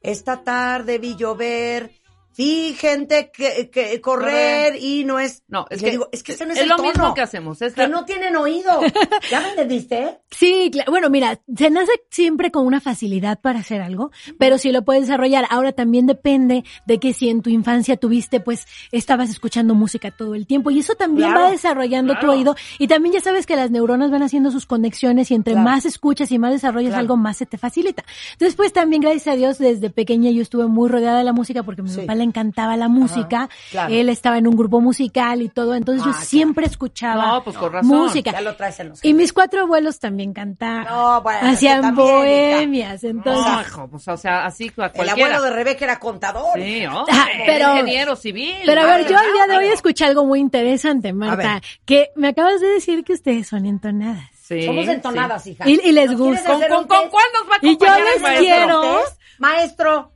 esta 0.00 0.42
tarde 0.42 0.98
vi 0.98 1.14
llover, 1.14 1.92
vi 2.36 2.74
gente 2.74 3.30
que, 3.32 3.70
que 3.70 4.00
correr 4.00 4.76
y 4.80 5.04
no 5.04 5.18
es. 5.18 5.42
No, 5.48 5.66
es 5.70 5.82
que, 5.82 5.90
digo, 5.90 6.08
es 6.12 6.22
que 6.22 6.32
ese 6.32 6.46
no 6.46 6.52
es, 6.52 6.58
es 6.58 6.62
el 6.64 6.68
lo 6.70 6.76
tono. 6.76 6.88
mismo 6.88 7.14
que 7.14 7.20
hacemos. 7.20 7.60
Es 7.62 7.74
Que 7.74 7.88
no 7.88 8.04
tienen 8.04 8.36
oído. 8.36 8.80
¿Ya 9.30 9.40
me 9.40 9.50
entendiste? 9.50 10.18
Sí, 10.30 10.70
cla- 10.72 10.86
bueno, 10.88 11.10
mira, 11.10 11.40
se 11.56 11.70
nace 11.70 11.92
siempre 12.10 12.50
con 12.50 12.66
una 12.66 12.80
facilidad 12.80 13.40
para 13.40 13.60
hacer 13.60 13.80
algo, 13.82 14.10
pero 14.38 14.58
sí 14.58 14.72
lo 14.72 14.82
puedes 14.84 15.02
desarrollar. 15.02 15.46
Ahora 15.50 15.72
también 15.72 16.06
depende 16.06 16.64
de 16.86 16.98
que 16.98 17.12
si 17.12 17.28
en 17.28 17.42
tu 17.42 17.50
infancia 17.50 17.96
tuviste, 17.96 18.40
pues, 18.40 18.66
estabas 18.92 19.30
escuchando 19.30 19.74
música 19.74 20.10
todo 20.10 20.34
el 20.34 20.46
tiempo 20.46 20.70
y 20.70 20.78
eso 20.80 20.94
también 20.94 21.28
Claro, 21.30 21.44
va 21.46 21.50
desarrollando 21.50 22.14
tu 22.14 22.20
claro. 22.20 22.34
oído 22.34 22.56
y 22.78 22.88
también 22.88 23.14
ya 23.14 23.20
sabes 23.20 23.46
que 23.46 23.56
las 23.56 23.70
neuronas 23.70 24.10
van 24.10 24.22
haciendo 24.22 24.50
sus 24.50 24.66
conexiones 24.66 25.30
y 25.30 25.34
entre 25.34 25.52
Claro. 25.54 25.68
más 25.68 25.84
escuchas 25.86 26.30
y 26.32 26.38
más 26.38 26.52
desarrollas 26.52 26.90
Claro. 26.90 27.00
algo, 27.00 27.16
más 27.16 27.36
se 27.36 27.46
te 27.46 27.58
facilita. 27.58 28.04
Entonces, 28.32 28.56
pues 28.56 28.72
también, 28.72 29.02
gracias 29.02 29.26
a 29.28 29.36
Dios, 29.36 29.58
desde 29.58 29.90
pequeña 29.90 30.30
yo 30.30 30.42
estuve 30.42 30.66
muy 30.66 30.88
rodeada 30.88 31.18
de 31.18 31.24
la 31.24 31.32
música 31.32 31.62
porque 31.62 31.82
mi 31.82 31.90
Sí. 31.90 32.00
papá 32.00 32.14
le 32.22 32.28
encantaba 32.28 32.76
la 32.76 32.88
música, 32.88 33.48
claro. 33.70 33.92
él 33.92 34.08
estaba 34.08 34.38
en 34.38 34.46
un 34.46 34.56
grupo 34.56 34.80
musical 34.80 35.42
y 35.42 35.48
todo, 35.48 35.74
entonces 35.74 36.02
Ah, 36.02 36.06
yo 36.06 36.12
claro. 36.12 36.26
siempre 36.26 36.66
escuchaba 36.66 37.26
No, 37.26 37.44
pues 37.44 37.56
con 37.58 37.72
razón. 37.72 37.88
música. 37.88 38.30
Ya 38.32 38.40
lo 38.40 38.54
traes 38.56 38.78
en 38.80 38.90
los 38.90 39.04
Y 39.04 39.12
mis 39.14 39.32
cuatro 39.32 39.62
abuelos 39.62 39.98
también 39.98 40.32
cantaban. 40.32 40.84
No, 40.84 41.20
bueno, 41.22 41.48
Hacían 41.48 41.94
bohemias, 41.94 43.02
No, 43.02 43.10
entonces. 43.10 43.66
hijo, 43.68 43.88
pues, 43.88 44.08
o 44.08 44.16
sea, 44.16 44.44
así 44.46 44.64
a 44.64 44.66
El 44.66 44.72
cualquiera. 44.92 45.12
abuelo 45.12 45.42
de 45.42 45.50
Rebeca 45.50 45.84
era 45.84 45.98
contador. 45.98 46.54
Sí, 46.54 46.86
hombre, 46.86 47.12
Ah, 47.16 47.26
pero- 47.46 47.70
ingeniero 47.72 48.16
civil. 48.16 48.54
Pero 48.64 48.80
a 48.82 48.86
ver, 48.86 49.08
yo 49.08 49.18
al 49.18 49.32
día 49.32 49.46
de 49.48 49.56
hoy 49.56 49.66
escuché 49.72 50.04
algo 50.04 50.24
muy 50.24 50.40
interesante, 50.40 51.12
Marta, 51.12 51.60
que 51.84 52.10
me 52.16 52.28
acabas 52.28 52.60
de 52.60 52.68
decir 52.68 53.04
que 53.04 53.12
ustedes 53.12 53.48
son 53.48 53.66
entonadas. 53.66 54.24
Sí, 54.40 54.64
Somos 54.66 54.84
sí. 54.84 54.90
entonadas, 54.90 55.46
hija. 55.46 55.68
Y, 55.68 55.80
y 55.82 55.92
les 55.92 56.10
¿Nos 56.10 56.20
quieres 56.20 56.40
gusta. 56.46 56.52
¿Con, 56.52 56.60
con, 56.68 56.86
con 56.86 56.98
test? 57.00 57.10
cuál 57.10 57.24
nos 57.34 57.50
va 57.50 57.54
a 57.54 57.58
Y 57.62 57.68
yo 57.68 57.74
acompañar 57.86 57.98
el 58.00 58.04
les 58.12 58.22
maestro? 58.22 58.44
quiero-. 58.46 59.00
Maestro, 59.38 60.11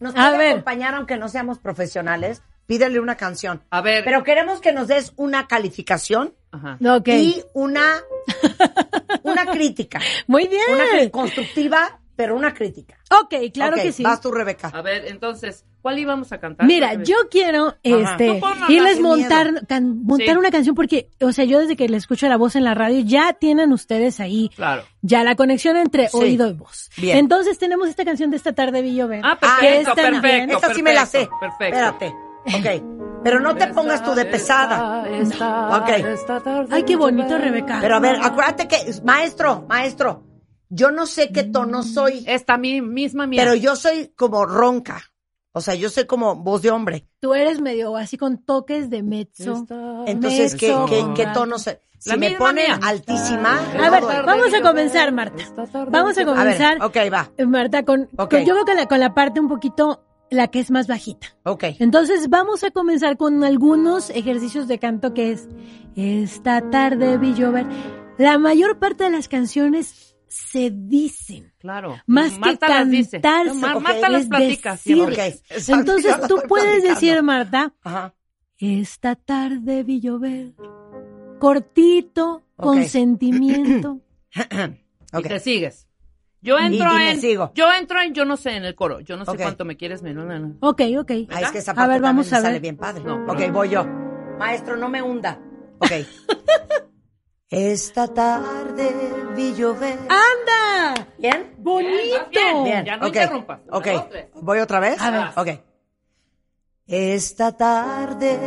¿nos 0.00 0.14
A 0.14 0.28
puede 0.28 0.38
ver. 0.38 0.50
acompañar 0.52 0.94
aunque 0.94 1.16
no 1.16 1.28
seamos 1.28 1.58
profesionales? 1.58 2.42
Pídele 2.66 2.98
una 2.98 3.16
canción. 3.16 3.62
A 3.70 3.82
ver. 3.82 4.04
Pero 4.04 4.24
queremos 4.24 4.60
que 4.60 4.72
nos 4.72 4.88
des 4.88 5.12
una 5.16 5.46
calificación 5.46 6.34
Ajá. 6.50 6.78
Y 7.06 7.42
una, 7.52 8.00
una 9.22 9.46
crítica. 9.46 10.00
Muy 10.26 10.46
bien. 10.48 10.62
Una 10.72 11.10
constructiva, 11.10 12.00
pero 12.16 12.36
una 12.36 12.54
crítica. 12.54 12.96
Ok, 13.10 13.34
claro 13.52 13.76
que 13.76 13.92
sí. 13.92 14.02
Vas 14.02 14.20
tú, 14.20 14.30
Rebeca. 14.30 14.68
A 14.68 14.80
ver, 14.82 15.06
entonces, 15.06 15.64
¿cuál 15.84 15.98
íbamos 15.98 16.32
a 16.32 16.38
cantar? 16.40 16.66
Mira, 16.66 16.94
yo 16.94 17.14
quiero 17.30 17.74
este 17.82 18.40
irles 18.70 19.00
montar 19.00 19.66
can- 19.68 20.02
montar 20.02 20.28
Sí. 20.34 20.38
una 20.38 20.50
canción 20.50 20.74
porque, 20.74 21.10
o 21.20 21.30
sea, 21.30 21.44
yo 21.44 21.60
desde 21.60 21.76
que 21.76 21.90
le 21.90 21.98
escucho 21.98 22.26
la 22.26 22.38
voz 22.38 22.56
en 22.56 22.64
la 22.64 22.72
radio 22.72 23.00
ya 23.04 23.34
tienen 23.34 23.70
ustedes 23.70 24.18
ahí 24.18 24.50
Claro. 24.56 24.82
ya 25.02 25.22
la 25.24 25.36
conexión 25.36 25.76
entre 25.76 26.08
Sí. 26.08 26.16
oído 26.16 26.48
y 26.48 26.54
voz. 26.54 26.90
Bien. 26.96 27.18
Entonces 27.18 27.58
tenemos 27.58 27.88
esta 27.90 28.02
canción 28.06 28.30
de 28.30 28.38
esta 28.38 28.54
tarde 28.54 28.80
vi 28.80 28.94
llover. 28.96 29.20
Ah, 29.22 29.38
perfecto, 29.38 29.90
es 29.90 29.96
también- 29.96 30.22
perfecto. 30.22 30.56
Esta 30.56 30.74
sí 30.74 30.82
me 30.82 30.94
la 30.94 31.04
sé. 31.04 31.28
perfecto, 31.38 31.76
Perfecto. 31.76 32.04
Espérate. 32.06 32.80
Ok. 32.80 33.20
Pero 33.22 33.40
no 33.40 33.54
te 33.54 33.66
pongas 33.68 34.02
tú 34.02 34.14
de 34.14 34.24
pesada. 34.24 35.04
Ok. 35.78 36.68
Ay, 36.70 36.82
qué 36.84 36.96
bonito, 36.96 37.36
Rebeca. 37.38 37.78
Pero 37.80 37.96
a 37.96 38.00
ver, 38.00 38.16
acuérdate 38.22 38.66
que, 38.68 38.76
maestro, 39.04 39.66
maestro, 39.68 40.24
yo 40.68 40.90
no 40.90 41.06
sé 41.06 41.30
qué 41.32 41.44
tono 41.44 41.82
soy, 41.82 42.24
Esta 42.26 42.58
mi, 42.58 42.80
misma 42.80 43.26
mía. 43.26 43.42
pero 43.42 43.54
yo 43.54 43.76
soy 43.76 44.12
como 44.16 44.44
ronca. 44.46 45.02
O 45.56 45.60
sea, 45.60 45.74
yo 45.76 45.88
soy 45.88 46.04
como 46.04 46.34
voz 46.34 46.62
de 46.62 46.70
hombre. 46.72 47.06
Tú 47.20 47.32
eres 47.34 47.60
medio 47.60 47.96
así 47.96 48.18
con 48.18 48.38
toques 48.38 48.90
de 48.90 49.02
mezzo. 49.04 49.64
Entonces, 50.06 50.56
¿qué, 50.56 50.68
Mezzo. 50.68 50.86
qué, 50.86 51.04
qué 51.14 51.26
tono 51.32 51.58
soy? 51.58 51.74
Si 51.98 52.10
La 52.10 52.16
me 52.16 52.28
mía. 52.30 52.78
altísima. 52.82 53.58
A 53.82 53.88
ver, 53.88 54.02
vamos 54.26 54.52
a 54.52 54.60
comenzar, 54.60 55.10
Marta. 55.12 55.42
Vamos 55.90 56.18
a 56.18 56.22
A 56.22 56.24
ver, 56.24 56.26
comenzar, 56.26 56.82
ok, 56.84 56.96
va. 57.12 57.30
eh, 57.38 57.46
Marta, 57.46 57.84
con, 57.84 58.08
yo 58.18 58.26
creo 58.28 58.64
que 58.66 58.74
la, 58.74 58.86
con 58.86 59.00
la 59.00 59.14
parte 59.14 59.40
un 59.40 59.48
poquito, 59.48 60.04
la 60.28 60.48
que 60.48 60.58
es 60.60 60.70
más 60.70 60.86
bajita. 60.86 61.28
Ok. 61.44 61.64
Entonces 61.78 62.28
vamos 62.28 62.62
a 62.64 62.70
comenzar 62.72 63.16
con 63.16 63.42
algunos 63.44 64.10
ejercicios 64.10 64.68
de 64.68 64.78
canto 64.80 65.14
que 65.14 65.30
es 65.32 65.48
Esta 65.96 66.68
tarde 66.70 67.16
vi 67.16 67.32
llover. 67.34 67.64
La 68.18 68.38
mayor 68.38 68.78
parte 68.78 69.04
de 69.04 69.10
las 69.10 69.28
canciones 69.28 70.03
se 70.34 70.70
dicen. 70.70 71.52
Claro. 71.58 71.96
Más 72.06 72.38
Marta 72.38 72.66
que 72.66 72.72
las 72.72 72.90
dice. 72.90 73.20
cantarse. 73.20 73.54
No, 73.54 73.60
Mar- 73.60 73.76
ok, 73.76 73.82
Marta 73.82 74.08
las 74.08 74.22
es 74.22 74.28
platica 74.28 74.78
Entonces 75.68 76.16
tú 76.28 76.36
puedes 76.48 76.66
platicando. 76.82 77.00
decir, 77.00 77.22
Marta, 77.22 77.74
Ajá. 77.82 78.14
esta 78.58 79.14
tarde 79.16 79.82
vi 79.84 80.00
llover. 80.00 80.52
Cortito, 81.38 82.42
con 82.56 82.78
Ok. 82.80 82.84
sentimiento. 82.86 84.00
Y 85.16 85.22
te 85.22 85.38
sigues. 85.38 85.86
Yo 86.42 86.58
entro 86.58 86.98
en. 86.98 87.20
sigo. 87.20 87.52
Yo 87.54 87.72
entro 87.72 88.00
en, 88.02 88.12
yo 88.14 88.24
no 88.24 88.36
sé, 88.36 88.50
en 88.56 88.64
el 88.64 88.74
coro. 88.74 88.98
Yo 89.00 89.16
no 89.16 89.24
sé 89.24 89.36
cuánto 89.36 89.64
me 89.64 89.76
quieres 89.76 90.02
menos. 90.02 90.26
No, 90.26 90.38
no. 90.38 90.56
Ok, 90.60 90.82
ok. 90.98 91.10
Ah, 91.30 91.40
es 91.40 91.50
que 91.52 91.58
esa 91.58 91.70
A 91.70 91.74
parte 91.74 91.92
ver, 91.92 92.02
vamos 92.02 92.32
a 92.32 92.36
me 92.36 92.42
sale 92.42 92.52
ver. 92.54 92.62
bien 92.62 92.76
padre. 92.76 93.04
No, 93.04 93.24
ok, 93.32 93.40
no. 93.46 93.52
voy 93.52 93.68
yo. 93.70 93.84
Maestro, 94.38 94.76
no 94.76 94.88
me 94.88 95.00
hunda. 95.00 95.40
Ok. 95.78 95.90
Esta 97.54 98.08
tarde 98.08 98.92
vi 99.36 99.54
llover. 99.54 99.96
¡Anda! 100.08 101.06
¿Bien? 101.16 101.54
¡Bonito! 101.58 102.26
Bien, 102.28 102.64
Bien. 102.64 102.84
Ya 102.84 102.96
no 102.96 103.06
ok. 103.06 103.14
interrumpas. 103.14 103.60
Ok. 103.70 103.86
¿Voy 104.42 104.58
otra 104.58 104.80
vez? 104.80 105.00
A 105.00 105.10
ver. 105.12 105.26
Ok. 105.36 105.60
Esta 106.88 107.56
tarde 107.56 108.40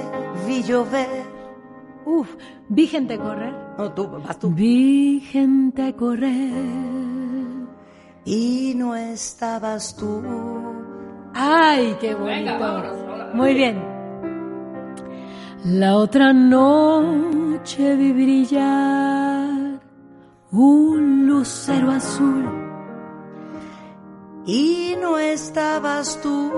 vi 0.45 0.61
llover. 0.61 1.23
Uf, 2.05 2.35
vi 2.67 2.85
gente 2.87 3.17
correr. 3.17 3.53
No, 3.77 3.93
tú, 3.93 4.09
vas 4.09 4.37
tú. 4.39 4.51
Vi 4.51 5.21
gente 5.21 5.95
correr. 5.95 6.51
Y 8.25 8.73
no 8.75 8.93
estabas 8.93 9.95
tú. 9.95 10.21
¡Ay, 11.33 11.95
qué 12.01 12.13
bonito! 12.13 12.25
Venga, 12.25 12.57
vámonos, 12.57 12.97
hola. 13.09 13.29
Muy 13.33 13.53
bien. 13.53 13.96
La 15.65 15.97
otra 15.97 16.33
noche 16.33 17.95
vi 17.95 18.11
brillar 18.13 19.79
un 20.51 21.25
lucero 21.27 21.91
azul. 21.91 22.45
Y 24.45 24.95
no 25.01 25.17
estabas 25.17 26.21
tú. 26.21 26.51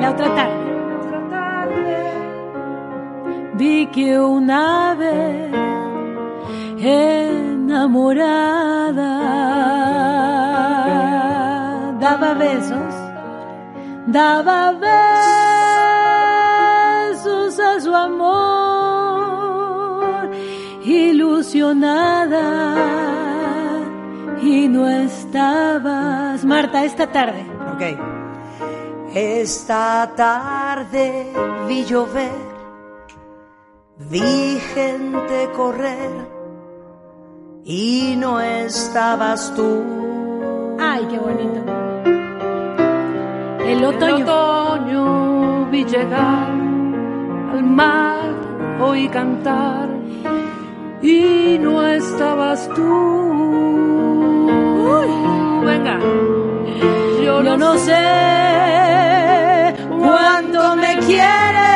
La 0.00 0.10
otra 0.10 0.34
tarde. 0.34 0.52
Vi 3.54 3.86
que 3.86 4.18
una 4.18 4.90
ave 4.90 5.48
enamorada 6.78 8.61
daba 14.12 14.72
besos 17.12 17.58
a 17.58 17.80
su 17.80 17.94
amor, 17.94 18.30
ilusionada, 20.84 22.44
y 24.42 24.68
no 24.68 24.86
estabas. 24.88 26.44
Marta, 26.44 26.84
esta 26.84 27.10
tarde. 27.10 27.44
Ok. 27.74 27.82
Esta 29.14 30.12
tarde 30.16 31.32
vi 31.68 31.84
llover, 31.84 32.32
vi 34.10 34.58
gente 34.74 35.50
correr 35.54 36.10
y 37.64 38.14
no 38.16 38.40
estabas 38.40 39.52
tú. 39.54 39.82
Ay, 40.78 41.06
qué 41.10 41.18
bonito. 41.18 41.91
El 43.72 43.84
otoño. 43.86 44.16
El 44.16 44.22
otoño 44.22 45.66
vi 45.70 45.84
llegar 45.84 46.50
al 47.54 47.62
mar, 47.64 48.34
oí 48.82 49.08
cantar 49.08 49.88
y 51.00 51.58
no 51.58 51.82
estabas 51.86 52.68
tú. 52.76 52.90
venga. 55.64 55.98
Yo, 57.24 57.42
Yo 57.42 57.56
no 57.56 57.78
sé 57.78 58.04
cuánto 59.98 60.76
me 60.76 60.98
quieres, 61.06 61.71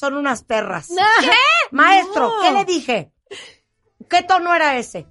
son 0.00 0.14
unas 0.16 0.42
perras. 0.44 0.88
Maestro, 1.70 2.28
No. 2.28 2.42
¿qué 2.42 2.52
le 2.52 2.64
dije? 2.64 3.12
¿Qué 4.08 4.22
tono 4.22 4.54
era 4.54 4.76
ese? 4.78 5.06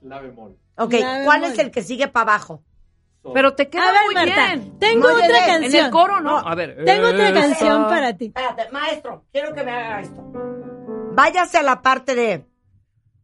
La 0.00 0.18
bemol. 0.20 0.56
Ok, 0.76 0.94
La 0.94 1.22
¿cuál 1.24 1.44
es 1.44 1.58
el 1.58 1.70
que 1.70 1.82
sigue 1.82 2.08
para 2.08 2.32
abajo? 2.32 2.62
Pero 3.34 3.54
te 3.54 3.68
queda 3.68 3.88
A 3.88 3.92
ver, 3.92 4.00
muy 4.06 4.14
Marta, 4.14 4.46
bien. 4.46 4.78
tengo 4.78 5.06
otra 5.08 5.26
bien. 5.26 5.44
En 5.44 5.60
canción. 5.62 5.84
el 5.86 5.90
coro, 5.90 6.20
¿no? 6.20 6.38
A 6.38 6.54
ver. 6.54 6.84
Tengo 6.84 7.08
otra 7.08 7.28
esa. 7.28 7.40
canción 7.40 7.84
para 7.88 8.16
ti. 8.16 8.26
Espérate, 8.26 8.70
maestro, 8.70 9.24
quiero 9.32 9.54
que 9.54 9.62
me 9.62 9.70
haga 9.70 10.00
esto. 10.00 10.22
Váyase 11.12 11.58
a 11.58 11.62
la 11.62 11.80
parte 11.82 12.14
de 12.14 12.46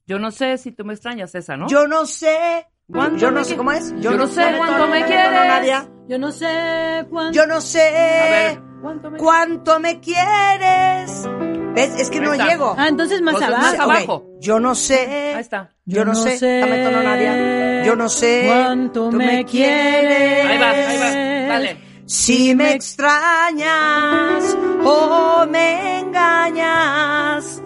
Yo 0.06 0.18
no 0.18 0.31
sé 0.31 0.59
si 0.59 0.70
tú 0.72 0.85
me 0.85 0.93
extrañas 0.94 1.35
esa, 1.35 1.56
¿no? 1.56 1.66
yo 1.68 1.86
no 1.89 2.05
sé. 2.06 2.66
¿Cuánto 2.93 3.16
Yo 3.18 3.31
no 3.31 3.43
sé 3.44 3.56
cómo 3.56 3.72
es. 3.72 3.94
Yo 4.01 4.12
no 4.12 4.27
sé 4.27 4.55
cuánto 4.56 4.86
me 4.89 5.05
quieres. 5.05 5.86
Yo 6.09 6.18
no 6.18 6.31
sé 6.32 7.06
cuánto. 7.10 7.32
Yo 7.32 7.47
no 7.47 7.60
sé 7.60 7.81
A 7.89 8.31
ver, 8.31 8.62
¿cuánto 8.81 9.11
me 9.11 9.19
cuánto 9.19 9.81
me 9.81 10.01
quieres. 10.01 11.28
¿Ves? 11.74 11.94
Es 12.01 12.11
que 12.11 12.19
Ahí 12.19 12.24
no 12.24 12.32
está. 12.32 12.48
llego. 12.48 12.74
Ah, 12.77 12.89
entonces 12.89 13.23
más 13.23 13.35
Entonces, 13.35 13.59
abajo. 13.59 13.77
más 13.89 13.97
abajo. 13.98 14.27
Yo 14.40 14.59
no 14.61 14.74
sé. 14.74 15.35
Ahí 15.35 15.40
está. 15.40 15.70
Yo 15.85 16.05
no 16.05 16.15
sé. 16.15 16.61
Dame 16.61 16.85
tono, 16.85 17.02
Nadia. 17.02 17.85
Yo 17.85 17.97
no 17.97 18.09
sé 18.09 18.44
cuánto 18.47 19.11
me 19.12 19.44
quieres. 19.44 20.47
Ahí 20.47 20.59
va, 20.59 20.70
ahí 20.70 20.98
va. 20.98 21.11
Dale. 21.55 21.77
Si 22.07 22.55
me 22.57 22.73
extrañas 22.74 24.57
o 24.85 25.47
me 25.48 26.01
engañas, 26.01 27.62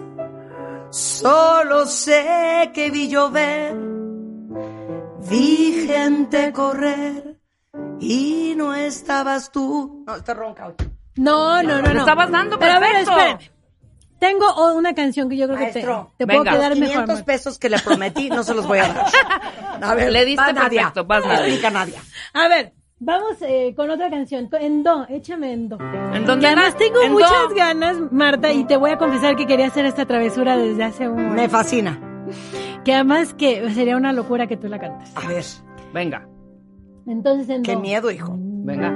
solo 0.91 1.87
sé 1.87 2.69
que 2.73 2.91
vi 2.91 3.07
llover, 3.07 3.75
vi 5.27 5.85
gente 5.87 6.51
correr 6.53 7.39
y 7.99 8.53
no 8.55 8.75
estabas 8.75 9.51
tú. 9.51 10.03
No, 10.05 10.15
está 10.15 10.35
ronca 10.35 10.67
hoy. 10.67 10.75
No, 11.17 11.63
no, 11.63 11.81
no, 11.81 11.93
no. 11.93 11.99
estabas 11.99 12.29
dando 12.31 12.59
Pero 12.59 12.73
a 12.73 12.79
ver, 12.79 12.95
espérame. 12.97 13.39
Tengo 14.19 14.45
o- 14.47 14.73
una 14.75 14.93
canción 14.93 15.29
que 15.29 15.37
yo 15.37 15.45
creo 15.47 15.59
que 15.59 15.65
te, 15.67 15.81
te 15.81 16.25
puedo 16.25 16.39
venga. 16.43 16.51
quedar 16.51 16.69
Los 16.71 16.79
mejor. 16.79 16.93
500 16.93 17.07
Marta. 17.15 17.25
pesos 17.25 17.59
que 17.59 17.69
le 17.69 17.79
prometí 17.79 18.29
no 18.29 18.43
se 18.43 18.53
los 18.53 18.65
voy 18.67 18.79
a 18.79 18.87
dar. 18.87 19.05
A 19.81 19.93
ver, 19.93 20.11
Le 20.11 20.23
diste 20.25 20.41
va 20.41 20.53
Nadia. 20.53 20.79
perfecto, 20.83 21.05
vas, 21.05 21.25
Nadia. 21.25 21.39
Explica, 21.47 21.69
Nadia. 21.69 22.01
A 22.33 22.47
ver, 22.47 22.73
vamos 22.99 23.35
eh, 23.41 23.73
con 23.75 23.89
otra 23.89 24.09
canción. 24.09 24.49
En 24.59 24.83
do, 24.83 25.05
échame 25.09 25.51
en 25.51 25.67
do. 25.69 25.77
¿En 26.13 26.25
dónde 26.25 26.47
Que 26.47 26.53
además 26.53 26.77
tengo 26.77 27.01
En 27.01 27.11
muchas 27.11 27.29
do. 27.49 27.55
ganas, 27.55 27.97
Marta, 28.11 28.51
y 28.53 28.63
te 28.65 28.77
voy 28.77 28.91
a 28.91 28.97
confesar 28.97 29.35
que 29.35 29.45
quería 29.45 29.67
hacer 29.67 29.85
esta 29.85 30.05
travesura 30.05 30.55
desde 30.57 30.83
hace 30.85 31.09
un 31.09 31.33
Me 31.35 31.49
fascina. 31.49 31.99
Que 32.85 32.93
además 32.93 33.33
que 33.33 33.69
sería 33.73 33.97
una 33.97 34.13
locura 34.13 34.47
que 34.47 34.55
tú 34.57 34.67
la 34.69 34.79
cantes. 34.79 35.11
A 35.15 35.27
ver, 35.27 35.43
Venga, 35.93 36.25
Entonces 37.05 37.49
en 37.49 37.63
qué 37.63 37.73
do. 37.73 37.79
miedo, 37.81 38.11
hijo. 38.11 38.33
venga. 38.39 38.89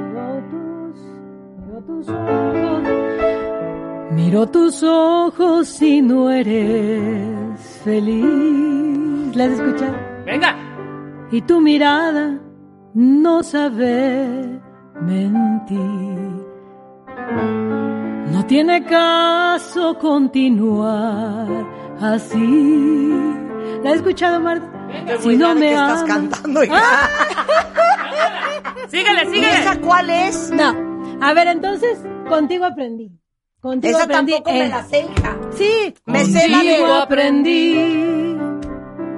Miro 2.08 2.08
tus, 2.08 2.14
ojos, 2.14 4.12
miro 4.12 4.48
tus 4.48 4.84
ojos 4.84 5.82
y 5.82 6.02
no 6.02 6.30
eres 6.32 7.60
feliz. 7.84 9.36
¿La 9.36 9.44
has 9.46 9.52
escuchado? 9.52 9.96
Venga. 10.26 10.56
Y 11.32 11.42
tu 11.42 11.60
mirada 11.62 12.40
no 12.94 13.44
sabe 13.44 14.60
mentir. 15.02 15.78
No 18.32 18.46
tiene 18.46 18.84
caso 18.86 19.98
continuar 20.00 21.48
así. 22.00 23.14
¿La 23.84 23.90
has 23.92 23.96
escuchado, 23.98 24.40
Marta? 24.40 24.66
Si 25.20 25.36
no 25.38 25.54
me 25.54 25.62
¿Qué 25.62 25.72
estás 25.74 26.04
amas- 26.04 26.08
cantando, 26.08 26.64
hija? 26.64 26.82
Síguele, 28.88 29.24
¿Y 29.24 29.28
síguele. 29.28 29.60
esa 29.60 29.80
cuál 29.82 30.10
es? 30.10 30.52
No. 30.52 30.89
A 31.22 31.34
ver, 31.34 31.48
entonces, 31.48 32.00
contigo 32.28 32.66
aprendí. 32.66 33.12
Contigo 33.62 33.96
Esa 33.98 34.06
aprendí. 34.06 34.32
tampoco 34.34 34.52
me 34.52 34.66
eh, 34.66 34.70
la 34.70 34.84
sé, 34.86 35.00
hija. 35.02 35.38
Sí, 35.52 35.94
Me 36.06 36.24
sé 36.26 36.48
la 36.48 36.60
de- 36.64 36.84
aprendí. 37.02 37.74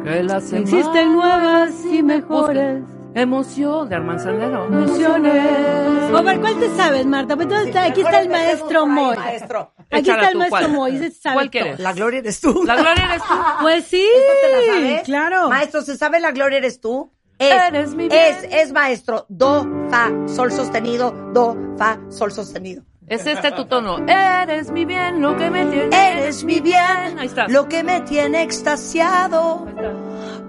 Que 0.04 0.24
las 0.24 0.46
que 0.46 0.58
Existen 0.58 1.14
nuevas 1.14 1.72
y 1.92 2.02
mejores 2.02 2.82
Emoción 3.14 3.88
de 3.90 3.96
Armand 3.96 4.20
Sandero. 4.20 4.66
emociones. 4.66 6.16
A 6.16 6.22
ver, 6.22 6.40
¿cuál 6.40 6.60
te 6.60 6.70
sabes, 6.76 7.06
Marta? 7.06 7.36
Pues 7.36 7.48
entonces, 7.50 7.76
aquí 7.76 8.02
está 8.02 8.22
el 8.22 8.30
maestro 8.30 8.88
Moy. 8.88 9.18
Maestro. 9.18 9.74
Aquí 9.92 10.00
Échala 10.00 10.20
está 10.22 10.32
el 10.32 10.38
maestro 10.38 10.60
¿cuál? 10.60 10.72
Moy. 10.72 11.12
sabe 11.12 11.34
¿Cuál 11.36 11.50
quieres? 11.52 11.80
La 11.80 11.94
gloria 11.94 12.20
eres 12.20 12.40
tú. 12.42 12.64
La 12.66 12.76
gloria 12.78 13.04
eres 13.10 13.22
tú. 13.24 13.34
Pues 13.62 13.84
sí. 13.86 14.02
¿Esto 14.02 14.32
te 14.42 14.52
la 14.68 14.74
sabes? 14.74 15.04
Claro. 15.04 15.50
Maestro, 15.50 15.82
¿se 15.82 15.98
sabe 15.98 16.20
la 16.22 16.32
gloria 16.32 16.58
eres 16.58 16.80
tú? 16.82 17.12
Es, 17.44 17.54
Eres 17.70 17.96
mi 17.96 18.08
bien. 18.08 18.22
es, 18.22 18.44
es 18.52 18.72
maestro. 18.72 19.26
Do, 19.30 19.68
fa, 19.90 20.12
sol 20.28 20.52
sostenido, 20.52 21.10
do, 21.34 21.58
fa, 21.78 21.98
sol 22.10 22.32
sostenido. 22.32 22.84
Es 23.08 23.26
este 23.26 23.52
tu 23.52 23.66
tono. 23.66 23.98
Eres 24.08 24.70
mi 24.72 24.86
bien, 24.86 25.20
lo 25.22 25.36
que 25.36 25.50
me 25.50 25.66
tiene. 25.66 25.90
Eres 25.92 26.44
mi 26.44 26.60
bien, 26.62 27.18
Ahí 27.20 27.26
está. 27.28 27.48
lo 27.48 27.68
que 27.68 27.82
me 27.84 28.02
tiene 28.02 28.44
extasiado. 28.44 29.66
Ahí 29.66 29.74
está. 29.76 29.92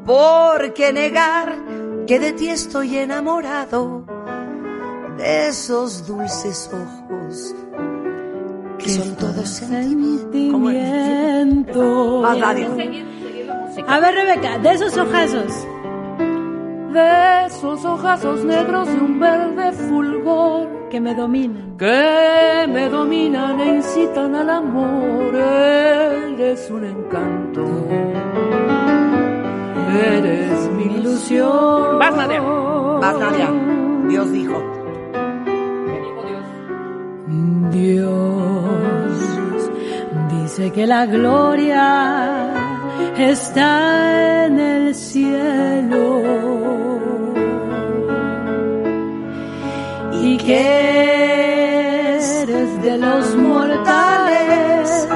¿Por 0.05 0.75
qué 0.75 0.93
negar 0.93 1.55
que 2.07 2.19
de 2.21 2.33
ti 2.35 2.51
estoy 2.51 2.99
enamorado? 2.99 4.05
De 5.17 5.49
esos 5.49 6.07
dulces 6.07 6.71
ojos 6.73 7.55
que 8.79 8.91
son 8.91 9.17
todos 9.17 9.49
sentimientos. 9.49 12.25
A 13.89 13.99
ver, 14.01 14.15
Rebeca, 14.15 14.59
de 14.59 14.73
esos 14.73 14.97
ojazos. 14.99 15.53
De 16.93 17.47
esos 17.47 17.85
ojazos 17.87 18.45
negros 18.45 18.87
de 18.87 19.01
un 19.01 19.19
verde 19.19 19.73
fulgor 19.73 20.89
que 20.91 21.01
me 21.01 21.15
dominan. 21.15 21.79
que 21.79 22.67
me 22.69 22.89
dominan 22.91 23.59
e 23.61 23.77
incitan 23.77 24.35
al 24.35 24.51
amor. 24.51 25.35
Eres 25.35 26.71
un 26.71 26.85
encanto. 26.85 27.65
Eres 30.05 30.71
mi 30.77 30.85
ilusión. 30.99 31.99
Vas, 31.99 32.15
Nadia. 32.15 32.41
Vas, 32.43 33.19
Nadia. 33.19 33.51
Dios 34.09 34.31
dijo. 34.31 34.63
Dios 37.71 39.31
dice 40.31 40.71
que 40.73 40.87
la 40.87 41.07
gloria 41.07 42.53
está 43.17 44.45
en 44.45 44.61
el 44.61 44.95
cielo 44.95 46.62
y 50.23 50.37
que 50.37 50.61
eres 52.43 52.83
de 52.83 52.97
los 52.97 53.35
mortales 53.35 55.09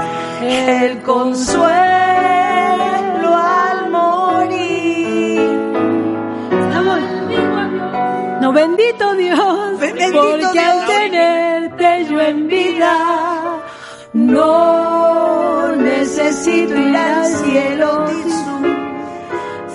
el 0.42 1.00
consuelo 1.02 1.66
al 3.32 3.90
morir. 3.90 5.40
No 8.40 8.52
bendito 8.52 9.14
Dios, 9.14 9.78
porque 10.12 10.58
al 10.58 10.86
tenerte 10.86 12.06
yo 12.10 12.20
en 12.20 12.48
vida 12.48 12.96
no 14.12 15.72
necesito 15.76 16.74
ir 16.74 16.96
al 16.96 17.26
cielo. 17.26 18.06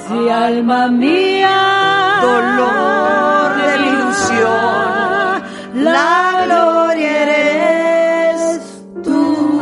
Si 0.07 0.29
alma 0.29 0.89
mía, 0.89 2.19
dolor 2.21 3.55
de 3.61 3.77
la 3.77 3.87
ilusión 3.87 4.90
la 5.91 6.43
gloria 6.45 7.23
eres 7.23 8.61
tú. 9.03 9.61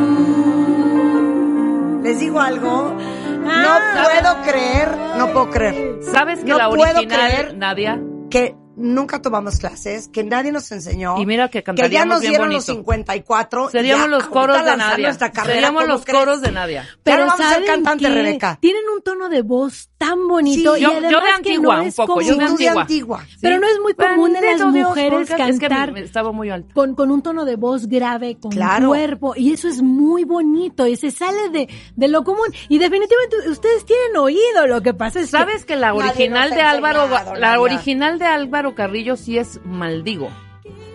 Les 2.03 2.19
digo 2.19 2.39
algo, 2.39 2.93
no 2.93 3.69
puedo 4.03 4.41
creer, 4.43 4.97
no 5.17 5.27
puedo 5.33 5.49
creer 5.49 5.99
¿Sabes 6.11 6.39
que 6.39 6.45
No 6.51 6.57
la 6.57 6.69
puedo 6.69 6.83
original, 6.97 7.19
creer- 7.31 7.57
Nadia? 7.57 7.99
que 8.29 8.55
nunca 8.75 9.21
tomamos 9.21 9.57
clases, 9.57 10.07
que 10.07 10.23
nadie 10.23 10.51
nos 10.53 10.71
enseñó. 10.71 11.17
Y 11.17 11.25
mira 11.25 11.49
que 11.49 11.51
que 11.51 11.59
ya 11.59 11.63
cantaríamos 11.65 12.07
nos 12.07 12.19
bien 12.21 12.31
dieron 12.31 12.49
los 12.49 12.65
bonito. 12.65 12.73
54. 12.81 13.69
Seríamos 13.69 14.05
ya 14.05 14.09
los 14.09 14.23
coros 14.27 14.57
de 14.63 14.77
Nadia. 14.77 15.17
carrera, 15.31 15.53
Seríamos 15.53 15.81
¿cómo 15.83 15.93
los 15.93 16.05
crees? 16.05 16.19
coros 16.19 16.41
de 16.41 16.51
Nadia. 16.51 16.83
No 16.83 16.89
Pero 17.03 17.17
vamos 17.25 17.33
a 17.33 17.37
ser 17.43 17.53
¿saben 17.53 17.67
cantante? 17.67 18.09
Rebeca. 18.09 18.57
Tienen 18.61 18.83
un 18.95 19.01
tono 19.01 19.27
de 19.29 19.41
voz 19.41 19.88
tan 19.99 20.27
bonito 20.27 20.73
Sí, 20.75 20.79
y 20.79 20.83
yo- 20.83 20.91
además 20.91 21.11
yo 21.11 21.19
de 21.19 21.25
que 21.25 21.31
antigua, 21.33 21.75
no 21.75 21.81
un 21.81 21.87
es 21.89 21.95
poco, 21.95 22.21
yo 22.21 22.35
de 22.35 22.45
antigua. 22.69 23.25
Pero 23.41 23.59
no 23.59 23.67
es 23.67 23.79
muy 23.81 23.93
común 23.93 24.35
en 24.35 24.43
las 24.59 24.73
Dios, 24.73 24.87
mujeres 24.87 25.29
porque 25.29 25.43
es 25.49 25.59
que 25.59 25.67
cantar 25.67 25.97
estaba 25.99 26.31
muy 26.31 26.49
alto. 26.49 26.73
con, 26.73 26.95
con 26.95 27.11
un 27.11 27.21
tono 27.21 27.43
de 27.45 27.57
voz 27.57 27.85
grave, 27.87 28.37
con 28.39 28.49
Claro. 28.51 28.87
cuerpo, 28.87 29.33
y 29.35 29.51
eso 29.53 29.67
es 29.67 29.81
muy 29.81 30.23
bonito, 30.23 30.87
y 30.87 30.95
se 30.95 31.11
sale 31.11 31.49
de, 31.49 31.67
de 31.95 32.07
lo 32.07 32.23
común. 32.23 32.47
Y 32.69 32.77
definitivamente 32.79 33.49
ustedes 33.49 33.85
tienen 33.85 34.15
oído, 34.17 34.67
lo 34.67 34.81
que 34.81 34.93
pasa 34.93 35.19
es 35.19 35.25
que... 35.25 35.31
¿Sabes 35.31 35.65
que 35.65 35.75
la 35.75 35.93
original 35.93 36.49
de 36.51 36.61
Álvaro, 36.61 37.07
la 37.37 37.59
original 37.59 38.17
de 38.19 38.25
Álvaro 38.25 38.73
Carrillo 38.75 39.17
sí 39.17 39.37
es 39.37 39.59
maldigo? 39.65 40.29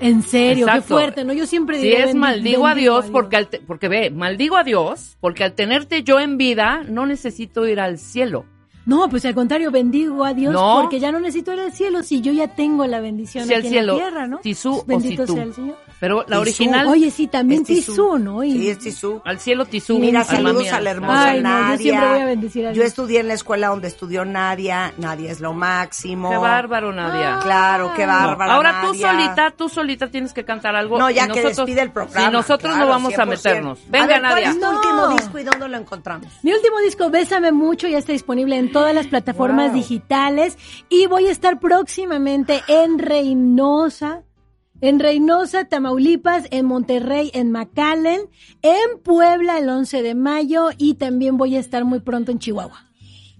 En 0.00 0.22
serio, 0.22 0.66
qué 0.72 0.80
fuerte, 0.82 1.24
¿no? 1.24 1.32
Yo 1.32 1.46
siempre 1.46 1.76
Sí 1.78 1.84
diré 1.84 2.04
es 2.10 2.14
maldigo 2.14 2.66
a 2.66 2.74
Dios 2.74 3.06
porque 3.12 3.36
al 3.36 3.48
te- 3.48 3.60
porque 3.60 3.88
ve, 3.88 4.10
maldigo 4.10 4.56
a 4.56 4.64
Dios 4.64 5.16
porque 5.20 5.44
al 5.44 5.52
tenerte 5.54 6.02
yo 6.02 6.18
en 6.20 6.36
vida 6.36 6.82
no 6.88 7.06
necesito 7.06 7.66
ir 7.68 7.80
al 7.80 7.98
cielo. 7.98 8.44
No, 8.86 9.08
pues 9.08 9.24
al 9.24 9.34
contrario, 9.34 9.70
bendigo 9.70 10.24
a 10.24 10.34
Dios 10.34 10.52
No. 10.52 10.78
porque 10.82 11.00
ya 11.00 11.10
no 11.10 11.18
necesito 11.18 11.52
ir 11.54 11.60
al 11.60 11.72
cielo 11.72 12.02
si 12.02 12.20
yo 12.20 12.32
ya 12.32 12.48
tengo 12.48 12.86
la 12.86 13.00
bendición 13.00 13.46
Si 13.46 13.54
aquí 13.54 13.68
cielo, 13.68 13.94
en 13.94 13.98
la 13.98 14.04
tierra, 14.04 14.26
¿no? 14.26 14.38
Tisú 14.38 14.74
o 14.80 14.84
Bendito 14.84 15.22
Sitú. 15.22 15.34
sea 15.34 15.42
el 15.44 15.54
Señor. 15.54 15.76
Pero 16.04 16.22
la 16.28 16.38
original 16.38 16.86
Oye, 16.88 17.10
sí, 17.10 17.28
también 17.28 17.62
Es. 17.62 17.66
Tisú, 17.68 18.18
¿no? 18.18 18.44
Y- 18.44 18.52
Sí, 18.52 18.68
es 18.68 18.78
Tisú. 18.78 19.22
al 19.24 19.40
cielo 19.40 19.64
Tisú. 19.64 19.98
Mira, 19.98 20.20
alma 20.20 20.32
saludos 20.36 20.68
a 20.70 20.80
la 20.82 20.90
hermosa 20.90 21.24
Ay, 21.30 21.40
no, 21.40 21.48
yo 21.48 21.54
Nadia. 21.62 21.76
siempre 21.78 22.08
voy 22.10 22.18
a 22.20 22.24
bendecir 22.26 22.66
a 22.66 22.68
Yo 22.68 22.74
Dios. 22.74 22.86
estudié 22.88 23.20
en 23.20 23.28
la 23.28 23.32
escuela 23.34 23.68
donde 23.68 23.88
estudió 23.88 24.26
Nadia. 24.26 24.92
Nadia 24.98 25.32
es 25.32 25.40
lo 25.40 25.54
máximo. 25.54 26.28
Qué 26.28 26.36
bárbaro, 26.36 26.92
Nadia. 26.92 27.38
Claro, 27.42 27.92
qué 27.96 28.04
No, 28.06 28.12
bárbara. 28.12 28.54
Ahora 28.54 28.80
tú 28.82 28.88
Nadia. 28.88 29.10
solita, 29.12 29.50
tú 29.52 29.68
solita 29.70 30.10
tienes 30.10 30.34
que 30.34 30.44
cantar 30.44 30.76
algo. 30.76 30.98
No, 30.98 31.08
ya 31.08 31.22
y 31.24 31.28
que 31.28 31.40
nosotros- 31.40 31.56
despide 31.56 31.80
el 31.80 31.90
programa. 31.90 32.26
Sí, 32.26 32.32
nosotros 32.32 32.70
claro, 32.74 32.84
no 32.84 32.90
vamos 32.90 33.12
a 33.14 33.16
100%. 33.16 33.26
meternos. 33.48 33.78
A 33.78 33.90
Venga, 33.90 34.06
¿cuál 34.06 34.22
Nadia. 34.22 34.50
es 34.50 34.54
tu 34.60 34.60
No. 34.60 34.70
último 34.76 35.08
disco 35.08 35.38
y 35.38 35.44
dónde 35.44 35.68
lo 35.68 35.76
encontramos? 35.78 36.28
Mi 36.42 36.52
último 36.52 36.80
disco, 36.80 37.08
Bésame 37.08 37.50
Mucho, 37.50 37.88
ya 37.88 37.96
está 37.96 38.12
disponible 38.12 38.58
en 38.58 38.70
todas 38.72 38.94
las 38.94 39.06
plataformas 39.06 39.68
Wow. 39.68 39.76
digitales 39.76 40.58
y 40.90 41.06
voy 41.06 41.28
a 41.28 41.30
estar 41.32 41.58
próximamente 41.58 42.62
en 42.68 42.98
Reynosa, 42.98 44.20
en 44.84 45.00
Reynosa, 45.00 45.64
Tamaulipas, 45.64 46.44
en 46.50 46.66
Monterrey, 46.66 47.30
en 47.32 47.50
McAllen, 47.50 48.20
en 48.60 49.00
Puebla 49.02 49.56
el 49.56 49.66
11 49.66 50.02
de 50.02 50.14
mayo 50.14 50.68
y 50.76 50.96
también 50.96 51.38
voy 51.38 51.56
a 51.56 51.60
estar 51.60 51.86
muy 51.86 52.00
pronto 52.00 52.30
en 52.30 52.38
Chihuahua. 52.38 52.90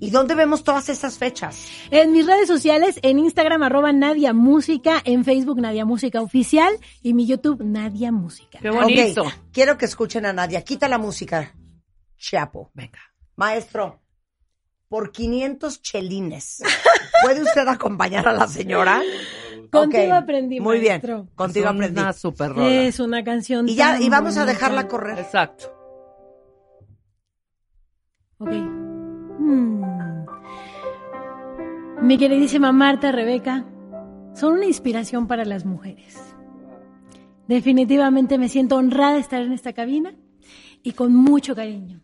¿Y 0.00 0.08
dónde 0.08 0.34
vemos 0.34 0.64
todas 0.64 0.88
esas 0.88 1.18
fechas? 1.18 1.68
En 1.90 2.12
mis 2.12 2.26
redes 2.26 2.48
sociales, 2.48 2.98
en 3.02 3.18
Instagram 3.18 3.62
arroba 3.62 3.92
Nadia 3.92 4.32
Música, 4.32 5.02
en 5.04 5.22
Facebook 5.26 5.60
Nadia 5.60 5.84
Música 5.84 6.22
Oficial 6.22 6.72
y 7.02 7.12
mi 7.12 7.26
YouTube 7.26 7.62
Nadia 7.62 8.10
Música. 8.10 8.60
Qué 8.62 8.70
bonito. 8.70 9.24
Quiero 9.52 9.76
que 9.76 9.84
escuchen 9.84 10.24
a 10.24 10.32
Nadia. 10.32 10.64
Quita 10.64 10.88
la 10.88 10.96
música. 10.96 11.54
Chapo. 12.16 12.70
Venga. 12.72 13.00
Maestro, 13.36 14.00
por 14.94 15.10
500 15.10 15.82
chelines, 15.82 16.62
¿puede 17.24 17.42
usted 17.42 17.66
acompañar 17.66 18.28
a 18.28 18.32
la 18.32 18.46
señora? 18.46 19.02
Contigo 19.72 20.04
Ok, 20.04 20.22
aprendí, 20.22 20.60
Muy 20.60 20.78
bien, 20.78 21.00
contigo 21.34 21.66
Son 21.66 21.76
aprendí. 21.78 22.00
Una 22.00 22.12
super 22.12 22.52
rola. 22.52 22.70
Es 22.70 23.00
una 23.00 23.24
canción 23.24 23.68
Y 23.68 23.74
ya, 23.74 24.00
y 24.00 24.08
vamos 24.08 24.36
a 24.36 24.46
dejarla 24.46 24.86
correr. 24.86 25.18
Exacto. 25.18 25.74
Ok. 28.38 28.52
Mm. 29.40 29.82
Mi 32.02 32.16
queridísima 32.16 32.70
Marta, 32.70 33.10
Rebeca, 33.10 33.64
son 34.32 34.52
una 34.52 34.66
inspiración 34.66 35.26
para 35.26 35.44
las 35.44 35.64
mujeres. 35.64 36.36
Definitivamente 37.48 38.38
me 38.38 38.48
siento 38.48 38.76
honrada 38.76 39.14
de 39.14 39.20
estar 39.20 39.42
en 39.42 39.50
esta 39.50 39.72
cabina 39.72 40.14
y 40.84 40.92
con 40.92 41.12
mucho 41.12 41.56
cariño. 41.56 42.03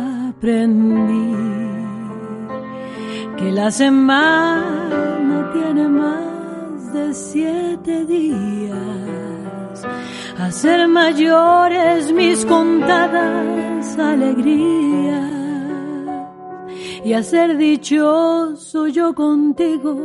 Aprendí 0.41 1.35
que 3.37 3.51
la 3.51 3.69
semana 3.69 5.51
tiene 5.53 5.87
más 5.87 6.93
de 6.93 7.13
siete 7.13 8.05
días. 8.05 9.85
Hacer 10.39 10.87
mayores 10.87 12.11
mis 12.11 12.43
contadas 12.45 13.99
alegrías 13.99 15.31
y 17.05 17.13
a 17.13 17.21
ser 17.21 17.55
dichoso 17.57 18.87
yo 18.87 19.13
contigo 19.13 19.95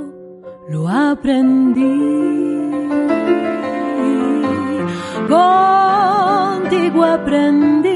lo 0.69 0.87
aprendí. 0.87 1.83
Contigo 5.31 7.05
aprendí 7.05 7.96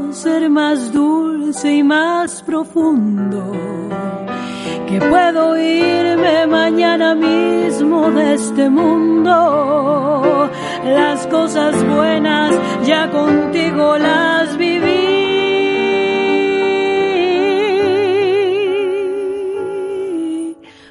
ser 0.13 0.49
más 0.49 0.91
dulce 0.91 1.75
y 1.75 1.83
más 1.83 2.41
profundo. 2.43 3.53
Que 4.87 4.99
puedo 4.99 5.57
irme 5.57 6.47
mañana 6.47 7.15
mismo 7.15 8.11
de 8.11 8.33
este 8.33 8.69
mundo. 8.69 10.49
Las 10.83 11.25
cosas 11.27 11.75
buenas 11.87 12.53
ya 12.85 13.09
contigo 13.09 13.97
las 13.97 14.57
viví. 14.57 14.81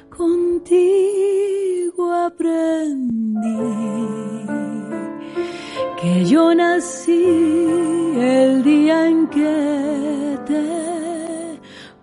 Contigo 0.09 2.13
aprendí 2.13 3.57
que 6.01 6.25
yo 6.25 6.55
nací 6.55 7.80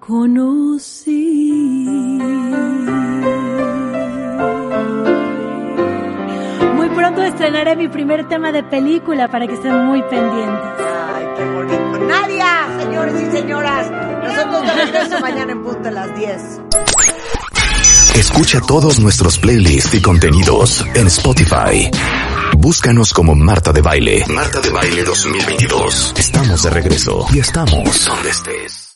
conocí. 0.08 1.44
Muy 6.74 6.88
pronto 6.96 7.22
estrenaré 7.22 7.76
mi 7.76 7.88
primer 7.88 8.26
tema 8.26 8.50
de 8.50 8.62
película 8.62 9.28
para 9.28 9.46
que 9.46 9.52
estén 9.52 9.84
muy 9.84 10.02
pendientes. 10.04 10.80
Ay, 11.14 11.26
qué 11.36 11.44
bonito. 11.44 11.98
Nadia, 12.06 12.68
señores 12.80 13.20
y 13.20 13.30
señoras, 13.30 13.90
nosotros 14.22 14.62
de 14.62 14.84
regreso 14.86 15.20
mañana 15.20 15.52
en 15.52 15.62
punto 15.62 15.88
a 15.88 15.92
las 15.92 16.18
10. 16.18 16.60
Escucha 18.14 18.60
todos 18.66 18.98
nuestros 19.00 19.38
playlists 19.38 19.94
y 19.94 20.00
contenidos 20.00 20.84
en 20.94 21.06
Spotify. 21.08 21.90
Búscanos 22.56 23.12
como 23.12 23.34
Marta 23.34 23.72
de 23.72 23.82
Baile. 23.82 24.24
Marta 24.28 24.60
de 24.60 24.70
Baile 24.70 25.04
2022. 25.04 26.14
Estamos 26.16 26.62
de 26.62 26.70
regreso 26.70 27.26
y 27.32 27.40
estamos 27.40 28.06
donde 28.06 28.30
estés. 28.30 28.87